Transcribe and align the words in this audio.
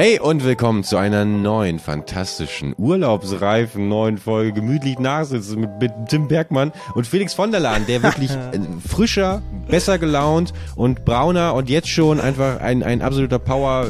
Hey 0.00 0.20
und 0.20 0.44
willkommen 0.44 0.84
zu 0.84 0.96
einer 0.96 1.24
neuen, 1.24 1.80
fantastischen, 1.80 2.72
urlaubsreifen 2.78 3.88
neuen 3.88 4.16
Folge. 4.16 4.52
Gemütlich 4.52 5.00
Nachsitzen 5.00 5.58
mit, 5.58 5.70
mit 5.80 5.92
Tim 6.08 6.28
Bergmann 6.28 6.70
und 6.94 7.08
Felix 7.08 7.34
von 7.34 7.50
der 7.50 7.58
Lahn, 7.58 7.84
der 7.88 8.04
wirklich 8.04 8.30
frischer, 8.88 9.42
besser 9.68 9.98
gelaunt 9.98 10.52
und 10.76 11.04
brauner 11.04 11.54
und 11.54 11.68
jetzt 11.68 11.88
schon 11.88 12.20
einfach 12.20 12.60
ein, 12.60 12.82
ein 12.82 13.02
absoluter 13.02 13.38
Power, 13.38 13.86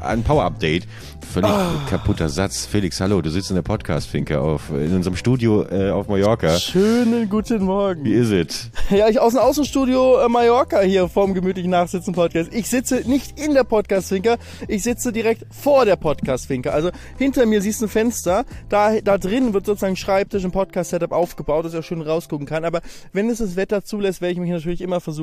ein 0.00 0.22
Power-Update. 0.22 0.86
Völlig 1.32 1.50
Ah. 1.50 1.70
kaputter 1.90 2.28
Satz. 2.28 2.66
Felix, 2.66 3.00
hallo, 3.00 3.20
du 3.20 3.30
sitzt 3.30 3.50
in 3.50 3.56
der 3.56 3.62
Podcast-Finke 3.62 4.40
auf, 4.40 4.70
in 4.70 4.94
unserem 4.94 5.16
Studio 5.16 5.64
äh, 5.64 5.90
auf 5.90 6.08
Mallorca. 6.08 6.56
Schönen 6.58 7.28
guten 7.28 7.60
Wie 7.60 7.64
Morgen. 7.64 8.06
ist 8.06 8.30
es? 8.30 8.70
Ja, 8.90 9.08
ich 9.08 9.18
aus 9.20 9.32
dem 9.32 9.40
Außenstudio 9.40 10.20
äh, 10.24 10.28
Mallorca 10.28 10.80
hier 10.82 11.08
vorm 11.08 11.34
gemütlichen 11.34 11.70
Nachsitzen 11.72 12.14
Podcast. 12.14 12.54
Ich 12.54 12.68
sitze 12.70 13.02
nicht 13.06 13.38
in 13.40 13.54
der 13.54 13.64
Podcast-Finker, 13.64 14.36
ich 14.68 14.84
sitze 14.84 15.12
direkt 15.12 15.44
vor 15.50 15.84
der 15.84 15.96
Podcast-Finker. 15.96 16.72
Also 16.72 16.90
hinter 17.18 17.44
mir 17.44 17.60
siehst 17.60 17.80
du 17.82 17.86
ein 17.86 17.90
Fenster, 17.90 18.44
da, 18.68 19.00
da 19.00 19.18
drin 19.18 19.52
wird 19.52 19.66
sozusagen 19.66 19.94
ein 19.94 19.96
Schreibtisch, 19.96 20.44
ein 20.44 20.52
Podcast-Setup 20.52 21.10
aufgebaut, 21.12 21.64
dass 21.64 21.74
er 21.74 21.82
schön 21.82 22.02
rausgucken 22.02 22.46
kann. 22.46 22.64
Aber 22.64 22.80
wenn 23.12 23.28
es 23.28 23.38
das 23.38 23.56
Wetter 23.56 23.84
zulässt, 23.84 24.20
werde 24.20 24.32
ich 24.32 24.38
mich 24.38 24.50
natürlich 24.50 24.80
immer 24.80 25.00
versuchen, 25.00 25.15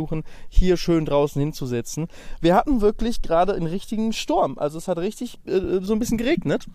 hier 0.50 0.78
schön 0.78 1.06
draußen 1.06 1.40
hinzusetzen. 1.40 2.08
Wir 2.42 2.56
hatten 2.56 2.82
wirklich 2.82 3.22
gerade 3.22 3.54
einen 3.54 3.68
richtigen 3.68 4.14
Sturm. 4.14 4.58
Also 4.58 4.78
es 4.78 4.88
hat 4.88 4.98
richtig 4.98 5.40
äh, 5.46 5.80
so 5.82 5.94
ein 5.94 6.00
bisschen 6.00 6.18
geregnet. 6.18 6.66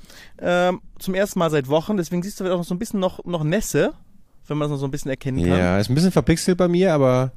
Ähm, 0.41 0.81
zum 0.99 1.15
ersten 1.15 1.39
Mal 1.39 1.51
seit 1.51 1.69
Wochen, 1.69 1.97
deswegen 1.97 2.23
siehst 2.23 2.41
du 2.41 2.55
auch 2.55 2.65
so 2.65 2.75
ein 2.75 2.79
bisschen 2.79 3.01
noch, 3.01 3.25
noch 3.25 3.45
Nässe, 3.45 3.93
wenn 4.47 4.57
man 4.59 4.67
es 4.67 4.73
noch 4.73 4.79
so 4.79 4.87
ein 4.87 4.91
bisschen 4.91 5.11
erkennen 5.11 5.41
kann. 5.41 5.59
Ja, 5.59 5.79
ist 5.79 5.89
ein 5.91 5.95
bisschen 5.95 6.13
verpixelt 6.13 6.57
bei 6.59 6.69
mir, 6.69 6.93
aber 6.95 7.33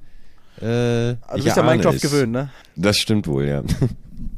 äh, 0.62 0.66
Also 0.66 1.17
ich 1.35 1.40
du 1.40 1.44
bist 1.45 1.57
ja 1.57 1.63
Minecraft 1.63 1.93
es. 1.95 2.02
gewöhnt, 2.02 2.32
ne? 2.32 2.49
Das 2.76 2.98
stimmt 2.98 3.27
wohl, 3.27 3.45
ja. 3.45 3.63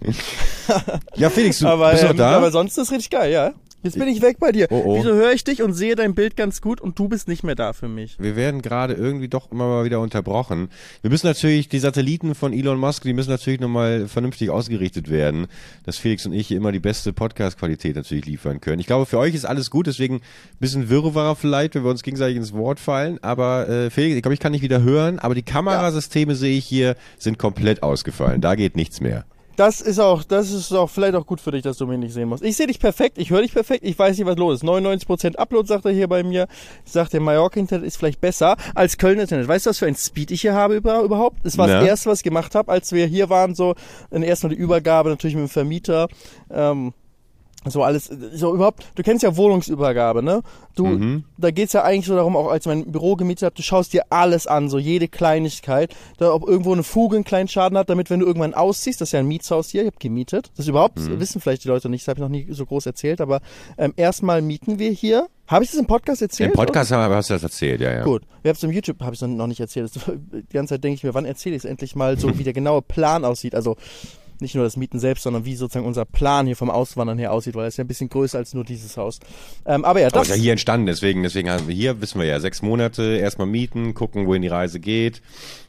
ja, 1.15 1.29
Felix, 1.29 1.59
du 1.59 1.67
Aber, 1.67 1.91
bist 1.91 2.03
noch 2.03 2.11
ähm, 2.11 2.17
da? 2.17 2.37
aber 2.37 2.51
sonst 2.51 2.77
ist 2.77 2.91
richtig 2.91 3.09
geil, 3.09 3.31
ja. 3.31 3.51
Jetzt 3.83 3.99
bin 3.99 4.07
ich 4.07 4.21
weg 4.21 4.37
bei 4.39 4.51
dir. 4.51 4.67
Oh, 4.69 4.81
oh. 4.85 4.97
Wieso 4.97 5.13
höre 5.13 5.33
ich 5.33 5.43
dich 5.43 5.61
und 5.61 5.73
sehe 5.73 5.95
dein 5.95 6.15
Bild 6.15 6.37
ganz 6.37 6.61
gut 6.61 6.81
und 6.81 6.97
du 6.97 7.09
bist 7.09 7.27
nicht 7.27 7.43
mehr 7.43 7.55
da 7.55 7.73
für 7.73 7.87
mich? 7.87 8.17
wir 8.17 8.35
werden 8.35 8.61
gerade 8.61 8.93
irgendwie 8.93 9.27
doch 9.27 9.51
immer 9.51 9.67
mal 9.67 9.85
wieder 9.85 9.99
unterbrochen. 9.99 10.69
Wir 11.01 11.11
müssen 11.11 11.27
natürlich, 11.27 11.67
die 11.67 11.79
Satelliten 11.79 12.35
von 12.35 12.53
Elon 12.53 12.79
Musk, 12.79 13.03
die 13.03 13.13
müssen 13.13 13.29
natürlich 13.29 13.59
nochmal 13.59 14.07
vernünftig 14.07 14.49
ausgerichtet 14.49 15.09
werden, 15.09 15.47
dass 15.85 15.97
Felix 15.97 16.25
und 16.25 16.33
ich 16.33 16.47
hier 16.47 16.57
immer 16.57 16.71
die 16.71 16.79
beste 16.79 17.11
Podcast-Qualität 17.13 17.95
natürlich 17.95 18.25
liefern 18.25 18.61
können. 18.61 18.79
Ich 18.79 18.87
glaube, 18.87 19.05
für 19.05 19.19
euch 19.19 19.35
ist 19.35 19.45
alles 19.45 19.69
gut, 19.69 19.87
deswegen 19.87 20.15
ein 20.15 20.21
bisschen 20.59 20.89
Wirrwarr 20.89 21.35
vielleicht, 21.35 21.75
wenn 21.75 21.83
wir 21.83 21.91
uns 21.91 22.03
gegenseitig 22.03 22.37
ins 22.37 22.53
Wort 22.53 22.79
fallen. 22.79 23.19
Aber 23.21 23.67
äh, 23.67 23.89
Felix, 23.89 24.15
ich 24.15 24.21
glaube, 24.21 24.33
ich 24.33 24.39
kann 24.39 24.53
nicht 24.53 24.61
wieder 24.61 24.81
hören, 24.81 25.19
aber 25.19 25.35
die 25.35 25.43
Kamerasysteme 25.43 26.35
sehe 26.35 26.57
ich 26.57 26.65
hier, 26.65 26.95
sind 27.17 27.37
komplett 27.37 27.83
ausgefallen. 27.83 28.39
Da 28.39 28.55
geht 28.55 28.75
nichts 28.75 29.01
mehr. 29.01 29.25
Das 29.55 29.81
ist 29.81 29.99
auch, 29.99 30.23
das 30.23 30.51
ist 30.51 30.71
auch 30.73 30.89
vielleicht 30.89 31.13
auch 31.13 31.27
gut 31.27 31.39
für 31.39 31.51
dich, 31.51 31.61
dass 31.61 31.77
du 31.77 31.85
mich 31.85 31.99
nicht 31.99 32.13
sehen 32.13 32.27
musst. 32.27 32.43
Ich 32.43 32.57
sehe 32.57 32.65
dich 32.65 32.79
perfekt, 32.79 33.19
ich 33.19 33.29
höre 33.29 33.43
dich 33.43 33.53
perfekt, 33.53 33.83
ich 33.83 33.97
weiß 33.99 34.17
nicht, 34.17 34.25
was 34.25 34.35
los 34.37 34.55
ist. 34.55 34.63
99% 34.63 35.35
Upload, 35.35 35.67
sagt 35.67 35.85
er 35.85 35.91
hier 35.91 36.07
bei 36.07 36.23
mir. 36.23 36.47
Ich 36.85 36.91
sag, 36.91 37.09
der 37.09 37.21
Mallorca-Internet 37.21 37.85
ist 37.85 37.97
vielleicht 37.97 38.19
besser 38.19 38.57
als 38.73 38.97
Köln-Internet. 38.97 39.47
Weißt 39.47 39.67
du, 39.67 39.69
was 39.69 39.77
für 39.77 39.85
ein 39.85 39.95
Speed 39.95 40.31
ich 40.31 40.41
hier 40.41 40.55
habe 40.55 40.75
über- 40.75 41.01
überhaupt? 41.01 41.37
Das 41.45 41.57
war 41.59 41.67
Na? 41.67 41.79
das 41.79 41.87
Erste, 41.87 42.09
was 42.09 42.19
ich 42.19 42.23
gemacht 42.23 42.55
habe, 42.55 42.71
als 42.71 42.91
wir 42.93 43.05
hier 43.05 43.29
waren, 43.29 43.53
so, 43.53 43.75
dann 44.09 44.23
erstmal 44.23 44.55
die 44.55 44.59
Übergabe 44.59 45.09
natürlich 45.09 45.35
mit 45.35 45.45
dem 45.45 45.49
Vermieter. 45.49 46.07
Ähm, 46.49 46.93
so 47.67 47.83
alles, 47.83 48.05
so 48.33 48.53
überhaupt, 48.53 48.85
du 48.95 49.03
kennst 49.03 49.23
ja 49.23 49.35
Wohnungsübergabe, 49.37 50.21
ne? 50.23 50.41
Du, 50.75 50.85
Mhm. 50.87 51.23
da 51.37 51.51
geht's 51.51 51.73
ja 51.73 51.83
eigentlich 51.83 52.07
so 52.07 52.15
darum, 52.15 52.35
auch 52.35 52.47
als 52.49 52.65
ich 52.65 52.67
mein 52.67 52.91
Büro 52.91 53.15
gemietet 53.15 53.43
habe, 53.45 53.55
du 53.55 53.61
schaust 53.61 53.93
dir 53.93 54.03
alles 54.09 54.47
an, 54.47 54.69
so 54.69 54.79
jede 54.79 55.07
Kleinigkeit, 55.07 55.95
da, 56.17 56.33
ob 56.33 56.47
irgendwo 56.47 56.73
eine 56.73 56.83
Fuge 56.83 57.15
einen 57.15 57.25
kleinen 57.25 57.47
Schaden 57.47 57.77
hat, 57.77 57.89
damit 57.89 58.09
wenn 58.09 58.19
du 58.19 58.25
irgendwann 58.25 58.53
ausziehst, 58.53 59.01
das 59.01 59.09
ist 59.09 59.13
ja 59.13 59.19
ein 59.19 59.27
Mietshaus 59.27 59.69
hier, 59.69 59.81
ich 59.81 59.87
habe 59.87 59.97
gemietet, 59.99 60.51
das 60.57 60.67
überhaupt, 60.67 60.99
Mhm. 60.99 61.19
wissen 61.19 61.41
vielleicht 61.41 61.63
die 61.63 61.67
Leute 61.69 61.89
nicht, 61.89 62.03
das 62.03 62.09
habe 62.09 62.19
ich 62.19 62.21
noch 62.23 62.29
nie 62.29 62.47
so 62.51 62.65
groß 62.65 62.85
erzählt, 62.85 63.21
aber 63.21 63.41
ähm, 63.77 63.93
erstmal 63.95 64.41
mieten 64.41 64.79
wir 64.79 64.91
hier. 64.91 65.27
Habe 65.45 65.65
ich 65.65 65.71
das 65.71 65.79
im 65.79 65.85
Podcast 65.87 66.21
erzählt? 66.21 66.51
Im 66.51 66.55
Podcast 66.55 66.89
haben- 66.91 67.13
hast 67.13 67.29
du 67.29 67.33
das 67.33 67.43
erzählt, 67.43 67.81
ja, 67.81 67.91
ja. 67.91 68.03
Gut. 68.05 68.23
Wir 68.41 68.49
haben 68.49 68.55
es 68.55 68.63
im 68.63 68.71
YouTube, 68.71 68.99
habe 69.01 69.13
ich 69.13 69.21
es 69.21 69.27
noch 69.27 69.45
nicht 69.47 69.59
erzählt. 69.59 69.91
Die 70.31 70.53
ganze 70.53 70.75
Zeit 70.75 70.83
denke 70.85 70.95
ich 70.95 71.03
mir, 71.03 71.13
wann 71.13 71.25
erzähle 71.25 71.55
ich 71.57 71.63
es 71.63 71.69
endlich 71.69 71.95
mal 71.95 72.17
so, 72.17 72.39
wie 72.39 72.43
der 72.45 72.53
genaue 72.53 72.81
Plan 72.81 73.25
aussieht. 73.25 73.53
Also 73.53 73.75
nicht 74.39 74.55
nur 74.55 74.63
das 74.63 74.77
Mieten 74.77 74.99
selbst, 74.99 75.23
sondern 75.23 75.45
wie 75.45 75.55
sozusagen 75.55 75.85
unser 75.85 76.05
Plan 76.05 76.45
hier 76.45 76.55
vom 76.55 76.69
Auswandern 76.69 77.17
her 77.17 77.31
aussieht, 77.31 77.55
weil 77.55 77.67
es 77.67 77.75
ist 77.75 77.77
ja 77.77 77.83
ein 77.83 77.87
bisschen 77.87 78.09
größer 78.09 78.37
als 78.37 78.53
nur 78.53 78.63
dieses 78.63 78.97
Haus. 78.97 79.19
Ähm, 79.65 79.85
aber 79.85 79.99
ja, 79.99 80.07
Aber 80.07 80.19
das 80.19 80.29
ist 80.29 80.35
ja 80.35 80.41
hier 80.41 80.51
entstanden, 80.51 80.87
deswegen, 80.87 81.23
deswegen 81.23 81.49
haben 81.49 81.67
wir 81.67 81.75
hier, 81.75 82.01
wissen 82.01 82.19
wir 82.19 82.27
ja, 82.27 82.39
sechs 82.39 82.61
Monate, 82.61 83.17
erstmal 83.17 83.47
mieten, 83.47 83.93
gucken, 83.93 84.27
wohin 84.27 84.41
die 84.41 84.47
Reise 84.47 84.79
geht. 84.79 85.21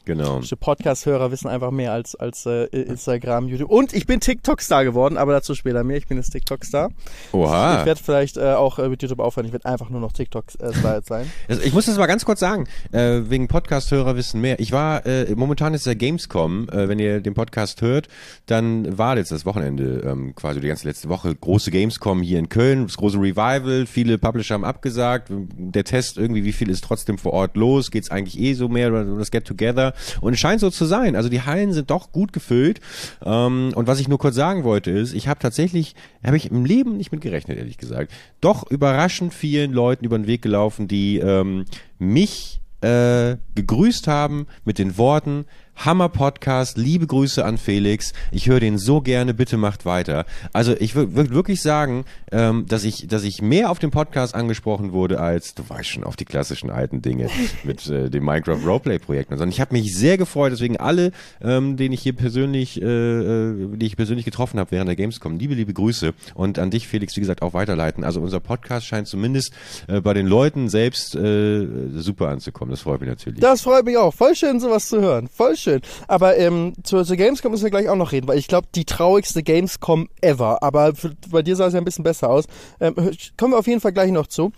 Genau. 0.05 0.41
Podcast-Hörer 0.59 1.31
wissen 1.31 1.47
einfach 1.47 1.71
mehr 1.71 1.91
als, 1.91 2.15
als 2.15 2.45
äh, 2.45 2.65
Instagram, 2.65 3.47
YouTube. 3.47 3.69
Und 3.69 3.93
ich 3.93 4.05
bin 4.07 4.19
TikTok-Star 4.19 4.83
geworden, 4.83 5.17
aber 5.17 5.33
dazu 5.33 5.55
später 5.55 5.83
mehr. 5.83 5.97
Ich 5.97 6.07
bin 6.07 6.17
jetzt 6.17 6.31
TikTok-Star. 6.31 6.89
Ich 7.27 7.33
Oha. 7.33 7.85
werde 7.85 8.01
vielleicht 8.01 8.37
äh, 8.37 8.53
auch 8.53 8.79
äh, 8.79 8.87
mit 8.89 9.01
YouTube 9.01 9.19
aufhören. 9.19 9.45
Ich 9.45 9.51
werde 9.51 9.65
einfach 9.65 9.89
nur 9.89 9.99
noch 10.01 10.11
TikTok-Star 10.11 10.95
jetzt 10.97 11.07
sein. 11.07 11.29
Das- 11.47 11.59
Ich 11.65 11.73
muss 11.73 11.85
das 11.87 11.97
mal 11.97 12.05
ganz 12.05 12.23
kurz 12.25 12.39
sagen, 12.39 12.67
äh, 12.91 13.21
wegen 13.27 13.47
Podcast-Hörer 13.47 14.15
wissen 14.15 14.39
mehr. 14.41 14.59
Ich 14.59 14.71
war, 14.71 15.05
äh, 15.05 15.33
momentan 15.35 15.73
ist 15.73 15.85
der 15.87 15.95
Gamescom, 15.95 16.69
äh, 16.69 16.87
wenn 16.87 16.99
ihr 16.99 17.21
den 17.21 17.33
Podcast 17.33 17.81
hört, 17.81 18.07
dann 18.45 18.97
war 18.97 19.17
jetzt 19.17 19.31
das 19.31 19.45
Wochenende, 19.45 20.01
ähm, 20.05 20.35
quasi 20.35 20.59
die 20.61 20.67
ganze 20.67 20.87
letzte 20.87 21.09
Woche, 21.09 21.33
große 21.33 21.71
Gamescom 21.71 22.21
hier 22.21 22.37
in 22.39 22.49
Köln, 22.49 22.85
das 22.85 22.97
große 22.97 23.17
Revival, 23.17 23.85
viele 23.87 24.17
Publisher 24.17 24.53
haben 24.53 24.63
abgesagt, 24.65 25.29
der 25.31 25.83
Test 25.83 26.17
irgendwie, 26.17 26.43
wie 26.43 26.53
viel 26.53 26.69
ist 26.69 26.83
trotzdem 26.83 27.17
vor 27.17 27.33
Ort 27.33 27.57
los, 27.57 27.89
geht's 27.89 28.11
eigentlich 28.11 28.39
eh 28.39 28.53
so 28.53 28.69
mehr 28.69 28.89
über 28.89 29.03
das 29.03 29.31
Get-Together 29.31 29.93
und 30.21 30.33
es 30.33 30.39
scheint 30.39 30.61
so 30.61 30.69
zu 30.69 30.85
sein, 30.85 31.15
also 31.15 31.29
die 31.29 31.41
Hallen 31.41 31.73
sind 31.73 31.89
doch 31.89 32.11
gut 32.11 32.33
gefüllt. 32.33 32.79
Ähm, 33.23 33.71
und 33.75 33.87
was 33.87 33.99
ich 33.99 34.07
nur 34.07 34.19
kurz 34.19 34.35
sagen 34.35 34.63
wollte 34.63 34.91
ist, 34.91 35.13
ich 35.13 35.27
habe 35.27 35.39
tatsächlich, 35.39 35.95
habe 36.25 36.37
ich 36.37 36.51
im 36.51 36.65
Leben 36.65 36.97
nicht 36.97 37.11
mit 37.11 37.21
gerechnet, 37.21 37.57
ehrlich 37.57 37.77
gesagt, 37.77 38.11
doch 38.41 38.69
überraschend 38.69 39.33
vielen 39.33 39.71
Leuten 39.71 40.05
über 40.05 40.17
den 40.17 40.27
Weg 40.27 40.41
gelaufen, 40.41 40.87
die 40.87 41.17
ähm, 41.17 41.65
mich 41.99 42.61
äh, 42.81 43.37
gegrüßt 43.55 44.07
haben 44.07 44.47
mit 44.63 44.77
den 44.77 44.97
Worten 44.97 45.45
Hammer 45.75 46.09
Podcast, 46.09 46.77
liebe 46.77 47.05
Grüße 47.05 47.43
an 47.43 47.57
Felix. 47.57 48.13
Ich 48.31 48.47
höre 48.47 48.59
den 48.59 48.77
so 48.77 49.01
gerne, 49.01 49.33
bitte 49.33 49.57
macht 49.57 49.85
weiter. 49.85 50.25
Also 50.53 50.73
ich 50.79 50.95
würde 50.95 51.31
wirklich 51.31 51.61
sagen, 51.61 52.05
ähm, 52.31 52.65
dass 52.67 52.83
ich, 52.83 53.07
dass 53.07 53.23
ich 53.23 53.41
mehr 53.41 53.69
auf 53.69 53.79
dem 53.79 53.91
Podcast 53.91 54.35
angesprochen 54.35 54.93
wurde 54.93 55.19
als 55.19 55.53
du 55.53 55.67
weißt 55.67 55.87
schon 55.89 56.03
auf 56.03 56.15
die 56.15 56.25
klassischen 56.25 56.69
alten 56.69 57.01
Dinge 57.01 57.29
mit 57.63 57.87
äh, 57.87 58.09
dem 58.09 58.23
Minecraft 58.23 58.65
Roleplay 58.65 58.99
Projekt. 58.99 59.31
Und 59.31 59.49
ich 59.49 59.61
habe 59.61 59.73
mich 59.73 59.95
sehr 59.95 60.17
gefreut, 60.17 60.53
deswegen 60.53 60.77
alle, 60.77 61.11
ähm, 61.41 61.77
denen 61.77 61.93
ich 61.93 62.01
hier 62.01 62.13
persönlich, 62.13 62.81
äh, 62.81 62.85
äh, 62.85 63.77
die 63.77 63.85
ich 63.85 63.97
persönlich 63.97 64.25
getroffen 64.25 64.59
habe 64.59 64.71
während 64.71 64.87
der 64.87 64.95
Gamescom, 64.95 65.37
liebe 65.37 65.53
liebe 65.53 65.73
Grüße 65.73 66.13
und 66.33 66.57
an 66.57 66.71
dich 66.71 66.87
Felix, 66.87 67.15
wie 67.15 67.21
gesagt, 67.21 67.41
auch 67.41 67.53
weiterleiten. 67.53 68.03
Also 68.03 68.21
unser 68.21 68.39
Podcast 68.39 68.87
scheint 68.87 69.07
zumindest 69.07 69.53
äh, 69.87 70.01
bei 70.01 70.13
den 70.13 70.25
Leuten 70.25 70.69
selbst 70.69 71.15
äh, 71.15 71.67
super 71.95 72.29
anzukommen. 72.29 72.71
Das 72.71 72.81
freut 72.81 73.01
mich 73.01 73.09
natürlich. 73.09 73.39
Das 73.39 73.61
freut 73.61 73.85
mich 73.85 73.97
auch. 73.97 74.13
Voll 74.13 74.35
schön, 74.35 74.59
sowas 74.59 74.87
zu 74.87 75.01
hören. 75.01 75.27
Voll 75.27 75.55
schön. 75.55 75.64
Aber 76.07 76.37
ähm, 76.37 76.73
zur, 76.83 77.05
zur 77.05 77.15
Gamescom 77.15 77.51
müssen 77.51 77.63
wir 77.63 77.71
gleich 77.71 77.89
auch 77.89 77.95
noch 77.95 78.11
reden, 78.11 78.27
weil 78.27 78.37
ich 78.37 78.47
glaube, 78.47 78.67
die 78.73 78.85
traurigste 78.85 79.43
Gamescom 79.43 80.09
ever. 80.21 80.61
Aber 80.63 80.95
für, 80.95 81.11
bei 81.29 81.41
dir 81.41 81.55
sah 81.55 81.67
es 81.67 81.73
ja 81.73 81.79
ein 81.79 81.85
bisschen 81.85 82.03
besser 82.03 82.29
aus. 82.29 82.45
Ähm, 82.79 82.95
kommen 83.37 83.53
wir 83.53 83.59
auf 83.59 83.67
jeden 83.67 83.81
Fall 83.81 83.93
gleich 83.93 84.11
noch 84.11 84.27
zu. 84.27 84.51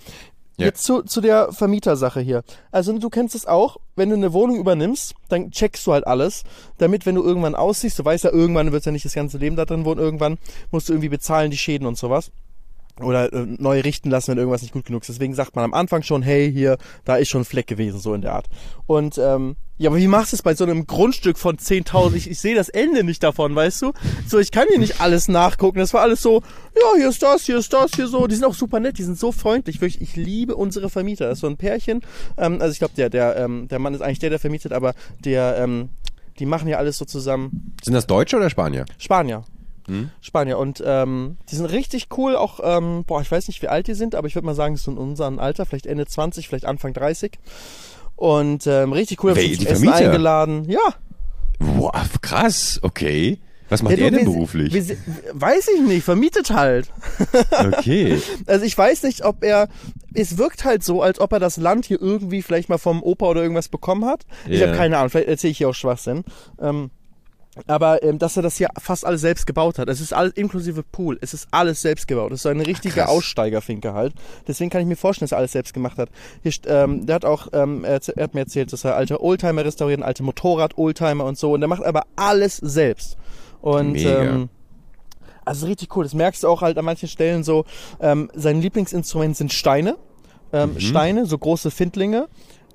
Ja. 0.57 0.65
Jetzt 0.65 0.83
zu, 0.83 1.03
zu 1.03 1.21
der 1.21 1.53
Vermietersache 1.53 2.19
hier. 2.19 2.43
Also 2.71 2.97
du 2.97 3.09
kennst 3.09 3.35
es 3.35 3.45
auch, 3.45 3.77
wenn 3.95 4.09
du 4.09 4.15
eine 4.15 4.33
Wohnung 4.33 4.57
übernimmst, 4.57 5.13
dann 5.29 5.51
checkst 5.51 5.85
du 5.85 5.93
halt 5.93 6.07
alles, 6.07 6.43
damit 6.79 7.05
wenn 7.05 7.13
du 7.13 7.23
irgendwann 7.23 7.53
aussiehst, 7.53 7.99
du 7.99 8.05
weißt 8.05 8.23
ja, 8.23 8.31
irgendwann 8.31 8.71
wird 8.71 8.83
ja 8.83 8.91
nicht 8.91 9.05
das 9.05 9.13
ganze 9.13 9.37
Leben 9.37 9.55
da 9.55 9.65
drin 9.65 9.85
wohnen, 9.85 9.99
irgendwann 9.99 10.39
musst 10.71 10.89
du 10.89 10.93
irgendwie 10.93 11.09
bezahlen 11.09 11.51
die 11.51 11.57
Schäden 11.57 11.85
und 11.85 11.95
sowas 11.95 12.31
oder 12.99 13.31
äh, 13.31 13.45
neu 13.45 13.81
richten 13.81 14.09
lassen, 14.09 14.31
wenn 14.31 14.37
irgendwas 14.37 14.61
nicht 14.61 14.73
gut 14.73 14.85
genug 14.85 15.01
ist. 15.01 15.09
Deswegen 15.09 15.33
sagt 15.33 15.55
man 15.55 15.65
am 15.65 15.73
Anfang 15.73 16.03
schon, 16.03 16.21
hey, 16.21 16.51
hier, 16.51 16.77
da 17.05 17.17
ist 17.17 17.29
schon 17.29 17.41
ein 17.41 17.45
Fleck 17.45 17.67
gewesen, 17.67 17.99
so 17.99 18.13
in 18.13 18.21
der 18.21 18.33
Art. 18.33 18.47
Und 18.85 19.17
ähm, 19.17 19.55
ja, 19.79 19.91
aber 19.91 19.99
wie 19.99 20.07
machst 20.07 20.31
du 20.31 20.35
es 20.35 20.41
bei 20.41 20.55
so 20.55 20.63
einem 20.63 20.87
Grundstück 20.87 21.37
von 21.37 21.57
10.000? 21.57 22.15
Ich, 22.15 22.29
ich 22.29 22.39
sehe 22.39 22.55
das 22.55 22.69
Ende 22.69 23.03
nicht 23.03 23.21
davon, 23.21 23.53
weißt 23.55 23.83
du? 23.83 23.93
So, 24.27 24.39
ich 24.39 24.51
kann 24.51 24.65
hier 24.69 24.79
nicht 24.79 25.01
alles 25.01 25.27
nachgucken. 25.27 25.77
Das 25.77 25.93
war 25.93 26.01
alles 26.01 26.21
so, 26.21 26.41
ja, 26.75 26.97
hier 26.97 27.09
ist 27.09 27.21
das, 27.21 27.43
hier 27.43 27.57
ist 27.57 27.71
das, 27.71 27.91
hier 27.95 28.07
so. 28.07 28.25
Die 28.25 28.35
sind 28.35 28.45
auch 28.45 28.55
super 28.55 28.79
nett, 28.79 28.97
die 28.97 29.03
sind 29.03 29.19
so 29.19 29.31
freundlich. 29.31 29.79
Wirklich, 29.79 30.01
ich 30.01 30.15
liebe 30.15 30.55
unsere 30.55 30.89
Vermieter. 30.89 31.27
Das 31.27 31.37
ist 31.37 31.41
so 31.41 31.47
ein 31.47 31.57
Pärchen. 31.57 32.01
Ähm, 32.37 32.59
also 32.59 32.71
ich 32.71 32.79
glaube, 32.79 32.95
der, 32.95 33.11
der, 33.11 33.35
ähm, 33.37 33.67
der 33.67 33.77
Mann 33.77 33.93
ist 33.93 34.01
eigentlich 34.01 34.19
der, 34.19 34.31
der 34.31 34.39
vermietet, 34.39 34.73
aber 34.73 34.95
der, 35.23 35.57
ähm, 35.59 35.89
die 36.39 36.47
machen 36.47 36.67
ja 36.67 36.77
alles 36.77 36.97
so 36.97 37.05
zusammen. 37.05 37.75
Sind 37.83 37.93
das 37.93 38.07
Deutsche 38.07 38.37
oder 38.37 38.49
Spanier? 38.49 38.85
Spanier. 38.97 39.43
Spanier. 40.21 40.57
Und 40.57 40.83
ähm, 40.85 41.37
die 41.49 41.55
sind 41.55 41.65
richtig 41.67 42.07
cool. 42.17 42.35
Auch, 42.35 42.59
ähm, 42.63 43.03
boah, 43.05 43.21
ich 43.21 43.31
weiß 43.31 43.47
nicht, 43.47 43.61
wie 43.61 43.67
alt 43.67 43.87
die 43.87 43.93
sind, 43.93 44.15
aber 44.15 44.27
ich 44.27 44.35
würde 44.35 44.45
mal 44.45 44.55
sagen, 44.55 44.75
so 44.77 44.91
in 44.91 44.97
unserem 44.97 45.39
Alter, 45.39 45.65
vielleicht 45.65 45.85
Ende 45.85 46.05
20, 46.05 46.47
vielleicht 46.47 46.65
Anfang 46.65 46.93
30. 46.93 47.37
Und 48.15 48.65
ähm, 48.67 48.93
richtig 48.93 49.23
cool, 49.23 49.31
haben 49.31 49.39
die 49.39 49.57
zum 49.57 49.67
Essen 49.67 49.89
eingeladen. 49.89 50.65
Ja. 50.69 50.79
Wow, 51.59 51.91
krass, 52.21 52.79
okay. 52.81 53.39
Was 53.69 53.83
macht 53.83 53.97
ja, 53.97 54.05
er 54.05 54.11
denn 54.11 54.19
wir- 54.25 54.25
beruflich? 54.33 54.73
Wir, 54.73 54.81
se- 54.83 54.97
weiß 55.33 55.67
ich 55.75 55.81
nicht, 55.81 56.03
vermietet 56.03 56.51
halt. 56.51 56.89
okay. 57.51 58.21
Also 58.45 58.65
ich 58.65 58.77
weiß 58.77 59.03
nicht, 59.03 59.25
ob 59.25 59.43
er. 59.43 59.67
Es 60.13 60.37
wirkt 60.37 60.63
halt 60.65 60.83
so, 60.83 61.01
als 61.01 61.19
ob 61.19 61.33
er 61.33 61.39
das 61.39 61.57
Land 61.57 61.85
hier 61.85 62.01
irgendwie 62.01 62.41
vielleicht 62.41 62.69
mal 62.69 62.77
vom 62.77 63.03
Opa 63.03 63.25
oder 63.27 63.41
irgendwas 63.41 63.67
bekommen 63.67 64.05
hat. 64.05 64.25
Ich 64.47 64.59
Ja. 64.61 64.67
habe 64.67 64.77
keine 64.77 64.97
Ahnung, 64.97 65.09
vielleicht 65.09 65.27
erzähle 65.27 65.51
ich 65.51 65.57
hier 65.57 65.69
auch 65.69 65.75
Schwachsinn. 65.75 66.23
Ähm, 66.61 66.91
Aber 67.65 68.03
ähm, 68.03 68.19
dass 68.19 68.37
er 68.37 68.43
das 68.43 68.57
hier 68.57 68.69
fast 68.79 69.05
alles 69.05 69.21
selbst 69.21 69.47
gebaut 69.47 69.79
hat. 69.79 69.89
Es 69.89 69.99
ist 70.01 70.13
alles 70.13 70.33
inklusive 70.33 70.83
Pool. 70.83 71.17
Es 71.21 71.33
ist 71.33 71.47
alles 71.51 71.81
selbst 71.81 72.07
gebaut. 72.07 72.31
Es 72.31 72.41
ist 72.41 72.45
eine 72.45 72.65
richtige 72.67 72.95
krass. 72.95 73.09
Aussteigerfinke 73.09 73.93
halt. 73.93 74.13
Deswegen 74.47 74.69
kann 74.69 74.81
ich 74.81 74.87
mir 74.87 74.95
vorstellen, 74.95 75.25
dass 75.27 75.31
er 75.33 75.39
alles 75.39 75.53
selbst 75.53 75.73
gemacht 75.73 75.97
hat. 75.97 76.09
Hier, 76.43 76.51
ähm, 76.67 77.05
der 77.05 77.15
hat 77.15 77.25
auch, 77.25 77.47
ähm, 77.53 77.83
er, 77.83 77.99
er 78.15 78.23
hat 78.23 78.33
mir 78.33 78.41
erzählt, 78.41 78.71
dass 78.73 78.83
er 78.83 78.95
alte 78.95 79.21
Oldtimer 79.21 79.65
restauriert, 79.65 80.01
alte 80.03 80.23
Motorrad-Oldtimer 80.23 81.25
und 81.25 81.37
so. 81.37 81.53
Und 81.53 81.61
der 81.61 81.67
macht 81.67 81.83
aber 81.83 82.03
alles 82.15 82.57
selbst. 82.57 83.17
Und 83.61 83.93
Mega. 83.93 84.23
ähm, 84.23 84.49
also 85.45 85.65
richtig 85.65 85.95
cool. 85.95 86.03
Das 86.03 86.13
merkst 86.13 86.43
du 86.43 86.47
auch 86.49 86.61
halt 86.61 86.77
an 86.77 86.85
manchen 86.85 87.07
Stellen 87.07 87.43
so. 87.43 87.65
Ähm, 87.99 88.29
sein 88.35 88.61
Lieblingsinstrument 88.61 89.35
sind 89.37 89.53
Steine. 89.53 89.97
Ähm, 90.53 90.73
Mhm. 90.75 90.79
Steine, 90.79 91.25
so 91.25 91.37
große 91.37 91.71
Findlinge. 91.71 92.27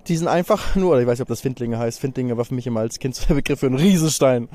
Die 0.09 0.17
sind 0.17 0.29
einfach 0.29 0.75
nur, 0.77 0.93
oder 0.93 1.01
ich 1.01 1.07
weiß 1.07 1.19
nicht, 1.19 1.23
ob 1.23 1.29
das 1.29 1.41
Findlinge 1.41 1.79
heißt. 1.79 2.01
Findlinge 2.01 2.37
war 2.37 2.45
für 2.45 2.55
mich 2.55 2.67
immer 2.67 2.81
als 2.81 2.99
Kind 2.99 3.15
so 3.15 3.27
der 3.27 3.35
Begriff 3.35 3.61
für 3.61 3.67
einen 3.67 3.77
Riesenstein. 3.77 4.49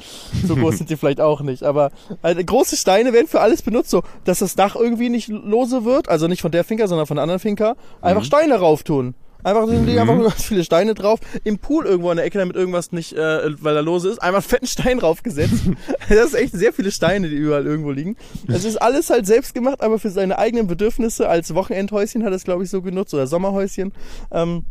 So 0.45 0.55
groß 0.55 0.77
sind 0.77 0.89
die 0.89 0.97
vielleicht 0.97 1.21
auch 1.21 1.41
nicht. 1.41 1.63
Aber 1.63 1.91
halt, 2.23 2.45
große 2.45 2.77
Steine 2.77 3.13
werden 3.13 3.27
für 3.27 3.41
alles 3.41 3.61
benutzt, 3.61 3.89
so 3.89 4.03
dass 4.25 4.39
das 4.39 4.55
Dach 4.55 4.75
irgendwie 4.75 5.09
nicht 5.09 5.29
lose 5.29 5.85
wird. 5.85 6.09
Also 6.09 6.27
nicht 6.27 6.41
von 6.41 6.51
der 6.51 6.63
Finker, 6.63 6.87
sondern 6.87 7.07
von 7.07 7.15
der 7.15 7.23
anderen 7.23 7.39
Finker. 7.39 7.75
Einfach 8.01 8.23
Steine 8.23 8.55
rauf 8.55 8.83
tun. 8.83 9.15
Einfach 9.43 9.67
sind 9.67 9.85
die 9.85 9.97
einfach 9.99 10.15
nur 10.15 10.25
ganz 10.25 10.43
viele 10.43 10.63
Steine 10.63 10.93
drauf. 10.93 11.19
Im 11.43 11.59
Pool 11.59 11.85
irgendwo 11.85 12.09
an 12.09 12.17
der 12.17 12.25
Ecke, 12.25 12.37
damit 12.37 12.55
irgendwas 12.55 12.91
nicht, 12.91 13.13
äh, 13.13 13.63
weil 13.63 13.75
er 13.75 13.81
lose 13.81 14.09
ist, 14.09 14.19
einfach 14.19 14.41
einen 14.41 14.49
fetten 14.49 14.67
Stein 14.67 14.99
raufgesetzt. 14.99 15.63
das 16.09 16.27
ist 16.27 16.33
echt 16.33 16.53
sehr 16.53 16.73
viele 16.73 16.91
Steine, 16.91 17.29
die 17.29 17.35
überall 17.35 17.65
irgendwo 17.65 17.91
liegen. 17.91 18.17
Es 18.47 18.65
ist 18.65 18.77
alles 18.77 19.09
halt 19.09 19.25
selbst 19.25 19.53
gemacht, 19.53 19.81
aber 19.81 19.99
für 19.99 20.09
seine 20.09 20.37
eigenen 20.37 20.67
Bedürfnisse 20.67 21.29
als 21.29 21.53
Wochenendhäuschen 21.53 22.23
hat 22.23 22.31
er 22.31 22.35
es, 22.35 22.43
glaube 22.43 22.63
ich, 22.63 22.69
so 22.69 22.81
genutzt 22.81 23.13
oder 23.13 23.27
Sommerhäuschen. 23.27 23.93
Ähm, 24.31 24.65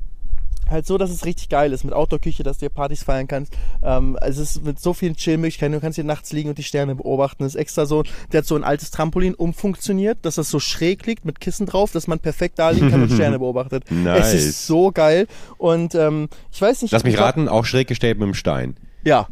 halt 0.70 0.86
so, 0.86 0.98
dass 0.98 1.10
es 1.10 1.24
richtig 1.24 1.48
geil 1.48 1.72
ist 1.72 1.84
mit 1.84 1.94
Outdoor-Küche, 1.94 2.42
dass 2.42 2.58
du 2.58 2.60
hier 2.60 2.70
Partys 2.70 3.02
feiern 3.02 3.28
kannst. 3.28 3.52
Ähm, 3.82 4.18
es 4.20 4.38
ist 4.38 4.64
mit 4.64 4.80
so 4.80 4.92
vielen 4.94 5.16
Chill-Möglichkeiten. 5.16 5.72
Du 5.72 5.80
kannst 5.80 5.96
hier 5.96 6.04
nachts 6.04 6.32
liegen 6.32 6.48
und 6.48 6.58
die 6.58 6.62
Sterne 6.62 6.94
beobachten. 6.94 7.42
Das 7.44 7.54
ist 7.54 7.60
extra 7.60 7.86
so, 7.86 8.02
der 8.32 8.38
hat 8.38 8.46
so 8.46 8.56
ein 8.56 8.64
altes 8.64 8.90
Trampolin 8.90 9.34
umfunktioniert, 9.34 10.18
dass 10.22 10.36
das 10.36 10.50
so 10.50 10.60
schräg 10.60 11.06
liegt 11.06 11.24
mit 11.24 11.40
Kissen 11.40 11.66
drauf, 11.66 11.92
dass 11.92 12.06
man 12.06 12.18
perfekt 12.18 12.58
da 12.58 12.70
liegen 12.70 12.90
kann 12.90 13.02
und 13.02 13.12
Sterne 13.12 13.38
beobachtet. 13.38 13.90
Nice. 13.90 14.34
Es 14.34 14.46
ist 14.46 14.66
so 14.66 14.92
geil. 14.92 15.26
Und 15.58 15.94
ähm, 15.94 16.28
ich 16.52 16.60
weiß 16.60 16.82
nicht. 16.82 16.92
Lass 16.92 17.04
mich 17.04 17.18
raten, 17.18 17.48
auch 17.48 17.64
schräg 17.64 17.88
gestellt 17.88 18.18
mit 18.18 18.26
dem 18.26 18.34
Stein. 18.34 18.76
Ja, 19.04 19.28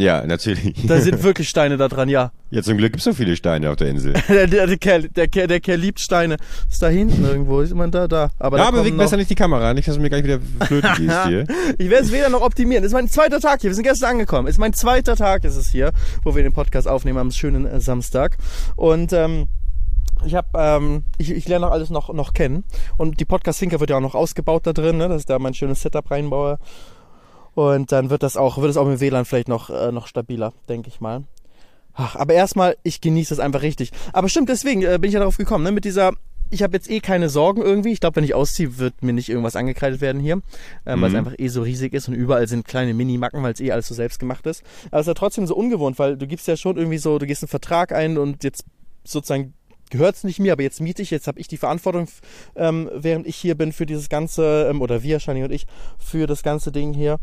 Ja, 0.00 0.26
natürlich. 0.26 0.86
da 0.86 1.00
sind 1.00 1.22
wirklich 1.22 1.48
Steine 1.48 1.76
da 1.76 1.88
dran, 1.88 2.08
ja. 2.08 2.32
ja, 2.50 2.62
zum 2.62 2.76
Glück 2.76 2.92
gibt's 2.92 3.04
so 3.04 3.12
viele 3.12 3.36
Steine 3.36 3.70
auf 3.70 3.76
der 3.76 3.88
Insel. 3.88 4.14
Der, 4.28 4.46
der, 4.46 4.66
der, 4.66 4.76
Kerl, 4.78 5.08
der, 5.08 5.28
Kerl, 5.28 5.46
der 5.46 5.60
Kerl 5.60 5.78
liebt 5.78 6.00
Steine. 6.00 6.36
Ist 6.68 6.82
da 6.82 6.88
hinten 6.88 7.24
irgendwo, 7.24 7.60
ist 7.60 7.74
man 7.74 7.90
da, 7.90 8.08
da. 8.08 8.30
Aber 8.38 8.56
da 8.56 8.64
Ja, 8.64 8.70
kommen 8.70 8.82
bewegt 8.82 8.98
besser 8.98 9.16
nicht 9.16 9.30
die 9.30 9.34
Kamera, 9.34 9.74
nicht, 9.74 9.88
dass 9.88 9.96
du 9.96 10.00
mir 10.00 10.08
gleich 10.08 10.24
wieder 10.24 10.38
flöten 10.66 10.90
gehst 10.96 11.24
hier. 11.26 11.44
Ich 11.78 11.90
werde 11.90 12.04
es 12.04 12.12
weder 12.12 12.28
noch 12.28 12.42
optimieren. 12.42 12.84
Ist 12.84 12.92
mein 12.92 13.08
zweiter 13.08 13.40
Tag 13.40 13.60
hier. 13.60 13.70
Wir 13.70 13.74
sind 13.74 13.84
gestern 13.84 14.10
angekommen. 14.10 14.48
Ist 14.48 14.58
mein 14.58 14.72
zweiter 14.72 15.16
Tag 15.16 15.44
ist 15.44 15.56
es 15.56 15.70
hier, 15.70 15.92
wo 16.24 16.34
wir 16.34 16.42
den 16.42 16.52
Podcast 16.52 16.88
aufnehmen 16.88 17.18
am 17.18 17.30
schönen 17.30 17.66
äh, 17.66 17.80
Samstag. 17.80 18.36
Und 18.76 19.12
ähm, 19.12 19.48
ich 20.24 20.34
habe, 20.34 20.48
ähm, 20.54 21.04
ich, 21.18 21.30
ich 21.30 21.48
lerne 21.48 21.66
auch 21.66 21.72
alles 21.72 21.90
noch 21.90 22.12
noch 22.12 22.32
kennen. 22.32 22.64
Und 22.96 23.20
die 23.20 23.24
Podcast-Finker 23.24 23.80
wird 23.80 23.90
ja 23.90 23.96
auch 23.96 24.00
noch 24.02 24.14
ausgebaut 24.14 24.66
da 24.66 24.72
drin, 24.72 24.98
ne? 24.98 25.08
dass 25.08 25.22
ich 25.22 25.26
da 25.26 25.38
mein 25.38 25.54
schönes 25.54 25.82
Setup 25.82 26.10
reinbaue. 26.10 26.58
Und 27.60 27.92
dann 27.92 28.08
wird 28.08 28.22
das 28.22 28.38
auch, 28.38 28.56
wird 28.56 28.70
es 28.70 28.78
auch 28.78 28.86
mit 28.86 29.00
WLAN 29.00 29.26
vielleicht 29.26 29.48
noch 29.48 29.68
äh, 29.68 29.92
noch 29.92 30.06
stabiler, 30.06 30.54
denke 30.70 30.88
ich 30.88 31.02
mal. 31.02 31.24
Ach, 31.92 32.16
aber 32.16 32.32
erstmal, 32.32 32.76
ich 32.84 33.02
genieße 33.02 33.34
das 33.34 33.38
einfach 33.38 33.60
richtig. 33.60 33.90
Aber 34.14 34.30
stimmt, 34.30 34.48
deswegen 34.48 34.80
äh, 34.82 34.96
bin 34.98 35.08
ich 35.08 35.12
ja 35.14 35.20
darauf 35.20 35.36
gekommen, 35.36 35.64
ne? 35.64 35.70
Mit 35.70 35.84
dieser, 35.84 36.12
ich 36.48 36.62
habe 36.62 36.74
jetzt 36.74 36.88
eh 36.88 37.00
keine 37.00 37.28
Sorgen 37.28 37.60
irgendwie. 37.60 37.92
Ich 37.92 38.00
glaube, 38.00 38.16
wenn 38.16 38.24
ich 38.24 38.34
ausziehe, 38.34 38.78
wird 38.78 39.02
mir 39.02 39.12
nicht 39.12 39.28
irgendwas 39.28 39.56
angekreidet 39.56 40.00
werden 40.00 40.22
hier, 40.22 40.40
ähm, 40.86 41.02
weil 41.02 41.08
es 41.08 41.12
Mhm. 41.12 41.18
einfach 41.18 41.34
eh 41.36 41.48
so 41.48 41.60
riesig 41.60 41.92
ist 41.92 42.08
und 42.08 42.14
überall 42.14 42.48
sind 42.48 42.66
kleine 42.66 42.94
Mini-Macken, 42.94 43.42
weil 43.42 43.52
es 43.52 43.60
eh 43.60 43.72
alles 43.72 43.88
so 43.88 43.94
selbst 43.94 44.18
gemacht 44.20 44.46
ist. 44.46 44.62
Aber 44.90 45.00
es 45.00 45.02
ist 45.02 45.08
ja 45.08 45.14
trotzdem 45.14 45.46
so 45.46 45.54
ungewohnt, 45.54 45.98
weil 45.98 46.16
du 46.16 46.26
gibst 46.26 46.48
ja 46.48 46.56
schon 46.56 46.78
irgendwie 46.78 46.98
so, 46.98 47.18
du 47.18 47.26
gehst 47.26 47.42
einen 47.42 47.48
Vertrag 47.48 47.92
ein 47.92 48.16
und 48.16 48.42
jetzt 48.42 48.64
sozusagen 49.04 49.52
gehört 49.90 50.14
es 50.14 50.24
nicht 50.24 50.38
mir, 50.38 50.52
aber 50.52 50.62
jetzt 50.62 50.80
miete 50.80 51.02
ich, 51.02 51.10
jetzt 51.10 51.26
habe 51.26 51.40
ich 51.40 51.48
die 51.48 51.56
Verantwortung, 51.56 52.06
ähm, 52.54 52.88
während 52.94 53.26
ich 53.26 53.36
hier 53.36 53.56
bin 53.56 53.72
für 53.72 53.86
dieses 53.86 54.08
ganze, 54.08 54.68
ähm, 54.70 54.80
oder 54.80 55.02
wir, 55.02 55.18
Shani 55.18 55.42
und 55.42 55.50
ich, 55.50 55.66
für 55.98 56.28
das 56.28 56.42
ganze 56.44 56.70
Ding 56.72 56.94
hier. 56.94 57.18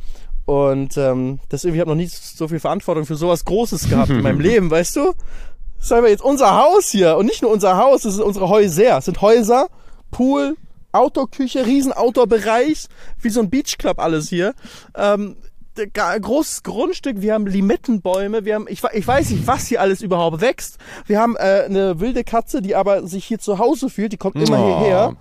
Und 0.48 0.96
ähm, 0.98 1.40
das 1.50 1.66
irgendwie 1.66 1.82
habe 1.82 1.90
noch 1.92 1.98
nie 1.98 2.08
so 2.08 2.48
viel 2.48 2.62
Verantwortung 2.62 3.06
für 3.06 3.18
sowas 3.18 3.44
Großes 3.44 3.90
gehabt 3.90 4.10
in 4.12 4.22
meinem 4.22 4.40
Leben, 4.50 4.72
weißt 4.72 4.96
du? 4.96 5.14
Das 5.76 5.86
ist 5.88 5.92
einfach 5.92 6.10
jetzt 6.10 6.24
unser 6.24 6.56
Haus 6.58 6.88
hier 6.90 7.18
und 7.18 7.26
nicht 7.26 7.42
nur 7.42 7.52
unser 7.52 7.76
Haus, 7.76 8.04
das 8.04 8.14
sind 8.16 8.24
unsere 8.24 8.48
Häuser. 8.48 8.98
Es 8.98 9.06
sind 9.06 9.22
Häuser, 9.22 9.68
Pool, 10.10 10.56
Outdoor-Küche, 10.94 11.66
riesen 11.66 11.92
Outdoor-Bereich, 11.92 12.88
wie 13.22 13.30
so 13.30 13.42
ein 13.42 13.50
Beachclub 13.50 14.00
alles 14.00 14.30
hier. 14.30 14.54
Ähm, 14.96 15.36
großes 15.94 16.64
Grundstück, 16.64 17.22
wir 17.22 17.34
haben 17.34 17.46
Limettenbäume, 17.46 18.46
wir 18.46 18.56
haben, 18.56 18.68
ich, 18.70 18.82
ich 18.94 19.06
weiß 19.06 19.30
nicht, 19.32 19.48
was 19.48 19.68
hier 19.68 19.82
alles 19.82 20.02
überhaupt 20.02 20.40
wächst. 20.40 20.78
Wir 21.08 21.20
haben 21.20 21.36
äh, 21.36 21.64
eine 21.66 22.00
wilde 22.00 22.24
Katze, 22.24 22.62
die 22.62 22.74
aber 22.74 23.06
sich 23.06 23.26
hier 23.26 23.40
zu 23.40 23.60
Hause 23.60 23.90
fühlt, 23.90 24.14
die 24.14 24.18
kommt 24.18 24.38
immer 24.38 24.60
Oh. 24.60 24.80
hierher. 24.80 25.16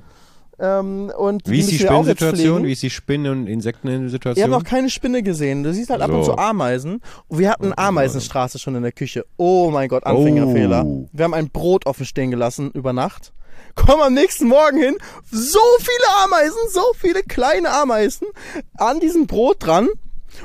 Ähm, 0.58 1.12
und 1.16 1.48
Wie 1.48 1.60
ist 1.60 1.70
die 1.70 1.78
wir 1.78 1.86
Spinnensituation? 1.86 2.64
Wie 2.64 2.72
ist 2.72 2.82
die 2.82 2.90
Spinnen- 2.90 3.30
und 3.30 3.38
Ich 3.42 3.42
habe 3.44 3.52
Insektensituation? 3.52 4.50
noch 4.50 4.64
keine 4.64 4.88
Spinne 4.90 5.22
gesehen. 5.22 5.62
Du 5.62 5.72
siehst 5.72 5.90
halt 5.90 6.00
ab 6.00 6.10
und 6.10 6.24
zu 6.24 6.36
Ameisen. 6.36 7.02
Und 7.28 7.38
wir 7.38 7.50
hatten 7.50 7.72
Ameisenstraße 7.76 8.58
schon 8.58 8.74
in 8.74 8.82
der 8.82 8.92
Küche. 8.92 9.26
Oh 9.36 9.70
mein 9.70 9.88
Gott, 9.88 10.04
Anfängerfehler. 10.04 10.84
Oh. 10.84 11.08
Wir 11.12 11.24
haben 11.24 11.34
ein 11.34 11.50
Brot 11.50 11.86
offen 11.86 12.06
stehen 12.06 12.30
gelassen 12.30 12.70
über 12.72 12.92
Nacht. 12.92 13.32
Komm 13.74 14.00
am 14.00 14.14
nächsten 14.14 14.48
Morgen 14.48 14.78
hin. 14.78 14.96
So 15.30 15.60
viele 15.78 16.24
Ameisen, 16.24 16.58
so 16.72 16.82
viele 16.96 17.22
kleine 17.22 17.70
Ameisen 17.70 18.26
an 18.78 19.00
diesem 19.00 19.26
Brot 19.26 19.56
dran. 19.60 19.88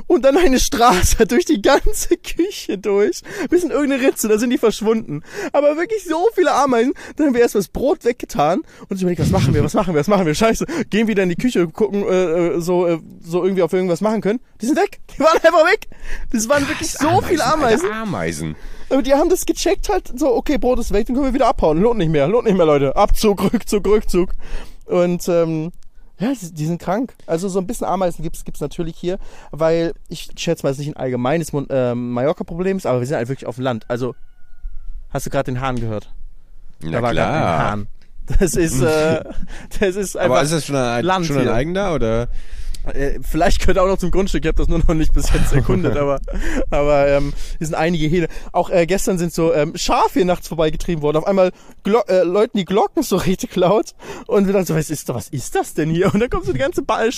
Und 0.08 0.24
dann 0.24 0.38
eine 0.38 0.60
Straße 0.60 1.26
durch 1.28 1.46
die 1.46 1.62
ganze 1.62 2.18
Küche 2.18 2.78
durch. 2.78 3.22
Bis 3.50 3.64
in 3.64 3.72
irgendeine 3.72 4.08
Ritze, 4.08 4.28
da 4.28 4.38
sind 4.38 4.50
die 4.50 4.58
verschwunden. 4.58 5.24
Aber 5.54 5.78
wirklich 5.78 6.04
so 6.06 6.28
viele 6.34 6.52
Ameisen. 6.54 6.94
Dann 7.16 7.28
haben 7.28 7.34
wir 7.34 7.42
erst 7.42 7.56
das 7.56 7.68
Brot 7.68 8.06
weggetan 8.06 8.62
und 8.90 8.96
ich 8.96 9.02
überlegt, 9.02 9.22
was 9.22 9.32
machen 9.32 9.54
wir, 9.54 9.64
was 9.64 9.74
machen 9.74 9.94
wir, 9.94 10.00
was 10.00 10.08
machen 10.08 10.26
wir? 10.26 10.36
Scheiße. 10.36 10.66
Gehen 10.90 11.08
wieder 11.08 11.24
in 11.24 11.30
die 11.30 11.36
Küche, 11.36 11.68
gucken, 11.68 12.04
äh, 12.04 12.56
äh, 12.56 12.62
so, 12.62 12.88
äh, 12.88 13.00
so 13.22 13.44
irgendwie 13.44 13.64
auf 13.64 13.74
irgendwas 13.74 14.02
machen 14.02 14.22
können. 14.22 14.40
Die 14.62 14.66
sind 14.66 14.78
weg. 14.78 15.00
Die 15.16 15.20
waren 15.20 15.38
einfach 15.38 15.66
weg. 15.72 15.88
Das 16.32 16.48
waren 16.50 16.68
wirklich 16.68 16.92
so 16.92 17.22
viele 17.22 17.44
Ameisen. 17.46 17.86
Alter, 17.88 18.02
Ameisen. 18.02 18.56
Aber 18.90 19.02
die 19.02 19.14
haben 19.14 19.30
das 19.30 19.46
gecheckt 19.46 19.90
halt 19.90 20.12
so, 20.20 20.36
okay, 20.36 20.58
Brot 20.58 20.80
ist 20.80 20.92
weg, 20.92 21.08
dann 21.08 21.16
können 21.16 21.28
wir 21.28 21.34
wieder 21.34 21.48
abhauen. 21.48 21.82
Lohnt 21.82 21.98
nicht 21.98 22.12
mehr, 22.12 22.28
lohnt 22.28 22.46
nicht 22.46 22.58
mehr, 22.58 22.66
Leute. 22.66 22.96
Abzug, 22.96 23.54
Rückzug, 23.54 23.88
Rückzug. 23.88 24.32
Und 24.86 25.28
ähm, 25.30 25.72
ja, 26.22 26.34
die, 26.40 26.66
sind 26.66 26.80
krank. 26.80 27.16
Also 27.26 27.50
so 27.50 27.60
ein 27.60 27.66
bisschen 27.66 27.88
Ameisen 27.88 28.22
gibt's 28.22 28.46
gibt's 28.46 28.62
natürlich 28.62 28.96
hier, 28.96 29.18
weil 29.50 29.94
ich 30.08 30.30
schätze 30.38 30.64
mal, 30.64 30.70
es 30.70 30.78
ist 30.78 30.86
nicht 30.86 30.96
ein 30.96 31.02
allgemeines 31.02 31.52
ähm, 31.70 32.12
Mallorca-Problem 32.12 32.78
ist, 32.78 32.86
aber 32.86 33.00
wir 33.00 33.08
sind 33.08 33.18
halt 33.18 33.28
wirklich 33.28 33.48
auf 33.48 33.56
dem 33.56 33.64
Land. 33.64 33.86
Also, 33.88 34.14
hast 35.10 35.26
du 35.26 35.32
gerade 35.32 35.52
den 35.52 35.62
Hahn 35.62 35.78
gehört? 35.78 36.14
Na 36.82 36.92
da 36.92 37.02
war 37.02 37.14
gerade 37.14 37.34
ein 37.34 37.42
klar. 37.42 37.72
Hahn. 37.72 37.88
Das 38.40 38.54
ist, 38.54 38.82
äh, 38.82 39.24
das 39.80 39.96
ist 39.96 40.16
einfach. 40.16 40.36
Aber 40.36 40.44
ist 40.44 40.54
das 40.54 40.66
schon 40.66 40.76
ein, 40.76 41.04
Land 41.04 41.26
schon 41.26 41.40
ein 41.40 41.50
eigener 41.50 41.94
oder? 41.94 42.30
Äh, 42.86 43.20
vielleicht 43.22 43.60
gehört 43.60 43.78
auch 43.78 43.88
noch 43.88 43.98
zum 43.98 44.12
Grundstück, 44.12 44.44
ich 44.44 44.48
habe 44.48 44.58
das 44.58 44.68
nur 44.68 44.80
noch 44.80 44.94
nicht 44.94 45.14
bis 45.14 45.32
jetzt 45.32 45.54
erkundet, 45.54 45.98
aber, 45.98 46.20
aber 46.70 47.08
ähm, 47.08 47.34
hier 47.58 47.68
sind 47.68 47.76
einige 47.76 48.08
Hähne. 48.08 48.28
Auch 48.52 48.70
äh, 48.70 48.86
gestern 48.86 49.18
sind 49.18 49.34
so 49.34 49.54
ähm, 49.54 49.74
Schafe 49.76 50.14
hier 50.14 50.26
nachts 50.26 50.48
vorbeigetrieben 50.48 51.02
worden. 51.02 51.18
Auf 51.18 51.28
einmal 51.28 51.52
Glo 51.84 52.02
äh, 52.08 52.24
läuten 52.24 52.58
die 52.58 52.66
Glocken 52.66 53.04
so 53.04 53.16
richtig 53.32 53.56
laut 53.56 53.94
und 54.28 54.48
wir 54.48 54.54
dachten 54.54 54.66
so, 54.66 54.76
was 54.76 54.90
ist, 54.90 55.08
was 55.10 55.30
ist 55.30 55.56
das 55.56 55.74
denn 55.74 55.90
hier? 55.90 56.14
Und 56.14 56.20
dann 56.20 56.30
kommt 56.30 56.46
so 56.46 56.54
die 56.54 56.60
ganze 56.60 56.82
ba 56.82 57.04
äh, 57.06 57.12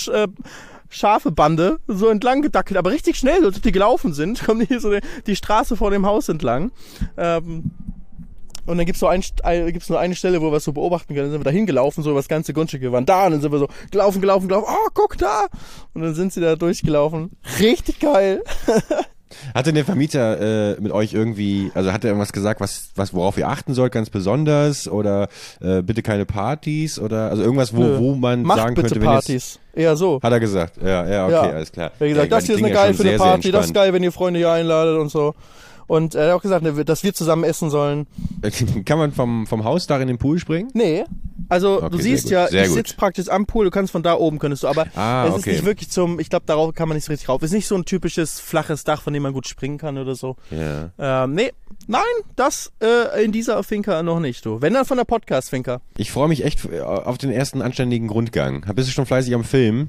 Schafebande 0.90 1.80
so 1.88 2.08
entlang 2.08 2.42
gedackelt, 2.42 2.78
aber 2.78 2.92
richtig 2.92 3.16
schnell, 3.16 3.40
so 3.40 3.46
als 3.46 3.56
ob 3.56 3.62
die 3.62 3.72
gelaufen 3.72 4.12
sind, 4.12 4.44
kommen 4.44 4.60
die 4.60 4.66
hier 4.66 4.80
so 4.80 4.92
die, 4.92 5.00
die 5.26 5.34
Straße 5.34 5.76
vor 5.76 5.90
dem 5.90 6.06
Haus 6.06 6.28
entlang. 6.28 6.70
Ähm, 7.16 7.72
und 8.66 8.76
dann 8.78 8.86
gibt's 8.86 9.00
so 9.00 9.06
ein, 9.06 9.22
gibt's 9.72 9.88
nur 9.88 9.98
eine 9.98 10.14
Stelle, 10.14 10.40
wo 10.40 10.50
wir 10.50 10.56
es 10.56 10.64
so 10.64 10.72
beobachten 10.72 11.14
können. 11.14 11.26
Dann 11.26 11.32
sind 11.32 11.40
wir 11.40 11.44
da 11.44 11.50
hingelaufen, 11.50 12.02
so 12.02 12.10
über 12.10 12.18
das 12.18 12.28
ganze 12.28 12.52
Grundstück. 12.52 12.80
Wir 12.82 12.92
waren 12.92 13.06
da 13.06 13.26
und 13.26 13.32
dann 13.32 13.40
sind 13.40 13.52
wir 13.52 13.58
so 13.58 13.68
gelaufen, 13.90 14.20
gelaufen, 14.20 14.48
gelaufen. 14.48 14.66
Oh, 14.68 14.88
guck 14.94 15.18
da! 15.18 15.46
Und 15.92 16.02
dann 16.02 16.14
sind 16.14 16.32
sie 16.32 16.40
da 16.40 16.56
durchgelaufen. 16.56 17.30
Richtig 17.60 18.00
geil. 18.00 18.42
Hat 19.54 19.66
denn 19.66 19.74
der 19.74 19.84
Vermieter 19.84 20.76
äh, 20.76 20.80
mit 20.80 20.92
euch 20.92 21.12
irgendwie, 21.12 21.70
also 21.74 21.92
hat 21.92 22.04
er 22.04 22.10
irgendwas 22.10 22.32
gesagt, 22.32 22.60
was, 22.60 22.90
was 22.94 23.12
worauf 23.14 23.36
ihr 23.36 23.48
achten 23.48 23.74
sollt, 23.74 23.92
ganz 23.92 24.10
besonders? 24.10 24.88
Oder 24.88 25.28
äh, 25.60 25.82
bitte 25.82 26.02
keine 26.02 26.24
Partys? 26.24 26.98
Oder 26.98 27.30
also 27.30 27.42
irgendwas, 27.42 27.74
wo, 27.74 27.82
Nö. 27.82 27.98
wo 27.98 28.14
man 28.14 28.42
Macht 28.42 28.58
sagen 28.58 28.74
bitte 28.74 28.88
könnte, 28.88 29.00
wenn. 29.00 29.08
Partys. 29.12 29.58
Eher 29.74 29.96
so. 29.96 30.20
Hat 30.22 30.32
er 30.32 30.40
gesagt. 30.40 30.76
Ja, 30.80 31.06
ja, 31.08 31.24
okay, 31.24 31.32
Ja. 31.32 31.40
alles 31.40 31.72
klar. 31.72 31.90
Er 31.98 32.06
hat 32.06 32.08
gesagt, 32.08 32.30
ja, 32.30 32.36
das 32.36 32.46
hier 32.46 32.54
ist 32.54 32.64
eine 32.64 32.72
geil 32.72 32.94
für 32.94 33.08
eine 33.08 33.16
Party, 33.18 33.50
das 33.50 33.66
ist 33.66 33.74
geil, 33.74 33.92
wenn 33.92 34.02
ihr 34.02 34.12
Freunde 34.12 34.38
hier 34.38 34.52
einladet 34.52 34.98
und 34.98 35.08
so. 35.08 35.34
Und 35.86 36.14
er 36.14 36.28
hat 36.28 36.34
auch 36.34 36.42
gesagt, 36.42 36.62
ne, 36.62 36.84
dass 36.84 37.02
wir 37.02 37.14
zusammen 37.14 37.44
essen 37.44 37.70
sollen. 37.70 38.06
Kann 38.84 38.98
man 38.98 39.12
vom, 39.12 39.46
vom 39.46 39.64
Hausdach 39.64 40.00
in 40.00 40.08
den 40.08 40.18
Pool 40.18 40.38
springen? 40.38 40.70
Nee. 40.74 41.04
Also 41.48 41.82
Okay, 41.82 41.90
du 41.90 41.98
siehst 41.98 42.30
ja, 42.30 42.46
sehr 42.48 42.64
ich 42.64 42.70
sitze 42.70 42.96
praktisch 42.96 43.28
am 43.28 43.44
Pool, 43.44 43.66
du 43.66 43.70
kannst 43.70 43.92
von 43.92 44.02
da 44.02 44.14
oben 44.14 44.38
könntest 44.38 44.62
du, 44.62 44.68
aber 44.68 44.86
Ah, 44.94 45.26
es 45.28 45.34
ist 45.34 45.40
okay. 45.40 45.52
nicht 45.52 45.64
wirklich 45.66 45.90
zum, 45.90 46.18
ich 46.18 46.30
glaube, 46.30 46.46
darauf 46.46 46.72
kann 46.74 46.88
man 46.88 46.96
nicht 46.96 47.04
so 47.04 47.12
richtig 47.12 47.28
rauf. 47.28 47.42
Es 47.42 47.50
ist 47.50 47.54
nicht 47.56 47.66
so 47.66 47.74
ein 47.74 47.84
typisches 47.84 48.40
flaches 48.40 48.84
Dach, 48.84 49.02
von 49.02 49.12
dem 49.12 49.22
man 49.22 49.34
gut 49.34 49.46
springen 49.46 49.76
kann 49.76 49.98
oder 49.98 50.14
so. 50.14 50.36
Ja. 50.50 50.90
Ähm, 50.98 51.34
nee, 51.34 51.52
nein, 51.86 52.00
das 52.36 52.72
äh, 52.82 53.22
in 53.24 53.32
dieser 53.32 53.62
Finca 53.62 54.02
noch 54.02 54.20
nicht, 54.20 54.46
du. 54.46 54.62
Wenn 54.62 54.72
dann 54.72 54.86
von 54.86 54.96
der 54.96 55.04
Podcast-Finca. 55.04 55.80
Ich 55.98 56.10
freue 56.10 56.28
mich 56.28 56.44
echt 56.44 56.66
auf 56.80 57.18
den 57.18 57.30
ersten 57.30 57.60
anständigen 57.60 58.08
Grundgang. 58.08 58.64
Bist 58.74 58.88
du 58.88 58.92
schon 58.92 59.04
fleißig 59.06 59.34
am 59.34 59.44
Film? 59.44 59.88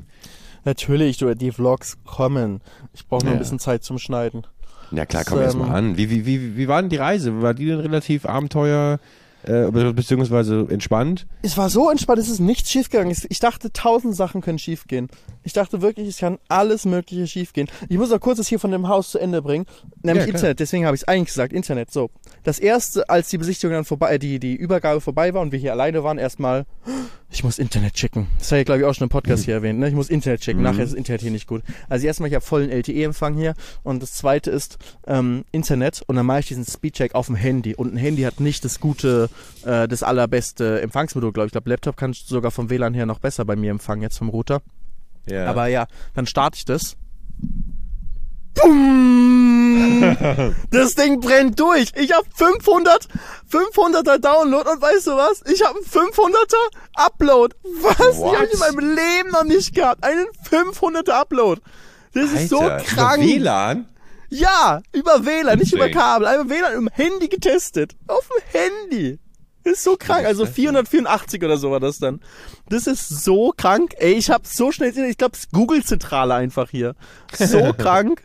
Natürlich, 0.65 1.17
du, 1.17 1.33
die 1.35 1.51
Vlogs 1.51 1.97
kommen. 2.05 2.59
Ich 2.93 3.05
brauche 3.07 3.23
nur 3.23 3.33
Ja. 3.33 3.37
ein 3.37 3.39
bisschen 3.39 3.59
Zeit 3.59 3.83
zum 3.83 3.99
Schneiden. 3.99 4.47
Ja 4.91 5.05
klar, 5.05 5.23
komm 5.25 5.39
erst 5.39 5.57
mal 5.57 5.67
ähm, 5.67 5.73
an. 5.73 5.97
Wie, 5.97 6.09
wie, 6.09 6.25
wie, 6.25 6.57
wie 6.57 6.67
war 6.67 6.81
denn 6.81 6.89
die 6.89 6.97
Reise? 6.97 7.41
War 7.41 7.53
die 7.53 7.65
denn 7.65 7.79
relativ 7.79 8.25
Abenteuer 8.25 8.99
äh, 9.47 9.71
be- 9.71 9.93
beziehungsweise 9.93 10.67
entspannt? 10.69 11.27
Es 11.41 11.57
war 11.57 11.69
so 11.69 11.89
entspannt, 11.89 12.19
es 12.19 12.29
ist 12.29 12.39
nichts 12.39 12.69
schiefgegangen. 12.71 13.15
Ich 13.29 13.39
dachte, 13.39 13.71
tausend 13.71 14.15
Sachen 14.15 14.41
können 14.41 14.59
schiefgehen. 14.59 15.09
Ich 15.43 15.53
dachte 15.53 15.81
wirklich, 15.81 16.07
es 16.07 16.17
kann 16.17 16.37
alles 16.47 16.85
Mögliche 16.85 17.27
schiefgehen. 17.27 17.67
Ich 17.89 17.97
muss 17.97 18.11
auch 18.11 18.19
kurz 18.19 18.37
das 18.37 18.47
hier 18.47 18.59
von 18.59 18.71
dem 18.71 18.87
Haus 18.87 19.11
zu 19.11 19.19
Ende 19.19 19.41
bringen. 19.41 19.65
Nämlich 20.03 20.25
Ja. 20.27 20.33
Internet, 20.33 20.59
deswegen 20.59 20.85
habe 20.85 20.95
ich 20.95 21.01
es 21.03 21.07
eigentlich 21.07 21.27
gesagt, 21.27 21.53
Internet. 21.53 21.91
So. 21.91 22.09
Das 22.43 22.59
erste, 22.59 23.07
als 23.09 23.29
die 23.29 23.37
Besichtigung 23.37 23.73
dann 23.73 23.85
vorbei, 23.85 24.15
äh, 24.15 24.19
die, 24.19 24.39
die 24.39 24.55
Übergabe 24.55 25.01
vorbei 25.01 25.33
war 25.33 25.41
und 25.41 25.51
wir 25.51 25.59
hier 25.59 25.71
alleine 25.71 26.03
waren, 26.03 26.17
erstmal, 26.17 26.65
ich 27.29 27.43
muss 27.43 27.59
Internet 27.59 27.93
checken. 27.93 28.27
Das 28.39 28.51
habe 28.51 28.61
ich, 28.61 28.65
glaube 28.65 28.79
ich, 28.81 28.85
auch 28.85 28.93
schon 28.93 29.05
im 29.05 29.09
Podcast 29.09 29.41
Mhm. 29.41 29.45
hier 29.45 29.53
erwähnt. 29.55 29.79
Ne? 29.79 29.89
Ich 29.89 29.93
muss 29.95 30.09
Internet 30.09 30.41
checken. 30.41 30.61
Nachher 30.63 30.83
ist 30.83 30.91
das 30.91 30.97
Internet 30.97 31.21
hier 31.21 31.31
nicht 31.31 31.47
gut. 31.47 31.63
Also 31.89 32.07
erstmal, 32.07 32.29
ich 32.29 32.35
habe 32.35 32.45
vollen 32.45 32.69
LTE-Empfang 32.69 33.35
hier. 33.35 33.55
Und 33.83 34.01
das 34.01 34.13
zweite 34.13 34.51
ist 34.51 34.77
ähm, 35.05 35.43
Internet. 35.51 36.01
Und 36.07 36.15
dann 36.15 36.25
mache 36.25 36.39
ich 36.39 36.47
diesen 36.47 36.65
Speedcheck 36.65 37.13
auf 37.13 37.25
dem 37.27 37.35
Handy. 37.35 37.75
Und 37.75 37.93
ein 37.93 37.97
Handy 37.97 38.21
hat 38.23 38.39
nicht 38.39 38.63
das 38.63 38.79
gute, 38.79 39.29
äh, 39.65 39.87
das 39.87 40.03
allerbeste 40.03 40.81
Empfangsmodul, 40.81 41.31
glaube 41.31 41.47
ich. 41.47 41.49
Ich 41.49 41.53
glaube, 41.53 41.69
Laptop 41.69 41.97
kann 41.97 42.13
sogar 42.13 42.51
vom 42.51 42.69
WLAN 42.69 42.93
her 42.93 43.05
noch 43.05 43.19
besser 43.19 43.45
bei 43.45 43.55
mir 43.55 43.71
empfangen, 43.71 44.01
jetzt 44.01 44.17
vom 44.17 44.29
Router. 44.29 44.61
Ja. 45.27 45.47
Aber 45.47 45.67
ja, 45.67 45.87
dann 46.13 46.27
starte 46.27 46.57
ich 46.57 46.65
das. 46.65 46.95
Bumm! 48.55 49.15
Das 50.71 50.95
Ding 50.95 51.19
brennt 51.19 51.59
durch. 51.59 51.91
Ich 51.95 52.13
habe 52.13 52.25
500, 52.33 53.07
500er 53.51 54.17
Download 54.17 54.69
und 54.69 54.81
weißt 54.81 55.07
du 55.07 55.11
was? 55.11 55.41
Ich 55.51 55.63
habe 55.63 55.77
einen 55.77 55.85
500er 55.85 56.77
Upload. 56.95 57.55
Was? 57.81 58.17
What? 58.17 58.33
Ich 58.33 58.39
habe 58.39 58.49
in 58.51 58.59
meinem 58.59 58.95
Leben 58.95 59.29
noch 59.31 59.43
nicht 59.43 59.73
gehabt. 59.75 60.03
Einen 60.03 60.25
500er 60.49 61.11
Upload. 61.11 61.61
Das 62.13 62.31
ist 62.31 62.49
so 62.49 62.59
Alter, 62.59 62.83
krank. 62.83 63.23
Über 63.23 63.27
WLAN? 63.27 63.89
Ja, 64.29 64.81
über 64.93 65.25
WLAN, 65.25 65.59
nicht 65.59 65.73
über. 65.73 65.89
Kabel, 65.89 66.27
einfach 66.27 66.49
WLAN 66.49 66.73
im 66.73 66.89
Handy 66.91 67.27
getestet. 67.27 67.95
Auf 68.07 68.27
dem 68.27 68.61
Handy. 68.61 69.19
Ist 69.65 69.83
so 69.83 69.97
krank. 69.97 70.25
Also 70.25 70.45
484 70.45 71.43
oder 71.43 71.57
so 71.57 71.71
war 71.71 71.79
das 71.79 71.97
dann. 71.99 72.21
Das 72.69 72.87
ist 72.87 73.09
so 73.09 73.51
krank. 73.55 73.93
Ey, 73.97 74.13
ich 74.13 74.29
hab 74.29 74.45
so 74.45 74.71
schnell, 74.71 74.89
ich 74.97 75.17
glaube, 75.17 75.33
es 75.33 75.39
ist 75.45 75.51
Google-Zentrale 75.51 76.35
einfach 76.35 76.69
hier. 76.69 76.95
So 77.37 77.73
krank. 77.77 78.23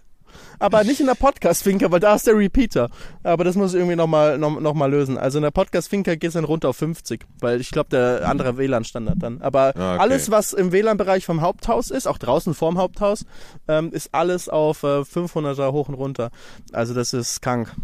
Aber 0.62 0.84
nicht 0.84 1.00
in 1.00 1.06
der 1.06 1.14
Podcast-Finker, 1.14 1.90
weil 1.90 2.00
da 2.00 2.14
ist 2.14 2.26
der 2.26 2.36
Repeater. 2.36 2.90
Aber 3.22 3.44
das 3.44 3.56
muss 3.56 3.72
ich 3.72 3.78
irgendwie 3.78 3.96
nochmal 3.96 4.36
noch, 4.36 4.60
noch 4.60 4.74
mal 4.74 4.90
lösen. 4.90 5.16
Also 5.16 5.38
in 5.38 5.42
der 5.42 5.50
Podcast-Finker 5.50 6.16
geht 6.16 6.28
es 6.28 6.34
dann 6.34 6.44
runter 6.44 6.68
auf 6.68 6.76
50, 6.76 7.24
weil 7.40 7.62
ich 7.62 7.70
glaube, 7.70 7.88
der 7.88 8.28
andere 8.28 8.58
WLAN-Standard 8.58 9.16
dann. 9.18 9.40
Aber 9.40 9.74
Ah, 9.74 9.94
okay. 9.94 10.02
alles, 10.02 10.30
was 10.30 10.52
im 10.52 10.70
WLAN-Bereich 10.72 11.24
vom 11.24 11.40
Haupthaus 11.40 11.90
ist, 11.90 12.06
auch 12.06 12.18
draußen 12.18 12.52
vorm 12.52 12.76
Haupthaus, 12.76 13.24
ähm, 13.68 13.90
ist 13.92 14.10
alles 14.12 14.50
auf 14.50 14.82
äh, 14.82 15.00
500er 15.00 15.72
hoch 15.72 15.88
und 15.88 15.94
runter. 15.94 16.30
Also 16.72 16.92
das 16.92 17.14
ist 17.14 17.40
krank. 17.40 17.74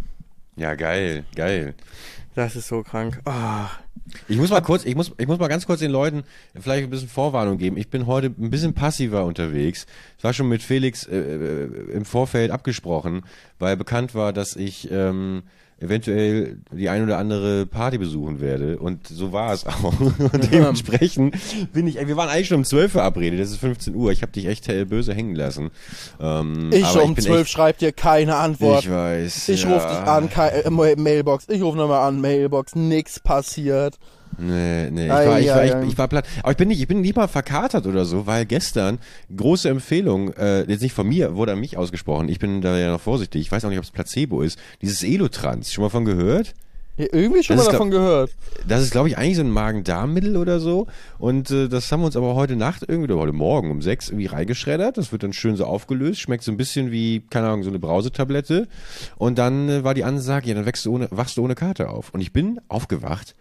Ja, 0.57 0.75
geil, 0.75 1.25
geil. 1.35 1.75
Das 2.37 2.55
ist 2.55 2.69
so 2.69 2.83
krank. 2.83 3.23
Ah. 3.25 3.71
Ich 4.29 4.37
muss 4.37 4.51
mal 4.51 4.61
kurz, 4.61 4.85
ich 4.85 4.95
muss, 4.95 5.11
ich 5.17 5.27
muss 5.27 5.39
mal 5.39 5.49
ganz 5.49 5.65
kurz 5.67 5.81
den 5.81 5.91
Leuten 5.91 6.23
vielleicht 6.55 6.85
ein 6.85 6.91
bisschen 6.91 7.09
Vorwarnung 7.09 7.57
geben. 7.57 7.79
Ich 7.79 7.89
bin 7.89 8.07
heute 8.07 8.27
ein 8.27 8.51
bisschen 8.51 8.75
passiver 8.75 9.25
unterwegs. 9.25 9.87
Ich 10.19 10.23
war 10.23 10.35
schon 10.35 10.47
mit 10.47 10.63
Felix 10.63 11.07
äh, 11.07 11.17
äh, 11.17 11.65
im 11.93 12.05
Vorfeld 12.05 12.51
abgesprochen, 12.51 13.23
weil 13.59 13.79
bekannt 13.79 14.15
war, 14.15 14.35
dass 14.35 14.55
ich 14.55 14.91
ähm, 14.91 15.45
eventuell 15.79 16.59
die 16.73 16.89
ein 16.89 17.03
oder 17.05 17.19
andere 17.19 17.67
Party 17.67 17.99
besuchen 17.99 18.41
werde. 18.41 18.79
Und 18.79 19.07
so 19.09 19.33
war 19.33 19.53
es 19.53 19.67
auch. 19.67 19.93
Und 20.01 20.53
dementsprechend 20.53 21.37
bin 21.73 21.87
ich, 21.87 21.97
wir 21.97 22.17
waren 22.17 22.29
eigentlich 22.29 22.49
schon 22.49 22.59
um 22.59 22.65
12 22.65 22.93
verabredet, 22.93 23.41
das 23.41 23.51
ist 23.51 23.59
15 23.59 23.95
Uhr. 23.95 24.11
Ich 24.13 24.23
habe 24.23 24.33
dich 24.33 24.47
echt 24.47 24.69
äh, 24.69 24.85
böse 24.85 25.15
hängen 25.15 25.35
lassen. 25.35 25.71
Ähm, 26.21 26.71
Ich 26.73 26.85
um 26.97 27.15
bin 27.15 27.25
12 27.25 27.41
echt- 27.43 27.51
schreibt 27.51 27.81
dir 27.83 27.93
keine 27.93 28.37
Antwort. 28.37 28.85
Ich 28.85 28.91
weiß. 28.91 29.49
Ich 29.51 29.65
ja. 29.65 29.73
rufe 29.75 29.87
dich 29.89 29.99
an, 29.99 30.29
äh, 30.65 30.71
Ma- 30.71 30.97
Mailbox. 30.97 31.47
Ich 31.49 31.63
rufe 31.63 31.77
nochmal 31.77 32.09
an, 32.09 32.21
Mailbox. 32.21 32.75
Nix 32.75 33.21
passiert. 33.21 33.99
Nee, 34.39 34.91
nee, 34.91 35.05
ich 35.05 35.11
war, 35.11 35.41
ich, 35.41 35.49
war, 35.49 35.57
ei, 35.57 35.83
ich, 35.83 35.89
ich 35.91 35.99
war 35.99 36.09
platt. 36.09 36.27
Aber 36.43 36.51
ich 36.51 36.57
bin 36.57 36.69
nicht, 36.69 36.81
ich 36.81 36.89
bin 36.89 37.01
nicht 37.01 37.17
mal 37.17 37.29
verkatert 37.29 37.87
oder 37.87 38.05
so, 38.05 38.27
weil 38.27 38.45
gestern 38.45 38.99
große 39.35 39.69
Empfehlung, 39.69 40.33
äh, 40.35 40.71
jetzt 40.71 40.83
nicht 40.83 40.93
von 40.93 41.09
mir, 41.09 41.37
wurde 41.37 41.53
an 41.53 41.61
mich 41.61 41.77
ausgesprochen. 41.77 42.29
Ich 42.29 42.39
bin 42.39 42.61
da 42.61 42.77
ja 42.77 42.91
noch 42.91 43.01
vorsichtig. 43.01 43.41
Ich 43.41 43.53
weiß 43.53 43.65
auch 43.65 43.71
nicht, 43.71 43.79
ob 43.79 43.85
es 43.85 43.91
Placebo 43.91 44.43
ist. 44.43 44.59
Dieses 44.83 45.03
Elotrans, 45.03 45.73
schon 45.73 45.83
mal 45.83 45.91
von 45.91 46.05
gehört? 46.05 46.55
Ja, 46.99 47.07
irgendwie 47.13 47.43
schon 47.43 47.57
Das 47.57 47.67
mal 47.67 47.71
ist, 47.71 47.75
davon 47.75 47.91
gehört. 47.91 48.31
Das 48.67 48.83
ist, 48.83 48.91
glaube 48.91 49.09
ich, 49.09 49.19
eigentlich 49.19 49.37
so 49.37 49.43
ein 49.43 49.51
Magen-Darm-Mittel 49.51 50.37
oder 50.37 50.61
so. 50.61 50.87
Und 51.19 51.51
äh, 51.51 51.69
das 51.69 51.93
haben 51.93 52.01
wir 52.01 52.07
uns 52.07 52.17
aber 52.17 52.35
heute 52.35 52.57
Nacht 52.57 52.85
irgendwie, 52.89 53.13
oder 53.13 53.21
heute 53.21 53.35
Morgen 53.35 53.71
um 53.71 53.83
sechs 53.83 54.09
irgendwie 54.09 54.27
reingeschreddert. 54.27 54.97
Das 54.97 55.13
wird 55.13 55.23
dann 55.23 55.35
schön 55.35 55.57
so 55.57 55.67
aufgelöst. 55.67 56.21
Schmeckt 56.21 56.43
so 56.43 56.51
ein 56.51 56.57
bisschen 56.57 56.91
wie, 56.91 57.21
keine 57.29 57.49
Ahnung, 57.49 57.65
so 57.65 57.69
eine 57.69 57.79
Brausetablette. 57.79 58.67
Und 59.17 59.37
dann 59.39 59.69
äh, 59.69 59.85
war 59.85 59.93
die 59.93 60.05
Ansage, 60.05 60.49
ja, 60.49 60.55
dann 60.55 60.65
wächst 60.65 60.87
du 60.87 60.95
ohne, 60.95 61.09
wachst 61.11 61.37
du 61.37 61.45
ohne 61.45 61.55
Karte 61.55 61.91
auf. 61.91 62.15
Und 62.15 62.23
ich 62.23 62.33
bin 62.33 62.61
aufgewacht. 62.69 63.35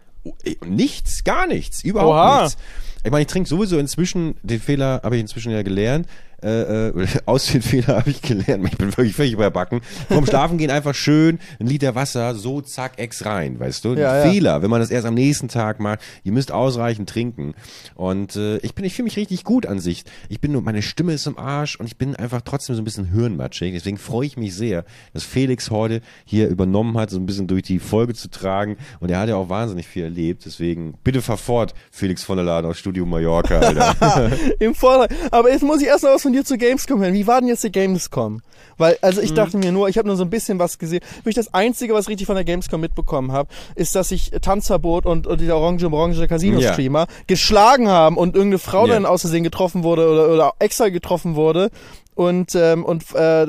Ey, 0.44 0.58
Nichts, 0.64 1.24
gar 1.24 1.46
nichts, 1.46 1.84
überhaupt 1.84 2.10
Oha. 2.12 2.42
nichts. 2.44 2.58
Ich 3.04 3.10
meine, 3.10 3.22
ich 3.22 3.28
trinke 3.28 3.48
sowieso 3.48 3.78
inzwischen, 3.78 4.34
den 4.42 4.60
Fehler 4.60 5.00
habe 5.04 5.16
ich 5.16 5.20
inzwischen 5.20 5.52
ja 5.52 5.62
gelernt, 5.62 6.08
äh, 6.46 6.88
äh, 6.88 7.06
aus 7.26 7.46
den 7.46 7.62
Fehler 7.62 7.96
habe 7.96 8.10
ich 8.10 8.22
gelernt, 8.22 8.64
ich 8.64 8.78
bin 8.78 8.96
wirklich 8.96 9.16
völlig 9.16 9.32
überbacken. 9.32 9.80
Vom 10.08 10.26
Schlafen 10.26 10.58
gehen 10.58 10.70
einfach 10.70 10.94
schön 10.94 11.40
ein 11.58 11.66
Liter 11.66 11.94
Wasser, 11.94 12.34
so 12.34 12.60
zack, 12.60 12.98
ex 12.98 13.24
rein, 13.24 13.58
weißt 13.58 13.84
du? 13.84 13.94
Ja, 13.94 14.24
ja. 14.24 14.30
Fehler, 14.30 14.62
wenn 14.62 14.70
man 14.70 14.80
das 14.80 14.90
erst 14.90 15.06
am 15.06 15.14
nächsten 15.14 15.48
Tag 15.48 15.80
macht, 15.80 16.00
ihr 16.22 16.32
müsst 16.32 16.52
ausreichend 16.52 17.08
trinken. 17.08 17.54
Und 17.94 18.36
äh, 18.36 18.58
ich 18.58 18.74
bin, 18.74 18.84
ich 18.84 18.94
fühle 18.94 19.04
mich 19.04 19.16
richtig 19.16 19.42
gut 19.42 19.66
an 19.66 19.80
sich. 19.80 20.04
Ich 20.28 20.40
bin 20.40 20.52
nur, 20.52 20.62
meine 20.62 20.82
Stimme 20.82 21.12
ist 21.12 21.26
im 21.26 21.36
Arsch 21.36 21.76
und 21.76 21.86
ich 21.86 21.96
bin 21.96 22.14
einfach 22.14 22.42
trotzdem 22.42 22.76
so 22.76 22.82
ein 22.82 22.84
bisschen 22.84 23.12
hirnmatschig. 23.12 23.72
Deswegen 23.72 23.98
freue 23.98 24.26
ich 24.26 24.36
mich 24.36 24.54
sehr, 24.54 24.84
dass 25.12 25.24
Felix 25.24 25.70
heute 25.70 26.00
hier 26.24 26.48
übernommen 26.48 26.96
hat, 26.96 27.10
so 27.10 27.18
ein 27.18 27.26
bisschen 27.26 27.48
durch 27.48 27.62
die 27.62 27.80
Folge 27.80 28.14
zu 28.14 28.30
tragen. 28.30 28.76
Und 29.00 29.10
er 29.10 29.18
hat 29.18 29.28
ja 29.28 29.36
auch 29.36 29.48
wahnsinnig 29.48 29.88
viel 29.88 30.04
erlebt. 30.04 30.44
Deswegen 30.46 30.94
bitte 31.02 31.22
fahr 31.22 31.38
fort, 31.38 31.74
Felix 31.90 32.22
von 32.22 32.36
der 32.36 32.46
Laden 32.46 32.70
aus 32.70 32.78
Studio 32.78 33.04
Mallorca, 33.04 33.58
Alter. 33.58 34.30
Im 34.60 34.74
Vorteil. 34.74 35.08
Aber 35.30 35.50
jetzt 35.50 35.62
muss 35.62 35.80
ich 35.80 35.88
erst 35.88 36.04
noch 36.04 36.10
was 36.10 36.22
von 36.22 36.35
dir 36.36 36.44
zu 36.44 36.56
Gamescom 36.56 37.00
hören. 37.00 37.14
Wie 37.14 37.26
war 37.26 37.40
denn 37.40 37.48
jetzt 37.48 37.64
die 37.64 37.72
Gamescom? 37.72 38.42
Weil, 38.78 38.98
also 39.02 39.20
ich 39.20 39.32
dachte 39.34 39.56
mir 39.58 39.72
nur, 39.72 39.88
ich 39.88 39.98
habe 39.98 40.06
nur 40.06 40.16
so 40.16 40.22
ein 40.24 40.30
bisschen 40.30 40.58
was 40.58 40.78
gesehen. 40.78 41.00
Wirklich 41.16 41.34
das 41.34 41.52
Einzige, 41.54 41.94
was 41.94 42.04
ich 42.04 42.10
richtig 42.10 42.26
von 42.26 42.36
der 42.36 42.44
Gamescom 42.44 42.80
mitbekommen 42.80 43.32
habe, 43.32 43.48
ist, 43.74 43.94
dass 43.94 44.10
sich 44.10 44.30
Tanzverbot 44.40 45.06
und, 45.06 45.26
und 45.26 45.40
dieser 45.40 45.56
orange 45.56 45.86
orange 45.86 46.26
Casino-Streamer 46.28 47.06
geschlagen 47.26 47.88
haben 47.88 48.16
und 48.16 48.36
irgendeine 48.36 48.58
Frau 48.58 48.86
Ja. 48.86 48.94
dann 48.94 49.06
aus 49.06 49.22
Versehen 49.22 49.44
getroffen 49.44 49.82
wurde 49.82 50.08
oder, 50.08 50.28
oder 50.32 50.52
extra 50.58 50.90
getroffen 50.90 51.34
wurde 51.34 51.70
und, 52.14 52.54
ähm, 52.54 52.84
und 52.84 53.14
äh, 53.14 53.46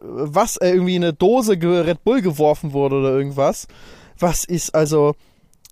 was, 0.00 0.56
äh, 0.58 0.70
irgendwie 0.70 0.96
eine 0.96 1.12
Dose 1.12 1.52
Red 1.60 2.04
Bull 2.04 2.22
geworfen 2.22 2.72
wurde 2.72 2.96
oder 2.96 3.10
irgendwas. 3.10 3.66
Was 4.18 4.44
ist 4.44 4.74
also... 4.74 5.14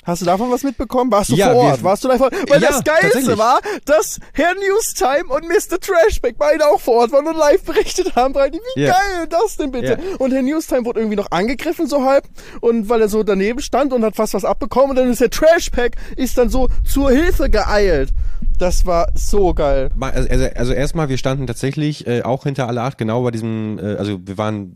Hast 0.06 0.22
du 0.22 0.26
davon 0.26 0.50
was 0.52 0.62
mitbekommen? 0.62 1.10
Warst 1.10 1.30
du 1.30 1.34
Ja, 1.34 1.50
vor 1.50 1.56
Ort? 1.64 1.82
Warst 1.82 2.04
du 2.04 2.08
da 2.08 2.16
vor 2.16 2.30
Weil 2.48 2.62
Ja, 2.62 2.70
das 2.70 2.84
Geilste 2.84 3.36
war, 3.36 3.58
dass 3.84 4.20
Herr 4.32 4.54
Newstime 4.54 5.24
und 5.28 5.48
Mr. 5.48 5.80
Trashback 5.80 6.36
beide 6.38 6.66
auch 6.68 6.80
vor 6.80 6.94
Ort 6.94 7.12
waren 7.12 7.26
und 7.26 7.36
live 7.36 7.64
berichtet 7.64 8.14
haben. 8.14 8.34
Wie 8.34 8.80
Ja. 8.80 8.92
geil 8.92 9.26
das 9.28 9.56
denn 9.56 9.72
bitte? 9.72 9.98
Ja. 10.00 10.16
Und 10.18 10.32
Herr 10.32 10.42
Newstime 10.42 10.84
wurde 10.84 11.00
irgendwie 11.00 11.16
noch 11.16 11.30
angegriffen 11.32 11.88
so 11.88 12.04
halb 12.04 12.24
und 12.60 12.88
weil 12.88 13.00
er 13.00 13.08
so 13.08 13.24
daneben 13.24 13.60
stand 13.60 13.92
und 13.92 14.04
hat 14.04 14.14
fast 14.14 14.34
was 14.34 14.44
abbekommen 14.44 14.90
und 14.90 14.96
dann 14.96 15.10
ist 15.10 15.20
der 15.20 15.30
Trashpack 15.30 15.96
ist 16.16 16.38
dann 16.38 16.48
so 16.50 16.68
zur 16.84 17.10
Hilfe 17.10 17.50
geeilt. 17.50 18.10
Das 18.58 18.86
war 18.86 19.08
so 19.14 19.52
geil. 19.52 19.90
Also, 20.00 20.28
also, 20.30 20.44
also 20.54 20.72
erstmal, 20.72 21.08
wir 21.08 21.18
standen 21.18 21.46
tatsächlich 21.46 22.06
äh, 22.06 22.22
auch 22.22 22.44
hinter 22.44 22.68
alle 22.68 22.82
acht, 22.82 22.96
genau 22.96 23.22
bei 23.22 23.30
diesem, 23.30 23.78
äh, 23.78 23.96
also 23.96 24.18
wir 24.26 24.38
waren 24.38 24.74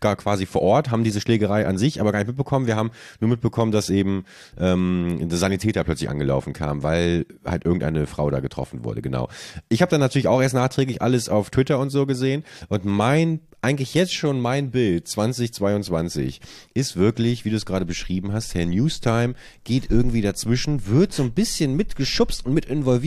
gar 0.00 0.16
quasi 0.16 0.44
vor 0.44 0.62
Ort, 0.62 0.90
haben 0.90 1.02
diese 1.02 1.20
Schlägerei 1.20 1.66
an 1.66 1.78
sich 1.78 2.00
aber 2.00 2.12
gar 2.12 2.18
nicht 2.18 2.28
mitbekommen. 2.28 2.66
Wir 2.66 2.76
haben 2.76 2.90
nur 3.20 3.30
mitbekommen, 3.30 3.72
dass 3.72 3.88
eben 3.88 4.24
ähm, 4.58 5.28
der 5.28 5.38
Sanitäter 5.38 5.82
plötzlich 5.84 6.10
angelaufen 6.10 6.52
kam, 6.52 6.82
weil 6.82 7.24
halt 7.44 7.64
irgendeine 7.64 8.06
Frau 8.06 8.30
da 8.30 8.40
getroffen 8.40 8.84
wurde, 8.84 9.00
genau. 9.00 9.28
Ich 9.70 9.80
habe 9.80 9.90
dann 9.90 10.00
natürlich 10.00 10.28
auch 10.28 10.42
erst 10.42 10.54
nachträglich 10.54 11.00
alles 11.00 11.28
auf 11.28 11.50
Twitter 11.50 11.78
und 11.78 11.90
so 11.90 12.04
gesehen 12.04 12.44
und 12.68 12.84
mein 12.84 13.40
eigentlich 13.64 13.94
jetzt 13.94 14.12
schon 14.12 14.40
mein 14.40 14.72
Bild 14.72 15.06
2022 15.06 16.40
ist 16.74 16.96
wirklich, 16.96 17.44
wie 17.44 17.50
du 17.50 17.56
es 17.56 17.64
gerade 17.64 17.86
beschrieben 17.86 18.32
hast, 18.32 18.56
Herr 18.56 18.66
Newstime 18.66 19.34
geht 19.62 19.88
irgendwie 19.88 20.20
dazwischen, 20.20 20.88
wird 20.88 21.12
so 21.12 21.22
ein 21.22 21.30
bisschen 21.30 21.76
mitgeschubst 21.76 22.44
und 22.44 22.54
mit 22.54 22.64
involviert 22.64 23.01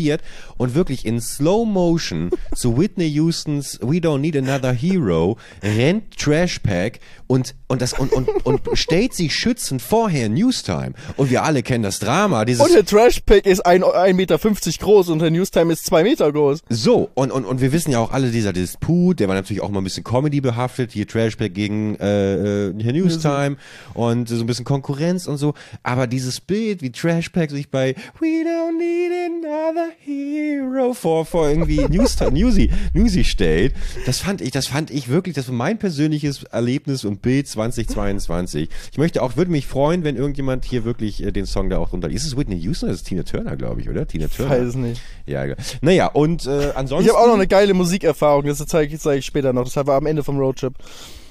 und 0.57 0.75
wirklich 0.75 1.05
in 1.05 1.19
Slow 1.21 1.65
Motion 1.65 2.29
zu 2.55 2.77
Whitney 2.77 3.11
Houstons 3.15 3.79
We 3.81 3.97
Don't 3.97 4.19
Need 4.19 4.37
Another 4.37 4.73
Hero 4.73 5.37
rennt 5.63 6.17
Trashpack 6.17 6.99
und 7.27 7.55
und 7.67 7.81
das 7.81 7.93
und 7.93 8.11
und 8.13 8.27
und 8.45 8.61
stellt 8.73 9.13
sich 9.13 9.33
schützend 9.33 9.81
vor 9.81 10.09
Herr 10.09 10.29
Newstime 10.29 10.93
und 11.17 11.29
wir 11.31 11.43
alle 11.43 11.63
kennen 11.63 11.83
das 11.83 11.99
Drama 11.99 12.45
dieses 12.45 12.63
Und 12.65 12.73
der 12.73 12.85
Trashpack 12.85 13.45
ist 13.45 13.65
ein- 13.65 13.83
1,50 13.83 14.13
Meter 14.13 14.37
groß 14.79 15.09
und 15.09 15.19
der 15.19 15.31
Newstime 15.31 15.73
ist 15.73 15.85
2 15.85 16.03
Meter 16.03 16.31
groß. 16.31 16.59
So, 16.69 17.09
und, 17.13 17.31
und, 17.31 17.45
und 17.45 17.61
wir 17.61 17.71
wissen 17.71 17.91
ja 17.91 17.99
auch 17.99 18.11
alle, 18.11 18.29
dieser 18.31 18.53
Disput, 18.53 19.19
der 19.19 19.27
war 19.27 19.35
natürlich 19.35 19.61
auch 19.61 19.69
mal 19.69 19.79
ein 19.79 19.83
bisschen 19.83 20.03
Comedy 20.03 20.41
behaftet, 20.41 20.91
hier 20.91 21.07
Trashback 21.07 21.53
gegen 21.53 21.95
äh, 21.95 22.67
äh, 22.69 22.73
Herr 22.83 22.93
Newstime 22.93 23.57
und 23.93 24.29
so 24.29 24.35
ein 24.35 24.45
bisschen 24.45 24.65
Konkurrenz 24.65 25.27
und 25.27 25.37
so. 25.37 25.53
Aber 25.83 26.07
dieses 26.07 26.41
Bild, 26.41 26.81
wie 26.81 26.91
Trashback 26.91 27.51
sich 27.51 27.69
bei 27.69 27.95
We 28.19 28.27
don't 28.45 28.77
need 28.77 29.11
another 29.45 29.84
Hero 30.03 30.93
vor, 30.93 31.25
vor 31.25 31.49
irgendwie 31.49 31.85
News, 31.89 32.17
Newsy, 32.19 32.69
Newsy 32.93 33.23
stellt. 33.23 33.73
Das 34.05 34.19
fand 34.19 34.41
ich, 34.41 34.51
das 34.51 34.67
fand 34.67 34.91
ich 34.91 35.09
wirklich, 35.09 35.35
das 35.35 35.47
war 35.47 35.55
mein 35.55 35.77
persönliches 35.77 36.43
Erlebnis 36.43 37.05
und 37.05 37.21
Bild 37.21 37.47
2022. 37.47 38.69
Ich 38.91 38.97
möchte 38.97 39.21
auch, 39.21 39.37
würde 39.37 39.51
mich 39.51 39.67
freuen, 39.67 40.03
wenn 40.03 40.15
irgendjemand 40.15 40.65
hier 40.65 40.85
wirklich 40.85 41.23
äh, 41.23 41.31
den 41.31 41.45
Song 41.45 41.69
da 41.69 41.77
auch 41.77 41.93
runter. 41.93 42.09
Ist 42.09 42.25
es 42.25 42.37
Whitney 42.37 42.57
Houston 42.57 42.87
oder 42.87 42.93
ist 42.93 43.01
es 43.01 43.07
Tina 43.07 43.23
Turner, 43.23 43.55
glaube 43.55 43.81
ich, 43.81 43.89
oder? 43.89 44.07
Tina 44.07 44.27
Turner. 44.27 44.51
Weiß 44.51 44.67
es 44.69 44.75
nicht. 44.75 45.01
Ja, 45.25 45.45
ja. 45.45 45.55
Naja, 45.81 46.07
und 46.07 46.45
äh, 46.45 46.71
ansonsten. 46.75 47.07
Ich 47.07 47.13
habe 47.13 47.23
auch 47.23 47.27
noch 47.27 47.35
eine 47.35 47.47
geile 47.47 47.73
Musikerfahrung, 47.73 48.45
das 48.45 48.57
zeige 48.65 48.93
ich, 48.93 49.01
zeig 49.01 49.19
ich 49.19 49.25
später 49.25 49.53
noch. 49.53 49.63
Das 49.63 49.75
war 49.87 49.95
am 49.95 50.05
Ende 50.05 50.23
vom 50.23 50.37
Roadtrip. 50.37 50.75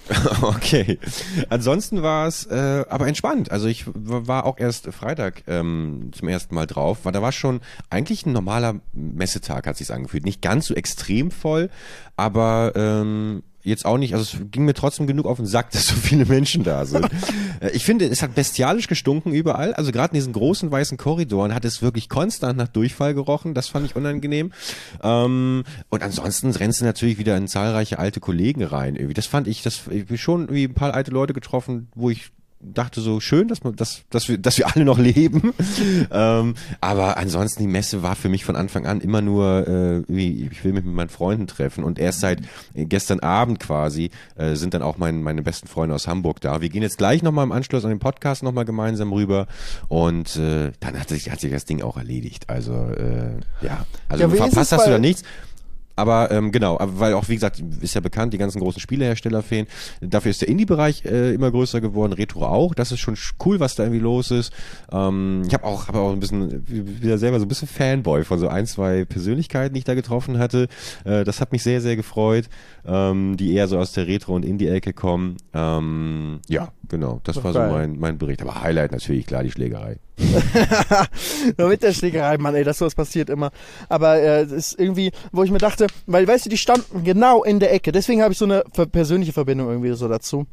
Okay. 0.43 0.99
Ansonsten 1.49 2.03
war 2.03 2.27
es 2.27 2.47
äh, 2.47 2.85
aber 2.89 3.07
entspannt. 3.07 3.51
Also 3.51 3.67
ich 3.67 3.85
war 3.87 4.45
auch 4.45 4.59
erst 4.59 4.87
Freitag 4.93 5.45
ähm, 5.47 6.11
zum 6.13 6.29
ersten 6.29 6.55
Mal 6.55 6.67
drauf, 6.67 7.01
weil 7.05 7.13
da 7.13 7.23
war 7.23 7.33
schon 7.33 7.61
eigentlich 7.91 8.27
ein 8.27 8.33
normaler 8.33 8.81
Messetag, 8.93 9.67
hat 9.67 9.77
sich's 9.77 9.91
angefühlt. 9.91 10.25
Nicht 10.25 10.43
ganz 10.43 10.67
so 10.67 10.75
extrem 10.75 11.31
voll, 11.31 11.71
aber 12.17 12.73
ähm, 12.75 13.43
jetzt 13.65 13.85
auch 13.87 13.99
nicht, 13.99 14.15
also 14.15 14.39
es 14.39 14.51
ging 14.51 14.65
mir 14.65 14.75
trotzdem 14.75 15.07
genug 15.07 15.27
auf 15.27 15.39
den 15.39 15.47
Sack, 15.47 15.71
dass 15.73 15.89
so 15.89 15.95
viele 15.97 16.27
Menschen 16.27 16.65
da 16.65 16.85
sind. 16.87 17.09
Äh, 17.61 17.71
ich 17.71 17.85
finde, 17.85 18.07
es 18.07 18.21
hat 18.21 18.35
bestialisch 18.35 18.89
gestunken 18.89 19.33
überall. 19.33 19.75
Also 19.75 19.93
gerade 19.93 20.11
in 20.11 20.17
diesen 20.17 20.33
großen 20.33 20.71
weißen 20.73 20.99
Korridoren 20.99 21.55
hat 21.55 21.65
es 21.65 21.83
wirklich 21.83 22.09
konstant 22.09 22.59
nach 22.59 22.67
Durchfall 22.67 23.15
gerochen. 23.15 23.55
Das 23.55 23.69
fand 23.69 23.87
ich 23.87 23.95
unangenehm. 23.95 24.53
Ähm, 25.03 25.63
und 25.89 26.03
ansonsten 26.03 26.51
rennst 26.51 26.81
du 26.81 26.85
natürlich 26.85 27.17
wieder 27.19 27.37
in 27.37 27.47
zahlreiche 27.47 28.01
alte 28.01 28.19
Kollegen 28.19 28.65
rein. 28.65 28.97
Irgendwie. 28.97 29.15
Das 29.15 29.27
fand 29.27 29.47
ich, 29.47 29.63
das 29.63 29.83
ich 29.89 30.07
bin 30.07 30.19
schon 30.19 30.51
wie 30.51 30.65
ein 30.65 30.75
paar 30.75 30.95
alte 30.95 31.13
Leute 31.13 31.33
getroffen, 31.33 31.89
wo 31.95 32.11
ich 32.11 32.33
dachte 32.73 33.01
so 33.01 33.21
schön, 33.21 33.49
dass 33.49 33.65
man, 33.65 33.77
dass, 33.77 34.03
dass 34.11 34.29
wir, 34.29 34.39
dass 34.39 34.59
wir 34.59 34.75
alle 34.75 34.85
noch 34.85 34.99
leben. 34.99 35.53
ähm, 36.11 36.55
aber 36.81 37.17
ansonsten 37.17 37.63
die 37.63 37.69
Messe 37.69 38.03
war 38.03 38.17
für 38.17 38.29
mich 38.29 38.45
von 38.45 38.57
Anfang 38.57 38.87
an 38.87 39.01
immer 39.01 39.21
nur, 39.21 39.67
äh, 39.67 40.03
wie, 40.09 40.49
ich 40.51 40.65
will 40.65 40.73
mich 40.73 40.85
mit 40.85 40.95
meinen 40.95 41.09
Freunden 41.09 41.47
treffen 41.47 41.85
und 41.85 41.99
erst 41.99 42.21
seit 42.21 42.41
gestern 42.75 43.21
Abend 43.21 43.61
quasi 43.61 44.11
äh, 44.37 44.55
sind 44.55 44.75
dann 44.75 44.83
auch 44.83 44.99
mein, 44.99 45.23
meine 45.23 45.43
besten 45.43 45.69
Freunde 45.69 45.95
aus 45.95 46.07
Hamburg 46.07 46.41
da. 46.41 46.61
Wir 46.61 46.69
gehen 46.69 46.83
jetzt 46.83 46.99
gleich 46.99 47.23
nochmal 47.23 47.45
im 47.45 47.53
Anschluss 47.53 47.85
an 47.85 47.91
den 47.91 47.99
Podcast 47.99 48.43
nochmal 48.43 48.65
gemeinsam 48.65 49.13
rüber 49.13 49.47
und 49.89 50.37
äh, 50.37 50.73
dann 50.81 50.99
hat 50.99 51.09
sich, 51.09 51.31
hat 51.31 51.41
sich 51.41 51.53
das 51.53 51.65
Ding 51.65 51.83
auch 51.83 51.97
erledigt. 51.97 52.49
Also 52.49 52.73
äh, 52.73 53.41
ja, 53.61 53.85
also 54.09 54.25
Ja, 54.25 54.31
du 54.31 54.37
verpasst 54.37 54.73
hast 54.73 54.87
du 54.87 54.91
da 54.91 54.99
nichts. 54.99 55.23
Aber 55.97 56.31
ähm, 56.31 56.51
genau, 56.51 56.79
weil 56.81 57.15
auch 57.15 57.29
wie 57.29 57.35
gesagt, 57.35 57.63
ist 57.81 57.95
ja 57.95 58.01
bekannt, 58.01 58.33
die 58.35 58.39
ganzen 58.39 58.61
großen 58.61 58.81
Spielehersteller 58.81 59.43
fehlen. 59.43 59.67
Dafür 60.01 60.31
ist 60.31 60.41
der 60.41 60.49
Indie-Bereich 60.49 61.05
äh, 61.05 61.33
immer 61.35 61.51
größer 61.51 61.81
geworden, 61.81 62.13
Retro 62.13 62.45
auch. 62.47 62.75
Das 62.75 62.91
ist 62.91 63.01
schon 63.01 63.15
sch- 63.15 63.35
cool, 63.45 63.61
was 63.61 63.75
da 63.77 63.85
irgendwie 63.85 64.01
los 64.03 64.31
ist. 64.31 64.53
Ähm, 64.91 65.43
ich 65.47 65.55
habe 65.55 65.65
auch, 65.65 65.87
hab 65.89 65.95
auch 65.95 66.13
ein 66.13 66.21
bisschen 66.21 66.65
wieder 66.67 67.19
selber 67.19 67.39
so 67.39 67.45
ein 67.45 67.49
bisschen 67.49 67.69
Fanboy 67.69 68.25
von 68.25 68.39
so 68.41 68.49
ein, 68.49 68.67
zwei 68.67 69.05
Persönlichkeiten, 69.05 69.75
die 69.75 69.79
ich 69.79 69.85
da 69.85 69.95
getroffen 69.95 70.39
hatte. 70.39 70.69
Äh, 71.05 71.25
das 71.25 71.41
hat 71.41 71.53
mich 71.53 71.63
sehr, 71.63 71.81
sehr 71.81 71.95
gefreut, 71.97 72.47
ähm, 72.85 73.37
die 73.37 73.53
eher 73.55 73.69
so 73.69 73.79
aus 73.79 73.93
der 73.93 74.07
Retro- 74.09 74.35
und 74.35 74.45
Indie-Ecke 74.45 74.93
kommen. 74.95 75.37
Ähm, 75.53 76.41
ja, 76.49 76.69
genau, 76.89 77.21
das 77.25 77.37
war 77.45 77.53
so 77.53 77.61
mein, 77.73 77.99
mein 77.99 78.19
Bericht. 78.19 78.43
Aber 78.43 78.61
Highlight 78.63 78.91
natürlich, 78.93 79.27
klar, 79.27 79.45
die 79.45 79.51
Schlägerei. 79.53 79.99
Nur 81.59 81.69
mit 81.69 81.83
der 81.83 81.93
Schlägerei, 81.93 82.39
Mann, 82.39 82.55
ey, 82.55 82.65
dass 82.65 82.79
sowas 82.79 82.95
passiert 82.95 83.31
immer. 83.31 83.51
Aber 83.89 84.17
äh, 84.21 84.45
ist 84.45 84.79
irgendwie, 84.79 85.11
wo 85.33 85.43
ich 85.43 85.51
mir 85.51 85.59
dachte, 85.59 85.84
weil, 86.07 86.27
weißt 86.27 86.47
du, 86.47 86.51
die 86.51 86.59
standen 86.59 87.05
genau 87.05 87.45
in 87.45 87.61
der 87.61 87.73
Ecke. 87.73 87.93
Deswegen 87.93 88.23
habe 88.23 88.33
ich 88.33 88.39
so 88.39 88.45
eine 88.45 88.65
persönliche 88.93 89.33
Verbindung 89.33 89.69
irgendwie 89.69 89.93
so 89.93 90.09
dazu. 90.09 90.47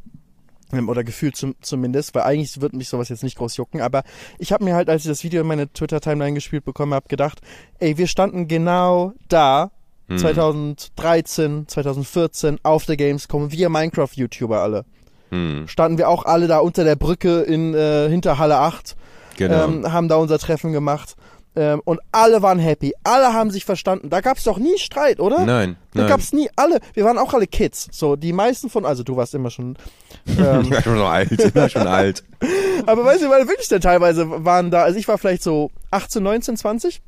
Ähm, 0.73 0.89
Oder 0.89 1.03
gefühlt 1.03 1.35
zum, 1.35 1.55
zumindest, 1.61 2.15
weil 2.15 2.23
eigentlich 2.23 2.61
wird 2.61 2.73
mich 2.73 2.87
sowas 2.87 3.09
jetzt 3.09 3.23
nicht 3.23 3.37
groß 3.37 3.57
jucken. 3.57 3.81
Aber 3.81 4.03
ich 4.39 4.51
habe 4.51 4.63
mir 4.63 4.75
halt, 4.75 4.89
als 4.89 5.03
ich 5.03 5.09
das 5.09 5.23
Video 5.23 5.41
in 5.41 5.47
meine 5.47 5.71
Twitter-Timeline 5.71 6.33
gespielt 6.33 6.63
bekommen 6.63 6.93
habe, 6.93 7.07
gedacht, 7.09 7.41
ey, 7.79 7.97
wir 7.97 8.07
standen 8.07 8.47
genau 8.47 9.13
da, 9.27 9.71
2013, 10.17 11.67
2014, 11.67 12.59
auf 12.63 12.85
der 12.85 12.97
Gamescom, 12.97 13.51
wir 13.51 13.69
Minecraft-YouTuber 13.69 14.59
alle. 14.59 14.85
Hm, 15.29 15.67
Standen 15.67 15.97
wir 15.97 16.09
auch 16.09 16.25
alle 16.25 16.47
da 16.47 16.59
unter 16.59 16.83
der 16.83 16.95
Brücke 16.95 17.41
in 17.41 17.73
äh, 17.73 18.09
hinter 18.09 18.37
Halle 18.37 18.57
8 18.57 18.97
genau. 19.37 19.65
ähm, 19.65 19.91
haben 19.91 20.09
da 20.09 20.17
unser 20.17 20.37
Treffen 20.37 20.73
gemacht. 20.73 21.15
Ähm, 21.53 21.81
und 21.83 21.99
alle 22.11 22.41
waren 22.41 22.59
happy. 22.59 22.93
Alle 23.03 23.33
haben 23.33 23.51
sich 23.51 23.65
verstanden. 23.65 24.09
Da 24.09 24.21
gab 24.21 24.37
es 24.37 24.45
doch 24.45 24.57
nie 24.57 24.77
Streit, 24.77 25.19
oder? 25.19 25.45
nein, 25.93 26.03
Da 26.03 26.07
gab 26.07 26.21
es 26.21 26.31
nie 26.31 26.49
alle. 26.55 26.79
Wir 26.93 27.03
waren 27.03 27.17
auch 27.17 27.33
alle 27.33 27.47
Kids. 27.47 27.89
So, 27.91 28.15
die 28.15 28.31
meisten 28.31 28.69
von, 28.69 28.85
also 28.85 29.03
du 29.03 29.17
warst 29.17 29.35
immer 29.35 29.49
schon. 29.49 29.77
ich 30.25 30.39
Ähm, 30.39 30.71
war 30.71 30.81
schon 30.81 30.97
alt, 30.99 31.31
ich 31.31 31.55
war 31.55 31.69
schon 31.69 31.87
alt. 31.87 32.23
aber 32.85 33.03
weißt 33.03 33.23
du, 33.23 33.29
weil 33.29 33.47
wirklich 33.47 33.67
denn 33.67 33.81
teilweise 33.81 34.45
waren 34.45 34.71
da, 34.71 34.83
also 34.83 34.97
ich 34.97 35.07
war 35.07 35.17
vielleicht 35.17 35.43
so 35.43 35.71
18, 35.91 36.23
19, 36.23 36.57
20. 36.57 37.01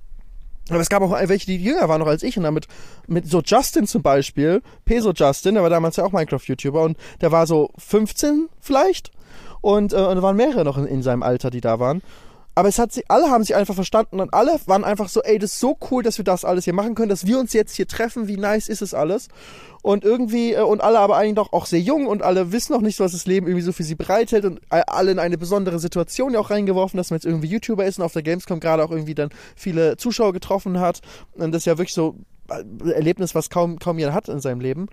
Aber 0.69 0.79
es 0.79 0.89
gab 0.89 1.01
auch 1.03 1.12
welche, 1.12 1.45
die 1.45 1.58
jünger 1.58 1.89
waren 1.89 1.99
noch 1.99 2.08
als 2.08 2.23
ich 2.23 2.38
und 2.38 2.43
damit 2.43 2.67
mit 3.08 3.27
so 3.29 3.41
Justin 3.41 3.86
zum 3.86 4.01
Beispiel, 4.01 4.62
Peso 4.86 5.12
Justin, 5.12 5.56
der 5.56 5.63
war 5.63 5.69
damals 5.69 5.97
ja 5.97 6.06
auch 6.06 6.13
Minecraft-YouTuber 6.13 6.82
und 6.82 6.97
der 7.19 7.34
war 7.34 7.47
so 7.47 7.71
15 7.77 8.47
vielleicht 8.62 9.12
und, 9.60 9.93
äh, 9.93 9.97
und 9.97 10.15
da 10.15 10.21
waren 10.21 10.38
mehrere 10.38 10.63
noch 10.63 10.77
in, 10.77 10.86
in 10.86 11.03
seinem 11.03 11.23
Alter, 11.23 11.49
die 11.49 11.62
da 11.62 11.79
waren. 11.79 12.01
Aber 12.56 12.70
es 12.70 12.78
hat 12.78 12.92
sie, 12.92 13.04
alle 13.08 13.30
haben 13.30 13.44
sich 13.44 13.56
einfach 13.56 13.74
verstanden 13.74 14.20
und 14.20 14.34
alle 14.34 14.60
waren 14.68 14.84
einfach 14.84 15.10
so, 15.10 15.22
ey, 15.24 15.39
das 15.39 15.54
ist 15.54 15.60
so 15.60 15.78
cool, 15.89 16.04
dass 16.04 16.18
wir 16.18 16.26
das 16.26 16.46
alles 16.46 16.66
hier 16.66 16.74
machen 16.74 16.94
können, 16.94 17.10
dass 17.10 17.26
wir 17.26 17.39
uns 17.39 17.54
jetzt 17.54 17.76
hier 17.76 17.88
treffen, 17.88 18.28
wie 18.28 18.38
nice 18.38 18.70
ist 18.70 18.82
es 18.82 18.94
alles. 18.94 19.28
Und 19.82 20.06
irgendwie, 20.06 20.54
äh, 20.54 20.62
und 20.62 20.82
alle 20.82 21.00
aber 21.00 21.18
eigentlich 21.18 21.36
doch 21.36 21.52
auch 21.52 21.66
sehr 21.66 21.82
jung 21.82 22.08
und 22.08 22.22
alle 22.22 22.52
wissen 22.52 22.74
noch 22.74 22.82
nicht, 22.82 23.00
was 23.00 23.12
das 23.13 23.26
Leben 23.26 23.48
irgendwie 23.48 23.66
so 23.66 23.74
für 23.74 23.84
sie 23.84 23.96
bereithält 23.96 24.46
und 24.46 24.62
alle 24.70 25.12
in 25.12 25.20
eine 25.20 25.38
besondere 25.38 25.80
Situation 25.80 26.34
ja 26.34 26.39
auch 26.39 26.52
reingeworfen, 26.52 26.98
dass 26.98 27.10
man 27.10 27.18
jetzt 27.18 27.26
irgendwie 27.26 27.48
YouTuber 27.48 27.86
ist 27.86 27.98
und 27.98 28.06
auf 28.06 28.13
der 28.13 28.24
Gamescom 28.24 28.60
gerade 28.60 28.84
auch 28.84 28.92
irgendwie 28.92 29.16
dann 29.16 29.30
viele 29.56 29.98
Zuschauer 29.98 30.32
getroffen 30.32 30.80
hat. 30.80 31.02
Und 31.34 31.52
das 31.52 31.63
ist 31.63 31.66
ja 31.66 31.78
wirklich 31.78 31.94
so 31.94 32.16
Erlebnis, 32.49 33.36
was 33.36 33.49
kaum, 33.49 33.79
kaum 33.79 33.99
jeder 33.99 34.13
hat 34.13 34.27
in 34.27 34.39
seinem 34.39 34.60
Leben. 34.60 34.88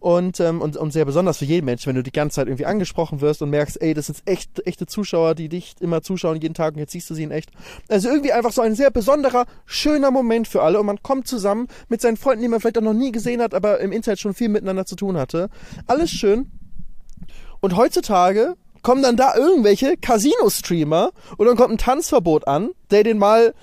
Und, 0.00 0.40
ähm, 0.40 0.60
und, 0.60 0.76
und 0.76 0.92
sehr 0.92 1.04
besonders 1.04 1.38
für 1.38 1.44
jeden 1.44 1.66
Menschen, 1.66 1.88
wenn 1.88 1.96
du 1.96 2.02
die 2.02 2.12
ganze 2.12 2.36
Zeit 2.36 2.46
irgendwie 2.46 2.66
angesprochen 2.66 3.20
wirst 3.20 3.42
und 3.42 3.50
merkst, 3.50 3.80
ey, 3.80 3.94
das 3.94 4.06
sind 4.06 4.22
echt, 4.24 4.66
echte 4.66 4.86
Zuschauer, 4.86 5.34
die 5.34 5.48
dich 5.48 5.74
immer 5.80 6.02
zuschauen 6.02 6.40
jeden 6.40 6.54
Tag 6.54 6.74
und 6.74 6.80
jetzt 6.80 6.92
siehst 6.92 7.08
du 7.10 7.14
sie 7.14 7.24
in 7.24 7.30
echt. 7.30 7.50
Also 7.88 8.08
irgendwie 8.08 8.32
einfach 8.32 8.52
so 8.52 8.62
ein 8.62 8.74
sehr 8.74 8.90
besonderer, 8.90 9.46
schöner 9.66 10.10
Moment 10.10 10.48
für 10.48 10.62
alle 10.62 10.80
und 10.80 10.86
man 10.86 11.02
kommt 11.02 11.28
zusammen 11.28 11.68
mit 11.88 12.00
seinen 12.00 12.16
Freunden, 12.16 12.42
die 12.42 12.48
man 12.48 12.60
vielleicht 12.60 12.78
auch 12.78 12.82
noch 12.82 12.94
nie 12.94 13.12
gesehen 13.12 13.42
hat, 13.42 13.54
aber 13.54 13.80
im 13.80 13.92
Internet 13.92 14.20
schon 14.20 14.34
viel 14.34 14.48
miteinander 14.48 14.86
zu 14.86 14.96
tun 14.96 15.16
hatte. 15.16 15.50
Alles 15.86 16.10
schön. 16.10 16.50
Und 17.60 17.76
heutzutage 17.76 18.56
kommen 18.82 19.02
dann 19.02 19.16
da 19.16 19.34
irgendwelche 19.34 19.96
Casino-Streamer 19.96 21.10
und 21.38 21.46
dann 21.46 21.56
kommt 21.56 21.72
ein 21.72 21.78
Tanzverbot 21.78 22.46
an, 22.46 22.70
der 22.90 23.02
den 23.02 23.18
mal 23.18 23.54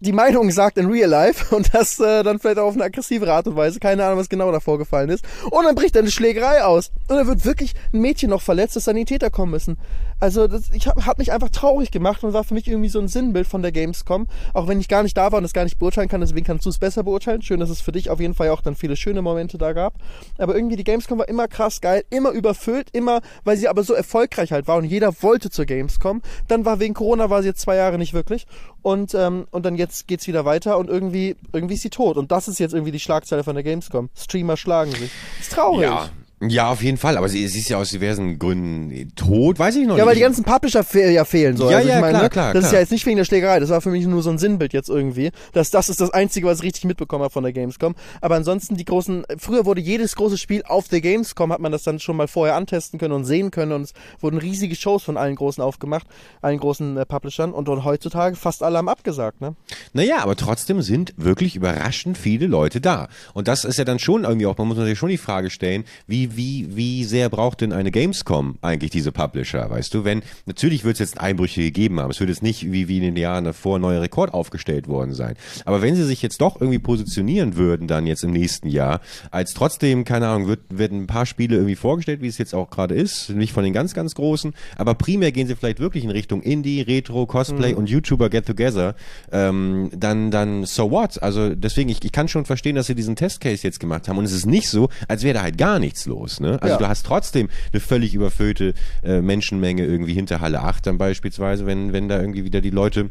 die 0.00 0.12
Meinung 0.12 0.50
sagt 0.50 0.78
in 0.78 0.86
Real 0.86 1.10
Life 1.10 1.54
und 1.54 1.74
das 1.74 1.98
äh, 1.98 2.22
dann 2.22 2.38
vielleicht 2.38 2.58
auch 2.58 2.66
auf 2.66 2.74
eine 2.74 2.84
aggressivere 2.84 3.32
Art 3.32 3.46
und 3.48 3.56
Weise. 3.56 3.80
Keine 3.80 4.04
Ahnung, 4.04 4.18
was 4.18 4.28
genau 4.28 4.50
da 4.52 4.60
vorgefallen 4.60 5.10
ist. 5.10 5.24
Und 5.50 5.64
dann 5.64 5.74
bricht 5.74 5.96
eine 5.96 6.10
Schlägerei 6.10 6.62
aus. 6.64 6.90
Und 7.08 7.16
dann 7.16 7.26
wird 7.26 7.44
wirklich 7.44 7.74
ein 7.92 8.00
Mädchen 8.00 8.30
noch 8.30 8.42
verletzt, 8.42 8.76
dass 8.76 8.84
Sanitäter 8.84 9.30
kommen 9.30 9.52
müssen. 9.52 9.76
Also 10.20 10.48
das, 10.48 10.70
ich 10.70 10.88
hab, 10.88 11.06
hat 11.06 11.18
mich 11.18 11.32
einfach 11.32 11.48
traurig 11.50 11.92
gemacht 11.92 12.24
und 12.24 12.32
war 12.32 12.42
für 12.42 12.54
mich 12.54 12.66
irgendwie 12.66 12.88
so 12.88 12.98
ein 12.98 13.06
Sinnbild 13.06 13.46
von 13.46 13.62
der 13.62 13.70
Gamescom. 13.70 14.26
Auch 14.52 14.66
wenn 14.66 14.80
ich 14.80 14.88
gar 14.88 15.02
nicht 15.02 15.16
da 15.16 15.30
war 15.30 15.38
und 15.38 15.44
es 15.44 15.52
gar 15.52 15.64
nicht 15.64 15.78
beurteilen 15.78 16.08
kann, 16.08 16.20
deswegen 16.20 16.44
kannst 16.44 16.66
du 16.66 16.70
es 16.70 16.78
besser 16.78 17.04
beurteilen. 17.04 17.42
Schön, 17.42 17.60
dass 17.60 17.70
es 17.70 17.80
für 17.80 17.92
dich 17.92 18.10
auf 18.10 18.20
jeden 18.20 18.34
Fall 18.34 18.48
auch 18.50 18.60
dann 18.60 18.74
viele 18.74 18.96
schöne 18.96 19.22
Momente 19.22 19.58
da 19.58 19.72
gab. 19.72 19.94
Aber 20.36 20.56
irgendwie 20.56 20.76
die 20.76 20.84
Gamescom 20.84 21.18
war 21.18 21.28
immer 21.28 21.46
krass 21.46 21.80
geil, 21.80 22.04
immer 22.10 22.30
überfüllt, 22.30 22.88
immer, 22.92 23.20
weil 23.44 23.56
sie 23.56 23.68
aber 23.68 23.84
so 23.84 23.94
erfolgreich 23.94 24.50
halt 24.50 24.66
war 24.66 24.76
und 24.76 24.84
jeder 24.84 25.22
wollte 25.22 25.50
zur 25.50 25.66
Gamescom. 25.66 26.22
Dann 26.48 26.64
war 26.64 26.80
wegen 26.80 26.94
Corona 26.94 27.30
war 27.30 27.42
sie 27.42 27.48
jetzt 27.48 27.60
zwei 27.60 27.76
Jahre 27.76 27.98
nicht 27.98 28.14
wirklich. 28.14 28.46
Und, 28.82 29.14
ähm, 29.14 29.46
und 29.50 29.66
dann 29.66 29.76
jetzt 29.76 29.87
geht's 30.06 30.26
wieder 30.26 30.44
weiter 30.44 30.78
und 30.78 30.88
irgendwie, 30.88 31.36
irgendwie 31.52 31.74
ist 31.74 31.82
sie 31.82 31.90
tot. 31.90 32.16
Und 32.16 32.32
das 32.32 32.48
ist 32.48 32.58
jetzt 32.58 32.74
irgendwie 32.74 32.92
die 32.92 33.00
Schlagzeile 33.00 33.44
von 33.44 33.54
der 33.54 33.64
Gamescom. 33.64 34.10
Streamer 34.16 34.56
schlagen 34.56 34.92
sich. 34.92 35.10
Ist 35.40 35.52
traurig. 35.52 35.82
Ja. 35.82 36.08
Ja, 36.40 36.70
auf 36.70 36.82
jeden 36.82 36.98
Fall, 36.98 37.16
aber 37.16 37.28
sie, 37.28 37.48
sie 37.48 37.58
ist 37.58 37.68
ja 37.68 37.78
aus 37.78 37.90
diversen 37.90 38.38
Gründen 38.38 39.12
tot, 39.16 39.58
weiß 39.58 39.74
ich 39.74 39.86
noch 39.88 39.96
Ja, 39.98 40.04
weil 40.04 40.10
nicht. 40.10 40.18
die 40.18 40.22
ganzen 40.22 40.44
Publisher 40.44 40.84
fe 40.84 41.10
ja 41.10 41.24
fehlen. 41.24 41.56
So. 41.56 41.68
Ja, 41.68 41.78
also 41.78 41.88
ja, 41.88 42.00
meine, 42.00 42.12
klar, 42.12 42.22
ne, 42.22 42.30
klar, 42.30 42.52
Das 42.54 42.62
ist 42.64 42.68
klar. 42.68 42.74
ja 42.74 42.80
jetzt 42.82 42.92
nicht 42.92 43.04
wegen 43.06 43.16
der 43.16 43.24
Schlägerei. 43.24 43.58
Das 43.58 43.70
war 43.70 43.80
für 43.80 43.90
mich 43.90 44.06
nur 44.06 44.22
so 44.22 44.30
ein 44.30 44.38
Sinnbild 44.38 44.72
jetzt 44.72 44.88
irgendwie. 44.88 45.30
Das, 45.52 45.70
das 45.70 45.88
ist 45.88 46.00
das 46.00 46.10
Einzige, 46.10 46.46
was 46.46 46.58
ich 46.58 46.64
richtig 46.64 46.84
mitbekommen 46.84 47.24
habe 47.24 47.32
von 47.32 47.42
der 47.42 47.52
Gamescom. 47.52 47.96
Aber 48.20 48.36
ansonsten 48.36 48.76
die 48.76 48.84
großen, 48.84 49.24
früher 49.36 49.64
wurde 49.66 49.80
jedes 49.80 50.14
große 50.14 50.38
Spiel 50.38 50.62
auf 50.64 50.86
der 50.86 51.00
Gamescom, 51.00 51.52
hat 51.52 51.58
man 51.60 51.72
das 51.72 51.82
dann 51.82 51.98
schon 51.98 52.16
mal 52.16 52.28
vorher 52.28 52.54
antesten 52.54 53.00
können 53.00 53.14
und 53.14 53.24
sehen 53.24 53.50
können. 53.50 53.72
Und 53.72 53.82
es 53.82 53.92
wurden 54.20 54.38
riesige 54.38 54.76
Shows 54.76 55.02
von 55.02 55.16
allen 55.16 55.34
großen 55.34 55.62
aufgemacht, 55.62 56.06
allen 56.40 56.60
großen 56.60 56.98
äh, 56.98 57.04
Publishern. 57.04 57.52
Und, 57.52 57.68
und 57.68 57.84
heutzutage 57.84 58.36
fast 58.36 58.62
alle 58.62 58.78
haben 58.78 58.88
abgesagt, 58.88 59.40
ne? 59.40 59.56
Naja, 59.92 60.18
aber 60.20 60.36
trotzdem 60.36 60.82
sind 60.82 61.14
wirklich 61.16 61.56
überraschend 61.56 62.16
viele 62.16 62.46
Leute 62.46 62.80
da. 62.80 63.08
Und 63.34 63.48
das 63.48 63.64
ist 63.64 63.76
ja 63.78 63.84
dann 63.84 63.98
schon 63.98 64.22
irgendwie 64.22 64.46
auch, 64.46 64.56
man 64.56 64.68
muss 64.68 64.76
natürlich 64.76 64.98
schon 65.00 65.08
die 65.08 65.18
Frage 65.18 65.50
stellen, 65.50 65.82
wie 66.06 66.27
wie, 66.36 66.68
wie, 66.74 66.76
wie 66.76 67.04
sehr 67.04 67.28
braucht 67.28 67.60
denn 67.60 67.72
eine 67.72 67.90
Gamescom 67.90 68.58
eigentlich 68.62 68.90
diese 68.90 69.12
Publisher, 69.12 69.68
weißt 69.70 69.92
du? 69.94 70.04
Wenn, 70.04 70.22
natürlich 70.46 70.84
wird 70.84 70.94
es 70.94 71.00
jetzt 71.00 71.20
Einbrüche 71.20 71.60
gegeben 71.60 72.00
haben. 72.00 72.10
Es 72.10 72.20
wird 72.20 72.30
jetzt 72.30 72.42
nicht 72.42 72.72
wie, 72.72 72.88
wie 72.88 72.96
in 72.98 73.02
den 73.02 73.16
Jahren 73.16 73.44
davor 73.44 73.78
ein 73.78 73.82
neuer 73.82 74.00
Rekord 74.02 74.32
aufgestellt 74.34 74.88
worden 74.88 75.12
sein. 75.14 75.34
Aber 75.64 75.82
wenn 75.82 75.94
sie 75.94 76.04
sich 76.04 76.22
jetzt 76.22 76.40
doch 76.40 76.60
irgendwie 76.60 76.78
positionieren 76.78 77.56
würden, 77.56 77.86
dann 77.88 78.06
jetzt 78.06 78.24
im 78.24 78.32
nächsten 78.32 78.68
Jahr, 78.68 79.00
als 79.30 79.54
trotzdem, 79.54 80.04
keine 80.04 80.28
Ahnung, 80.28 80.48
wird, 80.48 80.60
werden 80.70 81.02
ein 81.02 81.06
paar 81.06 81.26
Spiele 81.26 81.56
irgendwie 81.56 81.76
vorgestellt, 81.76 82.22
wie 82.22 82.28
es 82.28 82.38
jetzt 82.38 82.54
auch 82.54 82.70
gerade 82.70 82.94
ist, 82.94 83.30
nicht 83.30 83.52
von 83.52 83.64
den 83.64 83.72
ganz, 83.72 83.94
ganz 83.94 84.14
großen, 84.14 84.54
aber 84.76 84.94
primär 84.94 85.32
gehen 85.32 85.46
sie 85.46 85.54
vielleicht 85.56 85.80
wirklich 85.80 86.04
in 86.04 86.10
Richtung 86.10 86.42
Indie, 86.42 86.80
Retro, 86.80 87.26
Cosplay 87.26 87.72
Mhm. 87.72 87.78
und 87.78 87.90
YouTuber 87.90 88.30
Get 88.30 88.46
Together, 88.46 88.94
ähm, 89.32 89.90
dann, 89.96 90.30
dann 90.30 90.64
so 90.64 90.90
what? 90.90 91.22
Also 91.22 91.54
deswegen, 91.54 91.88
ich, 91.90 92.04
ich 92.04 92.12
kann 92.12 92.28
schon 92.28 92.44
verstehen, 92.44 92.76
dass 92.76 92.86
sie 92.86 92.94
diesen 92.94 93.16
Testcase 93.16 93.62
jetzt 93.66 93.80
gemacht 93.80 94.08
haben 94.08 94.18
und 94.18 94.24
es 94.24 94.32
ist 94.32 94.46
nicht 94.46 94.68
so, 94.68 94.88
als 95.08 95.22
wäre 95.22 95.34
da 95.34 95.42
halt 95.42 95.58
gar 95.58 95.78
nichts 95.78 96.06
los. 96.06 96.17
Ne? 96.40 96.58
Also 96.60 96.74
Ja. 96.74 96.78
du 96.78 96.88
hast 96.88 97.06
trotzdem 97.06 97.48
eine 97.72 97.80
völlig 97.80 98.14
überfüllte 98.14 98.74
äh, 99.02 99.20
Menschenmenge 99.20 99.84
irgendwie 99.84 100.14
hinter 100.14 100.40
Halle 100.40 100.60
8 100.62 100.86
dann 100.86 100.98
beispielsweise, 100.98 101.66
wenn, 101.66 101.92
wenn 101.92 102.08
da 102.08 102.20
irgendwie 102.20 102.44
wieder 102.44 102.60
die 102.60 102.70
Leute 102.70 103.10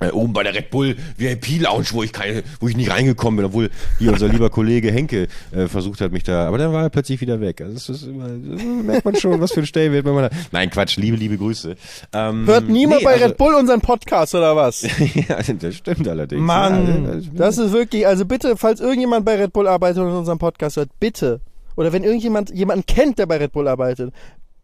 äh, 0.00 0.10
oben 0.12 0.32
bei 0.32 0.44
der 0.44 0.54
Red 0.54 0.70
Bull 0.70 0.94
VIP 1.16 1.60
Lounge, 1.60 1.86
wo 1.90 2.04
ich 2.04 2.12
keine, 2.12 2.44
wo 2.60 2.68
ich 2.68 2.76
nicht 2.76 2.88
reingekommen 2.88 3.38
bin, 3.38 3.46
obwohl 3.46 3.68
hier 3.98 4.12
unser 4.12 4.28
lieber 4.28 4.48
Kollege 4.48 4.92
Henke 4.92 5.26
äh, 5.50 5.66
versucht 5.66 6.00
hat, 6.00 6.12
mich 6.12 6.22
da, 6.22 6.46
aber 6.46 6.56
dann 6.56 6.72
war 6.72 6.84
er 6.84 6.88
plötzlich 6.88 7.20
wieder 7.20 7.40
weg. 7.40 7.60
Also 7.60 7.74
das 7.74 7.88
ist 7.88 8.02
immer, 8.06 8.28
das 8.28 8.62
merkt 8.62 9.04
man 9.04 9.16
schon, 9.16 9.40
was 9.40 9.50
für 9.50 9.58
ein 9.58 9.66
Stellwert 9.66 10.04
man 10.04 10.14
da. 10.14 10.30
Nein, 10.52 10.70
Quatsch, 10.70 10.98
liebe, 10.98 11.16
liebe 11.16 11.36
Grüße. 11.36 11.74
Ähm, 12.12 12.46
Hört 12.46 12.68
niemand 12.68 13.00
nee, 13.00 13.04
bei 13.06 13.14
also- 13.14 13.24
Red 13.24 13.36
Bull 13.38 13.54
unseren 13.54 13.80
Podcast 13.80 14.36
oder 14.36 14.54
was? 14.54 14.82
ja, 15.28 15.38
das 15.58 15.74
stimmt 15.74 16.06
allerdings. 16.06 16.42
Mann, 16.42 17.22
Ja, 17.24 17.30
das 17.46 17.58
ist 17.58 17.72
wirklich, 17.72 18.06
also 18.06 18.24
bitte, 18.24 18.56
falls 18.56 18.78
irgendjemand 18.78 19.24
bei 19.24 19.34
Red 19.34 19.52
Bull 19.52 19.66
arbeitet 19.66 19.98
und 19.98 20.12
unseren 20.12 20.38
Podcast 20.38 20.76
hört, 20.76 20.90
bitte. 21.00 21.40
Oder 21.78 21.92
wenn 21.92 22.02
irgendjemand 22.02 22.50
jemanden 22.50 22.86
kennt, 22.86 23.20
der 23.20 23.26
bei 23.26 23.36
Red 23.36 23.52
Bull 23.52 23.68
arbeitet, 23.68 24.12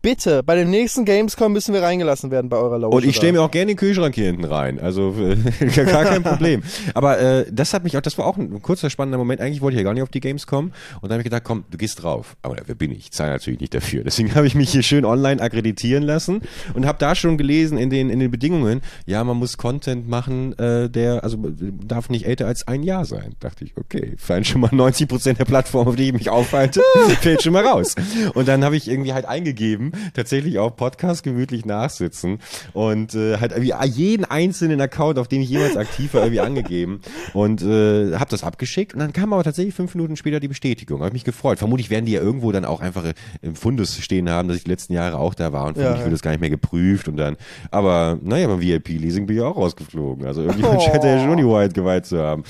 bitte, 0.05 0.43
bei 0.43 0.55
dem 0.55 0.71
nächsten 0.71 1.07
Gamescom 1.07 1.51
müssen 1.51 1.73
wir 1.73 1.83
reingelassen 1.83 2.31
werden 2.31 2.51
bei 2.51 2.59
eurer 2.59 2.79
Lounge. 2.79 2.95
Und 2.95 3.07
ich 3.07 3.17
stelle 3.17 3.33
mir 3.33 3.40
auch 3.40 3.51
gerne 3.51 3.69
den 3.69 3.79
Kühlschrank 3.79 4.14
hier 4.14 4.27
hinten 4.27 4.45
rein. 4.45 4.79
Also 4.79 5.14
äh, 5.19 5.67
gar 5.75 6.05
kein 6.05 6.23
Problem. 6.23 6.62
Aber 6.93 7.19
äh, 7.19 7.47
das 7.51 7.73
hat 7.73 7.85
mich 7.85 7.97
auch, 7.97 8.03
das 8.03 8.19
war 8.19 8.27
auch 8.27 8.37
ein 8.37 8.61
kurzer 8.61 8.90
spannender 8.90 9.17
Moment. 9.17 9.40
Eigentlich 9.40 9.62
wollte 9.62 9.77
ich 9.77 9.79
ja 9.79 9.85
gar 9.85 9.95
nicht 9.95 10.03
auf 10.03 10.11
die 10.11 10.21
Games 10.21 10.47
kommen. 10.47 10.75
Und 11.01 11.05
dann 11.05 11.12
habe 11.12 11.23
ich 11.23 11.25
gedacht, 11.25 11.45
komm, 11.45 11.64
du 11.71 11.79
gehst 11.79 12.03
drauf. 12.03 12.37
Aber 12.43 12.57
wer 12.67 12.75
bin 12.75 12.93
ich? 12.93 12.99
Ich 12.99 13.11
zahle 13.12 13.31
natürlich 13.31 13.61
nicht 13.61 13.73
dafür. 13.73 14.05
Deswegen 14.05 14.35
habe 14.35 14.47
ich 14.47 14.55
mich 14.55 14.71
hier 14.71 14.83
schön 14.83 15.07
online 15.07 15.40
akkreditieren 15.40 16.03
lassen 16.03 16.43
und 16.75 16.85
habe 16.85 16.99
da 16.99 17.14
schon 17.14 17.38
gelesen 17.38 17.79
in 17.79 17.88
den 17.88 18.11
in 18.11 18.21
den 18.21 18.31
Bedingungen, 18.31 18.83
ja, 19.07 19.25
man 19.25 19.38
muss 19.38 19.57
Content 19.57 20.07
machen, 20.07 20.53
äh, 20.59 20.90
der 20.90 21.25
also 21.25 21.38
darf 21.83 22.11
nicht 22.11 22.27
älter 22.27 22.47
als 22.47 22.69
ein 22.69 22.83
Jahr 22.83 23.07
sein. 23.07 23.37
Dachte 23.40 23.64
ich, 23.64 23.75
okay, 23.79 24.12
fallen 24.19 24.45
schon 24.45 24.61
mal 24.61 24.69
90 24.71 25.09
Prozent 25.09 25.38
der 25.38 25.47
Plattform, 25.47 25.88
auf 25.88 25.97
die 25.97 26.09
ich 26.09 26.12
mich 26.12 26.29
aufhalte, 26.29 26.83
fällt 27.23 27.43
schon 27.43 27.55
mal 27.55 27.67
raus. 27.67 27.95
Und 28.35 28.49
dann 28.49 28.64
habe 28.64 28.77
ich 28.77 28.87
irgendwie 28.87 29.14
halt 29.14 29.25
eingegeben, 29.25 29.93
tatsächlich 30.14 30.59
auch 30.59 30.76
Podcast 30.76 31.22
gemütlich 31.22 31.64
nachsitzen 31.64 32.38
und 32.72 33.14
äh, 33.14 33.38
halt 33.38 33.52
irgendwie 33.52 33.74
jeden 33.87 34.24
einzelnen 34.24 34.80
Account, 34.80 35.18
auf 35.18 35.28
dem 35.28 35.42
ich 35.42 35.48
jemals 35.48 35.76
aktiv 35.76 36.14
war, 36.14 36.22
irgendwie 36.22 36.40
angegeben 36.40 37.00
und 37.33 37.62
äh, 37.62 38.14
habe 38.14 38.30
das 38.30 38.44
abgeschickt 38.44 38.94
und 38.94 39.00
dann 39.00 39.12
kam 39.12 39.33
aber 39.33 39.44
tatsächlich 39.44 39.74
fünf 39.74 39.94
Minuten 39.94 40.16
später 40.16 40.40
die 40.40 40.48
Bestätigung. 40.48 41.02
Habe 41.02 41.12
mich 41.12 41.24
gefreut. 41.24 41.59
Vermutlich 41.59 41.90
werden 41.90 42.07
die 42.07 42.12
ja 42.12 42.20
irgendwo 42.20 42.52
dann 42.52 42.64
auch 42.64 42.80
einfach 42.80 43.04
äh, 43.04 43.14
im 43.42 43.57
Fundus 43.57 43.98
stehen 43.98 44.28
haben, 44.30 44.48
dass 44.48 44.57
ich 44.57 44.64
die 44.64 44.70
letzten 44.70 44.92
Jahre 44.92 45.18
auch 45.18 45.35
da 45.35 45.52
war 45.52 45.66
und 45.66 45.74
vermutlich 45.74 46.00
ja. 46.00 46.04
wird 46.04 46.14
das 46.14 46.22
gar 46.22 46.30
nicht 46.30 46.40
mehr 46.40 46.50
geprüft 46.50 47.09
und 47.09 47.16
dann, 47.16 47.37
aber 47.70 48.18
naja, 48.22 48.46
beim 48.48 48.61
VIP-Leasing 48.61 49.26
bin 49.26 49.37
ich 49.37 49.42
auch 49.42 49.57
rausgeflogen. 49.57 50.26
Also 50.26 50.42
irgendjemand 50.42 50.74
Oh. 50.74 50.80
scheint 50.80 51.04
ja 51.04 51.24
schon 51.24 51.37
die 51.37 51.46
White 51.46 51.74
geweiht 51.74 52.07
zu 52.07 52.18
haben. 52.18 52.44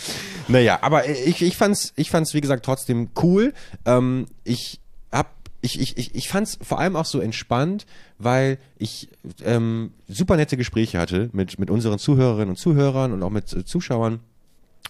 Naja, 0.48 0.78
aber 0.82 1.08
ich, 1.08 1.42
ich 1.42 1.56
fand's, 1.56 1.92
ich 1.96 2.10
fand's 2.10 2.34
wie 2.34 2.40
gesagt 2.40 2.64
trotzdem 2.64 3.10
cool. 3.22 3.52
Ähm, 3.84 4.26
ich 4.44 4.80
ich, 5.64 5.80
ich, 5.80 5.96
ich, 5.96 6.14
ich 6.14 6.28
fand 6.28 6.46
es 6.46 6.58
vor 6.60 6.78
allem 6.78 6.94
auch 6.94 7.06
so 7.06 7.20
entspannt, 7.20 7.86
weil 8.18 8.58
ich 8.76 9.08
ähm, 9.42 9.92
super 10.06 10.36
nette 10.36 10.56
Gespräche 10.58 10.98
hatte 10.98 11.30
mit, 11.32 11.58
mit 11.58 11.70
unseren 11.70 11.98
Zuhörerinnen 11.98 12.50
und 12.50 12.56
Zuhörern 12.56 13.12
und 13.12 13.22
auch 13.22 13.30
mit 13.30 13.52
äh, 13.52 13.64
Zuschauern 13.64 14.20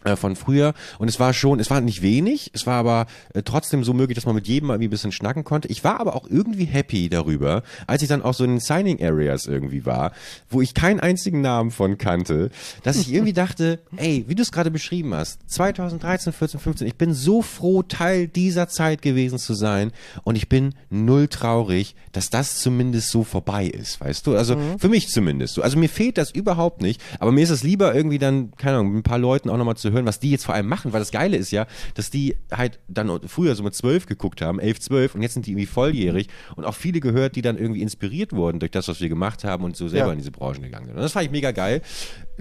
äh, 0.05 0.17
von 0.17 0.37
früher 0.37 0.75
und 0.99 1.09
es 1.09 1.19
war 1.19 1.33
schon, 1.33 1.61
es 1.61 1.71
war 1.71 1.81
nicht 1.81 2.03
wenig, 2.03 2.51
es 2.53 2.67
war 2.67 2.77
aber 2.77 3.07
äh, 3.33 3.43
trotzdem 3.43 3.85
so 3.85 3.93
möglich, 3.93 4.15
dass 4.15 4.27
man 4.27 4.35
mit 4.35 4.47
jedem 4.47 4.71
irgendwie 4.71 4.89
ein 4.89 4.91
bisschen 4.91 5.13
schnacken 5.13 5.45
konnte. 5.45 5.69
Ich 5.69 5.85
war 5.85 6.01
aber 6.01 6.15
auch 6.15 6.27
irgendwie 6.29 6.65
happy 6.65 7.09
darüber, 7.09 7.63
als 7.87 8.03
ich 8.03 8.09
dann 8.09 8.23
auch 8.23 8.35
so 8.35 8.45
in 8.45 8.51
den 8.51 8.61
Signing 8.61 9.03
Areas 9.03 9.47
irgendwie 9.47 9.87
war, 9.87 10.13
wo 10.49 10.61
ich 10.61 10.75
keinen 10.75 11.01
einzigen 11.01 11.41
Namen 11.41 11.71
von 11.71 11.99
kannte, 11.99 12.51
dass 12.83 12.97
ich 12.97 13.13
irgendwie 13.13 13.33
dachte, 13.33 13.81
ey, 13.97 14.25
wie 14.29 14.35
du 14.35 14.43
es 14.43 14.53
gerade 14.53 14.71
beschrieben 14.71 15.15
hast, 15.15 15.39
2013, 15.51 16.33
14, 16.33 16.61
15, 16.61 16.87
ich 16.87 16.97
bin 16.97 17.15
so 17.15 17.43
froh, 17.43 17.83
Teil 17.83 18.29
dieser 18.29 18.69
Zeit 18.69 19.03
gewesen 19.03 19.39
zu 19.39 19.55
sein 19.55 19.93
und 20.23 20.37
ich 20.37 20.49
bin 20.49 20.75
null 20.91 21.29
traurig, 21.29 21.95
dass 22.13 22.31
das 22.31 22.59
zumindest 22.59 23.11
so 23.11 23.25
vorbei 23.25 23.67
ist, 23.67 24.01
weißt 24.01 24.27
du? 24.27 24.37
Also 24.37 24.57
für 24.79 24.89
mich 24.89 25.09
zumindest. 25.09 25.55
so. 25.55 25.63
Also 25.63 25.79
mir 25.79 25.89
fehlt 25.89 26.19
das 26.19 26.31
überhaupt 26.31 26.83
nicht, 26.83 27.01
aber 27.19 27.33
mir 27.33 27.43
ist 27.43 27.51
es 27.51 27.63
lieber 27.63 27.95
irgendwie 27.95 28.19
dann, 28.19 28.53
keine 28.57 28.79
Ahnung, 28.79 28.93
mit 28.93 29.01
ein 29.01 29.03
paar 29.03 29.19
Leuten 29.19 29.51
auch 29.51 29.57
nochmal 29.57 29.77
zu 29.77 29.94
hören, 29.95 30.07
was 30.07 30.21
die 30.21 30.31
jetzt 30.31 30.45
vor 30.45 30.55
allem 30.55 30.67
machen, 30.69 30.93
weil 30.93 31.01
das 31.01 31.11
Geile 31.11 31.37
ist 31.37 31.51
ja, 31.51 31.67
dass 31.95 32.11
die 32.11 32.37
halt 32.53 32.79
dann 32.89 33.11
früher 33.27 33.55
so 33.55 33.63
mit 33.63 33.75
zwölf 33.75 34.07
geguckt 34.07 34.43
haben, 34.43 34.59
elf, 34.61 34.81
zwölf 34.81 35.15
und 35.15 35.23
jetzt 35.23 35.35
sind 35.35 35.47
die 35.47 35.53
irgendwie 35.53 35.67
volljährig 35.67 36.29
und 36.57 36.65
auch 36.65 36.75
viele 36.75 37.01
gehört, 37.01 37.37
die 37.37 37.43
dann 37.43 37.57
irgendwie 37.57 37.83
inspiriert 37.83 38.33
wurden 38.33 38.59
durch 38.61 38.71
das, 38.73 38.89
was 38.89 39.01
wir 39.01 39.09
gemacht 39.09 39.45
haben 39.45 39.65
und 39.65 39.77
so 39.77 39.89
selber 39.89 40.09
Ja. 40.09 40.13
in 40.13 40.19
diese 40.19 40.31
Branchen 40.31 40.63
gegangen 40.63 40.87
sind. 40.87 40.97
Und 40.97 41.03
das 41.03 41.13
fand 41.13 41.25
ich 41.27 41.31
mega 41.33 41.53
geil. 41.53 41.81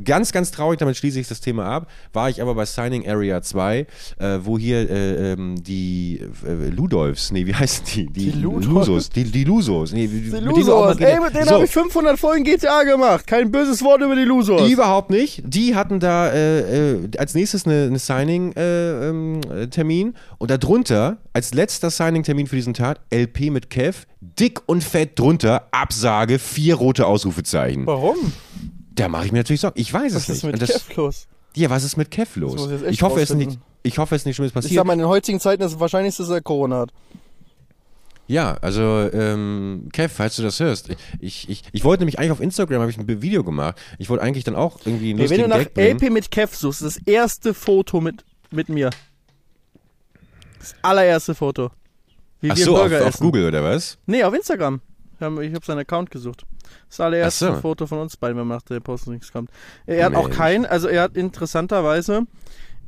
Ganz, 0.03 0.31
ganz 0.31 0.51
traurig, 0.51 0.79
damit 0.79 0.97
schließe 0.97 1.19
ich 1.19 1.27
das 1.27 1.41
Thema 1.41 1.65
ab, 1.65 1.87
war 2.13 2.29
ich 2.29 2.41
aber 2.41 2.55
bei 2.55 2.65
Signing 2.65 3.07
Area 3.07 3.41
2, 3.41 3.79
äh, 3.79 3.85
wo 4.41 4.57
hier 4.57 4.89
äh, 4.89 5.33
ähm, 5.33 5.61
die 5.63 6.19
äh, 6.45 6.69
Ludolfs, 6.69 7.31
nee, 7.31 7.45
wie 7.45 7.53
heißen 7.53 7.85
die? 7.93 8.05
Die, 8.07 8.31
Die 8.31 8.39
Ludolfs? 8.39 8.67
Lusos, 8.67 9.09
die, 9.09 9.23
die 9.25 9.43
Lusos. 9.43 9.91
Nee, 9.93 10.07
Die 10.07 10.31
mit 10.31 10.43
Lusors, 10.43 10.97
ey, 10.99 11.19
mit 11.19 11.33
denen 11.35 11.45
So. 11.45 11.55
habe 11.55 11.65
ich 11.65 11.71
500 11.71 12.17
Folgen 12.19 12.43
GTA 12.43 12.83
gemacht. 12.83 13.27
Kein 13.27 13.51
böses 13.51 13.81
Wort 13.83 14.01
über 14.01 14.15
die 14.15 14.23
Lusors. 14.23 14.69
Überhaupt 14.69 15.09
nicht. 15.09 15.41
Die 15.45 15.75
hatten 15.75 15.99
da 15.99 16.29
äh, 16.31 16.93
äh, 16.93 17.09
als 17.17 17.35
nächstes 17.35 17.65
eine, 17.67 17.83
eine 17.85 17.99
Signing-Termin 17.99 20.13
und 20.37 20.51
darunter 20.51 21.17
als 21.33 21.53
letzter 21.53 21.89
Signing-Termin 21.89 22.47
für 22.47 22.55
diesen 22.55 22.73
Tag 22.73 22.99
LP 23.13 23.51
mit 23.51 23.69
Kev, 23.69 24.05
dick 24.21 24.61
und 24.65 24.83
fett 24.83 25.19
drunter, 25.19 25.67
Absage, 25.71 26.39
vier 26.39 26.75
rote 26.75 27.05
Ausrufezeichen. 27.05 27.85
Warum? 27.85 28.17
Da 28.95 29.07
mache 29.07 29.25
ich 29.25 29.31
mir 29.31 29.39
natürlich 29.39 29.61
Sorgen. 29.61 29.79
Ich 29.79 29.91
weiß 29.93 30.13
Was 30.15 30.23
es 30.23 30.29
ist 30.29 30.43
nicht. 30.43 30.53
mit 30.53 30.53
Und 30.53 30.61
das, 30.61 30.87
Kev 30.87 30.95
los? 30.95 31.27
Ja, 31.55 31.69
was 31.69 31.83
ist 31.83 31.97
mit 31.97 32.11
Kev 32.11 32.39
los? 32.39 32.69
ich 32.83 32.89
Ich 32.91 33.01
hoffe, 33.01 33.19
es 33.21 33.29
rausfinden. 33.31 33.47
nicht. 33.49 33.59
Ich 33.83 33.97
hoffe, 33.97 34.15
es 34.15 34.21
ist 34.21 34.25
nicht 34.25 34.35
Schlimmes 34.35 34.51
Ich 34.51 34.53
passiert. 34.55 34.75
sag 34.75 34.85
mal, 34.85 34.93
in 34.93 34.99
den 34.99 35.07
heutigen 35.07 35.39
Zeiten 35.39 35.61
ist 35.63 35.73
es 35.73 35.79
wahrscheinlich, 35.79 36.15
dass 36.15 36.29
er 36.29 36.41
Corona 36.41 36.79
hat. 36.79 36.91
Ja, 38.27 38.55
also 38.61 38.81
ähm, 39.11 39.89
Kev, 39.91 40.13
falls 40.15 40.37
du 40.37 40.43
das 40.43 40.59
hörst, 40.59 40.89
ich, 41.19 41.49
ich, 41.49 41.63
ich 41.73 41.83
wollte 41.83 42.01
nämlich 42.01 42.19
eigentlich 42.19 42.31
auf 42.31 42.39
Instagram 42.39 42.79
habe 42.81 42.89
ich 42.89 42.97
ein 42.97 43.07
Video 43.21 43.43
gemacht. 43.43 43.77
Ich 43.99 44.09
wollte 44.09 44.23
eigentlich 44.23 44.45
dann 44.45 44.55
auch 44.55 44.79
irgendwie 44.85 45.09
einen 45.09 45.19
Nee, 45.19 45.29
wenn 45.29 45.41
du 45.41 45.47
nach 45.49 45.57
Gag. 45.73 45.77
LP 46.01 46.09
mit 46.09 46.31
Kev 46.31 46.55
suchst, 46.55 46.81
das 46.83 46.97
erste 47.05 47.53
Foto 47.53 47.99
mit, 47.99 48.23
mit 48.49 48.69
mir. 48.69 48.91
Das 50.59 50.73
allererste 50.81 51.35
Foto. 51.35 51.71
Wie 52.39 52.51
Ach 52.51 52.55
wir 52.57 52.63
so, 52.65 52.75
auf, 52.75 52.81
Burger 52.83 53.01
auf 53.01 53.07
essen. 53.09 53.23
Google 53.23 53.47
oder 53.47 53.63
was? 53.63 53.97
Nee, 54.05 54.23
auf 54.23 54.33
Instagram. 54.33 54.79
Ich 55.41 55.53
habe 55.53 55.65
seinen 55.65 55.79
Account 55.79 56.11
gesucht. 56.11 56.45
Das 56.89 56.99
allererste 56.99 57.47
so. 57.47 57.61
Foto 57.61 57.87
von 57.87 57.99
uns 57.99 58.17
beiden, 58.17 58.37
wenn 58.37 58.47
man 58.47 58.57
nach 58.57 58.63
der 58.63 58.79
Post 58.79 59.07
nichts 59.07 59.31
kommt. 59.31 59.49
Er 59.85 60.05
hat 60.05 60.15
auch 60.15 60.29
keinen, 60.29 60.65
also 60.65 60.87
er 60.87 61.03
hat 61.03 61.17
interessanterweise 61.17 62.25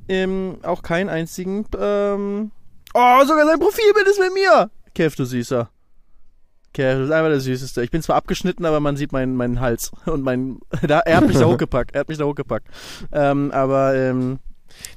ähm, 0.08 0.58
auch 0.63 0.82
keinen 0.82 1.10
einzigen. 1.10 1.65
Ähm, 1.80 2.52
oh, 2.93 3.26
sogar 3.26 3.45
sein 3.45 3.60
Profilbild 3.60 4.08
ist 4.08 4.19
mit 4.19 4.34
mir. 4.34 4.69
Kev, 4.93 5.15
du 5.15 5.26
Süßer. 5.26 5.69
Kev, 6.74 6.95
du 6.95 7.02
bist 7.02 7.12
einfach 7.13 7.30
der 7.30 7.39
Süßeste. 7.39 7.84
Ich 7.84 7.91
bin 7.91 8.02
zwar 8.02 8.15
abgeschnitten, 8.15 8.65
aber 8.65 8.80
man 8.80 8.98
sieht 8.98 9.12
meinen, 9.12 9.36
meinen 9.36 9.60
Hals 9.60 9.91
und 10.06 10.24
mein. 10.24 10.60
Da, 10.82 11.00
er 11.00 11.17
hat 11.17 11.28
mich 11.28 11.38
da 11.38 11.45
hochgepackt. 11.52 11.95
Er 11.95 12.02
hat 12.02 12.10
mich 12.10 12.17
da 12.17 12.26
hochgepackt. 12.26 12.67
Ähm, 13.12 13.52
aber 13.52 13.95
ähm, 13.95 14.39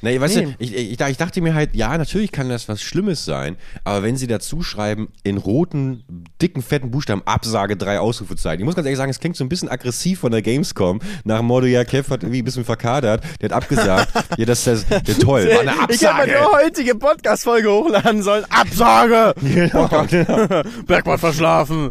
Na, 0.01 0.21
weißt 0.21 0.37
Nee. 0.37 0.43
du, 0.45 0.55
ich, 0.59 0.75
ich, 0.77 1.01
ich 1.01 1.17
dachte 1.17 1.41
mir 1.41 1.55
halt, 1.55 1.75
ja, 1.75 1.97
natürlich 1.99 2.31
kann 2.33 2.49
das 2.49 2.69
was 2.69 2.81
Schlimmes 2.83 3.25
sein, 3.25 3.57
aber 3.85 4.03
wenn 4.03 4.17
sie 4.17 4.27
dazu 4.27 4.63
schreiben, 4.63 5.09
in 5.25 5.37
roten, 5.39 6.05
dicken, 6.41 6.63
fetten 6.63 6.91
Buchstaben, 6.91 7.23
Absage, 7.25 7.77
drei 7.77 7.99
Ausrufezeichen. 7.99 8.61
Ich 8.61 8.65
muss 8.65 8.75
ganz 8.77 8.87
ehrlich 8.87 8.99
sagen, 8.99 9.11
es 9.11 9.19
klingt 9.21 9.37
so 9.37 9.45
ein 9.45 9.49
bisschen 9.49 9.69
aggressiv 9.69 10.21
von 10.21 10.31
der 10.33 10.43
Gamescom, 10.43 11.01
nach 11.25 11.39
dem 11.39 11.47
Motto, 11.47 11.67
ja, 11.67 11.85
Kev 11.85 12.11
hat 12.13 12.23
irgendwie 12.23 12.43
ein 12.43 12.45
bisschen 12.45 12.65
verkadert, 12.65 13.23
der 13.41 13.49
hat 13.51 13.57
abgesagt. 13.57 14.13
ja, 14.37 14.45
das 14.47 14.67
ist 14.67 14.87
das, 14.91 15.01
ja, 15.07 15.15
toll, 15.15 15.49
war 15.49 15.61
eine 15.61 15.73
ich 15.89 16.01
hätte 16.01 16.11
Absage. 16.13 16.33
meine 16.33 16.53
heutige 16.53 16.95
Podcast-Folge 16.95 17.71
hochladen 17.71 18.23
sollen. 18.23 18.45
Absage! 18.51 19.35
Genau, 19.59 19.89
genau. 20.09 20.63
Bergmann 20.87 21.19
verschlafen. 21.19 21.91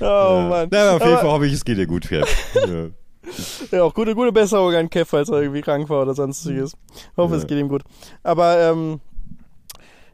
oh 0.00 0.40
Mann. 0.48 0.68
Na, 0.70 0.90
auf 0.92 1.02
jeden 1.02 1.16
Fall 1.18 1.22
hoffe 1.24 1.46
ich, 1.46 1.52
es 1.52 1.64
geht 1.64 1.78
dir 1.78 1.86
gut, 1.86 2.08
Kev. 2.08 2.26
Ja. 2.54 2.86
Ja, 3.70 3.82
auch 3.84 3.94
gute, 3.94 4.14
gute 4.14 4.32
Besserung 4.32 4.74
an 4.74 4.90
Kev, 4.90 5.08
falls 5.08 5.28
er 5.28 5.40
irgendwie 5.42 5.62
krank 5.62 5.88
war 5.88 6.02
oder 6.02 6.14
sonstiges. 6.14 6.72
Hoffe, 7.16 7.34
es 7.36 7.42
Ja. 7.42 7.48
geht 7.48 7.58
ihm 7.58 7.68
gut. 7.68 7.82
Aber 8.22 8.58
ähm, 8.60 9.00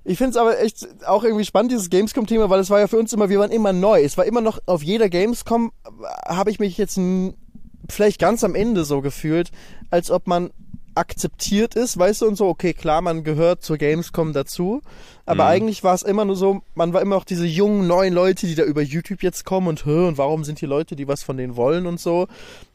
ich 0.04 0.16
finde 0.18 0.30
es 0.30 0.36
aber 0.36 0.60
echt 0.60 0.86
auch 1.06 1.24
irgendwie 1.24 1.44
spannend, 1.44 1.72
dieses 1.72 1.90
Gamescom-Thema, 1.90 2.48
weil 2.50 2.60
es 2.60 2.70
war 2.70 2.80
ja 2.80 2.86
für 2.86 2.98
uns 2.98 3.12
immer, 3.12 3.28
wir 3.28 3.38
waren 3.38 3.50
immer 3.50 3.72
neu. 3.72 4.02
Es 4.02 4.16
war 4.16 4.24
immer 4.24 4.40
noch 4.40 4.58
auf 4.66 4.82
jeder 4.82 5.08
Gamescom, 5.08 5.72
äh, 5.84 6.34
habe 6.34 6.50
ich 6.50 6.58
mich 6.58 6.78
jetzt 6.78 6.98
vielleicht 7.88 8.20
ganz 8.20 8.44
am 8.44 8.54
Ende 8.54 8.84
so 8.84 9.00
gefühlt, 9.00 9.50
als 9.90 10.10
ob 10.10 10.26
man 10.26 10.50
akzeptiert 10.94 11.74
ist, 11.76 11.98
weißt 11.98 12.22
du, 12.22 12.26
und 12.26 12.36
so, 12.36 12.48
okay, 12.48 12.72
klar, 12.72 13.00
man 13.00 13.24
gehört 13.24 13.62
zur 13.62 13.76
Gamescom 13.78 14.32
dazu, 14.32 14.82
aber 15.26 15.44
Mhm. 15.44 15.50
eigentlich 15.50 15.84
war 15.84 15.94
es 15.94 16.02
immer 16.02 16.24
nur 16.24 16.36
so, 16.36 16.62
man 16.74 16.92
war 16.92 17.00
immer 17.00 17.14
noch 17.16 17.24
diese 17.24 17.46
jungen, 17.46 17.86
neuen 17.86 18.12
Leute, 18.12 18.46
die 18.46 18.54
da 18.54 18.64
über 18.64 18.82
YouTube 18.82 19.22
jetzt 19.22 19.44
kommen 19.44 19.68
und, 19.68 19.86
hä, 19.86 20.08
und 20.08 20.18
warum 20.18 20.44
sind 20.44 20.58
hier 20.58 20.68
Leute, 20.68 20.96
die 20.96 21.08
was 21.08 21.22
von 21.22 21.36
denen 21.36 21.56
wollen 21.56 21.86
und 21.86 22.00
so. 22.00 22.26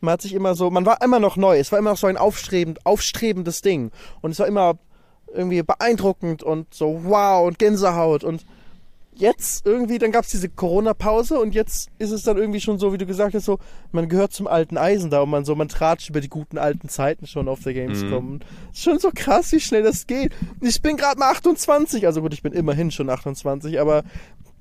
Man 0.02 0.14
hat 0.14 0.22
sich 0.22 0.34
immer 0.34 0.56
so, 0.56 0.70
man 0.70 0.86
war 0.86 1.02
immer 1.02 1.20
noch 1.20 1.36
neu, 1.38 1.58
es 1.60 1.72
war 1.72 1.80
immer 1.80 1.92
noch 1.92 1.98
so 1.98 2.08
ein 2.08 2.18
aufstrebend, 2.18 2.86
aufstrebendes 2.86 3.62
Ding 3.62 3.92
und 4.22 4.32
es 4.32 4.40
war 4.40 4.48
immer 4.48 4.78
irgendwie 5.34 5.62
beeindruckend 5.64 6.44
und 6.44 6.74
so, 6.74 7.02
wow, 7.04 7.46
und 7.46 7.60
Gänsehaut 7.60 8.24
und 8.24 8.46
jetzt 9.16 9.66
irgendwie, 9.66 9.98
dann 9.98 10.12
gab's 10.12 10.30
diese 10.30 10.50
Corona-Pause 10.50 11.40
und 11.40 11.56
jetzt 11.56 11.90
ist 12.00 12.12
es 12.12 12.24
dann 12.24 12.38
irgendwie 12.38 12.62
schon 12.62 12.80
so, 12.80 12.94
wie 12.94 12.98
du 12.98 13.06
gesagt 13.06 13.34
hast, 13.34 13.46
so, 13.46 13.60
man 13.92 14.10
gehört 14.10 14.34
zum 14.34 14.48
alten 14.48 14.78
Eisen 14.78 15.10
da 15.10 15.22
und 15.22 15.30
man 15.30 15.46
so, 15.46 15.56
man 15.56 15.68
tratscht 15.68 16.10
über 16.10 16.22
die 16.22 16.30
guten 16.30 16.58
alten 16.58 16.90
Zeiten 16.90 17.28
schon 17.28 17.48
auf 17.48 17.62
der 17.64 17.74
Gamescom. 17.74 18.40
Ist 18.74 18.84
schon 18.84 19.00
so 19.00 19.12
krass, 19.14 19.52
wie 19.52 19.60
schnell 19.60 19.84
das 19.84 20.08
geht. 20.08 20.34
Ich 20.62 20.82
bin 20.82 20.98
gerade 20.98 21.20
mal 21.20 21.32
28, 21.32 22.06
also 22.06 22.22
gut, 22.22 22.34
ich 22.34 22.44
bin 22.44 22.54
immerhin 22.54 22.92
schon 22.92 23.10
28, 23.10 23.80
aber 23.80 24.04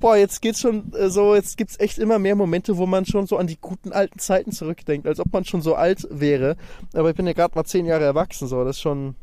boah, 0.04 0.16
jetzt 0.16 0.42
geht's 0.42 0.60
schon 0.60 0.92
äh, 0.92 1.08
so, 1.08 1.34
jetzt 1.34 1.56
gibt's 1.56 1.80
echt 1.80 1.98
immer 1.98 2.18
mehr 2.18 2.36
Momente, 2.36 2.76
wo 2.76 2.86
man 2.86 3.06
schon 3.06 3.26
so 3.26 3.38
an 3.38 3.46
die 3.46 3.58
guten 3.58 3.92
alten 3.92 4.18
Zeiten 4.18 4.52
zurückdenkt, 4.52 5.06
als 5.06 5.18
ob 5.18 5.32
man 5.32 5.44
schon 5.44 5.62
so 5.62 5.74
alt 5.74 6.06
wäre. 6.10 6.56
Aber 6.92 7.10
ich 7.10 7.16
bin 7.16 7.26
ja 7.26 7.32
gerade 7.32 7.54
mal 7.54 7.64
zehn 7.64 7.86
Jahre 7.86 8.04
erwachsen, 8.04 8.46
so, 8.46 8.64
das 8.64 8.76
ist 8.76 8.82
schon. 8.82 9.14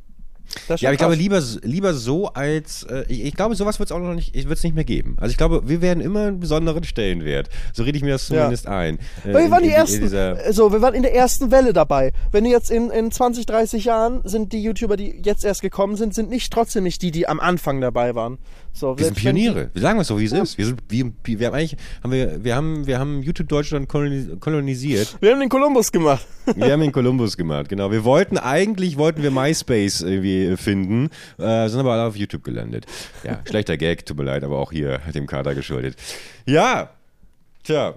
Ja, 0.77 0.89
aber 0.89 0.93
ich 0.93 0.97
glaube, 0.99 1.15
lieber, 1.15 1.41
lieber 1.63 1.93
so 1.93 2.27
als. 2.29 2.83
Äh, 2.83 3.05
ich, 3.07 3.25
ich 3.25 3.33
glaube, 3.35 3.55
sowas 3.55 3.79
wird 3.79 3.89
es 3.89 3.95
auch 3.95 3.99
noch 3.99 4.13
nicht, 4.13 4.33
wird's 4.47 4.63
nicht 4.63 4.75
mehr 4.75 4.83
geben. 4.83 5.15
Also 5.19 5.31
ich 5.31 5.37
glaube, 5.37 5.67
wir 5.67 5.81
werden 5.81 6.01
immer 6.01 6.27
einen 6.27 6.39
besonderen 6.39 6.83
Stellenwert. 6.83 7.49
So 7.73 7.83
rede 7.83 7.97
ich 7.97 8.03
mir 8.03 8.11
das 8.11 8.27
Ja. 8.29 8.37
zumindest 8.37 8.67
ein. 8.67 8.97
Äh, 9.25 9.33
Weil 9.33 9.43
wir 9.45 9.51
waren 9.51 9.63
die 9.63 9.69
in- 9.69 9.73
in 9.75 9.77
ersten, 10.13 10.53
so, 10.53 10.71
wir 10.71 10.81
waren 10.81 10.93
in 10.93 11.03
der 11.03 11.13
ersten 11.15 11.51
Welle 11.51 11.73
dabei. 11.73 12.11
Wenn 12.31 12.43
du 12.43 12.49
jetzt 12.49 12.71
in, 12.71 12.89
in 12.89 13.11
20, 13.11 13.45
30 13.45 13.85
Jahren 13.85 14.21
sind 14.23 14.53
die 14.53 14.61
YouTuber, 14.63 14.97
die 14.97 15.21
jetzt 15.23 15.43
erst 15.45 15.61
gekommen 15.61 15.95
sind, 15.95 16.13
sind 16.13 16.29
nicht 16.29 16.51
trotzdem 16.53 16.83
nicht 16.83 17.01
die, 17.01 17.11
die 17.11 17.27
am 17.27 17.39
Anfang 17.39 17.81
dabei 17.81 18.15
waren. 18.15 18.37
So, 18.73 18.97
Wir 18.97 19.05
sind 19.05 19.17
Pioniere. 19.17 19.69
Wir 19.73 19.81
sagen 19.81 19.99
es 19.99 20.07
so, 20.07 20.17
wie 20.19 20.25
es 20.25 20.31
ist. 20.31 20.57
Wir 20.57 20.65
sind, 20.65 20.81
wir, 20.89 21.11
wir 21.23 21.47
haben 21.47 21.53
eigentlich, 21.55 21.75
haben 22.03 22.11
wir, 22.11 22.43
wir 22.43 22.55
haben, 22.55 22.87
wir 22.87 22.97
haben 22.99 23.21
YouTube 23.21 23.49
Deutschland 23.49 23.89
koloni- 23.89 24.39
kolonisiert. 24.39 25.17
Wir 25.19 25.31
haben 25.33 25.39
den 25.41 25.49
Kolumbus 25.49 25.91
gemacht. 25.91 26.25
Wir 26.55 26.71
haben 26.71 26.79
den 26.81 26.91
Columbus 26.93 27.35
gemacht, 27.37 27.67
genau. 27.69 27.91
Wir 27.91 28.03
wollten, 28.05 28.37
eigentlich 28.37 28.97
wollten 28.97 29.21
wir 29.23 29.29
MySpace 29.29 30.01
irgendwie 30.01 30.55
finden, 30.57 31.09
äh, 31.37 31.67
sind 31.67 31.79
aber 31.81 31.93
alle 31.93 32.05
auf 32.05 32.15
YouTube 32.15 32.43
gelandet. 32.43 32.85
Ja, 33.23 33.41
schlechter 33.47 33.77
Gag, 33.77 34.05
tut 34.05 34.17
mir 34.17 34.23
leid, 34.23 34.43
aber 34.43 34.57
auch 34.57 34.71
hier 34.71 34.99
dem 35.13 35.27
Kader 35.27 35.53
geschuldet. 35.53 35.95
Ja, 36.45 36.89
tja, 37.63 37.95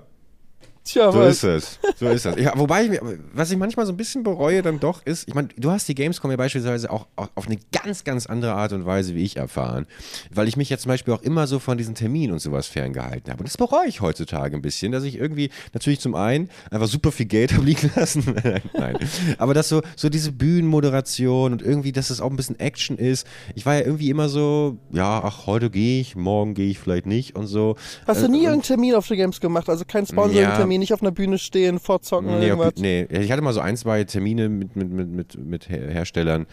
Tja, 0.84 1.10
so 1.10 1.18
was? 1.18 1.36
ist 1.36 1.44
es. 1.44 1.78
So 1.98 2.06
ist 2.08 2.26
das. 2.26 2.36
Ja, 2.38 2.52
wobei, 2.56 2.84
ich, 2.84 3.00
was 3.32 3.50
ich 3.50 3.56
manchmal 3.56 3.86
so 3.86 3.92
ein 3.92 3.96
bisschen 3.96 4.22
bereue 4.22 4.60
dann 4.60 4.80
doch 4.80 5.00
ist, 5.06 5.26
ich 5.26 5.34
meine, 5.34 5.48
du 5.56 5.70
hast 5.70 5.88
die 5.88 5.94
Gamescom 5.94 6.30
ja 6.30 6.36
beispielsweise 6.36 6.90
auch, 6.90 7.06
auch 7.16 7.28
auf 7.34 7.46
eine 7.46 7.56
ganz, 7.72 8.04
ganz 8.04 8.26
andere 8.26 8.52
Art 8.52 8.72
und 8.74 8.84
Weise 8.84 9.14
wie 9.14 9.22
ich 9.22 9.36
erfahren, 9.38 9.86
weil 10.30 10.46
ich 10.46 10.58
mich 10.58 10.68
ja 10.68 10.76
zum 10.76 10.90
Beispiel 10.90 11.14
auch 11.14 11.22
immer 11.22 11.46
so 11.46 11.58
von 11.58 11.78
diesen 11.78 11.94
Terminen 11.94 12.32
und 12.34 12.38
sowas 12.40 12.66
ferngehalten 12.66 13.30
habe. 13.32 13.40
Und 13.40 13.48
das 13.48 13.56
bereue 13.56 13.88
ich 13.88 14.02
heutzutage 14.02 14.54
ein 14.56 14.60
bisschen, 14.62 14.92
dass 14.92 15.04
ich 15.04 15.16
irgendwie 15.16 15.50
natürlich 15.72 16.00
zum 16.00 16.14
einen 16.14 16.50
einfach 16.70 16.86
super 16.86 17.12
viel 17.12 17.26
Geld 17.26 17.52
habe 17.54 17.64
liegen 17.64 17.90
lassen. 17.96 18.22
Nein. 18.74 18.98
Aber 19.38 19.54
dass 19.54 19.70
so, 19.70 19.80
so 19.96 20.10
diese 20.10 20.32
Bühnenmoderation 20.32 21.52
und 21.52 21.62
irgendwie, 21.62 21.92
dass 21.92 22.10
es 22.10 22.20
auch 22.20 22.30
ein 22.30 22.36
bisschen 22.36 22.58
Action 22.60 22.98
ist. 22.98 23.26
Ich 23.54 23.64
war 23.64 23.74
ja 23.74 23.80
irgendwie 23.82 24.10
immer 24.10 24.28
so, 24.28 24.76
ja, 24.92 25.22
ach, 25.24 25.46
heute 25.46 25.70
gehe 25.70 26.00
ich, 26.00 26.14
morgen 26.16 26.54
gehe 26.54 26.70
ich 26.70 26.78
vielleicht 26.78 27.06
nicht 27.06 27.36
und 27.36 27.46
so. 27.46 27.76
Hast 28.06 28.20
du 28.20 28.26
Äh, 28.26 28.28
nie 28.28 28.36
und- 28.38 28.42
irgendeinen 28.44 28.62
Termin 28.62 28.94
auf 28.94 29.08
der 29.08 29.16
Games 29.16 29.40
gemacht? 29.40 29.68
Also 29.68 29.84
kein 29.86 30.06
Sponsoring-Termin, 30.06 30.73
nicht 30.78 30.92
auf 30.92 31.02
einer 31.02 31.10
Bühne 31.10 31.38
stehen, 31.38 31.78
vorzocken 31.78 32.28
oder 32.28 32.38
Nee, 32.38 32.46
irgendwas? 32.48 32.74
auf, 32.74 32.80
nee, 32.80 33.06
ich 33.10 33.30
hatte 33.32 33.42
mal 33.42 33.52
so 33.52 33.60
ein, 33.60 33.76
zwei 33.76 34.04
Termine 34.04 34.48
mit, 34.48 34.76
mit, 34.76 34.90
mit, 34.90 35.08
mit, 35.08 35.38
mit 35.38 35.68
Her- 35.68 35.90
Herstellern, 35.90 36.46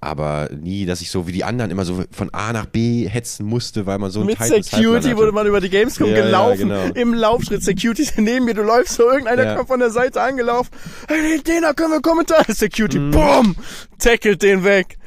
aber 0.00 0.48
nie, 0.60 0.84
dass 0.86 1.00
ich 1.00 1.10
so 1.10 1.26
wie 1.26 1.32
die 1.32 1.44
anderen 1.44 1.70
immer 1.70 1.84
so 1.84 2.02
von 2.10 2.30
A 2.34 2.52
nach 2.52 2.66
B 2.66 3.08
hetzen 3.08 3.46
musste, 3.46 3.86
weil 3.86 3.98
man 3.98 4.10
so 4.10 4.20
einen 4.20 4.26
Mit 4.28 4.38
Security 4.42 5.16
wurde 5.16 5.32
man 5.32 5.46
über 5.46 5.60
die 5.60 5.70
Gamescom 5.70 6.08
Ja, 6.10 6.16
ja, 6.18 6.24
gelaufen, 6.24 6.68
genau. 6.68 6.84
im 6.94 7.14
Laufschritt. 7.14 7.62
Security 7.62 8.06
neben 8.20 8.44
mir, 8.46 8.54
du 8.54 8.62
läufst 8.62 8.94
so, 8.94 9.08
irgendeiner 9.08 9.44
Ja. 9.44 9.54
kommt 9.56 9.68
von 9.68 9.80
der 9.80 9.90
Seite 9.90 10.20
angelaufen. 10.22 10.70
Hey, 11.08 11.40
den 11.40 11.62
da 11.62 11.72
können 11.72 11.92
wir 11.92 12.00
Kommentar. 12.00 12.44
Security, 12.48 12.98
Mhm. 12.98 13.10
boom, 13.12 13.56
tackelt 13.98 14.42
den 14.42 14.64
weg. 14.64 14.98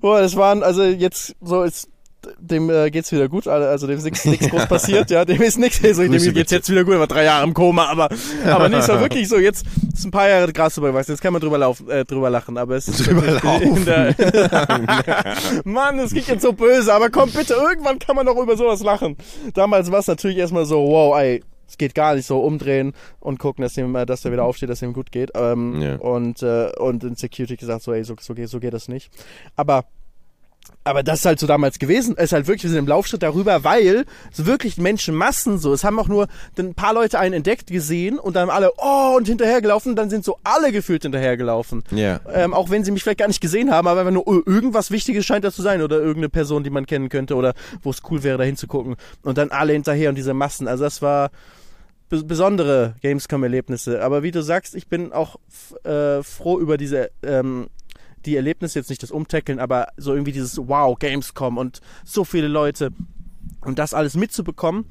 Boah, 0.00 0.20
das 0.20 0.34
waren, 0.34 0.62
also 0.64 0.82
jetzt 0.82 1.36
so 1.40 1.62
ist 1.62 1.88
dem 2.38 2.70
äh, 2.70 2.90
geht's 2.90 3.10
wieder 3.12 3.28
gut, 3.28 3.46
also 3.46 3.86
dem 3.86 3.98
ist 3.98 4.04
nichts 4.04 4.24
nichts 4.24 4.48
groß 4.48 4.66
passiert, 4.66 5.10
ja, 5.10 5.24
dem 5.24 5.40
ist 5.42 5.58
nichts, 5.58 5.82
also, 5.84 6.02
dem 6.02 6.12
geht's 6.12 6.26
bitte. 6.26 6.54
jetzt 6.54 6.70
wieder 6.70 6.84
gut, 6.84 6.94
er 6.94 7.00
war 7.00 7.06
drei 7.06 7.24
Jahre 7.24 7.44
im 7.44 7.54
Koma, 7.54 7.86
aber 7.86 8.08
aber 8.46 8.68
nicht 8.68 8.84
so 8.84 8.98
wirklich 9.00 9.28
so, 9.28 9.38
jetzt 9.38 9.66
ist 9.92 10.04
ein 10.04 10.10
paar 10.10 10.28
Jahre 10.28 10.52
Gras 10.52 10.74
drüber 10.74 10.88
gewachsen, 10.88 11.12
jetzt 11.12 11.20
kann 11.20 11.32
man 11.32 11.42
drüber 11.42 11.58
laufen, 11.58 11.88
äh, 11.90 12.04
drüber 12.04 12.30
lachen, 12.30 12.58
aber 12.58 12.76
es 12.76 12.88
ist 12.88 13.06
Drüber 13.06 13.60
in 13.60 13.84
der, 13.84 14.14
Mann, 15.64 15.98
es 15.98 16.12
klingt 16.12 16.28
jetzt 16.28 16.42
so 16.42 16.52
böse, 16.52 16.92
aber 16.92 17.10
komm 17.10 17.30
bitte, 17.30 17.54
irgendwann 17.54 17.98
kann 17.98 18.16
man 18.16 18.26
doch 18.26 18.36
über 18.36 18.56
sowas 18.56 18.82
lachen. 18.82 19.16
Damals 19.54 19.90
war 19.90 20.00
es 20.00 20.06
natürlich 20.06 20.36
erstmal 20.36 20.64
so, 20.64 20.78
wow, 20.86 21.16
ey, 21.18 21.42
es 21.72 21.78
geht 21.78 21.94
gar 21.94 22.14
nicht 22.14 22.26
so, 22.26 22.40
umdrehen 22.40 22.92
und 23.18 23.38
gucken, 23.38 23.62
dass, 23.62 23.76
ihm, 23.76 23.94
äh, 23.96 24.04
dass 24.04 24.24
er 24.24 24.32
wieder 24.32 24.44
aufsteht, 24.44 24.68
dass 24.68 24.82
ihm 24.82 24.92
gut 24.92 25.10
geht. 25.10 25.30
Ähm, 25.34 25.80
Ja. 25.80 25.96
Und 25.96 26.42
äh, 26.42 26.70
und 26.78 27.02
in 27.02 27.16
Security 27.16 27.56
gesagt, 27.56 27.82
so, 27.82 27.92
ey, 27.92 28.04
so, 28.04 28.14
so, 28.20 28.34
geht, 28.34 28.48
so 28.48 28.60
geht 28.60 28.74
das 28.74 28.88
nicht. 28.88 29.10
Aber 29.56 29.86
aber 30.84 31.02
das 31.02 31.20
ist 31.20 31.26
halt 31.26 31.38
so 31.38 31.46
damals 31.46 31.78
gewesen. 31.78 32.14
Es 32.16 32.24
ist 32.24 32.32
halt 32.32 32.46
wirklich, 32.48 32.64
wir 32.64 32.70
sind 32.70 32.80
im 32.80 32.86
Laufschritt 32.86 33.22
darüber, 33.22 33.62
weil 33.62 34.04
so 34.32 34.46
wirklich 34.46 34.78
Menschenmassen 34.78 35.58
so. 35.58 35.72
Es 35.72 35.84
haben 35.84 35.98
auch 35.98 36.08
nur 36.08 36.26
ein 36.58 36.74
paar 36.74 36.92
Leute 36.92 37.18
einen 37.18 37.34
entdeckt 37.34 37.68
gesehen 37.68 38.18
und 38.18 38.34
dann 38.34 38.50
alle, 38.50 38.72
oh, 38.78 39.14
und 39.16 39.28
hinterhergelaufen. 39.28 39.94
Dann 39.94 40.10
sind 40.10 40.24
so 40.24 40.38
alle 40.42 40.72
gefühlt 40.72 41.02
hinterhergelaufen. 41.02 41.84
Ja. 41.92 42.20
Ähm, 42.32 42.52
auch 42.52 42.70
wenn 42.70 42.84
sie 42.84 42.90
mich 42.90 43.04
vielleicht 43.04 43.18
gar 43.18 43.28
nicht 43.28 43.40
gesehen 43.40 43.70
haben, 43.70 43.86
aber 43.86 44.00
einfach 44.00 44.12
nur 44.12 44.26
oh, 44.26 44.42
irgendwas 44.44 44.90
Wichtiges 44.90 45.24
scheint 45.24 45.44
da 45.44 45.52
zu 45.52 45.62
sein 45.62 45.82
oder 45.82 45.96
irgendeine 45.96 46.30
Person, 46.30 46.64
die 46.64 46.70
man 46.70 46.86
kennen 46.86 47.08
könnte 47.08 47.36
oder 47.36 47.54
wo 47.82 47.90
es 47.90 48.02
cool 48.10 48.24
wäre, 48.24 48.38
da 48.38 48.44
hinzugucken. 48.44 48.96
Und 49.22 49.38
dann 49.38 49.50
alle 49.50 49.72
hinterher 49.72 50.08
und 50.08 50.16
diese 50.16 50.34
Massen. 50.34 50.66
Also 50.66 50.82
das 50.84 51.00
war 51.00 51.30
be 52.08 52.24
besondere 52.24 52.96
Gamescom-Erlebnisse. 53.02 54.02
Aber 54.02 54.24
wie 54.24 54.32
du 54.32 54.42
sagst, 54.42 54.74
ich 54.74 54.88
bin 54.88 55.12
auch 55.12 55.36
äh, 55.84 56.22
froh 56.24 56.58
über 56.58 56.76
diese 56.76 57.10
ähm, 57.22 57.68
die 58.26 58.36
Erlebnisse, 58.36 58.78
jetzt 58.78 58.90
nicht 58.90 59.02
das 59.02 59.10
Umtackeln, 59.10 59.58
aber 59.58 59.88
so 59.96 60.12
irgendwie 60.12 60.32
dieses 60.32 60.56
Wow, 60.56 60.98
Gamescom 60.98 61.58
und 61.58 61.80
so 62.04 62.24
viele 62.24 62.48
Leute 62.48 62.90
und 63.60 63.78
das 63.78 63.94
alles 63.94 64.14
mitzubekommen. 64.14 64.86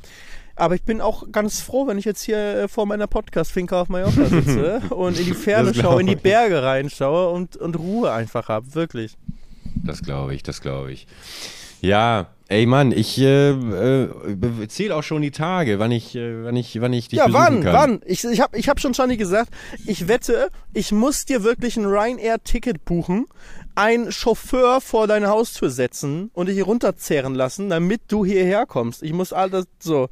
Aber 0.56 0.76
ich 0.76 0.84
bin 0.84 1.02
auch 1.02 1.32
ganz 1.32 1.62
froh, 1.62 1.88
wenn 1.88 1.98
ich 1.98 2.06
jetzt 2.06 2.22
hier 2.22 2.38
äh, 2.38 2.68
vor 2.68 2.86
meiner 2.86 3.08
Podcast-Finca 3.08 3.82
auf 3.82 3.90
Mallorca 3.90 4.26
sitze 4.26 4.82
und 4.90 5.18
in 5.18 5.26
die 5.26 5.34
Ferne 5.34 5.74
schaue, 5.74 6.02
in 6.02 6.08
die. 6.08 6.16
Berge 6.16 6.62
reinschaue 6.62 7.30
und, 7.30 7.58
und 7.58 7.80
Ruhe 7.80 8.12
einfach 8.12 8.50
habe. 8.50 8.76
Wirklich. 8.76 9.18
Das 9.84 10.04
glaube 10.04 10.36
ich, 10.36 10.44
das 10.44 10.62
glaube 10.62 10.92
ich. 10.92 11.08
Ja, 11.82 12.28
ey 12.52 12.66
Mann, 12.66 12.92
ich 12.92 13.18
äh, 13.18 13.52
äh, 13.52 14.68
zähle 14.68 14.96
auch 14.96 15.04
schon 15.04 15.22
die 15.22 15.32
Tage, 15.32 15.80
wann 15.80 15.92
ich, 15.92 16.16
äh, 16.16 16.44
wann 16.44 16.56
ich, 16.58 16.80
wann 16.82 16.92
ich 16.92 17.08
dich 17.08 17.18
ja, 17.18 17.28
besuchen 17.28 17.44
wann? 17.44 17.64
kann. 17.64 17.74
Wann? 17.74 18.02
Ich, 18.06 18.24
ich 18.26 18.42
habe 18.42 18.58
ich 18.58 18.68
hab 18.68 18.80
schon 18.80 18.92
Johnny 18.92 19.16
gesagt, 19.16 19.52
ich 19.86 20.08
wette, 20.10 20.50
ich 20.74 20.92
muss 20.92 21.26
dir 21.26 21.44
wirklich 21.44 21.78
ein 21.78 21.86
Ryanair-Ticket 21.86 22.84
buchen, 22.84 23.26
einen 23.76 24.12
Chauffeur 24.12 24.82
vor 24.82 25.08
deine 25.08 25.30
Haustür 25.30 25.70
setzen 25.70 26.30
und 26.34 26.48
dich 26.48 26.56
hier 26.56 26.66
runterzerren 26.66 27.36
lassen, 27.36 27.70
damit 27.70 28.02
du 28.10 28.26
hierher 28.26 28.66
kommst. 28.66 29.02
Ich 29.02 29.14
muss 29.14 29.32
alles 29.32 29.66
so. 29.80 30.10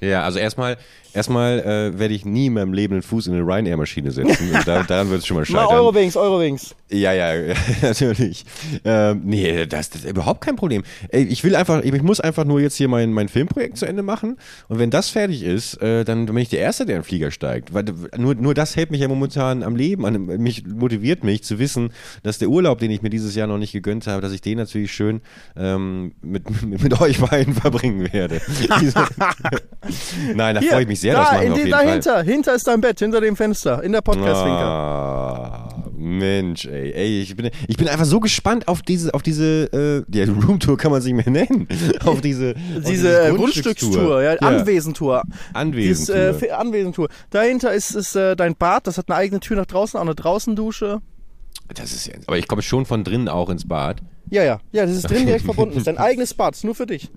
Ja, 0.00 0.22
also 0.22 0.38
erstmal, 0.38 0.76
erstmal 1.12 1.60
äh, 1.60 1.98
werde 1.98 2.14
ich 2.14 2.24
nie 2.24 2.46
in 2.46 2.54
meinem 2.54 2.72
Leben 2.72 2.94
einen 2.94 3.02
Fuß 3.02 3.26
in 3.26 3.34
eine 3.34 3.42
Ryanair-Maschine 3.42 4.10
setzen. 4.10 4.50
Da, 4.64 4.82
daran 4.82 5.10
wird 5.10 5.20
es 5.20 5.26
schon 5.26 5.36
mal 5.36 5.38
Mal 5.38 5.46
scheitern. 5.46 5.76
Eurowings, 5.76 6.16
Eurowings. 6.16 6.74
Ja, 6.90 7.12
ja, 7.12 7.54
natürlich. 7.82 8.44
Ähm, 8.84 9.22
nee, 9.24 9.66
das, 9.66 9.90
das 9.90 10.04
ist 10.04 10.10
überhaupt 10.10 10.40
kein 10.40 10.56
Problem. 10.56 10.82
Ich 11.12 11.44
will 11.44 11.54
einfach, 11.54 11.82
ich 11.82 12.02
muss 12.02 12.18
einfach 12.20 12.44
nur 12.44 12.60
jetzt 12.60 12.76
hier 12.76 12.88
mein, 12.88 13.12
mein 13.12 13.28
Filmprojekt 13.28 13.76
zu 13.76 13.86
Ende 13.86 14.02
machen. 14.02 14.36
Und 14.68 14.78
wenn 14.78 14.90
das 14.90 15.10
fertig 15.10 15.42
ist, 15.42 15.74
äh, 15.82 16.04
dann 16.04 16.26
bin 16.26 16.36
ich 16.38 16.48
der 16.48 16.60
Erste, 16.60 16.86
der 16.86 16.96
in 16.96 17.02
den 17.02 17.06
Flieger 17.06 17.30
steigt. 17.30 17.74
Weil 17.74 17.84
nur, 18.16 18.34
nur 18.34 18.54
das 18.54 18.74
hält 18.76 18.90
mich 18.90 19.00
ja 19.00 19.08
momentan 19.08 19.62
am 19.62 19.76
Leben. 19.76 20.06
An, 20.06 20.26
mich 20.26 20.66
motiviert 20.66 21.24
mich 21.24 21.44
zu 21.44 21.58
wissen, 21.58 21.90
dass 22.22 22.38
der 22.38 22.48
Urlaub, 22.48 22.78
den 22.78 22.90
ich 22.90 23.02
mir 23.02 23.10
dieses 23.10 23.34
Jahr 23.34 23.46
noch 23.46 23.58
nicht 23.58 23.72
gegönnt 23.72 24.06
habe, 24.06 24.22
dass 24.22 24.32
ich 24.32 24.40
den 24.40 24.58
natürlich 24.58 24.92
schön 24.92 25.20
ähm, 25.56 26.12
mit, 26.22 26.48
mit, 26.62 26.82
mit 26.82 27.00
euch 27.00 27.20
beiden 27.20 27.54
verbringen 27.54 28.12
werde. 28.12 28.40
Nein, 30.34 30.54
da 30.54 30.60
freue 30.62 30.82
ich 30.82 30.88
mich 30.88 30.97
sehr, 31.00 31.14
da, 31.14 31.20
das 31.20 31.32
machen 31.32 31.42
in 31.42 31.52
auf 31.52 31.58
den, 31.58 31.66
jeden 31.66 31.78
Fall. 31.78 31.86
dahinter, 31.86 32.22
hinter 32.22 32.54
ist 32.54 32.66
dein 32.66 32.80
Bett, 32.80 32.98
hinter 32.98 33.20
dem 33.20 33.36
Fenster, 33.36 33.82
in 33.82 33.92
der 33.92 34.00
Podcast-Finca. 34.00 34.64
Ah, 34.64 35.68
Mensch, 35.96 36.66
ey, 36.66 36.92
ey, 36.92 37.20
ich 37.22 37.34
bin, 37.36 37.50
ich 37.66 37.76
bin 37.76 37.88
einfach 37.88 38.04
so 38.04 38.20
gespannt 38.20 38.68
auf 38.68 38.82
diese, 38.82 39.12
auf 39.14 39.22
diese, 39.22 40.04
äh, 40.10 40.16
ja, 40.16 40.24
Roomtour 40.26 40.76
kann 40.76 40.92
man 40.92 41.00
sich 41.00 41.12
mehr 41.12 41.28
nennen, 41.28 41.66
auf 42.04 42.20
diese, 42.20 42.54
auf 42.76 42.84
Diese 42.88 43.28
äh, 43.28 43.34
Grundstückstour, 43.34 44.22
ja, 44.22 44.34
Anwesentour. 44.34 45.22
Dieses, 45.72 46.08
äh, 46.08 46.50
Anwesentour. 46.50 46.58
Anwesentour. 46.58 47.08
Dahinter 47.30 47.72
ist, 47.72 47.94
ist 47.94 48.14
äh, 48.14 48.36
dein 48.36 48.54
Bad, 48.54 48.86
das 48.86 48.98
hat 48.98 49.08
eine 49.08 49.16
eigene 49.18 49.40
Tür 49.40 49.56
nach 49.56 49.66
draußen, 49.66 49.98
auch 49.98 50.04
eine 50.04 50.14
Draußendusche. 50.14 51.00
das 51.74 51.92
ist 51.92 52.06
ja, 52.06 52.14
aber 52.26 52.38
ich 52.38 52.46
komme 52.46 52.62
schon 52.62 52.86
von 52.86 53.04
drinnen 53.04 53.28
auch 53.28 53.50
ins 53.50 53.66
Bad. 53.66 54.02
Ja, 54.30 54.44
ja, 54.44 54.60
ja, 54.72 54.86
das 54.86 54.96
ist 54.96 55.10
drin 55.10 55.26
direkt 55.26 55.44
verbunden. 55.46 55.74
Das 55.74 55.80
ist 55.80 55.86
dein 55.86 55.98
eigenes 55.98 56.34
Bad, 56.34 56.54
ist 56.54 56.64
nur 56.64 56.74
für 56.74 56.86
dich. 56.86 57.10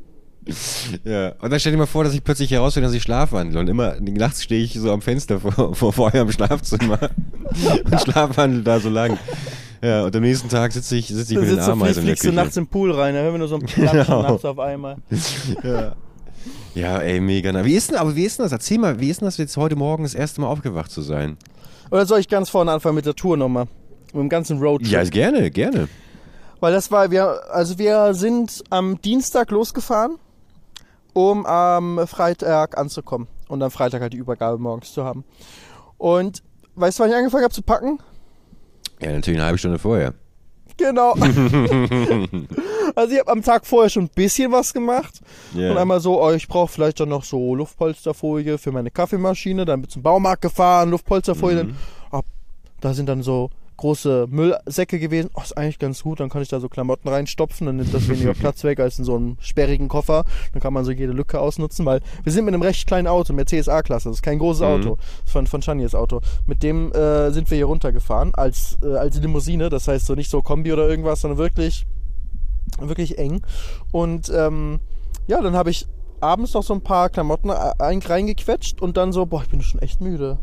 Ja, 1.03 1.33
und 1.39 1.51
dann 1.51 1.59
stell 1.59 1.71
dir 1.71 1.77
mal 1.77 1.85
vor, 1.85 2.03
dass 2.03 2.13
ich 2.13 2.23
plötzlich 2.23 2.51
herausfinde, 2.51 2.87
dass 2.87 2.95
ich 2.95 3.03
schlafwandle 3.03 3.59
und 3.59 3.67
immer 3.67 3.95
nachts 3.99 4.43
stehe 4.43 4.63
ich 4.63 4.73
so 4.73 4.91
am 4.91 5.01
Fenster 5.01 5.39
vor, 5.39 5.75
vor, 5.75 5.93
vor 5.93 6.13
eurem 6.13 6.31
Schlafzimmer 6.31 6.99
und 7.85 8.01
schlafwandle 8.01 8.63
da 8.63 8.79
so 8.79 8.89
lang. 8.89 9.17
Ja, 9.83 10.03
und 10.03 10.15
am 10.15 10.21
nächsten 10.21 10.49
Tag 10.49 10.71
sitze 10.73 10.95
ich, 10.95 11.07
sitze 11.07 11.33
ich 11.33 11.39
mit 11.39 11.49
den 11.49 11.59
Ameisen 11.59 11.95
der 11.95 12.03
fliegst 12.03 12.23
du 12.23 12.31
nachts 12.31 12.55
im 12.57 12.67
Pool 12.67 12.91
rein, 12.91 13.15
da 13.15 13.21
hören 13.21 13.33
wir 13.33 13.39
nur 13.39 13.47
so 13.47 13.55
ein 13.55 13.61
Platschen 13.61 14.03
Genau. 14.05 14.21
nachts 14.21 14.45
auf 14.45 14.59
einmal. 14.59 14.97
Ja. 15.63 15.95
ja, 16.75 16.97
ey, 16.99 17.19
mega. 17.19 17.65
Wie 17.65 17.73
ist 17.73 17.89
denn, 17.89 17.97
aber 17.97 18.15
wie 18.15 18.25
ist 18.25 18.37
denn 18.37 18.45
das? 18.45 18.51
Erzähl 18.51 18.77
mal, 18.77 18.99
wie 18.99 19.09
ist 19.09 19.21
denn 19.21 19.27
das 19.27 19.37
jetzt 19.37 19.57
heute 19.57 19.75
Morgen 19.75 20.03
das 20.03 20.13
erste 20.13 20.41
Mal 20.41 20.47
aufgewacht 20.47 20.91
zu 20.91 21.01
sein? 21.01 21.37
Oder 21.89 22.05
soll 22.05 22.19
ich 22.19 22.29
ganz 22.29 22.49
vorne 22.49 22.71
anfangen 22.71 22.95
mit 22.95 23.05
der 23.05 23.15
Tour 23.15 23.37
nochmal? 23.37 23.65
Mit 24.13 24.21
dem 24.21 24.29
ganzen 24.29 24.59
Roadtrip. 24.59 24.91
Ja, 24.91 25.03
gerne, 25.03 25.49
gerne. 25.49 25.87
Weil 26.59 26.73
das 26.73 26.91
war, 26.91 27.09
wir, 27.09 27.41
also 27.51 27.79
wir 27.79 28.13
sind 28.13 28.63
am 28.69 29.01
Dienstag 29.01 29.49
losgefahren, 29.49 30.17
um 31.13 31.45
am 31.45 32.07
Freitag 32.07 32.77
anzukommen 32.77 33.27
und 33.47 33.61
am 33.61 33.71
Freitag 33.71 34.01
halt 34.01 34.13
die 34.13 34.17
Übergabe 34.17 34.57
morgens 34.57 34.93
zu 34.93 35.03
haben. 35.03 35.23
Und 35.97 36.43
weißt 36.75 36.99
du, 36.99 37.03
wann 37.03 37.09
ich 37.09 37.15
angefangen 37.15 37.43
habe 37.43 37.53
zu 37.53 37.61
packen? 37.61 37.99
Ja, 39.01 39.11
natürlich 39.11 39.39
eine 39.39 39.45
halbe 39.45 39.57
Stunde 39.57 39.79
vorher. 39.79 40.13
Genau. 40.77 41.13
also 42.95 43.13
ich 43.13 43.19
habe 43.19 43.31
am 43.31 43.41
Tag 43.43 43.65
vorher 43.65 43.89
schon 43.89 44.05
ein 44.05 44.11
bisschen 44.13 44.51
was 44.51 44.73
gemacht. 44.73 45.19
Ja. 45.53 45.71
Und 45.71 45.77
einmal 45.77 45.99
so, 45.99 46.21
oh, 46.21 46.31
ich 46.31 46.47
brauche 46.47 46.71
vielleicht 46.71 46.99
dann 46.99 47.09
noch 47.09 47.23
so 47.23 47.55
Luftpolsterfolie 47.55 48.57
für 48.57 48.71
meine 48.71 48.91
Kaffeemaschine. 48.91 49.65
Dann 49.65 49.81
mit 49.81 49.91
zum 49.91 50.01
Baumarkt 50.01 50.41
gefahren, 50.41 50.91
Luftpolsterfolie. 50.91 51.65
Mhm. 51.65 51.75
Ah, 52.11 52.21
da 52.79 52.93
sind 52.93 53.09
dann 53.09 53.21
so 53.21 53.49
große 53.81 54.27
Müllsäcke 54.29 54.97
gewesen. 54.99 55.29
Oh, 55.33 55.41
ist 55.41 55.57
eigentlich 55.57 55.77
ganz 55.79 56.03
gut. 56.03 56.19
Dann 56.19 56.29
kann 56.29 56.41
ich 56.41 56.47
da 56.47 56.59
so 56.59 56.69
Klamotten 56.69 57.09
reinstopfen. 57.09 57.67
Dann 57.67 57.75
nimmt 57.77 57.93
das 57.93 58.07
weniger 58.09 58.33
Platz 58.33 58.63
weg 58.63 58.79
als 58.79 58.97
in 58.99 59.05
so 59.05 59.15
einem 59.15 59.37
sperrigen 59.41 59.87
Koffer. 59.89 60.23
Dann 60.53 60.61
kann 60.61 60.73
man 60.73 60.85
so 60.85 60.91
jede 60.91 61.11
Lücke 61.11 61.39
ausnutzen, 61.39 61.85
weil 61.85 61.99
wir 62.23 62.31
sind 62.31 62.45
mit 62.45 62.53
einem 62.53 62.63
recht 62.63 62.87
kleinen 62.87 63.07
Auto, 63.07 63.33
Mercedes 63.33 63.67
A-Klasse. 63.67 64.09
Das 64.09 64.17
ist 64.17 64.21
kein 64.23 64.39
großes 64.39 64.61
Mhm. 64.61 64.67
Auto. 64.67 64.95
Das 64.95 65.25
ist 65.25 65.31
von, 65.33 65.47
von 65.47 65.61
Shaniers 65.61 65.95
Auto. 65.95 66.21
Mit 66.45 66.63
dem 66.63 66.91
äh, 66.93 67.31
sind 67.31 67.49
wir 67.51 67.57
hier 67.57 67.65
runtergefahren 67.65 68.33
als, 68.35 68.77
äh, 68.83 68.95
als 68.95 69.19
Limousine. 69.19 69.69
Das 69.69 69.87
heißt 69.87 70.05
so 70.05 70.15
nicht 70.15 70.29
so 70.29 70.41
Kombi 70.41 70.71
oder 70.71 70.87
irgendwas, 70.87 71.21
sondern 71.21 71.37
wirklich 71.37 71.85
wirklich 72.79 73.17
eng. 73.17 73.41
Und 73.91 74.29
ähm, 74.33 74.79
ja, 75.27 75.41
dann 75.41 75.55
habe 75.55 75.69
ich 75.71 75.87
abends 76.19 76.53
noch 76.53 76.63
so 76.63 76.73
ein 76.73 76.81
paar 76.81 77.09
Klamotten 77.09 77.49
ein- 77.49 77.99
reingequetscht 77.99 78.81
und 78.81 78.95
dann 78.97 79.11
so, 79.11 79.25
boah, 79.25 79.41
ich 79.41 79.49
bin 79.49 79.61
schon 79.61 79.81
echt 79.81 80.01
müde. 80.01 80.37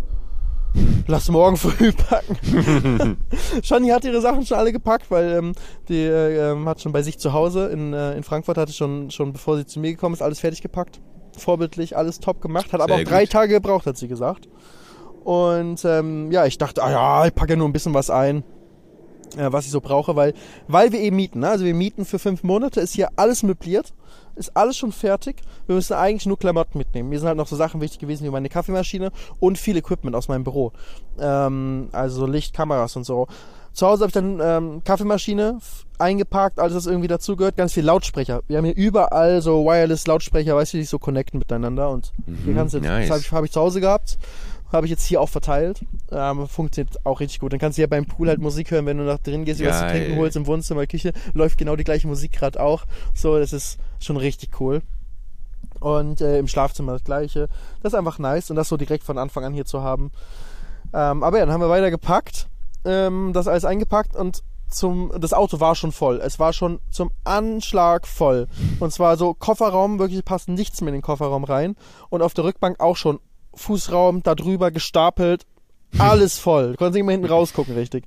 Lass 1.07 1.28
morgen 1.31 1.57
früh 1.57 1.92
packen. 2.09 3.16
Shani 3.62 3.88
hat 3.88 4.04
ihre 4.04 4.20
Sachen 4.20 4.44
schon 4.44 4.59
alle 4.59 4.72
gepackt, 4.72 5.11
weil 5.11 5.33
ähm, 5.33 5.52
die 5.88 6.02
äh, 6.02 6.52
ähm, 6.52 6.68
hat 6.68 6.81
schon 6.81 6.92
bei 6.92 7.02
sich 7.02 7.18
zu 7.18 7.33
Hause 7.33 7.68
in, 7.68 7.92
äh, 7.92 8.14
in 8.16 8.22
Frankfurt, 8.22 8.59
hatte 8.59 8.72
schon, 8.72 9.11
schon 9.11 9.33
bevor 9.33 9.57
sie 9.57 9.66
zu 9.66 9.81
mir 9.81 9.92
gekommen 9.92 10.14
ist, 10.14 10.22
alles 10.22 10.40
fertig 10.40 10.62
gepackt. 10.62 11.00
Vorbildlich, 11.37 11.96
alles 11.96 12.20
top 12.20 12.40
gemacht. 12.40 12.72
Hat 12.72 12.81
aber 12.81 12.94
Sehr 12.94 13.04
auch 13.04 13.09
drei 13.09 13.22
gut. 13.22 13.33
Tage 13.33 13.54
gebraucht, 13.54 13.87
hat 13.87 13.96
sie 13.96 14.09
gesagt. 14.09 14.48
Und 15.24 15.85
ähm, 15.85 16.31
ja, 16.33 16.46
ich 16.46 16.59
dachte, 16.59 16.83
ah 16.83 16.90
ja, 16.90 17.26
ich 17.26 17.35
packe 17.35 17.52
ja 17.52 17.57
nur 17.57 17.68
ein 17.68 17.72
bisschen 17.72 17.94
was 17.94 18.11
ein 18.11 18.44
was 19.37 19.67
ich 19.67 19.71
so 19.71 19.81
brauche, 19.81 20.17
weil, 20.17 20.35
weil 20.67 20.93
wir 20.93 21.01
eben 21.01 21.17
mieten. 21.17 21.41
Ne? 21.41 21.49
Also 21.49 21.64
wir 21.64 21.75
mieten 21.75 22.05
für 22.05 22.19
fünf 22.19 22.43
Monate, 22.43 22.81
ist 22.81 22.95
hier 22.95 23.09
alles 23.17 23.43
möbliert, 23.43 23.93
ist 24.37 24.57
alles 24.57 24.77
schon 24.77 24.93
fertig. 24.93 25.37
Wir 25.67 25.75
müssen 25.75 25.95
eigentlich 25.95 26.27
nur 26.27 26.38
Klamotten 26.38 26.79
mitnehmen. 26.79 27.09
Mir 27.09 27.19
sind 27.19 27.29
halt 27.29 27.37
noch 27.37 27.49
so 27.49 27.57
Sachen 27.57 27.81
wichtig 27.81 27.99
gewesen 27.99 28.25
wie 28.25 28.31
meine 28.31 28.49
Kaffeemaschine 28.49 29.11
und 29.41 29.59
viel 29.59 29.77
Equipment 29.77 30.17
aus 30.17 30.29
meinem 30.29 30.45
Büro. 30.45 30.73
Ähm, 31.19 31.88
also 31.93 32.27
Licht, 32.27 32.55
Kameras 32.55 32.97
und 32.97 33.05
so. 33.05 33.27
Zu 33.73 33.87
Hause 33.87 34.03
habe 34.03 34.09
ich 34.09 34.14
dann 34.14 34.41
ähm, 34.43 34.83
Kaffeemaschine 34.83 35.59
eingepackt, 35.99 36.59
alles 36.59 36.75
was 36.75 36.87
irgendwie 36.87 37.07
dazugehört, 37.07 37.57
ganz 37.57 37.73
viel 37.73 37.85
Lautsprecher. 37.85 38.43
Wir 38.49 38.57
haben 38.57 38.64
hier 38.64 38.77
überall 38.77 39.41
so 39.41 39.64
Wireless-Lautsprecher, 39.64 40.57
weißt 40.57 40.73
du, 40.73 40.79
die 40.79 40.83
sich 40.83 40.91
so 40.91 40.99
connecten 40.99 41.38
miteinander 41.38 41.91
und 41.91 42.12
hier 42.45 42.55
kannst 42.55 42.75
du, 42.75 42.81
nice. 42.81 43.09
das 43.09 43.11
habe 43.11 43.21
ich, 43.21 43.33
hab 43.33 43.45
ich 43.45 43.53
zu 43.53 43.61
Hause 43.61 43.81
gehabt 43.81 44.19
habe 44.72 44.87
ich 44.87 44.90
jetzt 44.90 45.04
hier 45.04 45.20
auch 45.20 45.28
verteilt. 45.28 45.85
Ähm, 46.11 46.46
funktioniert 46.46 47.04
auch 47.04 47.20
richtig 47.20 47.40
gut. 47.40 47.52
Dann 47.52 47.59
kannst 47.59 47.78
du 47.78 47.83
ja 47.83 47.88
beim 47.88 48.07
Pool 48.07 48.28
halt 48.28 48.40
Musik 48.40 48.70
hören, 48.70 48.87
wenn 48.87 48.98
du 48.98 49.04
nach 49.04 49.18
drin 49.18 49.44
gehst, 49.44 49.64
was 49.64 49.78
zu 49.78 49.87
trinken 49.87 50.16
holst 50.16 50.37
im 50.37 50.46
Wohnzimmer, 50.46 50.87
Küche, 50.87 51.12
läuft 51.35 51.59
genau 51.59 51.76
die 51.76 51.85
gleiche 51.85 52.07
Musik 52.07 52.33
gerade 52.33 52.61
auch. 52.61 52.85
So, 53.14 53.38
das 53.38 53.52
ist 53.52 53.78
schon 54.00 54.16
richtig 54.16 54.61
cool. 54.61 54.83
Und 55.81 56.20
äh, 56.20 56.38
im 56.38 56.48
Schlafzimmer 56.48 56.92
das 56.92 57.04
gleiche. 57.04 57.48
Das 57.83 57.92
ist 57.92 57.98
einfach 57.98 58.18
nice 58.18 58.50
und 58.50 58.57
das 58.57 58.68
so 58.68 58.76
direkt 58.76 59.04
von 59.04 59.18
Anfang 59.18 59.44
an 59.44 59.54
hier 59.54 59.64
zu 59.64 59.83
haben. 59.83 60.11
Ähm, 60.92 61.22
aber 61.22 61.38
ja, 61.38 61.44
dann 61.44 61.52
haben 61.52 61.61
wir 61.61 61.68
weiter 61.68 61.90
gepackt, 61.90 62.48
ähm, 62.85 63.33
das 63.33 63.46
alles 63.46 63.64
eingepackt 63.64 64.16
und 64.16 64.42
zum, 64.68 65.12
das 65.18 65.33
Auto 65.33 65.61
war 65.61 65.74
schon 65.74 65.92
voll. 65.92 66.20
Es 66.22 66.38
war 66.38 66.52
schon 66.52 66.81
zum 66.90 67.11
Anschlag 67.24 68.07
voll. 68.07 68.48
Und 68.81 68.92
zwar 68.92 69.16
so 69.16 69.35
Kofferraum, 69.35 69.98
wirklich 69.98 70.24
passt 70.24 70.48
nichts 70.48 70.81
mehr 70.81 70.88
in 70.88 70.98
den 70.98 71.02
Kofferraum 71.02 71.44
rein. 71.44 71.74
Und 72.11 72.22
auf 72.22 72.35
der 72.35 72.44
Rückbank 72.44 72.81
auch 72.81 72.96
schon 72.96 73.18
Fußraum, 73.59 74.23
da 74.23 74.35
drüber 74.35 74.71
gestapelt, 74.71 75.44
alles 75.99 76.38
voll. 76.38 76.73
Du 76.73 76.77
konntest 76.77 76.94
nicht 76.94 77.05
mehr 77.05 77.12
hinten 77.14 77.29
rausgucken, 77.29 77.75
richtig. 77.75 78.05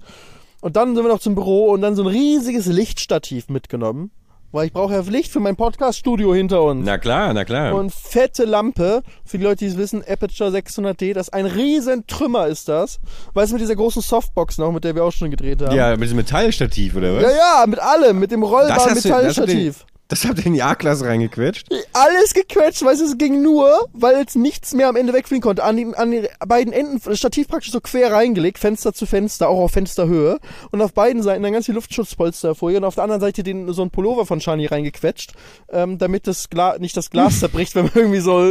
Und 0.61 0.75
dann 0.75 0.95
sind 0.95 1.03
wir 1.03 1.11
noch 1.11 1.19
zum 1.19 1.35
Büro 1.35 1.71
und 1.71 1.81
dann 1.81 1.95
so 1.95 2.03
ein 2.03 2.07
riesiges 2.07 2.67
Lichtstativ 2.67 3.49
mitgenommen. 3.49 4.11
Weil 4.53 4.65
ich 4.67 4.73
brauche 4.73 4.93
ja 4.93 4.99
Licht 4.99 5.31
für 5.31 5.39
mein 5.39 5.55
Podcast-Studio 5.55 6.35
hinter 6.35 6.61
uns. 6.61 6.85
Na 6.85 6.97
klar, 6.97 7.33
na 7.33 7.45
klar. 7.45 7.73
Und 7.73 7.93
fette 7.93 8.43
Lampe, 8.43 9.01
für 9.23 9.37
die 9.37 9.45
Leute, 9.45 9.59
die 9.59 9.67
es 9.67 9.77
wissen, 9.77 10.03
Aperture 10.05 10.49
600D, 10.49 11.13
das 11.13 11.27
ist 11.29 11.33
ein 11.33 11.45
riesen 11.45 12.05
Trümmer 12.05 12.47
ist 12.47 12.67
das. 12.67 12.99
Weißt 13.33 13.51
du, 13.51 13.55
mit 13.55 13.61
dieser 13.61 13.77
großen 13.77 14.01
Softbox 14.01 14.57
noch, 14.57 14.73
mit 14.73 14.83
der 14.83 14.93
wir 14.93 15.05
auch 15.05 15.13
schon 15.13 15.31
gedreht 15.31 15.61
haben. 15.61 15.73
ja, 15.73 15.91
mit 15.91 16.03
diesem 16.03 16.17
Metallstativ, 16.17 16.97
oder 16.97 17.15
was? 17.15 17.23
ja, 17.23 17.29
ja, 17.31 17.65
mit 17.65 17.79
allem, 17.79 18.19
mit 18.19 18.31
dem 18.31 18.43
rollbaren 18.43 18.93
Metallstativ. 18.93 19.85
Das 20.11 20.25
habt 20.25 20.39
ihr 20.39 20.47
in 20.47 20.53
die 20.55 20.61
A-Klasse 20.61 21.05
reingequetscht? 21.05 21.69
Alles 21.93 22.33
gequetscht, 22.33 22.81
du, 22.81 22.89
es 22.89 23.17
ging 23.17 23.41
nur, 23.41 23.87
weil 23.93 24.17
jetzt 24.17 24.35
nichts 24.35 24.73
mehr 24.73 24.89
am 24.89 24.97
Ende 24.97 25.13
wegfliegen 25.13 25.41
konnte. 25.41 25.63
An 25.63 25.77
den, 25.77 25.95
an 25.95 26.11
den 26.11 26.27
beiden 26.45 26.73
Enden, 26.73 27.01
das 27.01 27.17
Stativ 27.17 27.47
praktisch 27.47 27.71
so 27.71 27.79
quer 27.79 28.11
reingelegt, 28.11 28.59
Fenster 28.59 28.91
zu 28.91 29.05
Fenster, 29.05 29.47
auch 29.47 29.61
auf 29.61 29.71
Fensterhöhe. 29.71 30.39
Und 30.69 30.81
auf 30.81 30.93
beiden 30.93 31.23
Seiten 31.23 31.43
dann 31.43 31.53
ganz 31.53 31.67
viel 31.67 31.75
Luftschutzpolsterfolie 31.75 32.75
und 32.75 32.83
auf 32.83 32.95
der 32.95 33.05
anderen 33.05 33.21
Seite 33.21 33.41
den, 33.41 33.71
so 33.71 33.83
ein 33.83 33.89
Pullover 33.89 34.25
von 34.25 34.41
Shani 34.41 34.65
reingequetscht, 34.65 35.31
ähm, 35.69 35.97
damit 35.97 36.27
das 36.27 36.49
Glas, 36.49 36.79
nicht 36.79 36.97
das 36.97 37.09
Glas 37.09 37.39
zerbricht, 37.39 37.73
wenn 37.75 37.85
man 37.85 37.93
irgendwie 37.95 38.19
so 38.19 38.41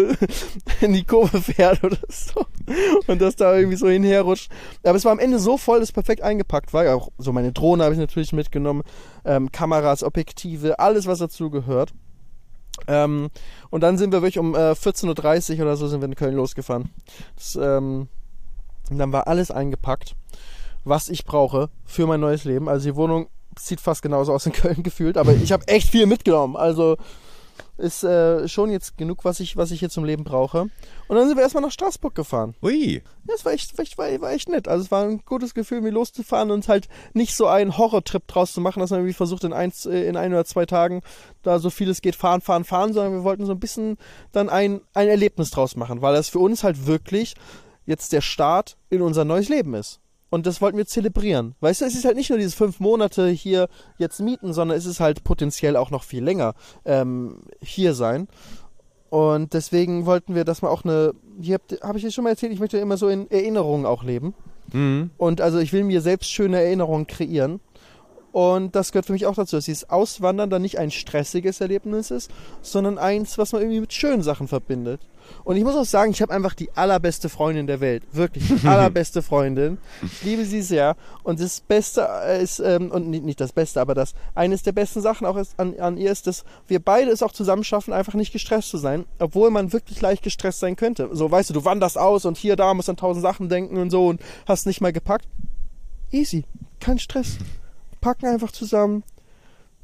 in 0.80 0.94
die 0.94 1.04
Kurve 1.04 1.42
fährt 1.42 1.84
oder 1.84 1.98
so. 2.08 2.46
Und 3.06 3.20
das 3.20 3.36
da 3.36 3.54
irgendwie 3.54 3.76
so 3.76 3.86
hinherrutscht. 3.86 4.50
Aber 4.82 4.96
es 4.96 5.04
war 5.04 5.12
am 5.12 5.18
Ende 5.18 5.38
so 5.38 5.58
voll, 5.58 5.80
dass 5.80 5.90
es 5.90 5.92
perfekt 5.92 6.22
eingepackt 6.22 6.72
war. 6.72 6.86
Ja, 6.86 6.94
auch 6.94 7.10
so 7.18 7.34
meine 7.34 7.52
Drohne 7.52 7.84
habe 7.84 7.92
ich 7.92 8.00
natürlich 8.00 8.32
mitgenommen, 8.32 8.82
ähm, 9.26 9.52
Kameras, 9.52 10.02
Objektive, 10.02 10.78
alles 10.78 11.06
was 11.06 11.18
dazu 11.18 11.49
gehört. 11.50 11.92
Ähm, 12.86 13.30
und 13.70 13.82
dann 13.82 13.98
sind 13.98 14.12
wir 14.12 14.22
wirklich 14.22 14.38
um 14.38 14.54
äh, 14.54 14.72
14.30 14.72 15.56
Uhr 15.56 15.62
oder 15.62 15.76
so 15.76 15.88
sind 15.88 16.00
wir 16.00 16.08
in 16.08 16.14
Köln 16.14 16.34
losgefahren. 16.34 16.90
Das, 17.36 17.56
ähm, 17.60 18.08
dann 18.90 19.12
war 19.12 19.28
alles 19.28 19.50
eingepackt, 19.50 20.16
was 20.84 21.08
ich 21.08 21.24
brauche 21.24 21.68
für 21.84 22.06
mein 22.06 22.20
neues 22.20 22.44
Leben. 22.44 22.68
Also 22.68 22.90
die 22.90 22.96
Wohnung 22.96 23.28
sieht 23.58 23.80
fast 23.80 24.02
genauso 24.02 24.32
aus 24.32 24.46
in 24.46 24.52
Köln 24.52 24.82
gefühlt, 24.82 25.16
aber 25.16 25.34
ich 25.34 25.52
habe 25.52 25.68
echt 25.68 25.90
viel 25.90 26.06
mitgenommen. 26.06 26.56
Also 26.56 26.96
ist 27.80 28.04
äh, 28.04 28.46
schon 28.48 28.70
jetzt 28.70 28.96
genug, 28.96 29.24
was 29.24 29.40
ich, 29.40 29.56
was 29.56 29.70
ich 29.70 29.80
hier 29.80 29.90
zum 29.90 30.04
Leben 30.04 30.24
brauche. 30.24 30.62
Und 31.08 31.16
dann 31.16 31.26
sind 31.26 31.36
wir 31.36 31.42
erstmal 31.42 31.62
nach 31.62 31.72
Straßburg 31.72 32.14
gefahren. 32.14 32.54
Ui. 32.62 33.02
Ja, 33.26 33.34
es 33.34 33.44
war 33.44 33.52
echt, 33.52 33.78
echt, 33.78 33.98
war, 33.98 34.06
war 34.20 34.30
echt 34.30 34.48
nett. 34.48 34.68
Also 34.68 34.84
es 34.84 34.90
war 34.90 35.04
ein 35.04 35.22
gutes 35.24 35.54
Gefühl, 35.54 35.80
mir 35.80 35.90
loszufahren 35.90 36.50
und 36.50 36.68
halt 36.68 36.88
nicht 37.14 37.34
so 37.34 37.46
einen 37.46 37.76
Horrortrip 37.76 38.26
draus 38.28 38.52
zu 38.52 38.60
machen, 38.60 38.80
dass 38.80 38.90
man 38.90 39.00
irgendwie 39.00 39.14
versucht, 39.14 39.44
in, 39.44 39.52
eins, 39.52 39.86
äh, 39.86 40.04
in 40.06 40.16
ein 40.16 40.32
oder 40.32 40.44
zwei 40.44 40.66
Tagen 40.66 41.02
da 41.42 41.58
so 41.58 41.70
viel 41.70 41.88
es 41.88 42.02
geht 42.02 42.16
fahren, 42.16 42.40
fahren, 42.40 42.64
fahren, 42.64 42.92
sondern 42.92 43.14
wir 43.14 43.24
wollten 43.24 43.46
so 43.46 43.52
ein 43.52 43.60
bisschen 43.60 43.96
dann 44.32 44.48
ein, 44.48 44.80
ein 44.94 45.08
Erlebnis 45.08 45.50
draus 45.50 45.76
machen, 45.76 46.02
weil 46.02 46.14
das 46.14 46.28
für 46.28 46.38
uns 46.38 46.62
halt 46.62 46.86
wirklich 46.86 47.34
jetzt 47.86 48.12
der 48.12 48.20
Start 48.20 48.76
in 48.90 49.02
unser 49.02 49.24
neues 49.24 49.48
Leben 49.48 49.74
ist. 49.74 50.00
Und 50.30 50.46
das 50.46 50.60
wollten 50.60 50.78
wir 50.78 50.86
zelebrieren. 50.86 51.56
Weißt 51.60 51.80
du, 51.80 51.84
es 51.84 51.94
ist 51.94 52.04
halt 52.04 52.16
nicht 52.16 52.30
nur 52.30 52.38
diese 52.38 52.56
fünf 52.56 52.78
Monate 52.78 53.28
hier 53.28 53.68
jetzt 53.98 54.20
mieten, 54.20 54.52
sondern 54.52 54.78
es 54.78 54.86
ist 54.86 55.00
halt 55.00 55.24
potenziell 55.24 55.76
auch 55.76 55.90
noch 55.90 56.04
viel 56.04 56.22
länger 56.22 56.54
ähm, 56.84 57.42
hier 57.60 57.94
sein. 57.94 58.28
Und 59.10 59.54
deswegen 59.54 60.06
wollten 60.06 60.36
wir, 60.36 60.44
dass 60.44 60.62
wir 60.62 60.70
auch 60.70 60.84
eine, 60.84 61.14
hier 61.40 61.54
habe 61.56 61.88
hab 61.88 61.96
ich 61.96 62.02
dir 62.02 62.12
schon 62.12 62.24
mal 62.24 62.30
erzählt, 62.30 62.52
ich 62.52 62.60
möchte 62.60 62.78
immer 62.78 62.96
so 62.96 63.08
in 63.08 63.28
Erinnerungen 63.28 63.84
auch 63.84 64.04
leben. 64.04 64.34
Mhm. 64.72 65.10
Und 65.18 65.40
also 65.40 65.58
ich 65.58 65.72
will 65.72 65.82
mir 65.82 66.00
selbst 66.00 66.30
schöne 66.30 66.62
Erinnerungen 66.62 67.08
kreieren. 67.08 67.60
Und 68.32 68.76
das 68.76 68.92
gehört 68.92 69.06
für 69.06 69.12
mich 69.12 69.26
auch 69.26 69.34
dazu, 69.34 69.56
dass 69.56 69.64
dieses 69.64 69.90
Auswandern 69.90 70.50
dann 70.50 70.62
nicht 70.62 70.78
ein 70.78 70.92
stressiges 70.92 71.60
Erlebnis 71.60 72.12
ist, 72.12 72.30
sondern 72.62 72.98
eins, 72.98 73.38
was 73.38 73.52
man 73.52 73.62
irgendwie 73.62 73.80
mit 73.80 73.92
schönen 73.92 74.22
Sachen 74.22 74.46
verbindet. 74.46 75.00
Und 75.44 75.56
ich 75.56 75.64
muss 75.64 75.76
auch 75.76 75.84
sagen, 75.84 76.10
ich 76.12 76.22
habe 76.22 76.32
einfach 76.32 76.54
die 76.54 76.70
allerbeste 76.74 77.28
Freundin 77.28 77.66
der 77.66 77.80
Welt. 77.80 78.02
Wirklich, 78.12 78.46
die 78.48 78.66
allerbeste 78.66 79.22
Freundin. 79.22 79.78
Ich 80.02 80.22
liebe 80.22 80.44
sie 80.44 80.62
sehr. 80.62 80.96
Und 81.22 81.40
das 81.40 81.60
Beste 81.60 82.08
ist, 82.40 82.60
ähm, 82.60 82.90
und 82.90 83.08
nicht, 83.08 83.24
nicht 83.24 83.40
das 83.40 83.52
Beste, 83.52 83.80
aber 83.80 83.94
das 83.94 84.14
eines 84.34 84.62
der 84.62 84.72
besten 84.72 85.00
Sachen 85.00 85.26
auch 85.26 85.36
ist, 85.36 85.58
an, 85.58 85.78
an 85.78 85.96
ihr 85.96 86.10
ist, 86.10 86.26
dass 86.26 86.44
wir 86.66 86.80
beide 86.80 87.10
es 87.10 87.22
auch 87.22 87.32
zusammen 87.32 87.64
schaffen, 87.64 87.92
einfach 87.92 88.14
nicht 88.14 88.32
gestresst 88.32 88.70
zu 88.70 88.78
sein, 88.78 89.04
obwohl 89.18 89.50
man 89.50 89.72
wirklich 89.72 90.00
leicht 90.00 90.22
gestresst 90.22 90.60
sein 90.60 90.76
könnte. 90.76 91.08
So, 91.12 91.30
weißt 91.30 91.50
du, 91.50 91.54
du 91.54 91.64
wanderst 91.64 91.98
aus 91.98 92.24
und 92.24 92.36
hier, 92.36 92.56
da 92.56 92.74
musst 92.74 92.88
an 92.88 92.96
tausend 92.96 93.22
Sachen 93.22 93.48
denken 93.48 93.76
und 93.78 93.90
so 93.90 94.08
und 94.08 94.20
hast 94.46 94.66
nicht 94.66 94.80
mal 94.80 94.92
gepackt. 94.92 95.26
Easy, 96.10 96.44
kein 96.80 96.98
Stress. 96.98 97.38
Packen 98.00 98.26
einfach 98.26 98.50
zusammen. 98.50 99.04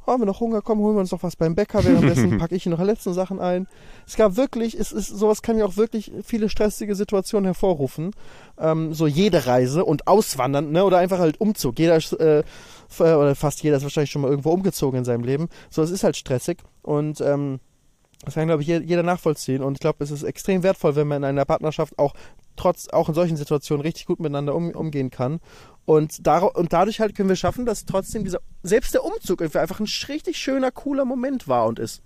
Oh, 0.06 0.12
haben 0.12 0.20
wir 0.20 0.26
noch 0.26 0.40
Hunger, 0.40 0.62
komm, 0.62 0.78
holen 0.78 0.96
wir 0.96 1.00
uns 1.00 1.12
noch 1.12 1.22
was 1.22 1.36
beim 1.36 1.54
Bäcker, 1.54 1.84
währenddessen 1.84 2.38
packe 2.38 2.54
ich 2.54 2.62
hier 2.62 2.70
noch 2.70 2.78
die 2.78 2.84
letzten 2.84 3.12
Sachen 3.12 3.40
ein. 3.40 3.66
Es 4.06 4.16
gab 4.16 4.36
wirklich, 4.36 4.78
es 4.78 4.92
ist, 4.92 5.08
sowas 5.08 5.42
kann 5.42 5.58
ja 5.58 5.64
auch 5.64 5.76
wirklich 5.76 6.12
viele 6.22 6.48
stressige 6.48 6.94
Situationen 6.94 7.46
hervorrufen. 7.46 8.12
Ähm, 8.58 8.94
so 8.94 9.06
jede 9.06 9.46
Reise 9.46 9.84
und 9.84 10.06
Auswandern, 10.06 10.72
ne, 10.72 10.84
oder 10.84 10.98
einfach 10.98 11.18
halt 11.18 11.40
Umzug. 11.40 11.78
Jeder, 11.78 11.96
äh, 11.96 12.42
oder 12.98 13.34
fast 13.34 13.62
jeder 13.62 13.76
ist 13.76 13.82
wahrscheinlich 13.82 14.10
schon 14.10 14.22
mal 14.22 14.30
irgendwo 14.30 14.50
umgezogen 14.50 14.98
in 14.98 15.04
seinem 15.04 15.24
Leben. 15.24 15.48
So, 15.70 15.82
es 15.82 15.90
ist 15.90 16.04
halt 16.04 16.16
stressig 16.16 16.58
und, 16.82 17.20
ähm, 17.20 17.60
das 18.24 18.34
kann, 18.34 18.46
glaube 18.46 18.62
ich, 18.62 18.68
jeder 18.68 19.02
nachvollziehen. 19.02 19.62
Und 19.62 19.74
ich 19.74 19.80
glaube, 19.80 20.02
es 20.02 20.10
ist 20.10 20.22
extrem 20.22 20.62
wertvoll, 20.62 20.96
wenn 20.96 21.06
man 21.06 21.18
in 21.18 21.24
einer 21.24 21.44
Partnerschaft 21.44 21.98
auch 21.98 22.14
trotz, 22.56 22.88
auch 22.88 23.08
in 23.08 23.14
solchen 23.14 23.36
Situationen 23.36 23.82
richtig 23.82 24.06
gut 24.06 24.20
miteinander 24.20 24.54
um, 24.54 24.70
umgehen 24.70 25.10
kann. 25.10 25.40
Und, 25.86 26.26
dar 26.26 26.56
und 26.56 26.72
dadurch 26.72 27.00
halt 27.00 27.14
können 27.14 27.28
wir 27.28 27.36
schaffen, 27.36 27.64
dass 27.64 27.84
trotzdem 27.84 28.24
dieser, 28.24 28.40
selbst 28.62 28.92
der 28.92 29.04
Umzug 29.04 29.40
einfach 29.40 29.80
ein 29.80 29.88
richtig 30.08 30.36
schöner, 30.36 30.72
cooler 30.72 31.04
Moment 31.04 31.46
war 31.46 31.66
und 31.66 31.78
ist. 31.78 32.02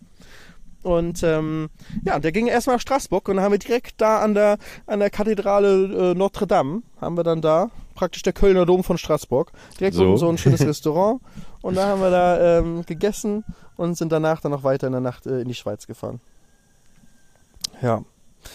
Und 0.82 1.22
ähm, 1.22 1.68
ja, 2.04 2.18
der 2.18 2.32
ging 2.32 2.46
erstmal 2.46 2.76
nach 2.76 2.82
Straßburg 2.82 3.28
und 3.28 3.36
dann 3.36 3.44
haben 3.44 3.52
wir 3.52 3.58
direkt 3.58 4.00
da 4.00 4.20
an 4.20 4.34
der, 4.34 4.58
an 4.86 5.00
der 5.00 5.10
Kathedrale 5.10 6.12
äh, 6.12 6.14
Notre 6.14 6.46
Dame, 6.46 6.82
haben 7.00 7.16
wir 7.16 7.24
dann 7.24 7.42
da, 7.42 7.70
praktisch 7.94 8.22
der 8.22 8.32
Kölner 8.32 8.64
Dom 8.64 8.82
von 8.84 8.96
Straßburg, 8.96 9.52
direkt 9.78 9.96
so, 9.96 10.16
so 10.16 10.28
ein 10.28 10.38
schönes 10.38 10.60
Restaurant. 10.66 11.20
Und 11.60 11.76
da 11.76 11.86
haben 11.86 12.00
wir 12.00 12.10
da 12.10 12.58
ähm, 12.58 12.84
gegessen 12.86 13.44
und 13.76 13.96
sind 13.96 14.10
danach 14.12 14.40
dann 14.40 14.52
noch 14.52 14.64
weiter 14.64 14.86
in 14.86 14.92
der 14.92 15.02
Nacht 15.02 15.26
äh, 15.26 15.40
in 15.40 15.48
die 15.48 15.54
Schweiz 15.54 15.86
gefahren. 15.86 16.20
Ja. 17.82 18.04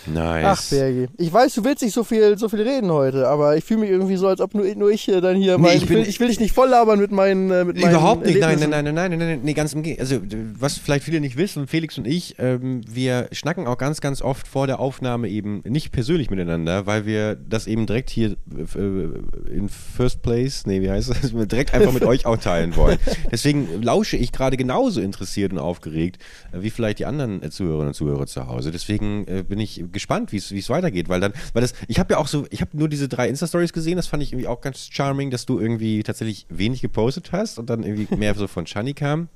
Nice. 0.06 0.46
Ach, 0.46 0.70
Bergi. 0.70 1.08
Ich 1.18 1.32
weiß, 1.32 1.54
du 1.54 1.64
willst 1.64 1.84
nicht 1.84 1.94
so 1.94 2.04
viel, 2.04 2.38
so 2.38 2.50
viel 2.50 2.62
reden 2.62 2.92
heute, 2.92 3.28
aber 3.28 3.58
ich 3.58 3.64
fühle 3.64 3.82
mich 3.82 3.90
irgendwie 3.90 4.18
so, 4.18 4.28
als 4.28 4.40
ob 4.40 4.54
nur, 4.54 4.66
nur 4.76 4.92
ich 4.92 5.08
äh, 5.08 5.22
dann 5.22 5.36
hier 5.36 5.58
Nee, 5.58 5.64
mein, 5.64 5.78
ich 5.78 5.84
ich, 5.84 5.90
will, 5.90 6.08
ich 6.08 6.20
will 6.20 6.28
dich 6.28 6.40
nicht 6.40 6.54
voll 6.54 6.70
labern 6.70 7.00
mit 7.00 7.12
meinen, 7.12 7.50
äh, 7.52 7.66
mit 7.66 7.80
meinen 7.80 7.92
Überhaupt 7.92 8.26
nicht, 8.26 8.40
nein, 8.40 8.60
nein, 8.60 8.70
nein, 8.70 8.84
nein, 8.86 8.96
nein, 8.96 9.10
nein, 9.12 9.20
nein, 9.20 9.40
nee, 9.44 9.54
ganz 9.54 9.74
im 9.74 9.84
Gegenteil. 9.84 10.06
Also, 10.06 10.22
was 10.60 10.78
vielleicht 10.78 11.04
viele 11.06 11.20
nicht 11.20 11.38
wissen, 11.38 11.68
Felix 11.68 11.98
und 11.98 12.08
ich, 12.08 12.36
ähm, 12.40 12.82
wir 12.88 13.28
schnacken 13.32 13.68
auch 13.68 13.78
ganz, 13.78 14.02
ganz 14.02 14.22
oft 14.22 14.48
vor 14.48 14.68
der 14.68 14.80
Aufnahme 14.80 15.28
eben 15.30 15.62
nicht 15.66 15.92
persönlich 15.92 16.30
miteinander, 16.30 16.86
weil 16.86 17.06
wir 17.06 17.36
das 17.36 17.68
eben 17.68 17.86
direkt 17.86 18.10
hier 18.10 18.32
äh, 18.32 19.52
in 19.52 19.70
First 19.70 20.22
Place, 20.22 20.66
nee, 20.66 20.82
wie 20.82 20.90
heißt 20.90 21.10
das, 21.10 21.32
direkt 21.48 21.74
einfach 21.74 21.94
mit 21.94 22.04
euch 22.04 22.26
auch 22.26 22.38
teilen 22.38 22.76
wollen. 22.76 22.98
Deswegen 23.32 23.82
lausche 23.82 24.18
ich 24.18 24.32
gerade 24.32 24.58
genauso 24.58 25.02
interessiert 25.02 25.52
und 25.52 25.60
aufgeregt, 25.60 26.18
äh, 26.52 26.62
wie 26.62 26.70
vielleicht 26.70 27.00
die 27.00 27.06
anderen 27.06 27.42
äh, 27.44 27.50
Zuhörerinnen 27.50 27.90
und 27.90 27.94
Zuhörer 27.94 28.28
zu 28.28 28.48
Hause. 28.48 28.72
Deswegen 28.72 29.26
äh, 29.28 29.44
bin 29.44 29.60
ich 29.60 29.75
gespannt, 29.92 30.32
wie 30.32 30.38
es 30.38 30.70
weitergeht, 30.70 31.10
weil 31.10 31.20
dann, 31.20 31.34
weil 31.54 31.62
das, 31.62 31.74
ich 31.88 32.00
habe 32.00 32.14
ja 32.14 32.20
auch 32.20 32.28
so, 32.28 32.46
ich 32.50 32.62
habe 32.62 32.78
nur 32.78 32.90
diese 32.90 33.08
drei 33.08 33.28
Insta-Stories 33.28 33.74
gesehen, 33.74 33.98
das 33.98 34.08
fand 34.08 34.24
ich 34.24 34.34
irgendwie 34.34 34.48
auch 34.48 34.62
ganz 34.62 34.90
charming, 34.92 35.32
dass 35.32 35.46
du 35.46 35.60
irgendwie 35.60 36.04
tatsächlich 36.04 36.46
wenig 36.50 36.82
gepostet 36.82 37.32
hast 37.32 37.60
und 37.60 37.70
dann 37.70 37.84
irgendwie 37.84 38.14
mehr 38.16 38.36
so 38.36 38.48
von 38.48 38.68
Shani 38.68 38.94
kam. 38.94 39.30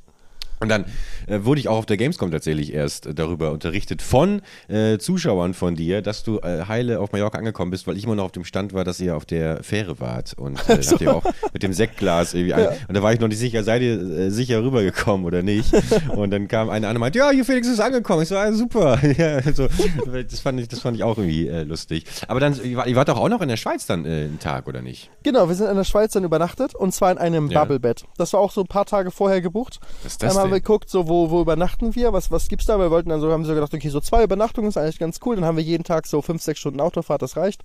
Und 0.59 0.69
dann 0.69 0.85
äh, 1.27 1.39
wurde 1.43 1.61
ich 1.61 1.67
auch 1.67 1.77
auf 1.77 1.85
der 1.85 1.97
Gamescom 1.97 2.31
tatsächlich 2.31 2.73
erst 2.73 3.05
äh, 3.05 3.13
darüber 3.13 3.51
unterrichtet 3.51 4.01
von 4.01 4.41
äh, 4.67 4.97
Zuschauern 4.97 5.53
von 5.53 5.75
dir, 5.75 6.01
dass 6.01 6.23
du 6.23 6.39
äh, 6.39 6.65
heile 6.67 6.99
auf 6.99 7.11
Mallorca 7.13 7.37
angekommen 7.37 7.71
bist, 7.71 7.87
weil 7.87 7.95
ich 7.97 8.03
immer 8.03 8.15
noch 8.15 8.25
auf 8.25 8.31
dem 8.31 8.43
Stand 8.43 8.73
war, 8.73 8.83
dass 8.83 8.99
ihr 8.99 9.15
auf 9.15 9.25
der 9.25 9.63
Fähre 9.63 9.99
wart. 9.99 10.33
Und 10.33 10.59
äh, 10.69 10.81
habt 10.87 11.01
ihr 11.01 11.15
auch 11.15 11.23
mit 11.53 11.63
dem 11.63 11.71
Sektglas 11.71 12.33
irgendwie 12.33 12.53
ein, 12.53 12.67
Und 12.87 12.97
da 12.97 13.01
war 13.01 13.13
ich 13.13 13.19
noch 13.19 13.29
nicht 13.29 13.39
sicher, 13.39 13.63
seid 13.63 13.81
ihr 13.81 13.99
äh, 14.01 14.31
sicher 14.31 14.61
rübergekommen 14.63 15.25
oder 15.25 15.43
nicht? 15.43 15.71
Und 16.15 16.31
dann 16.31 16.47
kam 16.47 16.69
eine 16.69 16.87
an 16.87 16.95
und 16.95 16.99
meinte, 17.01 17.19
ja, 17.19 17.29
hier 17.31 17.45
Felix 17.45 17.67
ist 17.67 17.79
angekommen. 17.79 18.23
Ich 18.23 18.29
so, 18.29 18.35
ah, 18.35 18.51
super. 18.51 18.99
ja, 19.17 19.41
so, 19.53 19.67
das, 19.67 20.39
fand 20.39 20.59
ich, 20.59 20.67
das 20.67 20.79
fand 20.79 20.97
ich 20.97 21.03
auch 21.03 21.17
irgendwie 21.17 21.47
äh, 21.47 21.63
lustig. 21.63 22.05
Aber 22.27 22.39
dann, 22.39 22.59
ihr 22.63 22.77
wart, 22.77 22.87
ihr 22.87 22.95
wart 22.95 23.07
doch 23.07 23.17
auch 23.17 23.29
noch 23.29 23.41
in 23.41 23.47
der 23.47 23.57
Schweiz 23.57 23.85
dann 23.85 24.05
äh, 24.05 24.25
einen 24.25 24.39
Tag, 24.39 24.67
oder 24.67 24.81
nicht? 24.81 25.09
Genau, 25.23 25.47
wir 25.47 25.55
sind 25.55 25.67
in 25.69 25.75
der 25.75 25.83
Schweiz 25.83 26.13
dann 26.13 26.23
übernachtet 26.23 26.75
und 26.75 26.93
zwar 26.93 27.11
in 27.11 27.17
einem 27.17 27.49
Ja. 27.49 27.61
Bubble-Bett. 27.61 28.03
Das 28.17 28.33
war 28.33 28.39
auch 28.39 28.51
so 28.51 28.61
ein 28.61 28.67
paar 28.67 28.85
Tage 28.85 29.11
vorher 29.11 29.41
gebucht. 29.41 29.79
Was 30.03 30.13
ist 30.13 30.23
das 30.23 30.35
Einmal 30.35 30.48
haben 30.49 30.55
wir 30.55 30.59
geguckt, 30.61 30.89
so 30.89 31.07
wo, 31.07 31.29
wo 31.29 31.41
übernachten 31.41 31.95
wir, 31.95 32.13
was, 32.13 32.31
was 32.31 32.47
gibt's 32.47 32.65
da? 32.65 32.79
Wir 32.79 32.91
wollten 32.91 33.09
dann 33.09 33.21
so, 33.21 33.31
haben 33.31 33.45
so 33.45 33.53
gedacht, 33.53 33.73
okay, 33.73 33.89
so 33.89 33.99
zwei 33.99 34.23
Übernachtungen 34.23 34.69
ist 34.69 34.77
eigentlich 34.77 34.99
ganz 34.99 35.19
cool. 35.25 35.35
Dann 35.35 35.45
haben 35.45 35.57
wir 35.57 35.63
jeden 35.63 35.83
Tag 35.83 36.07
so 36.07 36.21
fünf, 36.21 36.41
sechs 36.41 36.59
Stunden 36.59 36.81
Autofahrt, 36.81 37.21
das 37.21 37.37
reicht. 37.37 37.63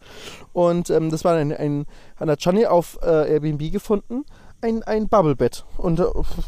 Und 0.52 0.90
ähm, 0.90 1.10
das 1.10 1.24
war 1.24 1.34
ein, 1.34 1.52
ein, 1.52 1.86
an 2.16 2.28
der 2.28 2.36
Chani 2.36 2.66
auf 2.66 2.98
äh, 3.02 3.32
Airbnb 3.32 3.72
gefunden. 3.72 4.24
Ein, 4.60 4.82
ein 4.84 5.08
Bubble-Bett. 5.08 5.64
Und 5.76 6.00
äh, 6.00 6.04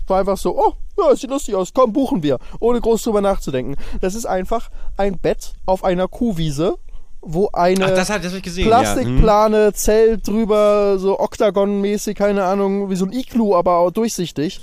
war 0.06 0.20
einfach 0.20 0.38
so, 0.38 0.56
oh, 0.58 0.72
ja, 0.98 1.14
sieht 1.14 1.28
lustig 1.30 1.54
aus, 1.54 1.74
komm, 1.74 1.92
buchen 1.92 2.22
wir. 2.22 2.38
Ohne 2.60 2.80
groß 2.80 3.02
drüber 3.02 3.20
nachzudenken. 3.20 3.76
Das 4.00 4.14
ist 4.14 4.24
einfach 4.26 4.70
ein 4.96 5.18
Bett 5.18 5.52
auf 5.66 5.84
einer 5.84 6.08
Kuhwiese, 6.08 6.76
wo 7.20 7.50
eine 7.52 7.84
Ach, 7.86 7.90
das, 7.90 8.08
hat- 8.08 8.24
das 8.24 8.40
gesehen. 8.40 8.68
ja. 8.70 8.78
Hm. 8.78 8.84
Plastikplane, 8.84 9.72
Zelt 9.74 10.26
drüber, 10.28 10.98
so 10.98 11.18
Oktagon-mäßig, 11.18 12.14
keine 12.14 12.44
Ahnung, 12.44 12.88
wie 12.88 12.96
so 12.96 13.04
ein 13.04 13.12
Iglu, 13.12 13.54
aber 13.54 13.78
auch 13.78 13.90
durchsichtig. 13.90 14.60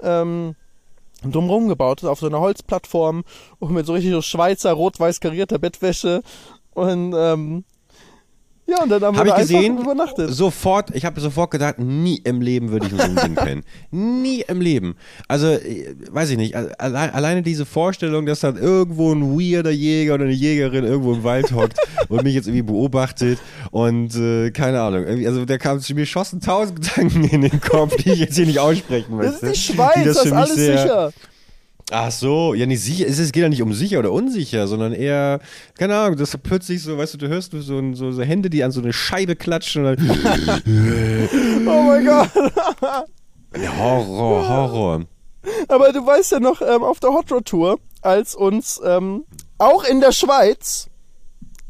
Ähm, 0.00 0.54
drumherum 1.30 1.68
gebaut 1.68 2.02
ist, 2.02 2.08
auf 2.08 2.18
so 2.18 2.26
einer 2.26 2.40
Holzplattform 2.40 3.22
und 3.58 3.72
mit 3.72 3.86
so 3.86 3.92
richtig 3.92 4.12
so 4.12 4.22
Schweizer 4.22 4.72
rot-weiß 4.72 5.20
karierter 5.20 5.58
Bettwäsche. 5.58 6.22
Und 6.74 7.14
ähm, 7.16 7.64
ja, 8.76 8.82
und 8.82 8.88
dann 8.88 9.02
haben 9.02 9.16
Habe 9.16 9.28
wir 9.28 9.32
ich 9.32 9.34
da 9.36 9.40
gesehen, 9.58 9.78
übernachtet. 9.78 10.30
sofort, 10.32 10.90
ich 10.94 11.04
habe 11.04 11.20
sofort 11.20 11.50
gedacht, 11.50 11.78
nie 11.78 12.20
im 12.24 12.40
Leben 12.40 12.70
würde 12.70 12.86
ich 12.86 12.92
so 12.92 12.98
einem 12.98 13.16
Ding 13.16 13.34
pennen. 13.34 13.62
Nie 13.90 14.44
im 14.48 14.60
Leben. 14.60 14.94
Also, 15.28 15.48
äh, 15.48 15.94
weiß 16.10 16.30
ich 16.30 16.36
nicht, 16.36 16.54
alle, 16.56 17.12
alleine 17.14 17.42
diese 17.42 17.66
Vorstellung, 17.66 18.26
dass 18.26 18.40
dann 18.40 18.56
irgendwo 18.56 19.12
ein 19.12 19.38
weirder 19.38 19.70
Jäger 19.70 20.14
oder 20.14 20.24
eine 20.24 20.32
Jägerin 20.32 20.84
irgendwo 20.84 21.12
im 21.14 21.22
Wald 21.24 21.52
hockt 21.52 21.78
und 22.08 22.22
mich 22.24 22.34
jetzt 22.34 22.46
irgendwie 22.46 22.62
beobachtet 22.62 23.38
und 23.70 24.14
äh, 24.16 24.50
keine 24.50 24.80
Ahnung, 24.80 25.04
also 25.26 25.44
der 25.44 25.58
kam 25.58 25.80
zu 25.80 25.94
mir 25.94 26.06
schossen 26.06 26.40
tausend 26.40 26.80
Gedanken 26.82 27.24
in 27.24 27.42
den 27.42 27.60
Kopf, 27.60 27.96
die 27.96 28.12
ich 28.12 28.20
jetzt 28.20 28.36
hier 28.36 28.46
nicht 28.46 28.58
aussprechen 28.58 29.18
das 29.18 29.32
möchte. 29.42 29.46
ist 29.46 29.54
die 29.68 29.72
Schweiz, 29.74 30.04
das, 30.04 30.24
ist 30.24 30.32
alles 30.32 30.54
sehr- 30.56 30.78
sicher. 30.78 31.12
Ach 31.94 32.10
so, 32.10 32.54
ja, 32.54 32.64
nicht 32.64 32.82
sicher. 32.82 33.06
Es 33.06 33.18
es 33.18 33.32
geht 33.32 33.42
ja 33.42 33.50
nicht 33.50 33.60
um 33.60 33.74
sicher 33.74 33.98
oder 33.98 34.12
unsicher, 34.12 34.66
sondern 34.66 34.94
eher, 34.94 35.40
keine 35.78 35.94
Ahnung, 35.94 36.16
dass 36.16 36.30
du 36.30 36.38
plötzlich 36.38 36.82
so, 36.82 36.96
weißt 36.96 37.14
du, 37.14 37.18
du 37.18 37.28
hörst 37.28 37.52
so, 37.52 37.92
so, 37.92 38.12
so 38.12 38.22
Hände, 38.22 38.48
die 38.48 38.64
an 38.64 38.70
so 38.70 38.80
eine 38.80 38.94
Scheibe 38.94 39.36
klatschen 39.36 39.84
und 39.84 39.98
dann 39.98 40.08
Oh 41.66 41.82
mein 41.82 42.06
Gott. 42.06 42.30
Horror, 43.78 44.48
Horror. 44.48 45.02
Aber 45.68 45.92
du 45.92 46.06
weißt 46.06 46.32
ja 46.32 46.40
noch, 46.40 46.62
ähm, 46.62 46.82
auf 46.82 46.98
der 46.98 47.10
Hot 47.10 47.30
Rod 47.30 47.44
Tour, 47.44 47.78
als 48.00 48.34
uns 48.34 48.80
ähm, 48.82 49.24
auch 49.58 49.84
in 49.84 50.00
der 50.00 50.12
Schweiz 50.12 50.88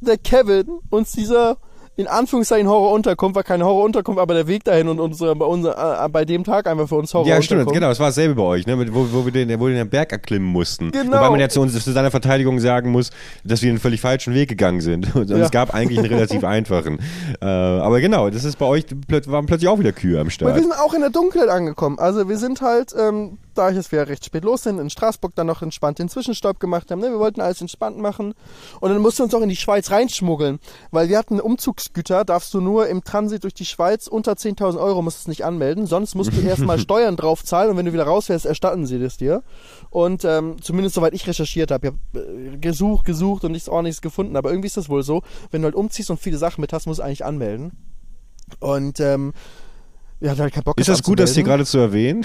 der 0.00 0.18
Kevin 0.18 0.66
uns 0.90 1.12
dieser 1.12 1.56
in 1.94 2.06
Anführungszeichen 2.06 2.68
Horror 2.68 2.92
unterkommt, 2.92 3.34
war 3.34 3.42
keine 3.42 3.66
Horror 3.66 3.84
unterkommt, 3.84 4.18
aber 4.18 4.32
der 4.32 4.46
Weg 4.46 4.64
dahin 4.64 4.88
und 4.88 4.98
unsere, 4.98 5.36
bei, 5.36 5.44
unser, 5.44 6.04
äh, 6.04 6.08
bei 6.08 6.24
dem 6.24 6.42
Tag 6.42 6.66
einfach 6.66 6.88
für 6.88 6.94
uns 6.94 7.12
Horror 7.12 7.26
Ja, 7.28 7.42
stimmt, 7.42 7.70
genau, 7.70 7.90
es 7.90 8.00
war 8.00 8.06
dasselbe 8.08 8.34
bei 8.34 8.42
euch, 8.42 8.66
ne? 8.66 8.78
wo, 8.94 9.06
wo, 9.12 9.24
wir 9.26 9.32
den, 9.32 9.60
wo 9.60 9.66
wir 9.66 9.74
den 9.74 9.90
Berg 9.90 10.10
erklimmen 10.10 10.48
mussten. 10.48 10.90
Genau. 10.90 11.18
Wobei 11.18 11.30
man 11.30 11.40
ja 11.40 11.50
zu, 11.50 11.60
uns, 11.60 11.72
zu 11.84 11.92
seiner 11.92 12.10
Verteidigung 12.10 12.60
sagen 12.60 12.90
muss, 12.90 13.10
dass 13.44 13.60
wir 13.60 13.68
einen 13.68 13.78
völlig 13.78 14.00
falschen 14.00 14.32
Weg 14.32 14.48
gegangen 14.48 14.80
sind. 14.80 15.14
Und 15.14 15.28
Ja. 15.28 15.36
es 15.36 15.50
gab 15.50 15.74
eigentlich 15.74 15.98
einen 15.98 16.08
relativ 16.08 16.44
einfachen. 16.44 16.98
Äh, 17.42 17.44
aber 17.46 18.00
genau, 18.00 18.30
das 18.30 18.44
ist 18.44 18.58
bei 18.58 18.66
euch, 18.66 18.86
waren 19.26 19.44
plötzlich 19.44 19.68
auch 19.68 19.78
wieder 19.78 19.92
Kühe 19.92 20.16
am 20.16 20.22
Aber 20.22 20.30
Start. 20.30 20.54
wir 20.54 20.62
sind 20.62 20.72
auch 20.72 20.94
in 20.94 21.00
der 21.02 21.10
Dunkelheit 21.10 21.50
angekommen. 21.50 21.98
Also 21.98 22.26
wir 22.28 22.38
sind 22.38 22.62
halt, 22.62 22.94
ähm, 22.98 23.36
da 23.54 23.70
ich 23.70 23.76
es 23.76 23.92
wieder 23.92 24.08
recht 24.08 24.24
spät 24.24 24.44
los 24.44 24.62
sind, 24.62 24.78
in 24.78 24.90
Straßburg 24.90 25.34
dann 25.34 25.46
noch 25.46 25.62
entspannt 25.62 25.98
den 25.98 26.08
Zwischenstopp 26.08 26.60
gemacht 26.60 26.90
haben. 26.90 27.00
Ne? 27.00 27.10
Wir 27.10 27.18
wollten 27.18 27.40
alles 27.40 27.60
entspannt 27.60 27.98
machen. 27.98 28.34
Und 28.80 28.90
dann 28.90 29.00
mussten 29.00 29.20
wir 29.20 29.24
uns 29.24 29.34
auch 29.34 29.40
in 29.40 29.48
die 29.48 29.56
Schweiz 29.56 29.90
reinschmuggeln. 29.90 30.58
Weil 30.90 31.08
wir 31.08 31.18
hatten 31.18 31.40
Umzugsgüter, 31.40 32.24
darfst 32.24 32.52
du 32.54 32.60
nur 32.60 32.88
im 32.88 33.04
Transit 33.04 33.44
durch 33.44 33.54
die 33.54 33.64
Schweiz 33.64 34.06
unter 34.06 34.32
10.000 34.32 34.80
Euro 34.80 35.02
musst 35.02 35.18
du 35.18 35.20
es 35.22 35.28
nicht 35.28 35.44
anmelden. 35.44 35.86
Sonst 35.86 36.14
musst 36.14 36.32
du 36.32 36.40
erstmal 36.46 36.78
Steuern 36.78 37.16
drauf 37.16 37.44
zahlen 37.44 37.70
und 37.70 37.76
wenn 37.76 37.86
du 37.86 37.92
wieder 37.92 38.04
rausfährst, 38.04 38.46
erstatten 38.46 38.86
sie 38.86 38.98
das 38.98 39.16
dir. 39.16 39.42
Und 39.90 40.24
ähm, 40.24 40.56
zumindest 40.60 40.94
soweit 40.94 41.14
ich 41.14 41.26
recherchiert 41.26 41.70
habe, 41.70 41.88
ich 41.88 41.92
habe 41.92 42.26
äh, 42.26 42.56
gesucht, 42.58 43.06
gesucht 43.06 43.44
und 43.44 43.52
nichts 43.52 43.68
ordentliches 43.68 44.00
gefunden. 44.02 44.36
Aber 44.36 44.50
irgendwie 44.50 44.66
ist 44.66 44.76
das 44.76 44.88
wohl 44.88 45.02
so, 45.02 45.22
wenn 45.50 45.62
du 45.62 45.66
halt 45.66 45.74
umziehst 45.74 46.10
und 46.10 46.20
viele 46.20 46.38
Sachen 46.38 46.60
mit 46.60 46.72
hast, 46.72 46.86
musst 46.86 47.00
du 47.00 47.04
eigentlich 47.04 47.24
anmelden. 47.24 47.72
Und 48.60 49.00
ähm, 49.00 49.32
wir 50.22 50.30
hatten 50.30 50.40
halt 50.40 50.54
keinen 50.54 50.62
Bock 50.64 50.78
Ist 50.78 50.88
das 50.88 51.02
gut, 51.02 51.18
das 51.18 51.34
hier 51.34 51.42
gerade 51.42 51.66
zu 51.66 51.78
erwähnen? 51.78 52.22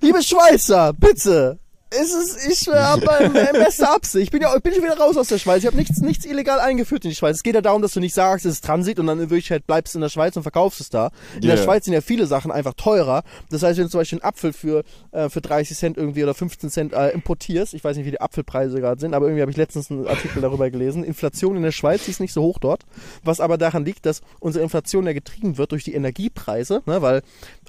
Liebe 0.00 0.22
Schweizer, 0.22 0.92
bitte. 0.92 1.58
Es 2.00 2.12
ist, 2.14 2.46
ich 2.46 2.68
habe 2.68 3.06
äh, 3.06 3.52
beste 3.52 3.88
Absicht. 3.88 4.24
Ich 4.24 4.30
bin 4.30 4.42
ja, 4.42 4.54
ich 4.54 4.62
bin 4.62 4.72
schon 4.72 4.84
wieder 4.84 4.98
raus 4.98 5.16
aus 5.16 5.28
der 5.28 5.38
Schweiz. 5.38 5.60
Ich 5.60 5.66
habe 5.66 5.76
nichts, 5.76 6.00
nichts 6.00 6.24
illegal 6.24 6.60
eingeführt 6.60 7.04
in 7.04 7.10
die 7.10 7.16
Schweiz. 7.16 7.36
Es 7.36 7.42
geht 7.42 7.54
ja 7.54 7.60
darum, 7.60 7.82
dass 7.82 7.92
du 7.92 8.00
nicht 8.00 8.14
sagst, 8.14 8.46
es 8.46 8.54
ist 8.54 8.64
Transit 8.64 8.98
und 8.98 9.06
dann 9.06 9.18
in 9.18 9.30
Wirklichkeit 9.30 9.66
bleibst 9.66 9.94
du 9.94 9.98
in 9.98 10.02
der 10.02 10.08
Schweiz 10.08 10.36
und 10.36 10.42
verkaufst 10.42 10.80
es 10.80 10.90
da. 10.90 11.10
In 11.34 11.42
der 11.42 11.54
Yeah. 11.54 11.64
Schweiz 11.64 11.84
sind 11.84 11.94
ja 11.94 12.00
viele 12.00 12.26
Sachen 12.26 12.50
einfach 12.50 12.74
teurer. 12.74 13.22
Das 13.50 13.62
heißt, 13.62 13.78
wenn 13.78 13.84
du 13.84 13.90
zum 13.90 14.00
Beispiel 14.00 14.18
einen 14.18 14.28
Apfel 14.28 14.52
für, 14.52 14.84
äh, 15.12 15.28
für 15.28 15.40
30 15.40 15.76
Cent 15.76 15.96
irgendwie 15.96 16.22
oder 16.22 16.34
15 16.34 16.70
Cent 16.70 16.92
äh, 16.92 17.10
importierst, 17.10 17.74
ich 17.74 17.84
weiß 17.84 17.96
nicht, 17.96 18.06
wie 18.06 18.10
die 18.10 18.20
Apfelpreise 18.20 18.80
gerade 18.80 19.00
sind, 19.00 19.14
aber 19.14 19.26
irgendwie 19.26 19.42
habe 19.42 19.50
ich 19.50 19.56
letztens 19.56 19.90
einen 19.90 20.06
Artikel 20.06 20.42
darüber 20.42 20.70
gelesen. 20.70 21.04
Inflation 21.04 21.56
in 21.56 21.62
der 21.62 21.72
Schweiz 21.72 22.04
die 22.04 22.10
ist 22.10 22.20
nicht 22.20 22.32
so 22.32 22.42
hoch 22.42 22.58
dort. 22.58 22.82
Was 23.22 23.40
aber 23.40 23.58
daran 23.58 23.84
liegt, 23.84 24.06
dass 24.06 24.22
unsere 24.40 24.62
Inflation 24.62 25.06
ja 25.06 25.12
getrieben 25.12 25.58
wird 25.58 25.72
durch 25.72 25.84
die 25.84 25.94
Energiepreise, 25.94 26.82
ne, 26.86 27.02
weil 27.02 27.22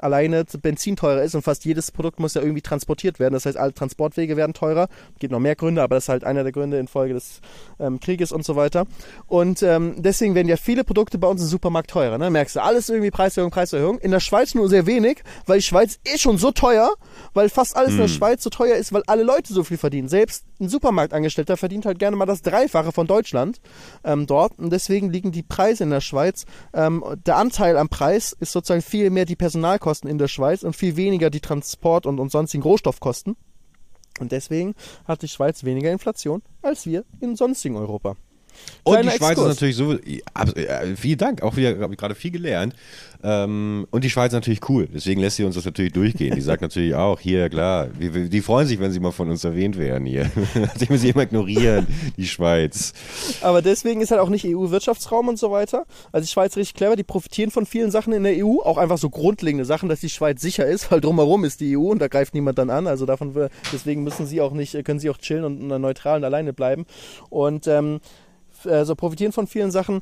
alleine 0.05 0.45
Benzin 0.61 0.95
teurer 0.95 1.21
ist 1.21 1.35
und 1.35 1.41
fast 1.41 1.65
jedes 1.65 1.91
Produkt 1.91 2.19
muss 2.19 2.33
ja 2.33 2.41
irgendwie 2.41 2.61
transportiert 2.61 3.19
werden. 3.19 3.33
Das 3.33 3.45
heißt, 3.45 3.57
alle 3.57 3.73
Transport 3.73 4.15
Landwege 4.15 4.37
werden 4.37 4.53
teurer. 4.53 4.87
Gibt 5.19 5.31
noch 5.31 5.39
mehr 5.39 5.55
Gründe, 5.55 5.81
aber 5.81 5.95
das 5.95 6.05
ist 6.05 6.09
halt 6.09 6.23
einer 6.23 6.43
der 6.43 6.51
Gründe 6.51 6.77
infolge 6.79 7.13
des 7.13 7.41
ähm, 7.79 7.99
Krieges 7.99 8.31
und 8.31 8.45
so 8.45 8.55
weiter. 8.55 8.85
Und 9.27 9.61
ähm, 9.61 9.95
deswegen 9.97 10.35
werden 10.35 10.47
ja 10.47 10.57
viele 10.57 10.83
Produkte 10.83 11.17
bei 11.17 11.27
uns 11.27 11.41
im 11.41 11.47
Supermarkt 11.47 11.89
teurer. 11.89 12.17
Ne? 12.17 12.29
Merkst 12.29 12.55
du, 12.55 12.63
alles 12.63 12.89
irgendwie 12.89 13.11
Preiserhöhung, 13.11 13.51
Preiserhöhung. 13.51 13.99
In 13.99 14.11
der 14.11 14.19
Schweiz 14.19 14.55
nur 14.55 14.69
sehr 14.69 14.85
wenig, 14.85 15.23
weil 15.45 15.59
die 15.59 15.65
Schweiz 15.65 15.99
ist 16.03 16.21
schon 16.21 16.37
so 16.37 16.51
teuer, 16.51 16.93
weil 17.33 17.49
fast 17.49 17.75
alles 17.75 17.91
in 17.91 17.99
der 17.99 18.07
Schweiz 18.07 18.43
so 18.43 18.49
teuer 18.49 18.75
ist, 18.75 18.93
weil 18.93 19.03
alle 19.07 19.23
Leute 19.23 19.53
so 19.53 19.63
viel 19.63 19.77
verdienen. 19.77 20.07
Selbst 20.07 20.45
ein 20.59 20.69
Supermarktangestellter 20.69 21.57
verdient 21.57 21.85
halt 21.85 21.99
gerne 21.99 22.15
mal 22.15 22.25
das 22.25 22.41
Dreifache 22.41 22.91
von 22.91 23.07
Deutschland 23.07 23.59
ähm, 24.03 24.25
dort. 24.25 24.57
Und 24.57 24.71
deswegen 24.71 25.11
liegen 25.11 25.31
die 25.31 25.43
Preise 25.43 25.83
in 25.83 25.89
der 25.89 26.01
Schweiz. 26.01 26.45
Ähm, 26.73 27.03
der 27.25 27.37
Anteil 27.37 27.77
am 27.77 27.89
Preis 27.89 28.35
ist 28.39 28.51
sozusagen 28.51 28.81
viel 28.81 29.09
mehr 29.09 29.25
die 29.25 29.35
Personalkosten 29.35 29.94
in 30.03 30.17
der 30.17 30.27
Schweiz 30.27 30.63
und 30.63 30.75
viel 30.75 30.97
weniger 30.97 31.29
die 31.29 31.39
Transport- 31.39 32.05
und, 32.05 32.19
und 32.19 32.31
sonstigen 32.31 32.63
Rohstoffkosten. 32.63 33.35
Und 34.19 34.31
deswegen 34.31 34.75
hat 35.05 35.21
die 35.21 35.27
Schweiz 35.27 35.63
weniger 35.63 35.91
Inflation 35.91 36.41
als 36.61 36.85
wir 36.85 37.05
in 37.19 37.35
sonstigen 37.35 37.77
Europa. 37.77 38.15
Und 38.83 39.03
die 39.03 39.09
Schweiz 39.09 39.31
Exkurs. 39.31 39.49
ist 39.49 39.55
natürlich 39.55 39.75
so, 39.75 39.93
äh, 39.93 40.95
vielen 40.95 41.17
Dank, 41.17 41.41
auch 41.41 41.55
wieder, 41.55 41.79
habe 41.79 41.93
ich 41.93 41.99
gerade 41.99 42.13
viel 42.13 42.31
gelernt. 42.31 42.75
Ähm, 43.23 43.87
und 43.89 44.03
die 44.03 44.11
Schweiz 44.11 44.27
ist 44.27 44.33
natürlich 44.33 44.69
cool, 44.69 44.87
deswegen 44.93 45.19
lässt 45.19 45.37
sie 45.37 45.43
uns 45.43 45.55
das 45.55 45.65
natürlich 45.65 45.93
durchgehen. 45.93 46.35
Die 46.35 46.41
sagt 46.41 46.61
natürlich 46.61 46.93
auch, 46.93 47.19
hier, 47.19 47.49
klar, 47.49 47.87
die 47.87 48.41
freuen 48.41 48.67
sich, 48.67 48.79
wenn 48.79 48.91
sie 48.91 48.99
mal 48.99 49.11
von 49.11 49.31
uns 49.31 49.43
erwähnt 49.43 49.79
werden 49.79 50.05
hier. 50.05 50.29
Nachdem 50.53 50.89
wir 50.89 50.99
sie 50.99 51.09
immer 51.09 51.23
ignorieren, 51.23 51.87
die 52.17 52.27
Schweiz. 52.27 52.93
Aber 53.41 53.63
deswegen 53.63 54.01
ist 54.01 54.11
halt 54.11 54.21
auch 54.21 54.29
nicht 54.29 54.45
EU-Wirtschaftsraum 54.45 55.29
und 55.29 55.39
so 55.39 55.49
weiter. 55.49 55.85
Also 56.11 56.25
die 56.25 56.31
Schweiz 56.31 56.51
ist 56.51 56.57
richtig 56.57 56.75
clever, 56.75 56.95
die 56.95 57.03
profitieren 57.03 57.49
von 57.49 57.65
vielen 57.65 57.89
Sachen 57.89 58.13
in 58.13 58.23
der 58.23 58.45
EU, 58.45 58.59
auch 58.59 58.77
einfach 58.77 58.99
so 58.99 59.09
grundlegende 59.09 59.65
Sachen, 59.65 59.89
dass 59.89 60.01
die 60.01 60.09
Schweiz 60.09 60.41
sicher 60.41 60.67
ist, 60.67 60.91
weil 60.91 61.01
drumherum 61.01 61.43
ist 61.43 61.59
die 61.59 61.75
EU 61.75 61.89
und 61.89 61.99
da 61.99 62.07
greift 62.07 62.35
niemand 62.35 62.59
dann 62.59 62.69
an. 62.69 62.85
Also 62.85 63.07
davon 63.07 63.33
deswegen 63.73 64.03
müssen 64.03 64.27
sie 64.27 64.41
auch 64.41 64.53
nicht, 64.53 64.85
können 64.85 64.99
sie 64.99 65.09
auch 65.09 65.17
chillen 65.17 65.43
und 65.43 65.67
neutral 65.67 66.17
und 66.17 66.23
alleine 66.23 66.53
bleiben. 66.53 66.85
Und 67.29 67.65
ähm, 67.65 68.01
also 68.67 68.95
profitieren 68.95 69.31
von 69.31 69.47
vielen 69.47 69.71
Sachen, 69.71 70.01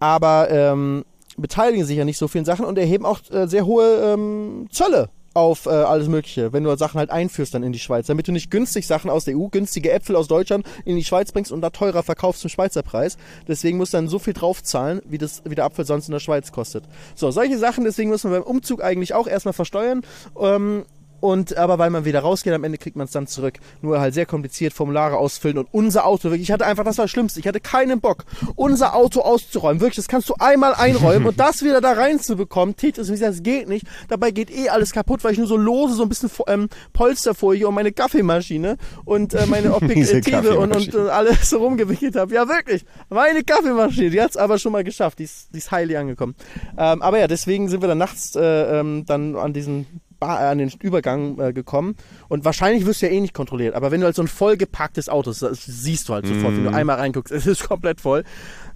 aber 0.00 0.50
ähm, 0.50 1.04
beteiligen 1.36 1.84
sich 1.84 1.96
ja 1.96 2.04
nicht 2.04 2.18
so 2.18 2.28
vielen 2.28 2.44
Sachen 2.44 2.64
und 2.64 2.78
erheben 2.78 3.06
auch 3.06 3.20
äh, 3.30 3.46
sehr 3.46 3.66
hohe 3.66 4.14
ähm, 4.14 4.68
Zölle 4.70 5.08
auf 5.34 5.66
äh, 5.66 5.70
alles 5.70 6.08
Mögliche, 6.08 6.52
wenn 6.52 6.64
du 6.64 6.76
Sachen 6.76 6.98
halt 6.98 7.10
einführst 7.10 7.54
dann 7.54 7.62
in 7.62 7.72
die 7.72 7.78
Schweiz, 7.78 8.06
damit 8.06 8.28
du 8.28 8.32
nicht 8.32 8.50
günstig 8.50 8.86
Sachen 8.86 9.10
aus 9.10 9.24
der 9.24 9.36
EU, 9.36 9.48
günstige 9.48 9.90
Äpfel 9.90 10.16
aus 10.16 10.28
Deutschland 10.28 10.66
in 10.84 10.96
die 10.96 11.04
Schweiz 11.04 11.32
bringst 11.32 11.52
und 11.52 11.60
da 11.60 11.70
teurer 11.70 12.02
verkaufst 12.02 12.42
zum 12.42 12.50
Schweizer 12.50 12.82
Preis. 12.82 13.16
Deswegen 13.48 13.78
musst 13.78 13.94
du 13.94 13.98
dann 13.98 14.08
so 14.08 14.18
viel 14.18 14.34
draufzahlen, 14.34 15.00
wie, 15.06 15.18
das, 15.18 15.42
wie 15.46 15.54
der 15.54 15.64
Apfel 15.64 15.84
sonst 15.84 16.08
in 16.08 16.12
der 16.12 16.20
Schweiz 16.20 16.52
kostet. 16.52 16.84
So, 17.14 17.30
solche 17.30 17.58
Sachen, 17.58 17.84
deswegen 17.84 18.10
muss 18.10 18.24
man 18.24 18.32
beim 18.32 18.42
Umzug 18.42 18.82
eigentlich 18.82 19.14
auch 19.14 19.26
erstmal 19.26 19.54
versteuern. 19.54 20.02
Ähm, 20.38 20.84
und 21.22 21.56
aber 21.56 21.78
weil 21.78 21.90
man 21.90 22.04
wieder 22.04 22.18
rausgeht, 22.20 22.52
am 22.52 22.64
Ende 22.64 22.78
kriegt 22.78 22.96
man 22.96 23.04
es 23.04 23.12
dann 23.12 23.28
zurück. 23.28 23.54
Nur 23.80 24.00
halt 24.00 24.12
sehr 24.12 24.26
kompliziert, 24.26 24.72
Formulare 24.72 25.16
ausfüllen 25.16 25.56
und 25.56 25.68
unser 25.70 26.04
Auto, 26.04 26.24
wirklich, 26.24 26.42
ich 26.42 26.50
hatte 26.50 26.66
einfach, 26.66 26.82
das 26.82 26.98
war 26.98 27.04
das 27.04 27.12
Schlimmste, 27.12 27.38
ich 27.38 27.46
hatte 27.46 27.60
keinen 27.60 28.00
Bock, 28.00 28.24
unser 28.56 28.96
Auto 28.96 29.20
auszuräumen. 29.20 29.80
Wirklich, 29.80 29.96
das 29.96 30.08
kannst 30.08 30.28
du 30.28 30.34
einmal 30.40 30.74
einräumen 30.74 31.28
und 31.28 31.38
das 31.40 31.62
wieder 31.62 31.80
da 31.80 31.92
reinzubekommen, 31.92 32.74
Tetris, 32.74 33.06
wie 33.06 33.12
gesagt, 33.12 33.34
das 33.34 33.42
geht 33.44 33.68
nicht. 33.68 33.86
Dabei 34.08 34.32
geht 34.32 34.50
eh 34.50 34.68
alles 34.68 34.90
kaputt, 34.92 35.22
weil 35.22 35.30
ich 35.32 35.38
nur 35.38 35.46
so 35.46 35.56
lose, 35.56 35.94
so 35.94 36.02
ein 36.02 36.08
bisschen 36.08 36.28
ähm, 36.48 36.68
Polsterfolie 36.92 37.68
und 37.68 37.74
meine 37.74 37.92
Kaffeemaschine 37.92 38.76
und 39.04 39.32
äh, 39.34 39.46
meine 39.46 39.74
Objektive 39.76 40.58
und, 40.58 40.72
und 40.74 40.90
Kaffeemaschine. 40.90 41.06
äh, 41.06 41.10
alles 41.10 41.50
so 41.50 41.58
rumgewickelt 41.58 42.16
habe. 42.16 42.34
Ja, 42.34 42.48
wirklich. 42.48 42.84
Meine 43.10 43.44
Kaffeemaschine, 43.44 44.10
die 44.10 44.20
hat's 44.20 44.36
aber 44.36 44.58
schon 44.58 44.72
mal 44.72 44.82
geschafft. 44.82 45.20
Die 45.20 45.24
ist, 45.24 45.50
die 45.52 45.58
ist 45.58 45.70
heilig 45.70 45.96
angekommen. 45.96 46.34
Ähm, 46.76 47.00
aber 47.00 47.20
ja, 47.20 47.28
deswegen 47.28 47.68
sind 47.68 47.80
wir 47.80 47.88
dann 47.88 47.98
nachts 47.98 48.34
äh, 48.34 48.80
ähm, 48.80 49.04
dann 49.06 49.36
an 49.36 49.52
diesen 49.52 49.86
Ba- 50.22 50.40
äh, 50.40 50.50
an 50.52 50.58
den 50.58 50.70
Übergang 50.80 51.38
äh, 51.40 51.52
gekommen. 51.52 51.96
Und 52.28 52.44
wahrscheinlich 52.44 52.86
wirst 52.86 53.02
du 53.02 53.06
ja 53.06 53.12
eh 53.12 53.20
nicht 53.20 53.34
kontrolliert, 53.34 53.74
aber 53.74 53.90
wenn 53.90 54.00
du 54.00 54.06
halt 54.06 54.14
so 54.14 54.22
ein 54.22 54.28
vollgepacktes 54.28 55.08
Auto 55.08 55.30
hast, 55.30 55.42
das 55.42 55.64
siehst 55.64 56.08
du 56.08 56.12
halt 56.14 56.26
sofort, 56.28 56.54
wenn 56.56 56.62
du 56.64 56.70
einmal 56.72 56.96
reinguckst, 56.96 57.32
es 57.34 57.46
ist 57.46 57.64
komplett 57.68 58.00
voll, 58.00 58.22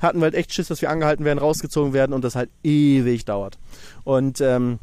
hatten 0.01 0.19
wir 0.19 0.25
halt 0.25 0.35
echt 0.35 0.53
Schiss, 0.53 0.67
dass 0.67 0.83
wir 0.83 0.91
angehalten 0.91 1.25
werden, 1.25 1.39
rausgezogen 1.39 1.93
werden 1.93 2.13
und 2.13 2.25
das 2.25 2.35
halt 2.35 2.51
ewig 2.65 3.25
dauert. 3.27 3.59
Und 4.03 4.41
ähm, 4.41 4.81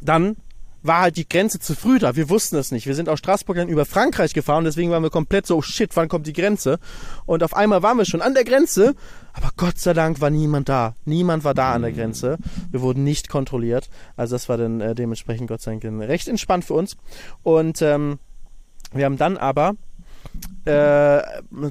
dann 0.00 0.36
war 0.82 1.00
halt 1.02 1.16
die 1.16 1.28
Grenze 1.28 1.58
zu 1.58 1.74
früh 1.74 1.98
da. 1.98 2.16
Wir 2.16 2.30
wussten 2.30 2.56
es 2.56 2.70
nicht. 2.70 2.86
Wir 2.86 2.94
sind 2.94 3.08
aus 3.08 3.18
Straßburg 3.18 3.56
dann 3.56 3.68
über 3.68 3.84
Frankreich 3.84 4.32
gefahren, 4.32 4.64
deswegen 4.64 4.90
waren 4.90 5.02
wir 5.02 5.10
komplett 5.10 5.46
so, 5.46 5.56
oh 5.56 5.62
shit, 5.62 5.96
wann 5.96 6.08
kommt 6.08 6.26
die 6.26 6.32
Grenze? 6.32 6.78
Und 7.26 7.42
auf 7.42 7.54
einmal 7.54 7.82
waren 7.82 7.98
wir 7.98 8.04
schon 8.04 8.22
an 8.22 8.34
der 8.34 8.44
Grenze, 8.44 8.94
aber 9.32 9.50
Gott 9.56 9.78
sei 9.78 9.92
Dank 9.92 10.20
war 10.20 10.30
niemand 10.30 10.68
da. 10.68 10.94
Niemand 11.04 11.44
war 11.44 11.54
da 11.54 11.72
an 11.72 11.82
der 11.82 11.92
Grenze. 11.92 12.38
Wir 12.70 12.80
wurden 12.80 13.04
nicht 13.04 13.28
kontrolliert. 13.28 13.88
Also 14.16 14.34
das 14.34 14.48
war 14.48 14.56
dann 14.56 14.80
äh, 14.80 14.94
dementsprechend 14.94 15.48
Gott 15.48 15.60
sei 15.60 15.76
Dank 15.76 16.08
recht 16.08 16.28
entspannt 16.28 16.64
für 16.64 16.74
uns. 16.74 16.96
Und 17.42 17.82
ähm, 17.82 18.18
wir 18.92 19.04
haben 19.04 19.18
dann 19.18 19.36
aber 19.36 19.74
äh, 20.64 21.22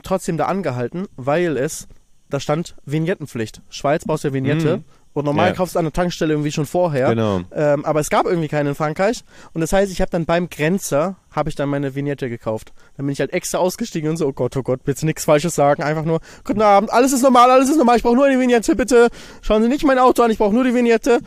trotzdem 0.04 0.38
da 0.38 0.46
angehalten, 0.46 1.08
weil 1.16 1.58
es, 1.58 1.88
da 2.30 2.40
stand 2.40 2.76
Vignettenpflicht. 2.86 3.62
Schweiz 3.70 4.06
brauchst 4.06 4.24
du 4.24 4.30
ja 4.30 4.34
Vignette. 4.34 4.78
Mhm. 4.78 4.84
Und 5.18 5.26
normal 5.26 5.48
Ja. 5.48 5.54
kaufst 5.56 5.74
du 5.74 5.80
an 5.80 5.86
der 5.86 5.94
Tankstelle 5.94 6.32
irgendwie 6.34 6.52
schon 6.52 6.68
vorher. 6.68 7.10
Genau. 7.10 7.42
Ähm, 7.52 7.84
aber 7.86 8.00
es 8.00 8.10
gab 8.12 8.28
irgendwie 8.28 8.48
keine 8.48 8.70
in 8.70 8.76
Frankreich. 8.76 9.24
Und 9.54 9.62
das 9.62 9.74
heißt, 9.74 9.92
ich 9.92 10.00
habe 10.00 10.12
dann 10.12 10.26
beim 10.26 10.48
Grenzer, 10.50 11.16
habe 11.32 11.50
ich 11.50 11.56
dann 11.56 11.70
meine 11.70 11.96
Vignette 11.96 12.30
gekauft. 12.30 12.72
Dann 12.98 13.06
bin 13.08 13.14
ich 13.14 13.20
halt 13.20 13.34
extra 13.34 13.58
ausgestiegen 13.58 14.10
und 14.12 14.18
so, 14.18 14.28
oh 14.28 14.34
Gott, 14.34 14.56
oh 14.58 14.62
Gott, 14.62 14.84
bitte 14.84 15.06
nichts 15.08 15.26
Falsches 15.26 15.56
sagen. 15.56 15.82
Einfach 15.82 16.06
nur, 16.06 16.20
guten 16.44 16.62
Abend, 16.62 16.92
alles 16.94 17.14
ist 17.14 17.24
normal, 17.24 17.50
alles 17.50 17.70
ist 17.70 17.78
normal, 17.78 17.98
ich 17.98 18.04
brauche 18.04 18.16
nur 18.16 18.26
eine 18.26 18.40
Vignette, 18.40 18.76
bitte. 18.76 19.08
Schauen 19.42 19.64
Sie 19.64 19.70
nicht 19.70 19.86
mein 19.86 19.98
Auto 20.00 20.22
an, 20.22 20.30
ich 20.30 20.38
brauche 20.38 20.54
nur 20.54 20.64
die 20.64 20.76
Vignette. 20.76 21.20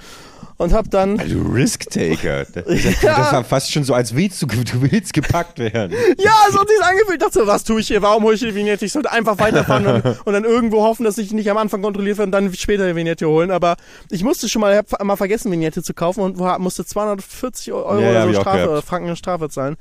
Und 0.60 0.74
hab 0.74 0.90
dann, 0.90 1.18
Also 1.18 1.40
Risk-Taker. 1.40 2.44
Das, 2.52 2.64
das, 2.64 3.00
das 3.00 3.32
war 3.32 3.44
fast 3.44 3.72
schon 3.72 3.82
so, 3.82 3.94
als 3.94 4.14
willst 4.14 4.42
du, 4.42 4.46
du 4.46 4.82
willst 4.82 5.14
gepackt 5.14 5.58
werden. 5.58 5.96
ja, 6.18 6.32
so 6.50 6.60
hat 6.60 6.68
sich's 6.68 6.82
angefühlt. 6.82 7.14
Ich 7.14 7.18
dachte 7.18 7.40
so, 7.40 7.46
was 7.46 7.64
tue 7.64 7.80
ich 7.80 7.86
hier, 7.86 8.02
warum 8.02 8.24
hole 8.24 8.34
ich 8.34 8.40
die 8.40 8.54
Vignette? 8.54 8.84
Ich 8.84 8.92
sollte 8.92 9.10
einfach 9.10 9.38
weiterfahren 9.38 9.86
und, 10.02 10.26
und 10.26 10.32
dann 10.34 10.44
irgendwo 10.44 10.82
hoffen, 10.82 11.04
dass 11.04 11.16
ich 11.16 11.32
nicht 11.32 11.50
am 11.50 11.56
Anfang 11.56 11.80
kontrolliert 11.80 12.18
werde 12.18 12.26
und 12.28 12.32
dann 12.32 12.52
später 12.52 12.86
die 12.86 12.94
Vignette 12.94 13.26
holen. 13.26 13.50
Aber 13.50 13.76
ich 14.10 14.22
musste 14.22 14.50
schon 14.50 14.60
mal, 14.60 14.76
hab 14.76 15.02
mal 15.02 15.16
vergessen, 15.16 15.50
Vignette 15.50 15.82
zu 15.82 15.94
kaufen 15.94 16.20
und 16.20 16.36
musste 16.58 16.84
240 16.84 17.72
Euro 17.72 17.98
Ja, 17.98 18.10
oder 18.10 18.34
so 18.34 18.40
Strafe, 18.40 18.82
Franken 18.82 19.16
Strafe 19.16 19.48
zahlen. 19.48 19.76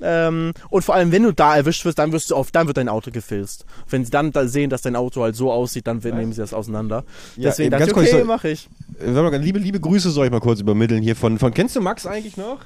Ähm, 0.00 0.52
und 0.70 0.82
vor 0.82 0.94
allem, 0.94 1.12
wenn 1.12 1.22
du 1.22 1.32
da 1.32 1.56
erwischt 1.56 1.84
wirst, 1.84 1.98
dann 1.98 2.12
wirst 2.12 2.30
du 2.30 2.36
auf, 2.36 2.50
dann 2.50 2.66
wird 2.66 2.76
dein 2.76 2.88
Auto 2.88 3.10
gefilzt. 3.10 3.64
Wenn 3.88 4.04
sie 4.04 4.10
dann 4.10 4.32
da 4.32 4.46
sehen, 4.46 4.70
dass 4.70 4.82
dein 4.82 4.96
Auto 4.96 5.22
halt 5.22 5.36
so 5.36 5.50
aussieht, 5.52 5.86
dann 5.86 5.98
nehmen 5.98 6.32
sie 6.32 6.40
das 6.40 6.52
auseinander. 6.52 7.04
Ja, 7.36 7.50
Deswegen 7.50 7.70
dachte 7.70 7.84
ich, 7.90 7.96
okay, 7.96 8.24
mach 8.24 8.44
ich. 8.44 8.68
Äh, 9.00 9.10
mal, 9.10 9.34
liebe, 9.36 9.58
liebe 9.58 9.80
Grüße 9.80 10.10
soll 10.10 10.26
ich 10.26 10.32
mal 10.32 10.40
kurz 10.40 10.60
übermitteln 10.60 11.02
hier 11.02 11.16
von, 11.16 11.38
von 11.38 11.52
kennst 11.54 11.76
du 11.76 11.80
Max 11.80 12.06
eigentlich 12.06 12.36
noch? 12.36 12.60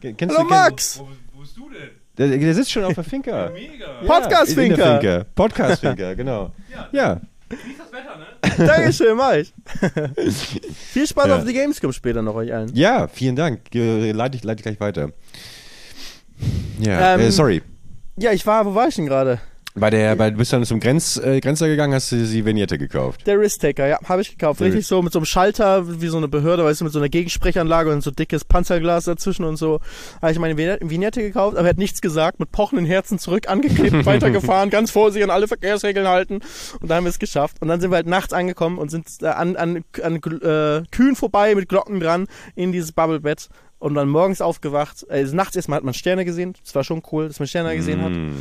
Ke- 0.00 0.14
Kennst 0.14 0.36
Hallo 0.36 0.46
du, 0.48 0.54
Max! 0.54 0.98
Wo, 1.00 1.08
wo 1.34 1.40
bist 1.40 1.56
du 1.56 1.68
denn? 1.70 1.90
Der, 2.18 2.38
der 2.38 2.54
sitzt 2.54 2.70
schon 2.72 2.84
auf 2.84 2.94
der 2.94 3.04
Finca. 3.04 3.50
Mega. 3.50 3.86
Ja, 4.02 4.06
Podcast-Finca. 4.06 4.72
in 4.74 4.76
der 4.76 5.00
Finca. 5.00 5.26
Podcast-Finca, 5.34 6.14
genau. 6.14 6.52
Ja. 6.92 7.20
Wie 7.48 7.54
ist 7.54 7.78
das 7.78 7.92
Wetter, 7.92 8.16
ne? 8.18 8.66
Dankeschön, 8.66 9.16
mach 9.16 9.32
ich. 9.34 9.52
Viel 10.92 11.06
Spaß 11.06 11.28
Ja. 11.28 11.36
auf 11.36 11.44
die 11.44 11.52
Gamescom 11.52 11.92
später 11.92 12.22
noch 12.22 12.34
euch 12.34 12.52
allen. 12.52 12.70
Ja, 12.74 13.06
vielen 13.08 13.36
Dank. 13.36 13.60
Leite 13.72 14.36
ich, 14.36 14.44
leite 14.44 14.60
ich 14.60 14.62
gleich 14.62 14.80
weiter. 14.80 15.10
Ja, 16.80 17.14
Ähm, 17.14 17.20
äh, 17.20 17.30
sorry. 17.30 17.62
Ja, 18.18 18.32
ich 18.32 18.46
war, 18.46 18.64
wo 18.66 18.74
war 18.74 18.88
ich 18.88 18.94
denn 18.96 19.06
gerade? 19.06 19.38
Bei 19.78 19.90
der, 19.90 20.16
bei, 20.16 20.30
du 20.30 20.38
bist 20.38 20.54
dann 20.54 20.64
zum 20.64 20.80
Grenz, 20.80 21.18
äh, 21.18 21.38
Grenzer 21.38 21.68
gegangen, 21.68 21.92
hast 21.92 22.10
du 22.10 22.16
die 22.16 22.46
Vignette 22.46 22.78
gekauft. 22.78 23.26
Der 23.26 23.38
Risk-Taker, 23.38 23.86
ja, 23.86 23.98
habe 24.08 24.22
ich 24.22 24.30
gekauft. 24.30 24.60
Der 24.60 24.68
Richtig 24.68 24.86
so 24.86 25.02
mit 25.02 25.12
so 25.12 25.18
einem 25.18 25.26
Schalter, 25.26 26.00
wie 26.00 26.06
so 26.08 26.16
eine 26.16 26.28
Behörde, 26.28 26.64
weißt 26.64 26.80
du, 26.80 26.84
mit 26.84 26.94
so 26.94 26.98
einer 26.98 27.10
Gegensprechanlage 27.10 27.92
und 27.92 28.00
so 28.00 28.10
dickes 28.10 28.46
Panzerglas 28.46 29.04
dazwischen 29.04 29.44
und 29.44 29.56
so. 29.56 29.80
Habe 30.22 30.32
ich 30.32 30.38
meine 30.38 30.54
Vignette- 30.56 30.88
Vignette 30.88 31.20
gekauft, 31.20 31.58
aber 31.58 31.66
er 31.66 31.70
hat 31.70 31.76
nichts 31.76 32.00
gesagt, 32.00 32.40
mit 32.40 32.52
pochenden 32.52 32.86
Herzen 32.86 33.18
zurück 33.18 33.50
angeklebt, 33.50 34.06
weitergefahren, 34.06 34.70
ganz 34.70 34.90
vorsichtig 34.90 35.24
an 35.24 35.30
alle 35.30 35.46
Verkehrsregeln 35.46 36.08
halten. 36.08 36.36
Und 36.80 36.88
dann 36.90 36.96
haben 36.96 37.04
wir 37.04 37.10
es 37.10 37.18
geschafft. 37.18 37.58
Und 37.60 37.68
dann 37.68 37.78
sind 37.78 37.90
wir 37.90 37.96
halt 37.96 38.06
nachts 38.06 38.32
angekommen 38.32 38.78
und 38.78 38.90
sind 38.90 39.06
äh, 39.20 39.26
an, 39.26 39.56
an, 39.56 39.84
an 40.02 40.14
äh, 40.16 40.84
Kühen 40.90 41.16
vorbei 41.16 41.54
mit 41.54 41.68
Glocken 41.68 42.00
dran 42.00 42.28
in 42.54 42.72
dieses 42.72 42.92
Bubblebett. 42.92 43.50
Und 43.78 43.94
dann 43.94 44.08
morgens 44.08 44.40
aufgewacht, 44.40 45.06
äh, 45.10 45.22
nachts 45.24 45.54
erstmal 45.54 45.76
hat 45.76 45.84
man 45.84 45.92
Sterne 45.92 46.24
gesehen. 46.24 46.54
Das 46.64 46.74
war 46.74 46.82
schon 46.82 47.02
cool, 47.12 47.28
dass 47.28 47.38
man 47.38 47.46
Sterne 47.46 47.76
gesehen 47.76 48.00
hat. 48.02 48.10
Mm. 48.10 48.32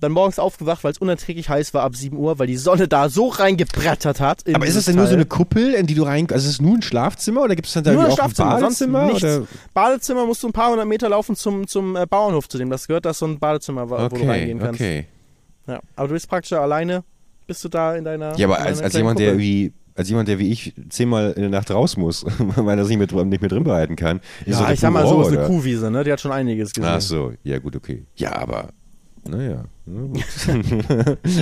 Dann 0.00 0.12
morgens 0.12 0.38
aufgewacht, 0.38 0.82
weil 0.82 0.92
es 0.92 0.98
unerträglich 0.98 1.50
heiß 1.50 1.74
war 1.74 1.82
ab 1.82 1.94
7 1.94 2.16
Uhr, 2.16 2.38
weil 2.38 2.46
die 2.46 2.56
Sonne 2.56 2.88
da 2.88 3.10
so 3.10 3.28
reingebrettert 3.28 4.18
hat. 4.20 4.44
Aber 4.54 4.66
ist 4.66 4.78
das 4.78 4.86
denn 4.86 4.96
nur 4.96 5.04
so 5.04 5.10
Teil. 5.10 5.18
eine 5.18 5.26
Kuppel, 5.26 5.74
in 5.74 5.86
die 5.86 5.94
du 5.94 6.04
rein, 6.04 6.26
also 6.30 6.46
ist 6.48 6.54
es 6.54 6.60
nur 6.62 6.74
ein 6.76 6.80
Schlafzimmer 6.82 7.42
oder 7.42 7.54
gibt 7.54 7.68
es 7.68 7.74
dann 7.74 7.84
da 7.84 7.92
Nur 7.92 8.04
ein 8.04 8.10
irgendwie 8.10 8.22
auch 8.22 8.24
ein 8.28 8.34
Schlafzimmer, 8.34 8.60
sonst 8.60 8.78
Badezimmer? 8.78 9.04
nichts. 9.06 9.24
Oder? 9.24 9.46
Badezimmer 9.74 10.26
musst 10.26 10.42
du 10.42 10.48
ein 10.48 10.52
paar 10.54 10.70
hundert 10.70 10.86
Meter 10.86 11.08
laufen 11.10 11.36
zum, 11.36 11.66
zum 11.66 11.94
äh, 11.94 12.06
Bauernhof, 12.06 12.48
zu 12.48 12.56
dem 12.56 12.70
das 12.70 12.86
gehört. 12.86 13.04
Das 13.04 13.16
ist 13.16 13.20
so 13.20 13.26
ein 13.26 13.38
Badezimmer, 13.38 13.90
wo 13.90 13.94
wo 13.94 13.98
du 13.98 14.04
Okay, 14.06 14.26
reingehen 14.26 14.58
kannst. 14.58 14.80
okay. 14.80 15.06
Ja. 15.66 15.80
Aber 15.96 16.08
du 16.08 16.14
bist 16.14 16.28
praktisch 16.30 16.54
alleine, 16.54 17.04
bist 17.46 17.62
du 17.62 17.68
da 17.68 17.94
in 17.94 18.04
deiner. 18.04 18.38
Ja, 18.38 18.46
aber 18.46 18.58
als, 18.60 18.80
als 18.80 18.94
jemand, 18.94 19.18
der 19.18 19.32
Kuppel. 19.32 19.72
Als 19.98 20.08
jemand, 20.08 20.28
der 20.28 20.38
wie 20.38 20.52
ich 20.52 20.74
zehnmal 20.90 21.32
in 21.32 21.42
der 21.42 21.50
Nacht 21.50 21.72
raus 21.72 21.96
muss, 21.96 22.24
weil 22.38 22.78
er 22.78 22.84
sich 22.84 22.96
nicht, 22.96 23.12
nicht 23.12 23.40
mehr 23.40 23.48
drin 23.48 23.64
behalten 23.64 23.96
kann. 23.96 24.20
ist 24.46 24.60
Ja, 24.60 24.70
ich 24.70 24.78
sag 24.78 24.92
mal 24.92 25.04
so, 25.04 25.22
ist 25.22 25.36
eine? 25.36 25.46
Kuhwiese, 25.46 25.90
ne? 25.90 26.04
Die 26.04 26.12
hat 26.12 26.20
schon 26.20 26.30
einiges 26.30 26.72
gesehen. 26.72 26.88
Ach 26.88 27.00
so, 27.00 27.32
ja 27.42 27.58
gut, 27.58 27.74
okay. 27.74 28.04
Ja, 28.14 28.36
aber 28.36 28.68
naja, 29.28 29.64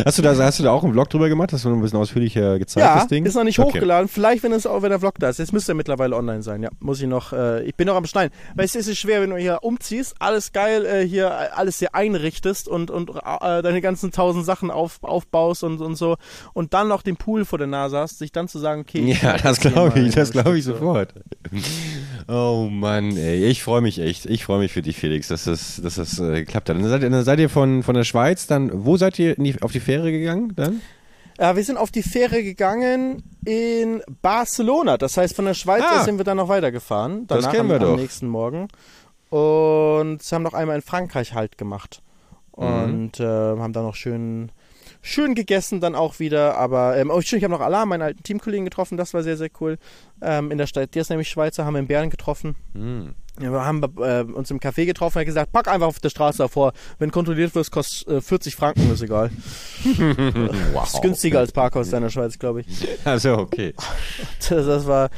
hast, 0.05 0.19
du 0.19 0.23
da, 0.23 0.35
hast 0.37 0.59
du 0.59 0.63
da 0.63 0.71
auch 0.71 0.85
einen 0.85 0.93
Vlog 0.93 1.11
drüber 1.11 1.29
gemacht? 1.29 1.53
Hast 1.53 1.65
du 1.65 1.69
noch 1.71 1.77
ein 1.77 1.83
bisschen 1.83 1.99
ausführlicher 1.99 2.59
gezeigt, 2.59 2.85
Ja, 2.87 2.95
das 2.97 3.09
Ding? 3.09 3.25
ist 3.25 3.35
noch 3.35 3.45
nicht 3.45 3.59
Okay. 3.59 3.71
hochgeladen. 3.75 4.09
Vielleicht, 4.09 4.43
wenn 4.43 4.53
es 4.53 4.67
auch, 4.67 4.83
wenn 4.83 4.91
der 4.91 5.01
Vlog 5.01 5.15
da 5.19 5.29
ist. 5.29 5.39
Jetzt 5.39 5.53
müsste 5.53 5.73
er 5.73 5.75
mittlerweile 5.75 6.17
online 6.17 6.43
sein. 6.43 6.63
Ja, 6.63 6.71
muss 6.81 7.01
ich 7.01 7.07
noch. 7.09 7.33
Äh, 7.33 7.65
ich 7.65 7.75
bin 7.75 7.87
noch 7.87 7.97
am 7.97 8.07
Schneiden. 8.07 8.33
Weil 8.55 8.65
es 8.67 8.75
ist 8.75 8.97
schwer, 8.97 9.21
wenn 9.23 9.31
du 9.31 9.37
hier 9.37 9.59
umziehst, 9.63 10.15
alles 10.19 10.53
geil 10.53 10.85
äh, 10.87 11.07
hier, 11.07 11.57
alles 11.57 11.79
hier 11.79 11.95
einrichtest 11.95 12.69
und 12.69 12.91
und 12.91 13.11
äh, 13.11 13.63
deine 13.63 13.81
ganzen 13.81 14.13
tausend 14.13 14.45
Sachen 14.45 14.71
auf, 14.71 14.99
aufbaust 15.03 15.65
und 15.65 15.81
und 15.81 15.97
so 15.97 16.17
und 16.53 16.75
dann 16.75 16.89
noch 16.89 17.03
den 17.03 17.17
Pool 17.17 17.45
vor 17.45 17.59
der 17.59 17.67
Nase 17.69 17.99
hast, 17.99 18.19
sich 18.19 18.33
dann 18.33 18.49
zu 18.49 18.59
sagen, 18.59 18.83
okay. 18.83 19.17
Ja, 19.23 19.37
das 19.39 19.61
glaube 19.61 19.99
ich, 20.01 20.15
das 20.15 20.31
glaube 20.33 20.59
ich 20.59 20.65
sofort. 20.65 21.15
Oh 22.29 22.69
Mann, 22.71 23.17
ey, 23.17 23.45
ich 23.47 23.63
freue 23.63 23.81
mich 23.81 23.99
echt. 24.01 24.27
Ich 24.27 24.45
freue 24.45 24.59
mich 24.59 24.73
für 24.73 24.83
dich, 24.83 24.97
Felix, 24.97 25.29
dass 25.29 25.45
das, 25.45 25.81
dass 25.83 25.95
das 25.95 26.19
äh, 26.19 26.41
geklappt 26.45 26.69
hat. 26.69 26.77
Dann 26.77 26.85
seid, 26.89 27.03
ihr- 27.03 27.11
dann 27.11 27.25
seid 27.25 27.39
ihr 27.39 27.49
von, 27.49 27.83
von 27.83 27.95
der 27.95 28.05
Schweiz 28.05 28.36
dann, 28.47 28.85
wo 28.85 28.97
seid 28.99 29.19
ihr 29.19 29.35
die, 29.37 29.63
auf 29.63 29.73
die 29.73 29.81
Fähre 29.81 30.13
gegangen 30.13 30.53
dann? 30.57 30.83
Ja, 31.39 31.55
wir 31.57 31.65
sind 31.65 31.77
auf 31.79 31.91
die 31.91 32.03
Fähre 32.03 32.43
gegangen 32.43 33.23
in 33.45 34.03
Barcelona. 34.23 34.97
Das 34.99 35.17
heißt, 35.17 35.35
von 35.37 35.45
der 35.47 35.55
Schweiz 35.55 35.83
Ah. 35.87 35.99
aus 36.01 36.05
sind 36.05 36.19
wir 36.19 36.25
dann 36.25 36.37
noch 36.39 36.49
weitergefahren. 36.49 37.27
Das 37.27 37.41
Danach 37.43 37.55
kennen 37.55 37.69
wir 37.69 37.77
am, 37.77 37.83
am 37.83 37.89
doch. 37.91 37.97
nächsten 37.97 38.27
Morgen. 38.27 38.69
Und 39.31 40.19
haben 40.33 40.43
noch 40.43 40.55
einmal 40.55 40.77
in 40.77 40.83
Frankreich 40.83 41.35
Halt 41.35 41.59
gemacht. 41.59 42.03
Mhm. 42.57 42.65
Und 42.65 43.21
äh, 43.21 43.25
haben 43.25 43.73
dann 43.73 43.85
noch 43.85 43.95
schön, 43.97 44.51
schön 45.07 45.35
gegessen 45.35 45.81
dann 45.81 45.95
auch 45.95 46.19
wieder. 46.19 46.57
Aber 46.57 46.97
ähm, 46.97 47.11
oh, 47.11 47.21
ich 47.21 47.33
habe 47.33 47.49
noch 47.49 47.61
Alarm, 47.61 47.89
meinen 47.89 48.03
alten 48.03 48.23
Teamkollegen 48.23 48.65
getroffen. 48.65 48.97
Das 48.97 49.15
war 49.15 49.23
sehr, 49.23 49.37
sehr 49.37 49.51
cool. 49.61 49.79
Ähm, 50.21 50.51
in 50.51 50.59
der 50.59 50.67
Stadt, 50.67 50.95
der 50.95 51.03
ist 51.03 51.11
nämlich 51.11 51.29
Schweizer, 51.29 51.65
haben 51.65 51.75
wir 51.75 51.81
in 51.81 51.87
Bern 51.87 52.11
getroffen. 52.11 52.57
Ja, 53.41 53.53
wir 53.53 53.65
haben 53.65 53.83
äh, 53.99 54.23
uns 54.23 54.51
im 54.51 54.59
Café 54.61 54.87
getroffen. 54.87 55.19
Er 55.19 55.21
hat 55.21 55.27
gesagt, 55.27 55.53
pack 55.53 55.69
einfach 55.69 55.87
auf 55.87 56.01
der 56.01 56.09
Straße 56.09 56.39
davor. 56.39 56.73
Wenn 56.99 57.11
kontrolliert 57.11 57.55
wirst, 57.55 57.71
kostet 57.71 58.09
äh, 58.09 58.21
40 58.21 58.57
Franken, 58.57 58.91
ist 58.91 59.03
egal. 59.03 59.31
Wow. 60.73 60.87
Ist 60.95 61.03
günstiger 61.03 61.41
als 61.41 61.53
Parkhaus 61.53 61.93
in 61.93 62.01
der 62.01 62.11
Schweiz, 62.11 62.39
glaube 62.39 62.63
ich. 62.63 62.67
Also, 63.05 63.37
okay. 63.37 63.75
Das, 64.49 64.67
das 64.67 64.87
war, 64.87 65.11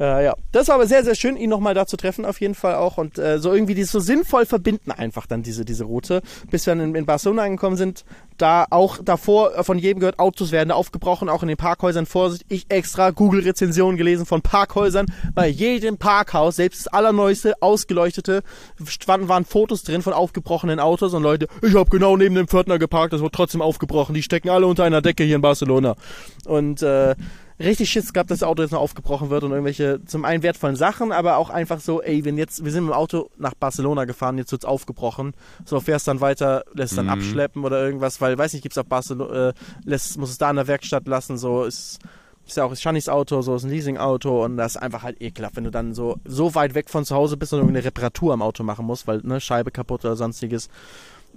äh, 0.00 0.24
ja. 0.24 0.34
Das 0.52 0.68
war 0.68 0.76
aber 0.76 0.86
sehr, 0.86 1.04
sehr 1.04 1.14
schön, 1.14 1.36
ihn 1.36 1.50
nochmal 1.50 1.74
da 1.74 1.86
zu 1.86 1.96
treffen, 1.96 2.24
auf 2.24 2.40
jeden 2.40 2.54
Fall 2.54 2.74
auch. 2.74 2.98
Und 2.98 3.18
äh, 3.18 3.38
so 3.38 3.52
irgendwie 3.52 3.74
dieses 3.74 3.92
so 3.92 4.00
sinnvoll 4.00 4.46
verbinden 4.46 4.90
einfach 4.90 5.26
dann 5.26 5.42
diese, 5.42 5.64
diese 5.64 5.84
Route. 5.84 6.22
Bis 6.50 6.66
wir 6.66 6.74
dann 6.74 6.84
in, 6.90 6.94
in 6.94 7.06
Barcelona 7.06 7.42
angekommen 7.42 7.76
sind, 7.76 8.04
da 8.38 8.66
auch 8.70 8.98
davor 9.02 9.56
äh, 9.56 9.64
von 9.64 9.78
jedem 9.78 10.00
gehört, 10.00 10.18
Autos 10.18 10.52
werden 10.52 10.70
aufgebrochen, 10.70 11.28
auch 11.28 11.42
in 11.42 11.48
den 11.48 11.56
Parkhäusern. 11.56 12.06
Vorsicht, 12.06 12.44
ich 12.48 12.66
extra 12.68 13.10
Google-Rezensionen 13.10 13.96
gelesen 13.96 14.26
von 14.26 14.42
Parkhäusern. 14.42 15.06
Bei 15.34 15.46
jedem 15.46 15.98
Parkhaus, 15.98 16.56
selbst 16.56 16.86
das 16.86 16.92
allerneueste, 16.92 17.54
ausgeleuchtete, 17.60 18.42
standen, 18.86 19.28
waren 19.28 19.44
Fotos 19.44 19.82
drin 19.82 20.02
von 20.02 20.12
aufgebrochenen 20.12 20.80
Autos 20.80 21.14
und 21.14 21.22
Leute, 21.22 21.46
ich 21.62 21.74
habe 21.74 21.90
genau 21.90 22.16
neben 22.16 22.34
dem 22.34 22.48
Pförtner 22.48 22.78
geparkt, 22.78 23.12
das 23.12 23.20
wurde 23.20 23.32
trotzdem 23.32 23.62
aufgebrochen. 23.62 24.14
Die 24.14 24.22
stecken 24.22 24.48
alle 24.48 24.66
unter 24.66 24.84
einer 24.84 25.02
Decke 25.02 25.24
hier 25.24 25.36
in 25.36 25.42
Barcelona. 25.42 25.96
Und 26.44 26.82
äh, 26.82 27.14
richtig 27.62 27.90
Schiss 27.90 28.12
gehabt, 28.12 28.30
dass 28.30 28.40
das 28.40 28.48
Auto 28.48 28.62
jetzt 28.62 28.72
noch 28.72 28.80
aufgebrochen 28.80 29.30
wird 29.30 29.44
und 29.44 29.52
irgendwelche 29.52 30.04
zum 30.04 30.24
einen 30.24 30.42
wertvollen 30.42 30.76
Sachen, 30.76 31.12
aber 31.12 31.36
auch 31.36 31.50
einfach 31.50 31.80
so, 31.80 32.02
ey, 32.02 32.24
wenn 32.24 32.38
jetzt, 32.38 32.64
wir 32.64 32.72
sind 32.72 32.84
mit 32.84 32.92
dem 32.92 32.96
Auto 32.96 33.30
nach 33.38 33.54
Barcelona 33.54 34.04
gefahren, 34.04 34.38
jetzt 34.38 34.52
wird's 34.52 34.64
aufgebrochen, 34.64 35.34
so 35.64 35.80
fährst 35.80 36.08
dann 36.08 36.20
weiter, 36.20 36.64
lässt 36.74 36.98
dann 36.98 37.08
abschleppen 37.08 37.64
oder 37.64 37.82
irgendwas, 37.82 38.20
weil, 38.20 38.36
weiß 38.36 38.52
nicht, 38.52 38.62
gibt's 38.62 38.78
auf 38.78 38.86
Barcelona, 38.86 39.48
äh, 39.48 39.52
lässt, 39.84 40.18
muss 40.18 40.30
es 40.30 40.38
da 40.38 40.50
in 40.50 40.56
der 40.56 40.66
Werkstatt 40.66 41.06
lassen, 41.06 41.38
so 41.38 41.64
ist, 41.64 41.98
ist 42.46 42.56
ja 42.56 42.64
auch 42.64 42.74
Shannys 42.74 43.08
Auto, 43.08 43.40
so 43.42 43.54
ist 43.54 43.64
ein 43.64 43.70
Leasing-Auto 43.70 44.44
und 44.44 44.56
das 44.56 44.76
ist 44.76 44.82
einfach 44.82 45.02
halt 45.02 45.20
ekelhaft, 45.20 45.56
wenn 45.56 45.64
du 45.64 45.70
dann 45.70 45.94
so, 45.94 46.16
so 46.24 46.54
weit 46.54 46.74
weg 46.74 46.90
von 46.90 47.04
zu 47.04 47.14
Hause 47.14 47.36
bist 47.36 47.52
und 47.52 47.60
irgendeine 47.60 47.84
Reparatur 47.84 48.32
am 48.32 48.42
Auto 48.42 48.64
machen 48.64 48.86
musst, 48.86 49.06
weil, 49.06 49.20
ne, 49.22 49.40
Scheibe 49.40 49.70
kaputt 49.70 50.04
oder 50.04 50.16
sonstiges. 50.16 50.68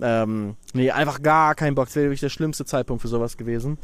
Ähm, 0.01 0.55
nee, 0.73 0.91
einfach 0.91 1.21
gar 1.21 1.55
kein 1.55 1.75
Bock. 1.75 1.85
Das 1.85 1.95
wäre 1.95 2.07
wirklich 2.07 2.19
der 2.19 2.29
schlimmste 2.29 2.65
Zeitpunkt 2.65 3.01
für 3.01 3.07
sowas 3.07 3.37
gewesen. 3.37 3.77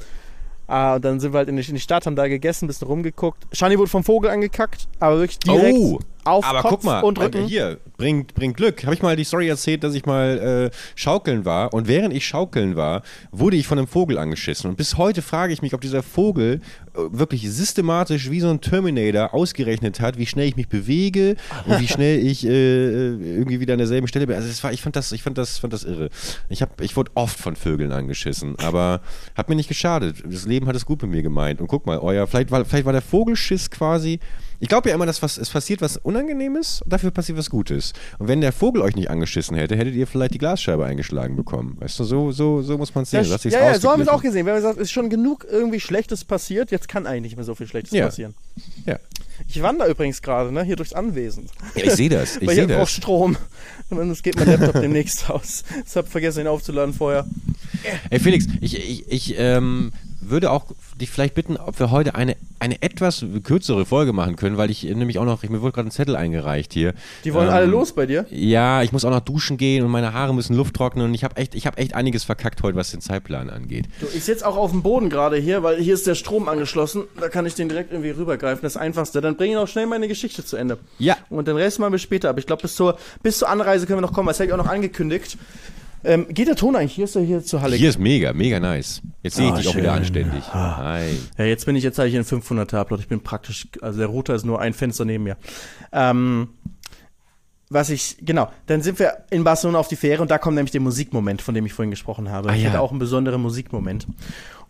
Ah, 0.68 0.96
und 0.96 1.06
dann 1.06 1.20
sind 1.20 1.34
wir 1.34 1.40
halt 1.40 1.50
in 1.50 1.58
die, 1.58 1.80
Stadt, 1.80 2.06
haben 2.06 2.16
da 2.16 2.28
gegessen, 2.28 2.68
bisschen 2.68 2.88
rumgeguckt. 2.88 3.46
Shani 3.52 3.78
wurde 3.78 3.90
vom 3.90 4.04
Vogel 4.04 4.30
angekackt, 4.30 4.88
aber 5.00 5.18
wirklich 5.20 5.40
direkt 5.40 5.78
Oh, 5.78 6.00
auf 6.24 6.46
aber 6.46 6.62
Kopf 6.62 6.72
guck 6.72 6.84
mal, 6.84 7.02
und 7.02 7.20
Rücken. 7.20 7.46
äh, 7.46 7.48
hier, 7.48 7.80
bringt, 7.98 8.34
bringt 8.34 8.58
Glück. 8.58 8.84
Habe 8.84 8.94
ich 8.94 9.02
mal 9.02 9.16
die 9.16 9.24
Story 9.24 9.48
erzählt, 9.48 9.84
dass 9.84 9.94
ich 9.94 10.06
mal 10.06 10.70
äh, 10.72 10.78
schaukeln 10.96 11.46
war 11.46 11.74
und 11.74 11.88
während 11.88 12.14
ich 12.14 12.26
schaukeln 12.26 12.76
war, 12.76 13.02
wurde 13.32 13.58
ich 13.58 13.68
von 13.68 13.78
einem 13.78 13.88
Vogel 13.88 14.18
angeschissen. 14.18 14.70
Und 14.70 14.76
bis 14.76 14.98
heute 14.98 15.22
frage 15.22 15.54
ich 15.54 15.62
mich, 15.62 15.74
ob 15.74 15.82
dieser 15.82 16.04
Vogel 16.04 16.62
äh, 16.94 17.00
wirklich 17.12 17.50
systematisch 17.50 18.30
wie 18.30 18.40
so 18.40 18.50
ein 18.50 18.62
Terminator 18.62 19.34
ausgerechnet 19.34 20.00
hat, 20.00 20.18
wie 20.18 20.26
schnell 20.26 20.48
ich 20.48 20.56
mich 20.56 20.68
bewege 20.68 21.36
und 21.66 21.80
wie 21.80 21.88
schnell 21.88 22.20
ich 22.26 22.46
äh, 22.46 22.50
irgendwie 22.50 23.60
wieder 23.60 23.74
an 23.74 23.80
derselben 23.80 24.08
Stelle 24.08 24.28
bin. 24.28 24.36
Also 24.36 24.48
das 24.48 24.64
war, 24.64 24.72
ich 24.74 24.82
fand 24.82 24.96
das, 24.96 25.12
ich 25.12 25.24
fand 25.24 25.38
das, 25.38 25.58
fand 25.58 25.74
das 25.74 25.84
irre. 25.84 26.10
Ich, 26.50 26.62
hab, 26.62 26.82
ich 26.82 26.96
wurde 26.96 27.12
oft 27.16 27.40
von 27.40 27.56
Vögeln 27.56 27.92
angeschissen, 27.92 28.56
aber 28.60 29.02
hat 29.36 29.50
mir 29.50 29.56
nicht 29.56 29.70
geschadet. 29.70 30.24
Das 30.26 30.46
Leben 30.46 30.68
hat 30.68 30.76
es 30.76 30.86
gut 30.86 31.02
mit 31.02 31.12
mir 31.12 31.24
gemeint. 31.24 31.62
Und 31.62 31.68
guck 31.68 31.86
mal, 31.86 32.00
euer, 32.00 32.28
vielleicht 32.28 32.52
war, 32.52 32.66
vielleicht 32.66 32.86
war 32.86 32.94
der 32.94 33.02
Vogelschiss 33.02 33.70
quasi 33.72 34.20
ich 34.62 34.70
glaube 34.70 34.90
ja 34.90 34.96
immer, 34.96 35.08
dass 35.08 35.22
was, 35.24 35.38
es 35.40 35.50
passiert 35.50 35.82
was 35.82 35.98
Unangenehmes, 35.98 36.84
dafür 36.86 37.10
passiert 37.10 37.38
was 37.38 37.50
Gutes. 37.50 37.94
Und 38.20 38.28
wenn 38.28 38.42
der 38.42 38.54
Vogel 38.54 38.84
euch 38.84 38.96
nicht 38.96 39.10
angeschissen 39.10 39.58
hätte, 39.58 39.76
hättet 39.76 39.96
ihr 39.96 40.06
vielleicht 40.06 40.36
die 40.36 40.38
Glasscheibe 40.38 40.86
eingeschlagen 40.86 41.36
bekommen. 41.36 41.78
Weißt 41.80 42.00
du, 42.00 42.04
so, 42.04 42.32
so, 42.32 42.62
so 42.62 42.78
muss 42.78 42.94
man 42.94 43.04
es 43.04 43.10
sehen. 43.10 43.26
Ja, 43.26 43.38
ja, 43.44 43.72
ja, 43.72 43.80
so 43.80 43.90
haben 43.90 44.00
wir 44.00 44.04
es 44.04 44.10
auch 44.10 44.22
gesehen. 44.22 44.46
Wir 44.46 44.54
haben 44.54 44.60
gesagt, 44.60 44.78
es 44.78 44.84
ist 44.84 44.92
schon 44.92 45.10
genug 45.10 45.48
irgendwie 45.50 45.80
Schlechtes 45.80 46.24
passiert, 46.24 46.70
jetzt 46.70 46.88
kann 46.88 47.08
eigentlich 47.08 47.24
nicht 47.24 47.36
mehr 47.38 47.44
so 47.46 47.56
viel 47.56 47.68
Schlechtes 47.68 47.92
Ja. 47.92 48.06
passieren. 48.06 48.36
Ja. 48.86 49.00
Ich 49.48 49.62
wandere 49.64 49.90
übrigens 49.90 50.22
gerade, 50.22 50.52
ne, 50.52 50.64
hier 50.64 50.76
durchs 50.76 50.94
Anwesen. 50.94 51.48
ja, 51.76 51.86
ich 51.86 51.94
sehe 51.94 52.10
das. 52.10 52.38
Ich 52.38 52.42
Weil 52.48 52.56
sehe 52.56 52.68
hier 52.68 52.76
braucht 52.76 52.90
das. 52.90 52.92
Strom. 52.96 53.38
Und 53.90 54.12
es 54.12 54.22
geht 54.22 54.36
mein 54.38 54.48
Laptop 54.48 54.80
demnächst 54.80 55.28
aus. 55.30 55.64
Ich 55.86 55.96
habe 55.96 56.08
vergessen, 56.08 56.42
ihn 56.42 56.48
aufzuladen 56.48 56.94
vorher. 56.94 57.26
Ey, 58.12 58.20
Felix, 58.20 58.46
ich, 58.62 58.78
ich, 58.78 59.12
ich 59.12 59.36
ähm, 59.40 59.92
würde 60.32 60.52
auch 60.52 60.66
dich 61.00 61.10
vielleicht 61.10 61.36
bitten, 61.36 61.58
ob 61.58 61.80
wir 61.80 61.92
heute 61.92 62.16
eine, 62.16 62.36
eine 62.60 62.82
etwas 62.82 63.24
kürzere 63.44 63.86
Folge 63.86 64.14
machen 64.14 64.36
können, 64.36 64.58
weil 64.58 64.72
ich 64.72 64.88
äh, 64.88 64.96
nämlich 64.96 65.20
auch 65.20 65.26
noch, 65.26 65.44
ich, 65.44 65.50
mir 65.50 65.62
wurde 65.62 65.74
gerade 65.74 65.90
ein 65.90 65.92
Zettel 65.92 66.16
eingereicht 66.16 66.74
hier. 66.74 66.94
Die 67.24 67.34
wollen 67.34 67.48
Ähm, 67.48 67.54
alle 67.54 67.66
los 67.66 67.94
bei 67.94 68.06
dir. 68.06 68.26
Ja, 68.32 68.82
ich 68.82 68.92
muss 68.92 69.06
auch 69.06 69.12
noch 69.12 69.20
duschen 69.20 69.58
gehen 69.58 69.84
und 69.84 69.92
meine 69.92 70.14
Haare 70.14 70.34
müssen 70.34 70.56
Luft 70.56 70.76
trocknen 70.76 71.06
und 71.06 71.14
ich 71.14 71.24
habe 71.24 71.38
echt, 71.38 71.54
ich 71.56 71.68
habe 71.68 71.78
echt 71.78 71.94
einiges 71.94 72.24
verkackt 72.24 72.64
heute, 72.64 72.78
was 72.78 72.92
den 72.92 73.02
Zeitplan 73.02 73.50
angeht. 73.50 73.88
Du, 74.00 74.08
ich 74.16 74.24
sitze 74.24 74.48
auch 74.48 74.58
auf 74.58 74.72
dem 74.72 74.82
Boden 74.82 75.10
gerade 75.10 75.38
hier, 75.38 75.64
weil 75.64 75.80
hier 75.82 75.94
ist 75.94 76.08
der 76.08 76.16
Strom 76.16 76.48
angeschlossen. 76.50 77.04
Da 77.20 77.30
kann 77.30 77.46
ich 77.46 77.56
den 77.56 77.70
direkt 77.70 77.92
irgendwie 77.92 78.12
rübergreifen. 78.12 78.62
Das 78.64 78.78
Einfachste. 78.78 79.22
Dann 79.22 79.36
bringe 79.36 79.52
ich 79.52 79.60
noch 79.60 79.68
schnell 79.68 79.86
meine 79.88 80.08
Geschichte 80.08 80.46
zu 80.46 80.56
Ende. 80.56 80.78
Ja. 80.98 81.18
Und 81.30 81.48
den 81.48 81.58
Rest 81.58 81.80
machen 81.80 81.92
wir 81.92 82.00
später. 82.00 82.30
Aber 82.30 82.40
ich 82.40 82.48
glaube, 82.48 82.62
bis 82.62 82.76
zur, 82.76 82.98
bis 83.22 83.40
zur 83.40 83.50
Anreise 83.50 83.86
können 83.86 83.98
wir 83.98 84.08
noch 84.08 84.14
kommen. 84.14 84.28
Das 84.28 84.40
habe 84.40 84.48
ich 84.48 84.54
auch 84.54 84.58
noch 84.58 84.70
angekündigt. 84.70 85.38
Ähm, 86.04 86.28
geht 86.30 86.48
der 86.48 86.56
Ton 86.56 86.76
eigentlich? 86.76 86.94
Hier 86.94 87.06
ist 87.06 87.16
er 87.16 87.22
hier 87.22 87.44
zur 87.44 87.62
Halle. 87.62 87.76
Hier 87.76 87.90
ist 87.90 88.00
mega, 88.00 88.34
mega 88.34 88.60
nice. 88.60 89.02
Jetzt 89.24 89.36
sehe 89.36 89.46
ich 89.48 89.54
Ah, 89.54 89.58
dich 89.58 89.68
auch 89.68 89.74
schön. 89.74 89.82
wieder 89.84 89.94
anständig. 89.94 90.44
Hi. 90.54 91.18
Ja, 91.38 91.46
jetzt 91.46 91.66
bin 91.66 91.76
ich, 91.76 91.84
jetzt 91.84 92.00
habe 92.00 92.10
ich 92.10 92.16
einen 92.16 92.26
500er 92.26 92.78
Upload. 92.78 93.02
Ich 93.04 93.08
bin 93.10 93.22
praktisch, 93.22 93.68
also 93.82 94.00
der 94.00 94.08
Router 94.08 94.34
ist 94.36 94.46
nur 94.46 94.60
ein 94.60 94.74
Fenster 94.74 95.06
neben 95.06 95.24
mir. 95.24 95.38
Ähm, 95.92 96.50
was 97.70 97.90
ich, 97.90 98.18
genau, 98.22 98.50
dann 98.66 98.82
sind 98.82 99.00
wir 99.00 99.24
in 99.30 99.44
Barcelona 99.46 99.80
auf 99.80 99.88
die 99.88 99.96
Fähre 99.96 100.22
und 100.22 100.30
da 100.30 100.38
kommt 100.38 100.56
nämlich 100.56 100.72
der 100.72 100.82
Musikmoment, 100.82 101.42
von 101.42 101.54
dem 101.56 101.66
ich 101.66 101.72
vorhin 101.74 101.92
gesprochen 101.92 102.30
habe. 102.30 102.50
Ah, 102.50 102.56
ich 102.56 102.64
ja. 102.64 102.70
hatte 102.70 102.82
auch 102.82 102.92
einen 102.92 103.00
besonderen 103.00 103.42
Musikmoment. 103.42 104.08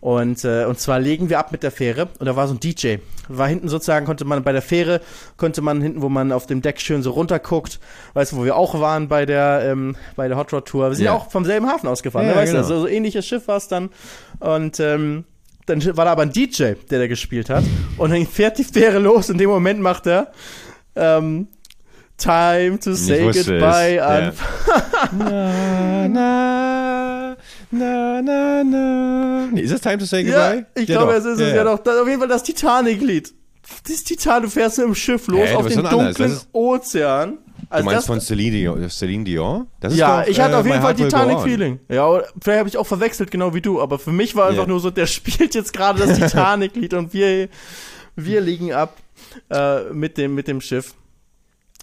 Und, 0.02 0.44
äh, 0.44 0.64
und 0.64 0.80
zwar 0.80 0.98
legen 0.98 1.30
wir 1.30 1.38
ab 1.38 1.52
mit 1.52 1.62
der 1.62 1.70
Fähre 1.70 2.08
und 2.18 2.26
da 2.26 2.34
war 2.34 2.48
so 2.48 2.54
ein 2.54 2.58
DJ. 2.60 2.96
War 3.28 3.46
hinten 3.46 3.68
sozusagen, 3.68 4.04
konnte 4.04 4.24
man 4.24 4.42
bei 4.42 4.50
der 4.50 4.60
Fähre, 4.60 5.00
konnte 5.36 5.62
man 5.62 5.80
hinten, 5.80 6.02
wo 6.02 6.08
man 6.08 6.32
auf 6.32 6.46
dem 6.46 6.60
Deck 6.60 6.80
schön 6.80 7.04
so 7.04 7.12
runterguckt, 7.12 7.78
weißt 8.14 8.32
du, 8.32 8.38
wo 8.38 8.44
wir 8.44 8.56
auch 8.56 8.80
waren 8.80 9.06
bei 9.06 9.26
der, 9.26 9.62
ähm, 9.64 9.94
bei 10.16 10.26
der 10.26 10.36
Hot 10.36 10.52
Rod 10.52 10.66
Tour. 10.66 10.88
Wir 10.90 10.96
sind 10.96 11.04
ja, 11.04 11.12
Ja. 11.12 11.16
auch 11.16 11.30
vom 11.30 11.44
selben 11.44 11.68
Hafen 11.68 11.86
ausgefahren, 11.88 12.26
Ja, 12.26 12.34
ne, 12.34 12.40
weißt 12.40 12.50
genau. 12.52 12.62
du, 12.66 12.68
so, 12.74 12.80
so 12.80 12.88
ähnliches 12.88 13.24
Schiff 13.24 13.46
war 13.46 13.58
es 13.58 13.68
dann. 13.68 13.90
Und, 14.40 14.80
ähm, 14.80 15.22
dann 15.66 15.96
war 15.96 16.04
da 16.04 16.10
aber 16.10 16.22
ein 16.22 16.32
DJ, 16.32 16.72
der 16.90 16.98
da 16.98 17.06
gespielt 17.06 17.48
hat. 17.48 17.62
Und 17.96 18.10
dann 18.10 18.26
fährt 18.26 18.58
die 18.58 18.64
Fähre 18.64 18.98
los. 18.98 19.30
In 19.30 19.38
dem 19.38 19.50
Moment 19.50 19.80
macht 19.80 20.08
er 20.08 20.32
ähm, 20.96 21.46
Time 22.18 22.80
to 22.80 22.94
say 22.94 23.22
goodbye 23.30 23.96
es, 23.98 24.02
an. 24.02 24.32
Na, 25.18 26.08
na, 26.08 26.81
na, 27.72 28.22
na, 28.22 28.62
na. 28.64 29.46
Nee, 29.50 29.62
ist 29.62 29.72
es 29.72 29.80
Time 29.80 29.98
to 29.98 30.04
Say 30.04 30.22
Ja, 30.28 30.52
Goodbye? 30.52 30.66
ich 30.82 30.88
Ja, 30.88 30.96
glaube, 30.98 31.12
doch. 31.12 31.18
es 31.18 31.24
ist 31.24 31.40
es 31.40 31.54
ja 31.54 31.64
doch. 31.64 31.78
Das, 31.78 31.98
auf 31.98 32.06
jeden 32.06 32.18
Fall 32.20 32.28
das 32.28 32.42
Titanic-Lied. 32.44 33.32
Das 33.88 34.04
Titanic, 34.04 34.44
du 34.44 34.50
fährst 34.50 34.78
mit 34.78 34.86
dem 34.88 34.94
Schiff 34.94 35.26
los 35.28 35.48
du 35.50 35.56
auf 35.58 35.66
den 35.66 35.82
dunklen 35.84 36.38
Ozean. 36.52 37.38
Du 37.38 37.66
Also 37.70 37.84
meinst 37.86 37.98
das, 38.00 38.06
von 38.06 38.20
Celine 38.20 38.50
Dion? 38.56 38.90
Celine 38.90 39.24
Dion? 39.24 39.66
Das 39.80 39.92
ist 39.94 39.98
ja, 39.98 40.20
doch, 40.22 40.28
ich 40.28 40.38
hatte 40.40 40.54
äh, 40.54 40.56
auf 40.58 40.66
jeden 40.66 40.82
Fall. 40.82 40.94
Titanic-Feeling. 40.94 41.80
Ja, 41.88 42.20
vielleicht 42.42 42.58
habe 42.58 42.68
ich 42.68 42.76
auch 42.76 42.86
verwechselt, 42.86 43.30
genau 43.30 43.54
wie 43.54 43.60
du. 43.62 43.80
Aber 43.80 43.98
für 43.98 44.12
mich 44.12 44.36
war 44.36 44.48
einfach 44.48 44.62
Ja. 44.64 44.68
nur 44.68 44.80
so, 44.80 44.90
der 44.90 45.06
spielt 45.06 45.54
jetzt 45.54 45.72
gerade 45.72 46.04
das 46.06 46.18
Titanic-Lied 46.18 46.92
und 46.94 47.14
wir, 47.14 47.48
wir 48.16 48.40
liegen 48.42 48.72
ab 48.72 48.96
äh, 49.48 49.84
mit, 49.92 50.18
dem, 50.18 50.34
mit 50.34 50.48
dem 50.48 50.60
Schiff. 50.60 50.94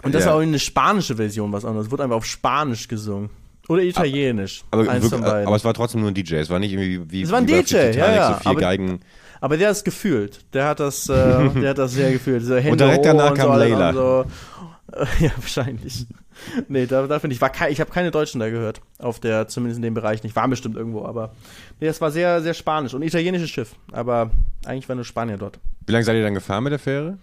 Und 0.03 0.13
das 0.13 0.23
Ja. 0.25 0.29
war 0.31 0.37
auch 0.37 0.41
eine 0.41 0.59
spanische 0.59 1.15
Version, 1.15 1.51
was 1.51 1.65
anderes. 1.65 1.89
Wurde 1.89 2.03
einfach 2.03 2.17
auf 2.17 2.25
Spanisch 2.25 2.87
gesungen. 2.87 3.29
Oder 3.69 3.83
Italienisch. 3.83 4.63
Aber, 4.71 4.89
Eins 4.89 5.09
wirklich, 5.11 5.23
aber 5.23 5.55
es 5.55 5.63
war 5.63 5.73
trotzdem 5.75 6.01
nur 6.01 6.09
ein 6.09 6.15
DJ. 6.15 6.35
Es 6.35 6.49
war 6.49 6.57
nicht 6.59 6.73
irgendwie 6.73 7.09
wie, 7.11 7.21
Es 7.21 7.31
war 7.31 7.37
ein 7.37 7.45
DJ, 7.45 7.61
Titanic, 7.61 7.95
ja, 7.95 8.15
ja, 8.15 8.33
so 8.33 8.39
vier 8.39 8.51
aber- 8.51 8.59
Geigen. 8.59 8.99
Aber 9.41 9.55
der 9.55 9.69
ist 9.69 9.85
gefühlt. 9.85 10.39
Der 10.53 10.65
hat 10.65 10.79
das, 10.81 11.07
äh, 11.07 11.13
der 11.61 11.69
hat 11.69 11.77
das 11.77 11.93
sehr 11.93 12.11
gefühlt. 12.11 12.43
So 12.43 12.57
Hände 12.57 12.83
direkt 12.83 13.05
danach 13.05 13.29
und 13.31 13.37
kam 13.37 13.53
so, 13.53 13.57
Layla. 13.59 13.79
waren 13.79 13.95
So, 13.95 14.25
ja, 15.25 15.31
wahrscheinlich. 15.37 16.07
nee, 16.67 16.87
da, 16.87 17.05
da 17.05 17.19
finde 17.19 17.35
ich, 17.35 17.41
war 17.41 17.51
ich 17.69 17.79
habe 17.79 17.91
keine 17.91 18.09
Deutschen 18.11 18.39
da 18.39 18.49
gehört. 18.49 18.81
Auf 18.97 19.19
der, 19.19 19.47
zumindest 19.47 19.77
in 19.77 19.83
dem 19.83 19.93
Bereich 19.93 20.23
nicht. 20.23 20.35
War 20.35 20.47
bestimmt 20.47 20.75
irgendwo, 20.75 21.05
aber. 21.05 21.31
Nee, 21.79 21.87
das 21.87 22.01
war 22.01 22.09
sehr, 22.11 22.41
sehr 22.41 22.55
spanisch 22.55 22.93
und 22.95 23.03
italienisches 23.03 23.49
Schiff. 23.51 23.75
Aber 23.91 24.31
eigentlich 24.65 24.89
war 24.89 24.95
nur 24.95 25.05
Spanier 25.05 25.37
dort. 25.37 25.59
Wie 25.85 25.91
lange 25.93 26.03
seid 26.03 26.15
ihr 26.15 26.23
dann 26.23 26.33
gefahren 26.33 26.63
mit 26.63 26.71
der 26.71 26.79
Fähre? 26.79 27.17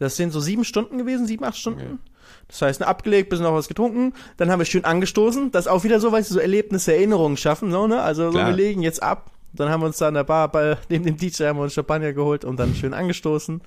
Das 0.00 0.16
sind 0.16 0.32
so 0.32 0.40
sieben 0.40 0.64
Stunden 0.64 0.98
gewesen, 0.98 1.26
sieben, 1.26 1.44
acht 1.44 1.56
Stunden. 1.56 2.00
Das 2.48 2.62
heißt, 2.62 2.80
ne, 2.80 2.86
abgelegt, 2.86 3.30
bisschen 3.30 3.44
noch 3.44 3.54
was 3.54 3.68
getrunken, 3.68 4.12
dann 4.36 4.50
haben 4.50 4.60
wir 4.60 4.66
schön 4.66 4.84
angestoßen. 4.84 5.50
Das 5.50 5.66
ist 5.66 5.70
auch 5.70 5.84
wieder 5.84 6.00
so, 6.00 6.12
weißt 6.12 6.30
du, 6.30 6.34
so 6.34 6.40
Erlebnisse, 6.40 6.94
Erinnerungen 6.94 7.36
schaffen, 7.36 7.70
so, 7.70 7.86
ne? 7.86 8.02
Also, 8.02 8.30
so, 8.30 8.38
wir 8.38 8.52
legen 8.52 8.82
jetzt 8.82 9.02
ab. 9.02 9.30
Dann 9.52 9.68
haben 9.68 9.80
wir 9.80 9.86
uns 9.86 9.98
da 9.98 10.08
an 10.08 10.14
der 10.14 10.24
Bar 10.24 10.50
bei 10.50 10.76
neben 10.88 11.04
dem 11.04 11.16
DJ 11.16 11.44
haben 11.44 11.58
wir 11.58 11.62
uns 11.62 11.74
Champagner 11.74 12.12
geholt 12.12 12.44
und 12.44 12.58
dann 12.58 12.74
schön 12.74 12.92
angestoßen. 12.92 13.62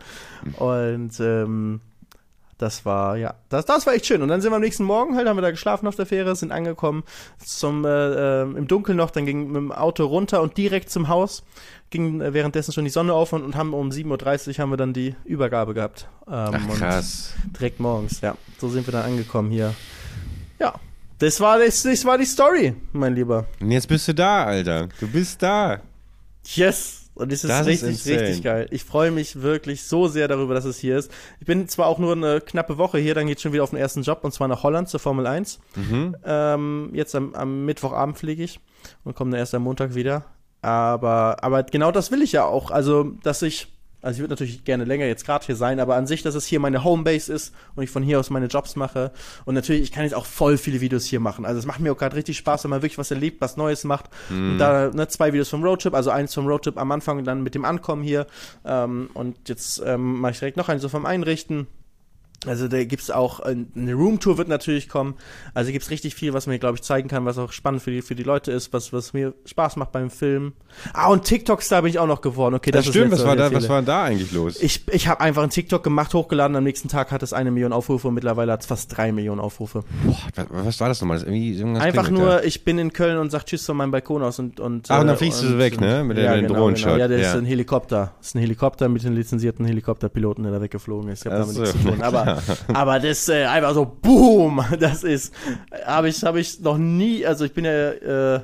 Und 0.58 1.20
ähm, 1.20 1.82
das 2.58 2.86
war, 2.86 3.18
ja, 3.18 3.36
das, 3.50 3.66
das 3.66 3.86
war 3.86 3.94
echt 3.94 4.08
schön. 4.08 4.22
Und 4.22 4.30
dann 4.30 4.42
sind 4.42 4.52
wir 4.52 4.56
am 4.56 4.62
nächsten 4.62 4.84
Morgen 4.84 5.16
halt, 5.16 5.28
haben 5.28 5.38
wir 5.38 5.42
da 5.42 5.52
geschlafen 5.52 5.88
auf 5.88 5.96
der 5.96 6.08
Fähre, 6.08 6.36
sind 6.36 6.52
angekommen 6.52 7.04
zum, 7.44 7.86
äh, 7.86 7.90
äh, 7.90 8.42
im 8.44 8.68
Dunkeln 8.68 8.98
noch, 8.98 9.12
dann 9.12 9.26
ging 9.26 9.48
mit 9.48 9.56
dem 9.56 9.72
Auto 9.72 10.06
runter 10.06 10.42
und 10.42 10.58
direkt 10.58 10.90
zum 10.90 11.08
Haus. 11.08 11.44
Ging 11.90 12.22
äh, 12.22 12.34
währenddessen 12.34 12.74
schon 12.74 12.84
die 12.84 12.90
Sonne 12.90 13.14
auf 13.14 13.34
und, 13.34 13.44
und 13.44 13.56
haben 13.56 13.74
um 13.74 13.90
7.30 13.90 14.50
Uhr 14.50 14.56
haben 14.60 14.70
wir 14.72 14.78
dann 14.78 14.94
die 14.94 15.16
Übergabe 15.26 15.74
gehabt. 15.74 16.10
Ähm, 16.28 16.34
Ach, 16.54 16.54
und 16.70 16.78
krass. 16.78 17.34
Direkt 17.58 17.80
morgens, 17.80 18.22
ja. 18.22 18.36
So 18.58 18.70
sind 18.70 18.86
wir 18.88 18.92
dann 18.92 19.06
angekommen 19.06 19.52
hier. 19.52 19.74
Ja. 20.60 20.74
Das 21.20 21.40
war, 21.40 21.58
das, 21.58 21.82
das 21.84 22.06
war 22.06 22.18
die 22.18 22.26
Story, 22.26 22.76
mein 22.94 23.16
Lieber. 23.16 23.46
Und 23.60 23.72
jetzt 23.72 23.88
bist 23.88 24.08
du 24.08 24.14
da, 24.14 24.44
Alter. 24.44 24.88
Du 25.00 25.08
bist 25.08 25.42
da. 25.42 25.80
Yes! 26.46 27.04
Und 27.16 27.34
es 27.34 27.44
ist 27.44 27.50
Das 27.50 27.62
ist 27.62 27.68
richtig, 27.68 27.90
insane. 27.90 28.20
richtig 28.22 28.44
geil. 28.44 28.68
Ich 28.70 28.84
freue 28.84 29.10
mich 29.10 29.42
wirklich 29.42 29.82
so 29.84 30.08
sehr 30.08 30.28
darüber, 30.28 30.54
dass 30.54 30.66
es 30.66 30.78
hier 30.78 31.00
ist. 31.00 31.12
Ich 31.40 31.48
bin 31.48 31.68
zwar 31.68 31.88
auch 31.88 31.98
nur 31.98 32.12
eine 32.12 32.42
knappe 32.42 32.78
Woche 32.78 33.00
hier, 33.00 33.16
dann 33.16 33.26
geht 33.26 33.42
schon 33.42 33.54
wieder 33.54 33.64
auf 33.64 33.72
den 33.72 33.80
ersten 33.80 34.04
Job 34.04 34.20
und 34.22 34.32
zwar 34.34 34.48
nach 34.48 34.62
Holland 34.62 34.88
zur 34.90 35.00
Formel 35.00 35.26
1. 35.26 35.60
Mhm. 35.76 36.16
Ähm, 36.24 36.90
jetzt 36.94 37.16
am, 37.16 37.34
am 37.34 37.66
Mittwochabend 37.66 38.20
fliege 38.20 38.44
ich 38.44 38.60
und 39.04 39.16
komme 39.16 39.32
dann 39.32 39.40
erst 39.40 39.56
am 39.56 39.64
Montag 39.64 39.96
wieder. 39.96 40.26
Aber, 40.62 41.38
aber 41.44 41.64
genau 41.64 41.92
das 41.92 42.12
will 42.12 42.22
ich 42.22 42.32
ja 42.32 42.46
auch. 42.46 42.72
Also, 42.72 43.12
dass 43.24 43.42
ich, 43.42 43.68
also 44.02 44.18
ich 44.18 44.22
würde 44.22 44.34
natürlich 44.34 44.64
gerne 44.64 44.86
länger 44.86 45.06
jetzt 45.06 45.26
gerade 45.26 45.46
hier 45.46 45.56
sein, 45.56 45.80
aber 45.80 45.96
an 45.96 46.08
sich, 46.08 46.24
dass 46.24 46.36
es 46.36 46.46
hier 46.46 46.60
meine 46.60 46.84
Homebase 46.84 47.32
ist 47.32 47.54
und 47.76 47.84
ich 47.84 47.90
von 47.90 48.04
hier 48.04 48.20
aus 48.20 48.30
meine 48.30 48.48
Jobs 48.48 48.76
mache. 48.76 49.12
Und 49.46 49.56
natürlich, 49.56 49.82
ich 49.84 49.92
kann 49.92 50.04
jetzt 50.04 50.14
auch 50.14 50.26
voll 50.26 50.58
viele 50.58 50.82
Videos 50.82 51.06
hier 51.06 51.20
machen. 51.20 51.46
Also 51.46 51.60
es 51.60 51.66
macht 51.66 51.80
mir 51.80 51.92
auch 51.92 51.98
gerade 51.98 52.16
richtig 52.16 52.38
Spaß, 52.38 52.64
wenn 52.64 52.72
man 52.72 52.82
wirklich 52.82 52.98
was 52.98 53.12
erlebt, 53.12 53.42
was 53.42 53.58
Neues 53.58 53.84
macht. 53.84 54.10
Und 54.30 54.58
da 54.58 54.90
ne, 54.90 55.08
zwei 55.08 55.32
Videos 55.34 55.50
vom 55.50 55.64
Roadtrip, 55.64 55.94
also 55.94 56.10
eins 56.10 56.34
vom 56.34 56.48
Roadtrip 56.48 56.78
am 56.78 56.92
Anfang 56.92 57.20
und 57.20 57.26
dann 57.26 57.44
mit 57.44 57.56
dem 57.56 57.66
Ankommen 57.66 58.04
hier. 58.04 58.28
Ähm, 58.66 59.10
und 59.14 59.50
jetzt 59.50 59.82
ähm, 59.86 60.20
mache 60.20 60.34
ich 60.34 60.40
direkt 60.40 60.58
noch 60.58 60.70
eins 60.70 60.82
so 60.82 60.90
vom 60.90 61.06
Einrichten. 61.06 61.68
Also 62.46 62.68
da 62.68 62.84
gibt's 62.84 63.10
auch 63.10 63.40
äh, 63.40 63.56
eine 63.76 63.94
Roomtour 63.96 64.38
wird 64.38 64.48
natürlich 64.48 64.88
kommen. 64.90 65.16
Also 65.56 65.72
gibt's 65.72 65.90
richtig 65.90 66.14
viel, 66.14 66.34
was 66.34 66.46
mir 66.46 66.60
glaube 66.60 66.76
ich 66.76 66.84
zeigen 66.84 67.08
kann, 67.10 67.26
was 67.26 67.38
auch 67.40 67.52
spannend 67.52 67.82
für 67.82 67.90
die 67.92 68.02
für 68.04 68.14
die 68.14 68.24
Leute 68.24 68.52
ist, 68.52 68.74
was 68.74 68.94
was 68.94 69.12
mir 69.14 69.34
Spaß 69.46 69.76
macht 69.78 69.92
beim 69.92 70.12
Film. 70.12 70.54
Ah 70.94 71.08
und 71.08 71.24
TikTok 71.24 71.64
Star 71.64 71.82
bin 71.82 71.90
ich 71.90 71.98
auch 72.00 72.06
noch 72.08 72.22
geworden. 72.22 72.54
Okay, 72.56 72.70
das, 72.70 72.82
Das 72.86 72.86
ist 72.88 72.92
stimmt, 72.94 73.12
jetzt 73.12 73.22
was 73.22 73.28
war, 73.28 73.36
da, 73.36 73.52
was 73.52 73.68
war 73.68 73.78
denn 73.82 73.86
da 73.88 74.04
eigentlich 74.04 74.32
los? 74.32 74.62
Ich, 74.62 74.88
ich 74.92 75.08
habe 75.08 75.20
einfach 75.22 75.42
einen 75.42 75.52
TikTok 75.52 75.84
gemacht, 75.84 76.14
hochgeladen, 76.14 76.56
am 76.56 76.64
nächsten 76.64 76.90
Tag 76.90 77.12
hat 77.12 77.24
es 77.24 77.34
eine 77.34 77.50
Million 77.50 77.74
Aufrufe 77.74 78.08
und 78.08 78.14
mittlerweile 78.14 78.52
hat 78.52 78.62
es 78.62 78.68
fast 78.68 78.96
drei 78.96 79.12
Millionen 79.12 79.42
Aufrufe. 79.42 79.84
Boah, 80.04 80.16
was, 80.36 80.46
was 80.66 80.80
war 80.80 80.90
das 80.90 81.02
nochmal? 81.02 81.18
Das 81.20 81.28
ist 81.28 81.64
Einfach 81.64 82.12
nur, 82.12 82.30
da. 82.30 82.44
ich 82.44 82.64
bin 82.64 82.78
in 82.78 82.94
Köln 82.94 83.18
und 83.18 83.32
sag 83.32 83.46
Tschüss 83.46 83.66
von 83.66 83.78
meinem 83.78 83.92
Balkon 83.92 84.22
aus 84.22 84.38
und. 84.38 84.60
und 84.60 84.92
Ach, 84.92 85.02
und 85.02 85.08
dann 85.08 85.16
äh, 85.16 85.18
fliegst 85.18 85.42
du 85.42 85.48
so 85.48 85.58
weg, 85.58 85.82
ne? 85.82 86.04
Mit 86.04 86.18
ja, 86.20 86.36
dem 86.36 86.48
genau, 86.48 86.60
Drohnenshot. 86.60 86.90
Genau. 86.90 87.00
Ja, 87.00 87.08
der 87.08 87.18
Ja. 87.20 87.32
ist 87.32 87.36
ein 87.36 87.46
Helikopter. 87.46 88.14
Das 88.20 88.28
ist 88.28 88.36
ein 88.36 88.42
Helikopter 88.42 88.90
mit 88.90 89.04
einem 89.06 89.16
lizenzierten 89.16 89.66
Helikopterpiloten, 89.66 90.44
der 90.44 90.54
da 90.54 90.62
weggeflogen 90.62 91.10
ist. 91.10 91.26
Ich 91.26 91.32
habe 91.32 91.40
damit 91.42 91.58
nichts 91.58 91.72
so, 91.72 91.78
zu 91.80 91.84
tun. 91.86 92.02
Aber, 92.02 92.27
aber 92.74 93.00
das 93.00 93.30
äh, 93.30 93.46
einfach 93.46 93.74
so, 93.74 93.86
boom, 93.86 94.64
das 94.80 95.04
ist, 95.04 95.34
habe 95.86 96.10
ich, 96.10 96.24
habe 96.24 96.40
ich 96.40 96.60
noch 96.60 96.78
nie, 96.78 97.26
also 97.26 97.46
ich 97.46 97.54
bin 97.54 97.66
ja, 97.66 97.92
äh, 97.92 98.42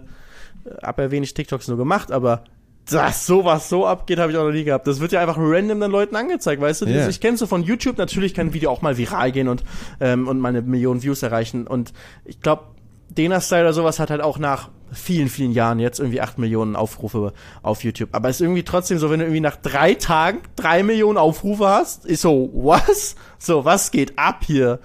hab 0.81 0.99
ja 0.99 1.11
wenig 1.11 1.33
TikToks 1.33 1.67
nur 1.67 1.77
gemacht, 1.77 2.11
aber 2.11 2.43
dass 2.89 3.25
sowas 3.25 3.69
so 3.69 3.87
abgeht, 3.87 4.19
habe 4.19 4.31
ich 4.31 4.37
auch 4.37 4.43
noch 4.43 4.51
nie 4.51 4.65
gehabt. 4.65 4.87
Das 4.87 4.99
wird 4.99 5.13
ja 5.13 5.21
einfach 5.21 5.37
random 5.37 5.79
dann 5.79 5.91
Leuten 5.91 6.15
angezeigt, 6.17 6.61
weißt 6.61 6.81
du? 6.81 6.85
Also 6.87 7.09
ich 7.09 7.21
kenne 7.21 7.37
so 7.37 7.47
von 7.47 7.63
YouTube, 7.63 7.97
natürlich 7.97 8.33
kann 8.33 8.47
ein 8.47 8.53
Video 8.53 8.71
auch 8.71 8.81
mal 8.81 8.97
viral 8.97 9.31
gehen 9.31 9.47
und, 9.47 9.63
ähm, 10.01 10.27
und 10.27 10.39
meine 10.39 10.61
Millionen 10.61 11.01
Views 11.01 11.23
erreichen. 11.23 11.65
Und 11.65 11.93
ich 12.25 12.41
glaube, 12.41 12.63
Dena 13.15 13.41
Style 13.41 13.61
oder 13.61 13.73
sowas 13.73 13.99
hat 13.99 14.09
halt 14.09 14.21
auch 14.21 14.37
nach 14.37 14.69
vielen, 14.91 15.27
vielen 15.27 15.51
Jahren 15.51 15.79
jetzt 15.79 15.99
irgendwie 15.99 16.21
acht 16.21 16.37
Millionen 16.37 16.75
Aufrufe 16.75 17.33
auf 17.61 17.83
YouTube. 17.83 18.09
Aber 18.11 18.29
ist 18.29 18.41
irgendwie 18.41 18.63
trotzdem 18.63 18.99
so, 18.99 19.09
wenn 19.09 19.19
du 19.19 19.25
irgendwie 19.25 19.41
nach 19.41 19.55
drei 19.55 19.95
Tagen 19.95 20.41
drei 20.55 20.83
Millionen 20.83 21.17
Aufrufe 21.17 21.67
hast, 21.67 22.05
ist 22.05 22.21
so, 22.21 22.49
was? 22.53 23.15
So, 23.39 23.65
was 23.65 23.91
geht 23.91 24.17
ab 24.17 24.43
hier? 24.45 24.79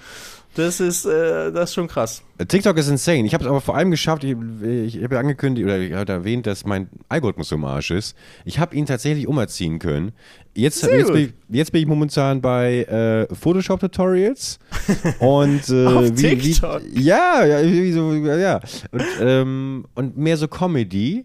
Das 0.58 0.80
ist, 0.80 1.04
äh, 1.04 1.52
das 1.52 1.70
ist 1.70 1.74
schon 1.74 1.86
krass. 1.86 2.20
TikTok 2.48 2.76
ist 2.78 2.88
insane. 2.88 3.24
Ich 3.24 3.32
habe 3.32 3.44
es 3.44 3.48
aber 3.48 3.60
vor 3.60 3.76
allem 3.76 3.92
geschafft, 3.92 4.24
ich, 4.24 4.32
ich 4.32 5.04
habe 5.04 5.14
ja 5.14 5.20
angekündigt 5.20 5.64
oder 5.64 5.78
ich 5.78 5.92
habe 5.92 6.10
erwähnt, 6.10 6.48
dass 6.48 6.66
mein 6.66 6.88
Algorithmus 7.08 7.50
so 7.50 7.54
im 7.54 7.64
Arsch 7.64 7.92
ist. 7.92 8.16
Ich 8.44 8.58
habe 8.58 8.74
ihn 8.74 8.84
tatsächlich 8.84 9.28
umerziehen 9.28 9.78
können. 9.78 10.10
Jetzt, 10.54 10.82
jetzt, 10.82 11.12
bin 11.12 11.26
ich, 11.26 11.34
jetzt 11.48 11.70
bin 11.70 11.82
ich 11.82 11.86
momentan 11.86 12.40
bei 12.40 12.82
äh, 12.82 13.32
Photoshop-Tutorials 13.32 14.58
und 15.20 15.68
äh, 15.68 15.86
Auf 15.86 16.04
wie, 16.06 16.38
TikTok? 16.38 16.82
Wie, 16.84 17.02
ja, 17.02 17.44
ja, 17.44 17.92
so, 17.92 18.14
ja. 18.14 18.60
Und, 18.90 19.04
ähm, 19.20 19.86
und 19.94 20.16
mehr 20.16 20.36
so 20.36 20.48
Comedy. 20.48 21.24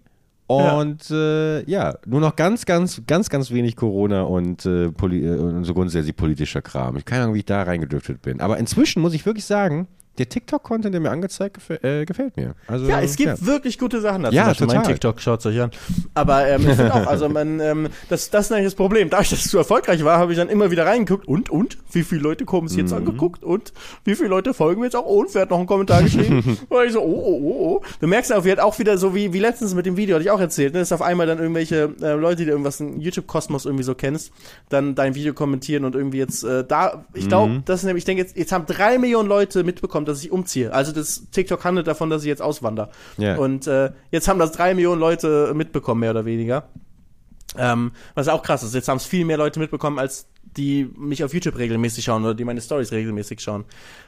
Und 0.58 1.10
äh, 1.12 1.64
ja, 1.70 1.96
nur 2.06 2.20
noch 2.20 2.36
ganz, 2.36 2.66
ganz, 2.66 3.02
ganz, 3.08 3.30
ganz 3.30 3.52
wenig 3.52 3.76
Corona 3.76 4.24
und, 4.24 4.66
äh, 4.66 4.86
äh, 4.86 5.38
und 5.38 5.64
so 5.64 5.74
grundsätzlich 5.74 6.16
politischer 6.16 6.62
Kram. 6.62 6.98
Ich 6.98 7.06
keine 7.06 7.24
Ahnung, 7.24 7.36
wie 7.36 7.40
ich 7.40 7.46
da 7.46 7.64
reingedriftet 7.64 8.22
bin. 8.22 8.42
Aber 8.42 8.58
inzwischen 8.58 9.02
muss 9.02 9.14
ich 9.14 9.26
wirklich 9.26 9.46
sagen, 9.46 9.88
der 10.18 10.30
TikTok-Content, 10.30 10.94
der 10.94 11.02
mir 11.02 11.10
angezeigt 11.12 11.58
äh, 11.84 12.06
gefällt 12.06 12.38
mir. 12.38 12.54
Also, 12.68 12.86
Ja, 12.88 13.02
es 13.02 13.16
gibt 13.16 13.46
wirklich 13.46 13.80
gute 13.80 14.00
Sachen 14.02 14.24
dazu. 14.24 14.36
Ja, 14.36 14.46
Beispiel 14.48 14.68
Mein 14.68 14.76
total. 14.78 14.92
TikTok, 14.94 15.22
schaut 15.22 15.46
euch 15.46 15.60
an. 15.60 15.72
Aber 16.14 16.48
ähm, 16.48 16.62
ich 16.70 16.76
finde 16.76 16.94
auch, 16.94 17.08
also 17.08 17.30
man, 17.30 17.60
ähm, 17.60 17.88
das, 18.10 18.30
das 18.30 18.46
ist 18.46 18.52
eigentlich 18.52 18.66
das 18.66 18.76
Problem. 18.76 19.10
Da 19.10 19.22
ich 19.22 19.30
das 19.32 19.44
zu 19.48 19.58
erfolgreich 19.58 20.04
war, 20.04 20.20
habe 20.20 20.32
ich 20.32 20.38
dann 20.38 20.50
immer 20.50 20.70
wieder 20.72 20.86
reingeguckt. 20.86 21.28
Und, 21.28 21.50
und? 21.50 21.78
Wie 21.92 22.04
viele 22.04 22.22
Leute 22.22 22.46
kommen 22.46 22.68
es 22.68 22.76
jetzt 22.76 22.92
Mhm. 22.92 22.98
angeguckt? 22.98 23.44
Und 23.44 23.74
wie 24.06 24.16
viele 24.16 24.30
Leute 24.30 24.54
folgen 24.54 24.82
mir 24.82 24.88
jetzt 24.88 24.96
auch? 24.96 25.06
Und 25.06 25.34
wer 25.34 25.44
hat 25.44 25.50
noch 25.50 25.58
einen 25.58 25.68
Kommentar 25.68 26.04
geschrieben? 26.04 26.58
und 26.70 26.86
ich 26.86 26.94
so, 26.94 27.02
oh, 27.02 27.06
oh, 27.06 27.40
oh, 27.42 27.78
oh. 27.78 27.82
Du 28.00 28.08
merkst 28.08 28.32
auch, 28.34 28.46
wie 28.46 28.52
hat 28.52 28.60
auch 28.60 28.78
wieder 28.80 28.98
so 28.98 29.16
wie, 29.16 29.34
wie 29.34 29.40
letztens 29.40 29.74
mit 29.74 29.86
dem 29.86 29.98
Video, 29.98 30.16
hatte 30.16 30.24
ich 30.26 30.32
auch 30.32 30.40
erzählt, 30.40 30.74
ne, 30.74 30.80
dass 30.80 30.92
auf 30.92 31.02
einmal 31.02 31.26
dann 31.28 31.40
irgendwelche 31.40 31.94
äh, 32.02 32.14
Leute, 32.14 32.44
die 32.46 32.50
irgendwas 32.52 32.80
im 32.80 33.00
YouTube-Kosmos 33.00 33.66
irgendwie 33.66 33.84
so 33.84 33.96
kennst, 33.96 34.32
dann 34.70 34.94
dein 34.96 35.16
Video 35.16 35.34
kommentieren 35.34 35.86
und 35.86 35.96
irgendwie 35.96 36.20
jetzt 36.20 36.44
äh, 36.44 36.64
da, 36.64 37.04
ich 37.14 37.28
glaube, 37.28 37.44
Mhm. 37.54 37.64
das 37.66 37.80
ist 37.82 37.86
nämlich, 37.86 38.02
ich 38.02 38.06
denke 38.06 38.22
jetzt, 38.24 38.38
jetzt 38.38 38.52
haben 38.52 38.66
drei 38.66 38.98
Millionen 38.98 39.28
Leute 39.28 39.64
mitbekommen, 39.64 40.03
dass 40.06 40.24
ich 40.24 40.32
umziehe. 40.32 40.74
Also 40.74 40.92
das 40.92 41.30
TikTok 41.32 41.64
handelt 41.64 41.88
davon, 41.88 42.10
dass 42.10 42.24
ich 42.24 42.28
jetzt 42.28 42.42
auswandere. 42.42 42.90
Ja. 43.18 43.38
Und 43.38 43.68
äh, 43.68 43.92
jetzt 44.12 44.28
haben 44.28 44.40
das 44.40 44.52
drei 44.52 44.74
Millionen 44.74 45.00
Leute 45.00 45.54
mitbekommen, 45.54 46.02
mehr 46.02 46.12
oder 46.12 46.26
weniger. 46.26 46.70
Ähm, 47.58 47.92
was 48.16 48.28
auch 48.28 48.42
krass 48.42 48.64
ist. 48.64 48.74
Jetzt 48.74 48.88
haben 48.88 48.98
es 48.98 49.06
viel 49.06 49.26
mehr 49.26 49.38
Leute 49.38 49.60
mitbekommen, 49.60 50.00
als 50.00 50.28
die 50.58 50.90
mich 50.98 51.24
auf 51.24 51.34
YouTube 51.34 51.58
regelmäßig 51.58 52.04
schauen 52.04 52.24
oder 52.24 52.34
die 52.34 52.46
meine 52.46 52.62
Stories 52.62 52.92
regelmäßig 52.92 53.40
schauen. 53.42 53.66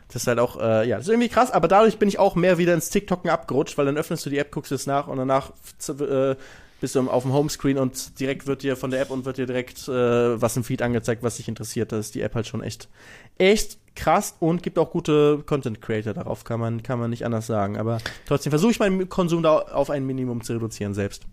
Das 0.08 0.24
ist 0.24 0.28
halt 0.28 0.40
auch, 0.40 0.60
äh, 0.60 0.88
ja, 0.88 0.98
das 0.98 1.08
ist 1.08 1.12
irgendwie 1.12 1.30
krass, 1.30 1.52
aber 1.52 1.68
dadurch 1.68 1.98
bin 1.98 2.08
ich 2.08 2.20
auch 2.20 2.36
mehr 2.36 2.58
wieder 2.58 2.74
ins 2.74 2.90
TikToken 2.90 3.30
abgerutscht, 3.30 3.78
weil 3.78 3.86
dann 3.86 3.98
öffnest 3.98 4.26
du 4.26 4.30
die 4.30 4.38
App, 4.38 4.52
guckst 4.52 4.72
es 4.72 4.86
nach 4.86 5.08
und 5.08 5.18
danach 5.18 5.52
äh, 5.90 6.36
bist 6.82 6.96
du 6.96 7.10
auf 7.10 7.24
dem 7.24 7.34
Homescreen 7.34 7.78
und 7.78 8.20
direkt 8.20 8.48
wird 8.48 8.64
dir 8.64 8.76
von 8.76 8.92
der 8.92 9.02
App 9.02 9.12
und 9.12 9.26
wird 9.26 9.38
dir 9.38 9.46
direkt 9.46 9.88
äh, 9.88 10.42
was 10.42 10.58
im 10.58 10.64
Feed 10.64 10.82
angezeigt, 10.82 11.24
was 11.24 11.38
dich 11.38 11.48
interessiert. 11.48 11.92
Da 11.92 11.98
ist 11.98 12.16
die 12.16 12.22
App 12.22 12.36
halt 12.36 12.48
schon 12.48 12.62
echt, 12.62 12.90
echt 13.38 13.78
krass 13.96 14.36
und 14.40 14.62
gibt 14.62 14.78
auch 14.78 14.92
gute 14.92 15.44
Content 15.46 15.82
Creator 15.82 16.14
darauf, 16.14 16.44
kann 16.44 16.60
man, 16.60 16.84
kann 16.84 17.00
man 17.00 17.10
nicht 17.10 17.26
anders 17.26 17.48
sagen. 17.48 17.78
Aber 17.78 18.00
trotzdem 18.28 18.52
versuche 18.52 18.72
ich 18.72 18.80
meinen 18.80 19.10
Konsum 19.10 19.42
da 19.42 19.58
auf 19.58 19.90
ein 19.90 20.06
Minimum 20.06 20.44
zu 20.44 20.54
reduzieren 20.54 20.94
selbst. 20.94 21.24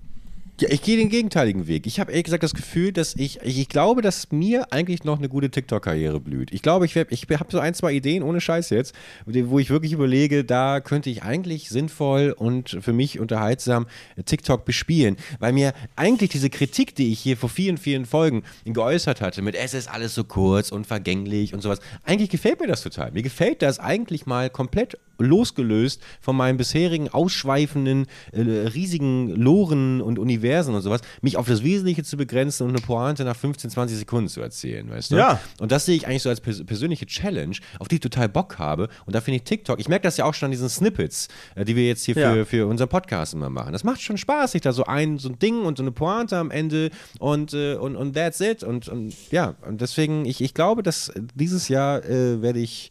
Ja, 0.60 0.68
ich 0.70 0.82
gehe 0.82 0.98
den 0.98 1.08
gegenteiligen 1.08 1.66
Weg. 1.66 1.86
Ich 1.86 1.98
habe 1.98 2.12
ehrlich 2.12 2.24
gesagt 2.24 2.42
das 2.42 2.52
Gefühl, 2.52 2.92
dass 2.92 3.14
ich, 3.16 3.40
ich, 3.42 3.58
ich 3.58 3.68
glaube, 3.70 4.02
dass 4.02 4.30
mir 4.32 4.70
eigentlich 4.70 5.02
noch 5.02 5.18
eine 5.18 5.30
gute 5.30 5.50
TikTok-Karriere 5.50 6.20
blüht. 6.20 6.52
Ich 6.52 6.60
glaube, 6.60 6.84
ich, 6.84 6.94
ich 6.94 7.26
habe 7.30 7.50
so 7.50 7.58
ein, 7.58 7.72
zwei 7.72 7.94
Ideen, 7.94 8.22
ohne 8.22 8.40
Scheiß 8.40 8.68
jetzt, 8.68 8.94
wo 9.24 9.58
ich 9.58 9.70
wirklich 9.70 9.92
überlege, 9.92 10.44
da 10.44 10.80
könnte 10.80 11.08
ich 11.08 11.22
eigentlich 11.22 11.70
sinnvoll 11.70 12.34
und 12.36 12.78
für 12.80 12.92
mich 12.92 13.18
unterhaltsam 13.18 13.86
TikTok 14.26 14.66
bespielen. 14.66 15.16
Weil 15.38 15.54
mir 15.54 15.72
eigentlich 15.96 16.30
diese 16.30 16.50
Kritik, 16.50 16.94
die 16.94 17.12
ich 17.12 17.20
hier 17.20 17.38
vor 17.38 17.48
vielen, 17.48 17.78
vielen 17.78 18.04
Folgen 18.04 18.42
geäußert 18.64 19.22
hatte, 19.22 19.40
mit 19.40 19.54
es 19.54 19.72
ist 19.72 19.90
alles 19.90 20.14
so 20.14 20.22
kurz 20.22 20.70
und 20.70 20.86
vergänglich 20.86 21.54
und 21.54 21.62
sowas, 21.62 21.80
eigentlich 22.04 22.28
gefällt 22.28 22.60
mir 22.60 22.68
das 22.68 22.82
total. 22.82 23.10
Mir 23.12 23.22
gefällt 23.22 23.62
das 23.62 23.78
eigentlich 23.78 24.26
mal 24.26 24.50
komplett 24.50 24.98
losgelöst 25.18 26.02
von 26.20 26.36
meinen 26.36 26.58
bisherigen 26.58 27.08
ausschweifenden, 27.08 28.06
äh, 28.32 28.40
riesigen 28.40 29.28
Loren 29.28 30.00
und 30.00 30.18
Universen 30.42 30.74
und 30.74 30.82
sowas, 30.82 31.00
mich 31.20 31.36
auf 31.36 31.46
das 31.46 31.62
Wesentliche 31.62 32.02
zu 32.02 32.16
begrenzen 32.16 32.64
und 32.64 32.70
eine 32.70 32.80
Pointe 32.80 33.24
nach 33.24 33.36
15, 33.36 33.70
20 33.70 33.98
Sekunden 33.98 34.28
zu 34.28 34.40
erzählen, 34.40 34.88
weißt 34.90 35.12
du? 35.12 35.16
Ja. 35.16 35.40
Und 35.60 35.70
das 35.72 35.86
sehe 35.86 35.96
ich 35.96 36.06
eigentlich 36.06 36.22
so 36.22 36.28
als 36.28 36.40
pers 36.40 36.64
persönliche 36.64 37.06
Challenge, 37.06 37.56
auf 37.78 37.88
die 37.88 37.96
ich 37.96 38.00
total 38.00 38.28
Bock 38.28 38.58
habe. 38.58 38.88
Und 39.06 39.14
da 39.14 39.20
finde 39.20 39.36
ich 39.36 39.44
TikTok, 39.44 39.78
ich 39.78 39.88
merke 39.88 40.02
das 40.04 40.16
ja 40.16 40.24
auch 40.24 40.34
schon 40.34 40.46
an 40.46 40.50
diesen 40.50 40.68
Snippets, 40.68 41.28
äh, 41.54 41.64
die 41.64 41.76
wir 41.76 41.86
jetzt 41.86 42.04
hier 42.04 42.16
Ja. 42.16 42.32
für, 42.32 42.46
für 42.46 42.66
unseren 42.66 42.88
Podcast 42.88 43.34
immer 43.34 43.50
machen. 43.50 43.72
Das 43.72 43.84
macht 43.84 44.00
schon 44.02 44.18
Spaß, 44.18 44.52
sich 44.52 44.60
da 44.62 44.72
so 44.72 44.84
ein, 44.84 45.18
so 45.18 45.28
ein 45.28 45.38
Ding 45.38 45.62
und 45.62 45.78
so 45.78 45.84
eine 45.84 45.92
Pointe 45.92 46.36
am 46.36 46.50
Ende 46.50 46.90
und, 47.18 47.54
äh, 47.54 47.74
und, 47.74 47.96
und 47.96 48.14
that's 48.14 48.40
it. 48.40 48.62
Und, 48.64 48.88
und 48.88 49.14
ja, 49.30 49.54
und 49.66 49.80
deswegen, 49.80 50.24
ich, 50.24 50.40
ich 50.40 50.54
glaube, 50.54 50.82
dass 50.82 51.12
dieses 51.34 51.68
Jahr 51.68 52.04
äh, 52.04 52.42
werde 52.42 52.58
ich 52.58 52.90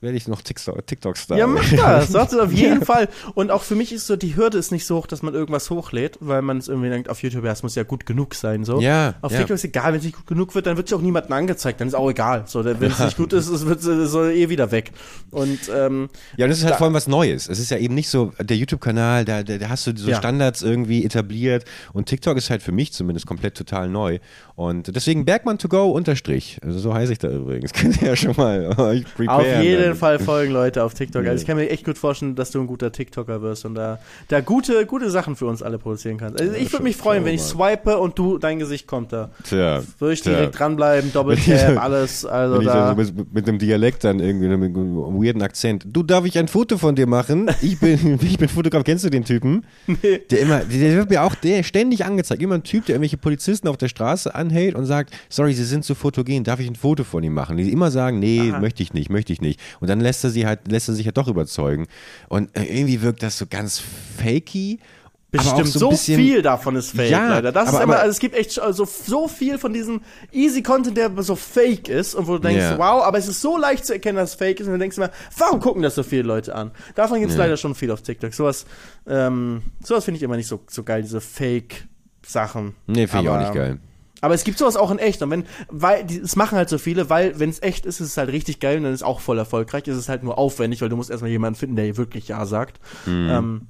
werde 0.00 0.16
ich 0.16 0.28
noch 0.28 0.40
TikTok- 0.42 0.86
TikTok-Star. 0.86 1.36
Ja, 1.36 1.46
mach 1.46 1.68
das. 1.70 2.08
Sagst 2.08 2.32
du 2.34 2.40
auf 2.40 2.52
jeden 2.52 2.84
Fall. 2.84 3.08
Und 3.34 3.50
auch 3.50 3.62
für 3.62 3.74
mich 3.74 3.92
ist 3.92 4.06
so, 4.06 4.16
die 4.16 4.34
Hürde 4.36 4.56
ist 4.56 4.72
nicht 4.72 4.86
so 4.86 4.96
hoch, 4.96 5.06
dass 5.06 5.22
man 5.22 5.34
irgendwas 5.34 5.68
hochlädt, 5.70 6.16
weil 6.20 6.40
man 6.42 6.56
es 6.58 6.68
irgendwie 6.68 6.88
denkt, 6.88 7.08
auf 7.10 7.22
YouTube, 7.22 7.44
ja, 7.44 7.52
es 7.52 7.62
muss 7.62 7.74
ja 7.74 7.82
gut 7.82 8.06
genug 8.06 8.34
sein, 8.34 8.64
so. 8.64 8.80
Ja, 8.80 9.14
Auf 9.20 9.32
ja. 9.32 9.38
TikTok 9.38 9.56
ist 9.56 9.64
egal, 9.64 9.92
wenn 9.92 9.98
es 9.98 10.04
nicht 10.06 10.16
gut 10.16 10.26
genug 10.26 10.54
wird, 10.54 10.66
dann 10.66 10.76
wird 10.78 10.86
es 10.86 10.92
auch 10.94 11.02
niemandem 11.02 11.32
angezeigt, 11.32 11.80
dann 11.80 11.88
ist 11.88 11.94
auch 11.94 12.08
egal. 12.10 12.44
So, 12.46 12.64
wenn 12.64 12.82
es 12.90 12.98
nicht 12.98 13.16
gut 13.18 13.32
ist, 13.34 13.48
es 13.48 13.66
wird 13.66 13.80
es 13.84 14.10
soll 14.10 14.30
eh 14.32 14.48
wieder 14.48 14.70
weg. 14.70 14.92
Und, 15.30 15.58
ähm, 15.74 16.08
Ja, 16.36 16.46
und 16.46 16.50
das 16.50 16.58
ist 16.58 16.64
halt 16.64 16.74
Da- 16.74 16.78
vor 16.78 16.86
allem 16.86 16.94
was 16.94 17.06
Neues. 17.06 17.48
Es 17.48 17.58
ist 17.58 17.70
ja 17.70 17.76
eben 17.76 17.94
nicht 17.94 18.08
so, 18.08 18.32
der 18.40 18.56
YouTube-Kanal, 18.56 19.24
da, 19.24 19.42
da, 19.42 19.58
da 19.58 19.68
hast 19.68 19.86
du 19.86 19.96
so 19.96 20.08
Ja. 20.10 20.16
Standards 20.16 20.62
irgendwie 20.62 21.04
etabliert 21.04 21.64
und 21.92 22.06
TikTok 22.06 22.36
ist 22.38 22.48
halt 22.50 22.62
für 22.62 22.72
mich 22.72 22.92
zumindest 22.92 23.26
komplett 23.26 23.54
total 23.56 23.88
neu. 23.88 24.18
Und 24.60 24.94
deswegen 24.94 25.24
Bergmann 25.24 25.56
to 25.56 25.68
go 25.68 25.90
unterstrich. 25.90 26.58
Also 26.62 26.78
so 26.78 26.92
heiße 26.92 27.12
ich 27.12 27.18
da 27.18 27.30
übrigens. 27.30 27.72
Könnt 27.72 28.02
ihr 28.02 28.08
ja 28.08 28.16
schon 28.16 28.34
mal 28.36 28.66
euch 28.78 29.06
auf 29.26 29.46
jeden 29.62 29.82
dann. 29.82 29.94
Fall 29.94 30.18
folgen 30.18 30.52
Leute 30.52 30.84
auf 30.84 30.92
TikTok. 30.92 31.24
Also 31.24 31.40
ich 31.40 31.46
kann 31.46 31.56
mir 31.56 31.70
echt 31.70 31.86
gut 31.86 31.96
vorstellen, 31.96 32.34
dass 32.34 32.50
du 32.50 32.60
ein 32.60 32.66
guter 32.66 32.92
TikToker 32.92 33.40
wirst 33.40 33.64
und 33.64 33.74
da, 33.74 34.00
da 34.28 34.42
gute, 34.42 34.84
gute 34.84 35.10
Sachen 35.10 35.34
für 35.34 35.46
uns 35.46 35.62
alle 35.62 35.78
produzieren 35.78 36.18
kannst. 36.18 36.42
Also 36.42 36.52
ich 36.52 36.70
würde 36.74 36.82
mich 36.82 36.96
freuen, 36.96 37.24
wenn 37.24 37.36
ich 37.36 37.40
swipe 37.40 37.96
und 37.96 38.18
du, 38.18 38.36
dein 38.36 38.58
Gesicht 38.58 38.86
kommt 38.86 39.14
da. 39.14 39.30
Tja. 39.44 39.80
Würde 39.98 40.12
ich 40.12 40.20
tja. 40.20 40.32
direkt 40.32 40.58
dranbleiben, 40.58 41.10
Wenn 41.14 41.38
ich 41.38 41.46
Doppeltap, 41.46 41.82
alles, 41.82 42.26
also 42.26 42.58
Wenn 42.58 42.66
da. 42.66 42.90
so 42.90 43.14
mit, 43.14 43.32
mit 43.32 43.48
einem 43.48 43.58
Dialekt 43.58 44.04
dann 44.04 44.20
irgendwie 44.20 44.48
mit 44.48 44.76
einem 44.76 44.94
weirden 44.96 45.40
Akzent. 45.40 45.86
Du, 45.86 46.02
darf 46.02 46.26
ich 46.26 46.38
ein 46.38 46.48
Foto 46.48 46.76
von 46.76 46.94
dir 46.94 47.06
machen? 47.06 47.50
Ich 47.62 47.80
bin, 47.80 48.18
ich 48.22 48.36
bin 48.36 48.50
Fotograf. 48.50 48.84
Kennst 48.84 49.06
du 49.06 49.08
den 49.08 49.24
Typen? 49.24 49.64
Nee. 49.86 50.20
Der 50.30 50.40
immer, 50.40 50.58
der 50.58 50.96
wird 50.96 51.08
mir 51.08 51.22
auch 51.22 51.34
der 51.34 51.62
ständig 51.62 52.04
angezeigt. 52.04 52.42
Immer 52.42 52.56
ein 52.56 52.62
Typ, 52.62 52.84
der 52.84 52.96
irgendwelche 52.96 53.16
Polizisten 53.16 53.66
auf 53.66 53.78
der 53.78 53.88
Straße 53.88 54.34
anhält 54.50 54.74
und 54.74 54.86
sagt, 54.86 55.14
sorry, 55.28 55.54
sie 55.54 55.64
sind 55.64 55.84
zu 55.84 55.94
fotogen, 55.94 56.44
darf 56.44 56.60
ich 56.60 56.68
ein 56.68 56.76
Foto 56.76 57.04
von 57.04 57.22
ihm 57.22 57.32
machen? 57.34 57.56
Die 57.56 57.70
immer 57.72 57.90
sagen, 57.90 58.18
nee, 58.18 58.50
Aha. 58.50 58.60
möchte 58.60 58.82
ich 58.82 58.92
nicht, 58.92 59.08
möchte 59.10 59.32
ich 59.32 59.40
nicht. 59.40 59.60
Und 59.80 59.88
dann 59.88 60.00
lässt 60.00 60.24
er 60.24 60.30
sie 60.30 60.46
halt, 60.46 60.60
lässt 60.70 60.88
er 60.88 60.94
sich 60.94 61.06
halt 61.06 61.16
doch 61.16 61.28
überzeugen. 61.28 61.86
Und 62.28 62.54
äh, 62.56 62.64
irgendwie 62.64 63.00
wirkt 63.02 63.22
das 63.22 63.38
so 63.38 63.46
ganz 63.46 63.80
fakey. 64.18 64.78
Bestimmt, 65.32 65.68
so, 65.68 65.78
so, 65.78 65.88
bisschen, 65.90 66.16
viel 66.18 66.42
davon 66.42 66.74
ist 66.74 66.90
fake, 66.90 67.08
Ja, 67.12 67.28
leider. 67.28 67.52
Das 67.52 67.68
aber- 67.68 67.78
ist 67.78 67.84
immer, 67.84 67.92
aber- 67.94 68.02
also 68.02 68.10
es 68.10 68.18
gibt 68.18 68.34
echt 68.34 68.50
so, 68.50 68.84
so 68.84 69.28
viel 69.28 69.58
von 69.58 69.72
diesem 69.72 70.00
easy 70.32 70.60
Content, 70.60 70.96
der 70.96 71.08
so 71.22 71.36
fake 71.36 71.88
ist 71.88 72.16
und 72.16 72.26
wo 72.26 72.32
du 72.32 72.40
denkst, 72.40 72.58
Ja. 72.64 72.76
wow, 72.76 73.04
aber 73.04 73.16
es 73.18 73.28
ist 73.28 73.40
so 73.40 73.56
leicht 73.56 73.86
zu 73.86 73.92
erkennen, 73.92 74.16
dass 74.16 74.30
es 74.30 74.34
fake 74.34 74.58
ist 74.58 74.66
und 74.66 74.72
dann 74.72 74.80
denkst 74.80 74.96
du 74.96 75.02
immer, 75.02 75.12
warum 75.38 75.60
gucken 75.60 75.82
das 75.82 75.94
so 75.94 76.02
viele 76.02 76.22
Leute 76.24 76.52
an? 76.56 76.72
Davon 76.96 77.20
gibt 77.20 77.30
es 77.30 77.36
Ja. 77.36 77.44
leider 77.44 77.56
schon 77.56 77.76
viel 77.76 77.92
auf 77.92 78.02
TikTok. 78.02 78.34
Sowas, 78.34 78.66
ähm, 79.06 79.62
sowas 79.84 80.04
finde 80.04 80.16
ich 80.16 80.24
immer 80.24 80.36
nicht 80.36 80.48
so, 80.48 80.64
so 80.68 80.82
geil, 80.82 81.02
diese 81.02 81.20
Fake-Sachen. 81.20 82.74
Nee, 82.88 83.06
finde 83.06 83.22
ich 83.26 83.30
auch 83.30 83.38
nicht 83.38 83.54
geil. 83.54 83.78
Aber 84.20 84.34
es 84.34 84.44
gibt 84.44 84.58
sowas 84.58 84.76
auch 84.76 84.90
in 84.90 84.98
echt. 84.98 85.22
Und 85.22 85.30
wenn, 85.30 85.44
weil, 85.68 86.06
es 86.06 86.36
machen 86.36 86.56
halt 86.56 86.68
so 86.68 86.78
viele, 86.78 87.10
weil, 87.10 87.38
wenn 87.38 87.50
es 87.50 87.62
echt 87.62 87.86
ist, 87.86 88.00
ist 88.00 88.08
es 88.08 88.16
halt 88.16 88.30
richtig 88.30 88.60
geil 88.60 88.78
und 88.78 88.84
dann 88.84 88.92
ist 88.92 89.00
es 89.00 89.06
auch 89.06 89.20
voll 89.20 89.38
erfolgreich. 89.38 89.86
Es 89.88 89.96
ist 89.96 90.08
halt 90.08 90.22
nur 90.22 90.38
aufwendig, 90.38 90.82
weil 90.82 90.88
du 90.88 90.96
musst 90.96 91.10
erstmal 91.10 91.30
jemanden 91.30 91.58
finden, 91.58 91.76
der 91.76 91.96
wirklich 91.96 92.28
Ja 92.28 92.46
sagt. 92.46 92.80
Mhm. 93.06 93.30
Ähm, 93.30 93.66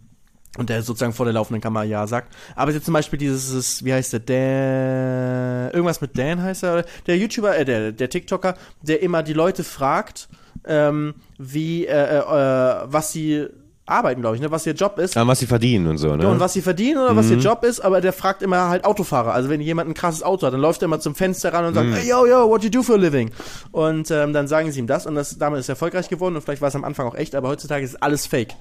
und 0.59 0.69
der 0.69 0.83
sozusagen 0.83 1.13
vor 1.13 1.27
der 1.27 1.33
laufenden 1.33 1.61
Kamera 1.61 1.85
Ja 1.85 2.07
sagt. 2.07 2.35
Aber 2.57 2.73
jetzt 2.73 2.85
zum 2.85 2.95
Beispiel 2.95 3.19
dieses, 3.19 3.85
wie 3.85 3.93
heißt 3.93 4.13
der, 4.13 4.21
der, 4.21 5.71
irgendwas 5.73 6.01
mit 6.01 6.19
Dan 6.19 6.43
heißt 6.43 6.65
er? 6.65 6.85
Der 7.07 7.17
YouTuber, 7.17 7.57
äh, 7.57 7.65
der, 7.65 7.93
der 7.93 8.11
TikToker, 8.11 8.57
der 8.83 9.01
immer 9.03 9.23
die 9.23 9.33
Leute 9.33 9.63
fragt, 9.63 10.29
ähm, 10.65 11.15
wie, 11.39 11.87
äh, 11.87 12.19
äh, 12.19 12.23
was 12.85 13.13
sie 13.13 13.47
arbeiten, 13.91 14.21
glaube 14.21 14.37
ich, 14.37 14.43
ne, 14.43 14.51
was 14.51 14.67
ihr 14.67 14.73
Job 14.75 14.99
ist. 14.99 15.17
Aber 15.17 15.29
was 15.31 15.39
sie 15.41 15.47
verdienen 15.47 15.87
und 15.89 15.99
so, 15.99 16.15
ne? 16.17 16.29
Und 16.29 16.41
was 16.41 16.53
sie 16.53 16.63
verdienen 16.63 16.99
oder 16.99 17.17
was 17.17 17.29
ihr 17.31 17.37
Mhm. 17.37 17.43
Job 17.43 17.65
ist, 17.65 17.81
aber 17.81 18.01
der 18.01 18.13
fragt 18.13 18.43
immer 18.43 18.69
halt 18.69 18.85
Autofahrer. 18.85 19.33
Also 19.35 19.49
wenn 19.51 19.61
jemand 19.61 19.91
ein 19.91 19.95
krasses 19.95 20.23
Auto 20.23 20.47
hat, 20.47 20.53
dann 20.53 20.61
läuft 20.61 20.83
er 20.83 20.87
immer 20.87 21.01
zum 21.01 21.15
Fenster 21.15 21.53
ran 21.53 21.65
und 21.65 21.75
sagt, 21.75 21.89
Mhm. 21.89 21.95
hey, 21.95 22.09
yo, 22.09 22.27
yo, 22.27 22.49
what 22.49 22.63
you 22.65 22.71
do 22.71 22.83
for 22.83 22.95
a 22.95 22.99
living? 22.99 23.31
Und 23.73 24.11
ähm, 24.11 24.33
dann 24.33 24.49
sagen 24.49 24.71
sie 24.73 24.81
ihm 24.81 24.87
das 24.87 25.07
und 25.07 25.15
das 25.15 25.39
damit 25.39 25.61
ist 25.61 25.69
er 25.69 25.73
erfolgreich 25.75 26.09
geworden 26.09 26.37
und 26.37 26.43
vielleicht 26.43 26.63
war 26.63 26.69
es 26.69 26.75
am 26.75 26.85
Anfang 26.85 27.07
auch 27.07 27.15
echt, 27.15 27.35
aber 27.35 27.49
heutzutage 27.49 27.85
ist 27.85 28.03
alles 28.03 28.27
fake. 28.27 28.55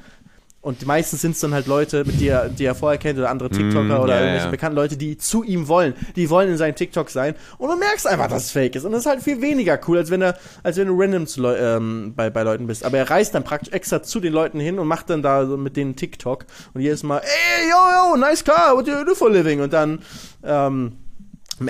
Und 0.61 0.85
meistens 0.85 1.21
sind 1.21 1.31
es 1.31 1.39
dann 1.39 1.53
halt 1.53 1.67
Leute, 1.67 2.03
mit 2.03 2.19
die 2.19 2.27
er, 2.27 2.49
die 2.49 2.65
er 2.65 2.75
vorher 2.75 2.97
kennt 2.99 3.17
oder 3.17 3.29
andere 3.29 3.49
TikToker 3.49 3.81
Mhm, 3.83 3.91
oder 4.03 4.15
ja, 4.15 4.19
irgendwelche 4.19 4.45
ja. 4.45 4.51
bekannten 4.51 4.75
Leute, 4.75 4.97
die 4.97 5.17
zu 5.17 5.43
ihm 5.43 5.69
wollen. 5.69 5.93
Die 6.17 6.29
wollen 6.29 6.49
in 6.49 6.57
seinen 6.57 6.75
TikTok 6.75 7.09
sein. 7.09 7.35
Und 7.57 7.69
du 7.69 7.77
merkst 7.77 8.05
einfach, 8.05 8.27
dass 8.27 8.45
es 8.45 8.51
fake 8.51 8.75
ist. 8.75 8.83
Und 8.83 8.91
das 8.91 9.01
ist 9.01 9.05
halt 9.05 9.21
viel 9.23 9.41
weniger 9.41 9.79
cool, 9.87 9.99
als 9.99 10.11
wenn 10.11 10.21
er, 10.21 10.37
als 10.61 10.75
wenn 10.75 10.87
du 10.87 10.99
random 10.99 11.27
zu 11.27 11.41
Leu 11.41 11.55
ähm, 11.55 12.13
bei, 12.13 12.29
bei 12.29 12.43
Leuten 12.43 12.67
bist. 12.67 12.83
Aber 12.83 12.97
er 12.97 13.09
reist 13.09 13.33
dann 13.35 13.45
praktisch 13.45 13.71
extra 13.73 14.03
zu 14.03 14.19
den 14.19 14.33
Leuten 14.33 14.59
hin 14.59 14.79
und 14.79 14.87
macht 14.87 15.09
dann 15.09 15.21
da 15.21 15.45
so 15.45 15.55
mit 15.55 15.77
denen 15.77 15.95
TikTok. 15.95 16.45
Und 16.73 16.81
jedes 16.81 17.03
Mal, 17.03 17.19
ey, 17.19 17.69
yo, 17.69 18.11
yo, 18.11 18.17
nice 18.17 18.43
car, 18.43 18.75
what 18.75 18.85
do 18.85 18.91
you 18.91 19.05
do 19.05 19.15
for 19.15 19.29
a 19.29 19.31
living? 19.31 19.61
Und 19.61 19.71
dann, 19.71 19.99
ähm, 20.43 20.91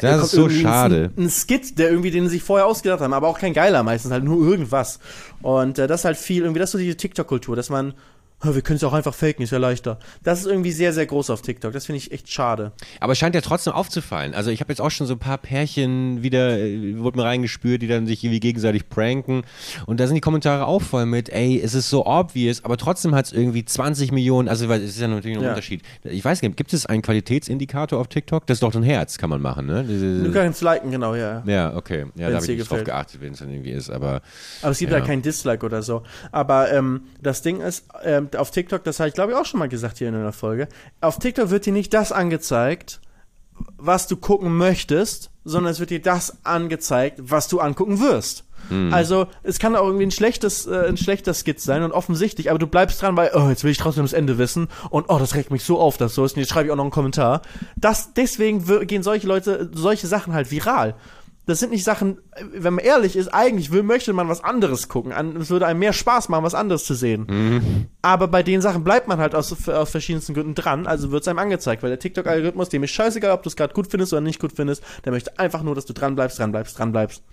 Das 0.01 0.23
ist 0.23 0.31
so 0.31 0.49
schade. 0.49 1.11
Ein, 1.15 1.25
ein 1.25 1.29
Skit, 1.29 1.77
der 1.77 1.91
irgendwie, 1.91 2.09
den 2.11 2.23
sie 2.25 2.31
sich 2.37 2.43
vorher 2.43 2.65
ausgedacht 2.65 3.01
haben, 3.01 3.13
aber 3.13 3.27
auch 3.27 3.37
kein 3.39 3.53
geiler 3.53 3.83
meistens, 3.83 4.11
halt 4.11 4.23
nur 4.23 4.43
irgendwas. 4.47 4.99
Und 5.43 5.77
äh, 5.77 5.85
das 5.85 6.01
ist 6.01 6.05
halt 6.05 6.17
viel, 6.17 6.41
irgendwie, 6.41 6.59
das 6.59 6.69
ist 6.69 6.71
so 6.73 6.77
die 6.79 6.95
TikTok-Kultur, 6.95 7.55
dass 7.55 7.69
man, 7.69 7.87
"Ja, 7.87 7.93
wir 8.41 8.61
können 8.61 8.77
es 8.77 8.83
auch 8.83 8.93
einfach 8.93 9.13
faken, 9.13 9.43
ist 9.43 9.51
ja 9.51 9.57
leichter. 9.57 9.99
Das 10.23 10.39
ist 10.39 10.45
irgendwie 10.45 10.71
sehr, 10.71 10.93
sehr 10.93 11.05
groß 11.05 11.29
auf 11.29 11.41
TikTok. 11.41 11.73
Das 11.73 11.85
finde 11.85 11.97
ich 11.97 12.11
echt 12.11 12.31
schade. 12.31 12.71
Aber 12.99 13.11
es 13.13 13.17
scheint 13.19 13.35
ja 13.35 13.41
trotzdem 13.41 13.73
aufzufallen. 13.73 14.33
Also 14.33 14.49
ich 14.49 14.61
habe 14.61 14.71
jetzt 14.71 14.79
auch 14.79 14.91
schon 14.91 15.07
so 15.07 15.13
ein 15.15 15.19
paar 15.19 15.37
Pärchen 15.37 16.23
wieder, 16.23 16.57
äh, 16.57 16.97
wurde 16.99 17.17
mir 17.17 17.25
reingespürt, 17.25 17.81
die 17.81 17.87
dann 17.87 18.07
sich 18.07 18.23
irgendwie 18.23 18.39
gegenseitig 18.39 18.87
pranken. 18.89 19.43
Und 19.85 19.99
da 19.99 20.07
sind 20.07 20.15
die 20.15 20.21
Kommentare 20.21 20.65
auch 20.67 20.81
voll 20.81 21.05
mit, 21.05 21.29
ey, 21.29 21.59
es 21.61 21.73
ist 21.73 21.89
so 21.89 22.05
obvious, 22.05 22.63
aber 22.63 22.77
trotzdem 22.77 23.13
hat 23.13 23.25
es 23.25 23.33
irgendwie 23.33 23.65
20 23.65 24.11
Millionen, 24.11 24.47
also 24.47 24.71
es 24.71 24.83
ist 24.83 24.99
ja 25.01 25.07
natürlich 25.07 25.37
ein 25.37 25.43
Ja. 25.43 25.49
Unterschied. 25.49 25.81
Ich 26.03 26.23
weiß 26.23 26.41
nicht, 26.41 26.55
gibt 26.55 26.73
es 26.73 26.85
einen 26.85 27.01
Qualitätsindikator 27.01 27.99
auf 27.99 28.07
TikTok? 28.07 28.45
Das 28.47 28.55
ist 28.55 28.63
doch 28.63 28.73
ein 28.73 28.83
Herz, 28.83 29.17
kann 29.17 29.29
man 29.29 29.41
machen, 29.41 29.65
ne? 29.65 29.83
Du 29.83 30.31
kannst 30.31 30.61
liken, 30.61 30.91
genau, 30.91 31.13
ja. 31.15 31.43
ja, 31.45 31.75
okay. 31.75 32.05
Ja, 32.15 32.27
da 32.29 32.33
Wenn's 32.33 32.43
habe 32.43 32.51
ich 32.53 32.59
nicht 32.59 32.71
drauf 32.71 32.83
geachtet, 32.83 33.21
wenn 33.21 33.33
es 33.33 33.39
dann 33.39 33.49
irgendwie 33.51 33.71
ist, 33.71 33.89
aber 33.89 34.21
Aber 34.61 34.71
es 34.71 34.79
gibt 34.79 34.91
Ja. 34.91 34.99
da 34.99 35.05
kein 35.05 35.21
Dislike 35.21 35.65
oder 35.65 35.81
so. 35.83 36.03
Aber 36.31 36.71
ähm, 36.71 37.01
das 37.21 37.41
Ding 37.41 37.59
ist, 37.61 37.85
ähm, 38.03 38.28
auf 38.35 38.51
TikTok, 38.51 38.83
das 38.83 38.99
habe 38.99 39.09
ich 39.09 39.15
glaube 39.15 39.31
ich 39.31 39.37
auch 39.37 39.45
schon 39.45 39.59
mal 39.59 39.69
gesagt 39.69 39.97
hier 39.97 40.09
in 40.09 40.15
einer 40.15 40.33
Folge, 40.33 40.67
auf 41.01 41.19
TikTok 41.19 41.49
wird 41.49 41.65
dir 41.65 41.73
nicht 41.73 41.93
das 41.93 42.11
angezeigt, 42.11 43.01
was 43.77 44.07
du 44.07 44.17
gucken 44.17 44.55
möchtest, 44.57 45.31
sondern 45.43 45.71
es 45.71 45.79
wird 45.79 45.89
dir 45.89 46.01
das 46.01 46.45
angezeigt, 46.45 47.19
was 47.21 47.47
du 47.47 47.59
angucken 47.59 47.99
wirst. 47.99 48.45
Also 48.91 49.27
es 49.41 49.57
kann 49.57 49.75
auch 49.75 49.85
irgendwie 49.85 50.05
ein 50.05 50.11
schlechtes, 50.11 50.67
äh, 50.67 50.87
ein 50.87 50.97
schlechter 50.97 51.33
Skit 51.33 51.59
sein 51.59 51.81
und 51.81 51.91
offensichtlich, 51.91 52.49
aber 52.49 52.59
du 52.59 52.67
bleibst 52.67 53.01
dran, 53.01 53.17
weil, 53.17 53.31
oh, 53.33 53.49
jetzt 53.49 53.63
will 53.63 53.71
ich 53.71 53.77
trotzdem 53.77 54.03
das 54.03 54.13
Ende 54.13 54.37
wissen 54.37 54.67
und 54.89 55.05
oh, 55.09 55.17
das 55.17 55.33
regt 55.33 55.49
mich 55.49 55.63
so 55.63 55.79
auf, 55.79 55.97
dass 55.97 56.13
so 56.13 56.23
ist 56.23 56.35
und 56.35 56.41
jetzt 56.41 56.49
schreibe 56.51 56.67
ich 56.67 56.71
auch 56.71 56.75
noch 56.75 56.83
einen 56.83 56.91
Kommentar. 56.91 57.41
Das, 57.77 58.13
deswegen 58.13 58.63
gehen 58.85 59.01
solche 59.01 59.27
Leute, 59.27 59.71
solche 59.73 60.07
Sachen 60.07 60.33
halt 60.33 60.51
viral. 60.51 60.95
Das 61.49 61.59
sind 61.59 61.71
nicht 61.71 61.83
Sachen, 61.83 62.19
äh, 62.35 62.43
wenn 62.53 62.75
man 62.75 62.85
ehrlich 62.85 63.15
ist, 63.15 63.29
eigentlich 63.29 63.71
will, 63.71 63.81
möchte 63.81 64.13
man 64.13 64.29
was 64.29 64.43
anderes 64.43 64.87
gucken. 64.87 65.11
Es 65.41 65.49
würde 65.49 65.65
einem 65.65 65.79
mehr 65.79 65.93
Spaß 65.93 66.29
machen, 66.29 66.43
was 66.43 66.53
anderes 66.53 66.85
zu 66.85 66.93
sehen. 66.93 67.87
Aber 68.03 68.27
bei 68.27 68.43
den 68.43 68.61
Sachen 68.61 68.83
bleibt 68.83 69.07
man 69.07 69.17
halt 69.17 69.33
aus, 69.33 69.67
aus 69.67 69.89
verschiedensten 69.89 70.35
Gründen 70.35 70.53
dran, 70.53 70.85
also 70.85 71.09
wird 71.11 71.23
es 71.23 71.27
einem 71.27 71.39
angezeigt, 71.39 71.81
weil 71.81 71.89
der 71.89 71.97
TikTok-Algorithmus, 71.97 72.69
dem 72.69 72.83
ist 72.83 72.91
scheißegal, 72.91 73.31
ob 73.31 73.41
du 73.41 73.49
es 73.49 73.55
gerade 73.55 73.73
gut 73.73 73.87
findest 73.89 74.13
oder 74.13 74.21
nicht 74.21 74.39
gut 74.39 74.53
findest, 74.55 74.83
der 75.05 75.11
möchte 75.11 75.39
einfach 75.39 75.63
nur, 75.63 75.73
dass 75.73 75.85
du 75.85 75.93
dran 75.93 76.15
bleibst, 76.15 76.37
dran 76.37 76.51
bleibst, 76.51 76.77
dran 76.77 76.91
bleibst. 76.91 77.23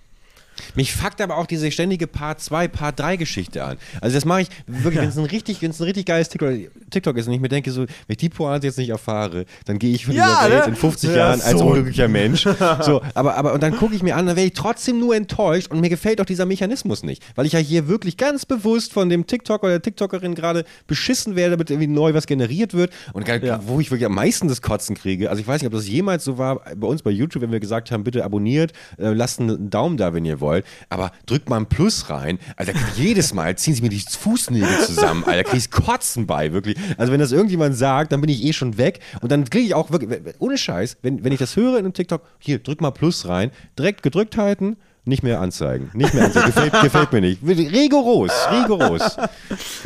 Mich 0.75 0.93
fuckt 0.93 1.21
aber 1.21 1.37
auch 1.37 1.45
diese 1.45 1.71
ständige 1.71 2.07
Part 2.07 2.41
2, 2.41 2.67
Part 2.67 2.99
3 2.99 3.15
Geschichte 3.17 3.63
an. 3.63 3.77
Also 4.01 4.15
das 4.15 4.25
mache 4.25 4.41
ich 4.41 4.47
wirklich, 4.67 4.97
wenn 5.01 5.09
es 5.09 5.17
ein 5.17 5.25
richtig, 5.25 5.61
wenn 5.61 5.71
es 5.71 5.79
ein 5.79 5.83
richtig 5.83 6.05
geiles 6.05 6.29
TikTok, 6.29 6.51
TikTok 6.89 7.17
ist 7.17 7.27
und 7.27 7.33
ich 7.33 7.39
mir 7.39 7.49
denke 7.49 7.71
so, 7.71 7.81
wenn 7.81 7.87
ich 8.09 8.17
die 8.17 8.29
Pointe 8.29 8.67
jetzt 8.67 8.77
nicht 8.77 8.89
erfahre, 8.89 9.45
dann 9.65 9.79
gehe 9.79 9.93
ich 9.93 10.05
von 10.05 10.15
Ja, 10.15 10.37
dieser 10.39 10.51
Welt 10.51 10.63
ne? 10.65 10.69
in 10.71 10.75
50 10.75 11.09
Ja, 11.09 11.15
Jahren 11.17 11.41
als 11.41 11.59
so. 11.59 11.65
unglücklicher 11.65 12.07
Mensch. 12.07 12.47
So, 12.81 13.01
aber, 13.13 13.35
aber 13.35 13.53
und 13.53 13.63
dann 13.63 13.75
gucke 13.75 13.95
ich 13.95 14.03
mir 14.03 14.15
an, 14.15 14.25
dann 14.27 14.35
werde 14.35 14.47
ich 14.47 14.53
trotzdem 14.53 14.99
nur 14.99 15.15
enttäuscht 15.15 15.71
und 15.71 15.79
mir 15.81 15.89
gefällt 15.89 16.21
auch 16.21 16.25
dieser 16.25 16.45
Mechanismus 16.45 17.03
nicht, 17.03 17.23
weil 17.35 17.45
ich 17.45 17.53
ja 17.53 17.59
hier 17.59 17.87
wirklich 17.87 18.17
ganz 18.17 18.45
bewusst 18.45 18.93
von 18.93 19.09
dem 19.09 19.25
TikToker 19.25 19.63
oder 19.63 19.73
der 19.73 19.81
TikTokerin 19.81 20.35
gerade 20.35 20.63
beschissen 20.85 21.35
werde, 21.35 21.51
damit 21.51 21.69
irgendwie 21.69 21.87
neu 21.87 22.13
was 22.13 22.27
generiert 22.27 22.73
wird 22.73 22.91
und 23.13 23.27
Ja. 23.27 23.59
wo 23.65 23.79
ich 23.79 23.89
wirklich 23.91 24.05
am 24.05 24.15
meisten 24.15 24.47
das 24.47 24.61
Kotzen 24.61 24.95
kriege. 24.95 25.29
Also 25.29 25.41
ich 25.41 25.47
weiß 25.47 25.61
nicht, 25.61 25.67
ob 25.67 25.73
das 25.73 25.87
jemals 25.87 26.23
so 26.23 26.37
war 26.37 26.61
bei 26.75 26.87
uns 26.87 27.01
bei 27.01 27.11
YouTube, 27.11 27.41
wenn 27.43 27.51
wir 27.51 27.59
gesagt 27.59 27.91
haben, 27.91 28.03
bitte 28.03 28.23
abonniert, 28.23 28.71
äh, 28.97 29.09
lasst 29.09 29.39
einen 29.39 29.69
Daumen 29.69 29.97
da, 29.97 30.13
wenn 30.13 30.25
ihr 30.25 30.39
wollt, 30.39 30.46
aber 30.89 31.11
drückt 31.25 31.49
mal 31.49 31.57
ein 31.57 31.67
Plus 31.67 32.09
rein. 32.09 32.39
Alter, 32.55 32.73
jedes 32.95 33.33
Mal 33.33 33.57
ziehen 33.57 33.73
sie 33.73 33.81
mir 33.81 33.89
die 33.89 33.99
Fußnägel 33.99 34.79
zusammen, 34.85 35.23
Alter, 35.25 35.43
krieg 35.43 35.59
ich 35.59 35.71
Kotzen 35.71 36.27
bei, 36.27 36.51
wirklich. 36.51 36.77
Also 36.97 37.11
wenn 37.11 37.19
das 37.19 37.31
irgendjemand 37.31 37.75
sagt, 37.75 38.11
dann 38.11 38.21
bin 38.21 38.29
ich 38.29 38.43
eh 38.43 38.53
schon 38.53 38.77
weg 38.77 38.99
und 39.21 39.31
dann 39.31 39.45
kriege 39.49 39.65
ich 39.65 39.73
auch 39.73 39.91
wirklich, 39.91 40.19
ohne 40.39 40.57
Scheiß, 40.57 40.97
wenn, 41.01 41.23
wenn 41.23 41.31
ich 41.31 41.39
das 41.39 41.55
höre 41.55 41.73
in 41.73 41.85
einem 41.85 41.93
TikTok, 41.93 42.21
hier, 42.39 42.59
drück 42.59 42.81
mal 42.81 42.91
Plus 42.91 43.27
rein, 43.27 43.51
direkt 43.77 44.03
gedrückt 44.03 44.37
halten, 44.37 44.77
nicht 45.07 45.23
mehr 45.23 45.39
anzeigen. 45.41 45.89
Nicht 45.93 46.13
mehr 46.13 46.25
anzeigen. 46.25 46.47
Gefällt, 46.47 46.81
gefällt 46.81 47.11
mir 47.11 47.21
nicht. 47.21 47.41
Rigoros, 47.45 48.31
rigoros. 48.51 49.17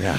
Ja. 0.01 0.15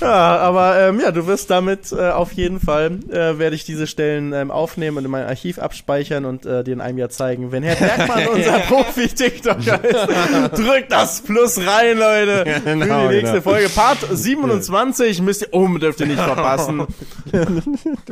Ja, 0.00 0.36
aber 0.38 0.78
ähm, 0.78 1.00
ja, 1.00 1.10
du 1.10 1.26
wirst 1.26 1.50
damit 1.50 1.92
äh, 1.92 2.10
auf 2.10 2.32
jeden 2.32 2.60
Fall, 2.60 2.98
äh, 3.10 3.38
werde 3.38 3.56
ich 3.56 3.64
diese 3.64 3.86
Stellen 3.86 4.32
ähm, 4.32 4.50
aufnehmen 4.50 4.98
und 4.98 5.04
in 5.04 5.10
mein 5.10 5.26
Archiv 5.26 5.58
abspeichern 5.58 6.24
und 6.24 6.44
äh, 6.44 6.64
dir 6.64 6.72
in 6.72 6.80
einem 6.80 6.98
Jahr 6.98 7.08
zeigen. 7.08 7.52
Wenn 7.52 7.62
Herr 7.62 7.76
Bergmann 7.76 8.28
unser 8.34 8.58
Profi-TikToker 8.60 9.84
ist, 9.84 10.58
drückt 10.58 10.92
das 10.92 11.20
Plus 11.22 11.58
rein, 11.58 11.98
Leute. 11.98 12.44
genau, 12.64 13.02
Für 13.02 13.08
die 13.08 13.16
nächste 13.16 13.40
genau. 13.40 13.42
Folge. 13.42 13.68
Part 13.70 13.98
27 14.10 15.22
müsst 15.22 15.42
ihr, 15.42 15.48
oh, 15.52 15.66
dürft 15.78 16.00
ihr 16.00 16.06
nicht 16.06 16.20
verpassen. 16.22 16.86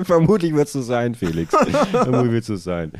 Vermutlich 0.03 0.55
wird 0.55 0.66
es 0.66 0.72
so 0.72 0.82
sein, 0.82 1.14
Felix. 1.14 1.55
Vermutlich 1.90 2.32
wird 2.32 2.42
es 2.42 2.47
so 2.47 2.57
sein. 2.57 2.92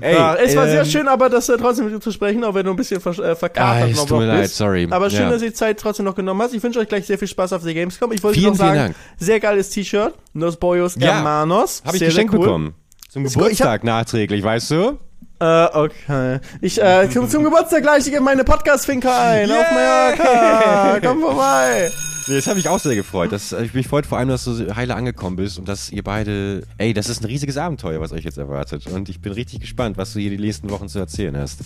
Ey, 0.00 0.14
ja, 0.14 0.34
es 0.34 0.54
war 0.56 0.66
sehr 0.66 0.80
ähm, 0.82 0.86
schön, 0.88 1.08
aber 1.08 1.28
das 1.28 1.48
äh, 1.48 1.56
trotzdem 1.58 1.86
mit 1.86 1.94
dir 1.94 2.00
zu 2.00 2.12
sprechen, 2.12 2.42
auch 2.44 2.54
wenn 2.54 2.64
du 2.64 2.70
ein 2.72 2.76
bisschen 2.76 3.00
ver 3.00 3.10
äh, 3.18 3.34
verkatert 3.36 3.90
Ah, 3.90 3.96
noch 3.96 4.06
tut 4.06 4.18
mir 4.18 4.26
leid, 4.26 4.42
bist. 4.42 4.56
sorry. 4.56 4.86
Aber 4.90 5.10
schön, 5.10 5.22
Ja. 5.22 5.30
dass 5.30 5.42
ihr 5.42 5.48
die 5.48 5.54
Zeit 5.54 5.78
trotzdem 5.80 6.04
noch 6.06 6.14
genommen 6.14 6.40
hast. 6.42 6.54
Ich 6.54 6.62
wünsche 6.62 6.78
euch 6.80 6.88
gleich 6.88 7.06
sehr 7.06 7.18
viel 7.18 7.28
Spaß 7.28 7.52
auf 7.52 7.62
der 7.62 7.74
Gamescom. 7.74 8.12
Ich 8.12 8.22
wollte 8.22 8.38
Vielen, 8.38 8.52
noch 8.52 8.58
sagen, 8.58 8.74
Dank. 8.78 8.94
sehr 9.18 9.40
geiles 9.40 9.70
T-Shirt. 9.70 10.14
Los 10.34 10.56
Boyos 10.56 10.94
Ja, 10.98 11.14
Hermanos. 11.16 11.82
Habe 11.84 11.96
ich 11.96 12.00
sehr, 12.00 12.08
geschenkt 12.08 12.32
sehr 12.32 12.40
cool. 12.40 12.46
bekommen. 12.46 12.74
Zum 13.10 13.24
ich 13.26 13.32
Geburtstag 13.32 13.84
nachträglich, 13.84 14.42
weißt 14.44 14.70
du? 14.72 14.98
Äh, 15.40 15.66
okay. 15.72 16.40
Ich, 16.60 16.82
äh, 16.82 17.08
zum, 17.10 17.28
zum 17.30 17.44
Geburtstag 17.44 17.82
gleich 17.82 18.06
in 18.12 18.22
meine 18.24 18.44
Podcast-Finker 18.44 19.16
ein. 19.16 19.50
Auf 19.50 19.56
Yay! 19.56 20.18
Mallorca. 20.18 21.00
Komm 21.00 21.20
vorbei. 21.20 21.90
Nee, 22.28 22.34
das 22.34 22.46
habe 22.46 22.60
ich 22.60 22.68
auch 22.68 22.78
sehr 22.78 22.94
gefreut. 22.94 23.32
Das, 23.32 23.52
ich 23.52 23.72
mich 23.72 23.88
freut 23.88 24.04
vor 24.04 24.18
allem, 24.18 24.28
dass 24.28 24.44
du 24.44 24.76
heile 24.76 24.94
angekommen 24.94 25.36
bist 25.36 25.58
und 25.58 25.66
dass 25.66 25.90
ihr 25.90 26.02
beide, 26.02 26.62
ey, 26.76 26.92
das 26.92 27.08
ist 27.08 27.22
ein 27.22 27.26
riesiges 27.26 27.56
Abenteuer, 27.56 28.00
was 28.00 28.12
euch 28.12 28.24
jetzt 28.24 28.36
erwartet. 28.36 28.86
Und 28.86 29.08
ich 29.08 29.20
bin 29.20 29.32
richtig 29.32 29.60
gespannt, 29.60 29.96
was 29.96 30.12
du 30.12 30.20
hier 30.20 30.30
die 30.30 30.38
nächsten 30.38 30.68
Wochen 30.68 30.88
zu 30.88 30.98
erzählen 30.98 31.36
hast. 31.36 31.60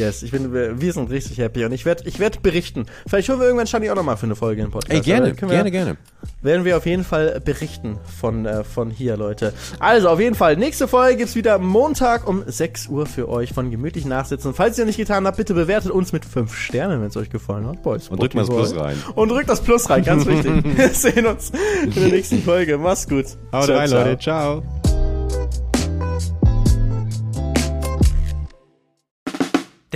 Yes, 0.00 0.22
ich 0.22 0.30
bin, 0.30 0.52
wir, 0.54 0.92
sind 0.92 1.10
richtig 1.10 1.36
happy 1.38 1.64
und 1.64 1.72
ich 1.72 1.84
werde 1.84 2.04
ich 2.06 2.18
werd 2.18 2.42
berichten. 2.42 2.86
Vielleicht 3.06 3.28
holen 3.28 3.38
wir 3.38 3.46
irgendwann 3.46 3.66
Shani 3.66 3.90
auch 3.90 3.94
nochmal 3.94 4.16
für 4.16 4.24
eine 4.24 4.34
Folge 4.34 4.62
im 4.62 4.70
Podcast. 4.70 4.92
Ey, 4.94 5.00
gerne, 5.02 5.26
wir- 5.26 5.48
gerne, 5.48 5.70
gerne. 5.70 5.96
werden 6.40 6.64
wir 6.64 6.76
auf 6.78 6.86
jeden 6.86 7.04
Fall 7.04 7.40
berichten 7.44 7.98
von, 8.18 8.46
äh, 8.46 8.64
von 8.64 8.90
hier, 8.90 9.16
Leute. 9.18 9.52
Also, 9.78 10.08
auf 10.08 10.18
jeden 10.18 10.34
Fall, 10.34 10.56
nächste 10.56 10.88
Folge 10.88 11.18
gibt's 11.18 11.34
wieder 11.34 11.58
Montag 11.58 12.26
um 12.26 12.42
6 12.46 12.88
Uhr 12.88 13.04
für 13.04 13.28
euch 13.28 13.52
von 13.52 13.70
gemütlich 13.70 14.06
nachsitzen. 14.06 14.54
Falls 14.54 14.78
ihr 14.78 14.86
nicht 14.86 14.96
getan 14.96 15.26
habt, 15.26 15.36
bitte 15.36 15.52
bewertet 15.52 15.90
uns 15.90 16.12
mit 16.12 16.24
5 16.24 16.54
Sternen, 16.54 17.00
wenn 17.02 17.08
es 17.08 17.16
euch 17.18 17.28
gefallen 17.28 17.66
hat. 17.66 17.82
Boys, 17.82 18.08
Und 18.08 18.20
drückt 18.22 18.34
mal 18.34 18.40
das 18.46 18.48
Plus 18.48 18.74
rein. 18.76 18.96
Und 19.14 19.28
drückt 19.28 19.50
das 19.50 19.60
Plus 19.60 19.90
rein, 19.90 20.02
ganz 20.02 20.24
wichtig. 20.26 20.64
wir 20.76 20.88
sehen 20.88 21.26
uns 21.26 21.52
in 21.84 21.92
der 21.94 22.08
nächsten 22.08 22.42
Folge. 22.42 22.78
Macht's 22.78 23.06
gut. 23.06 23.26
Haut 23.52 23.68
rein. 23.68 23.90
Leute. 23.90 24.18
Ciao. 24.18 24.62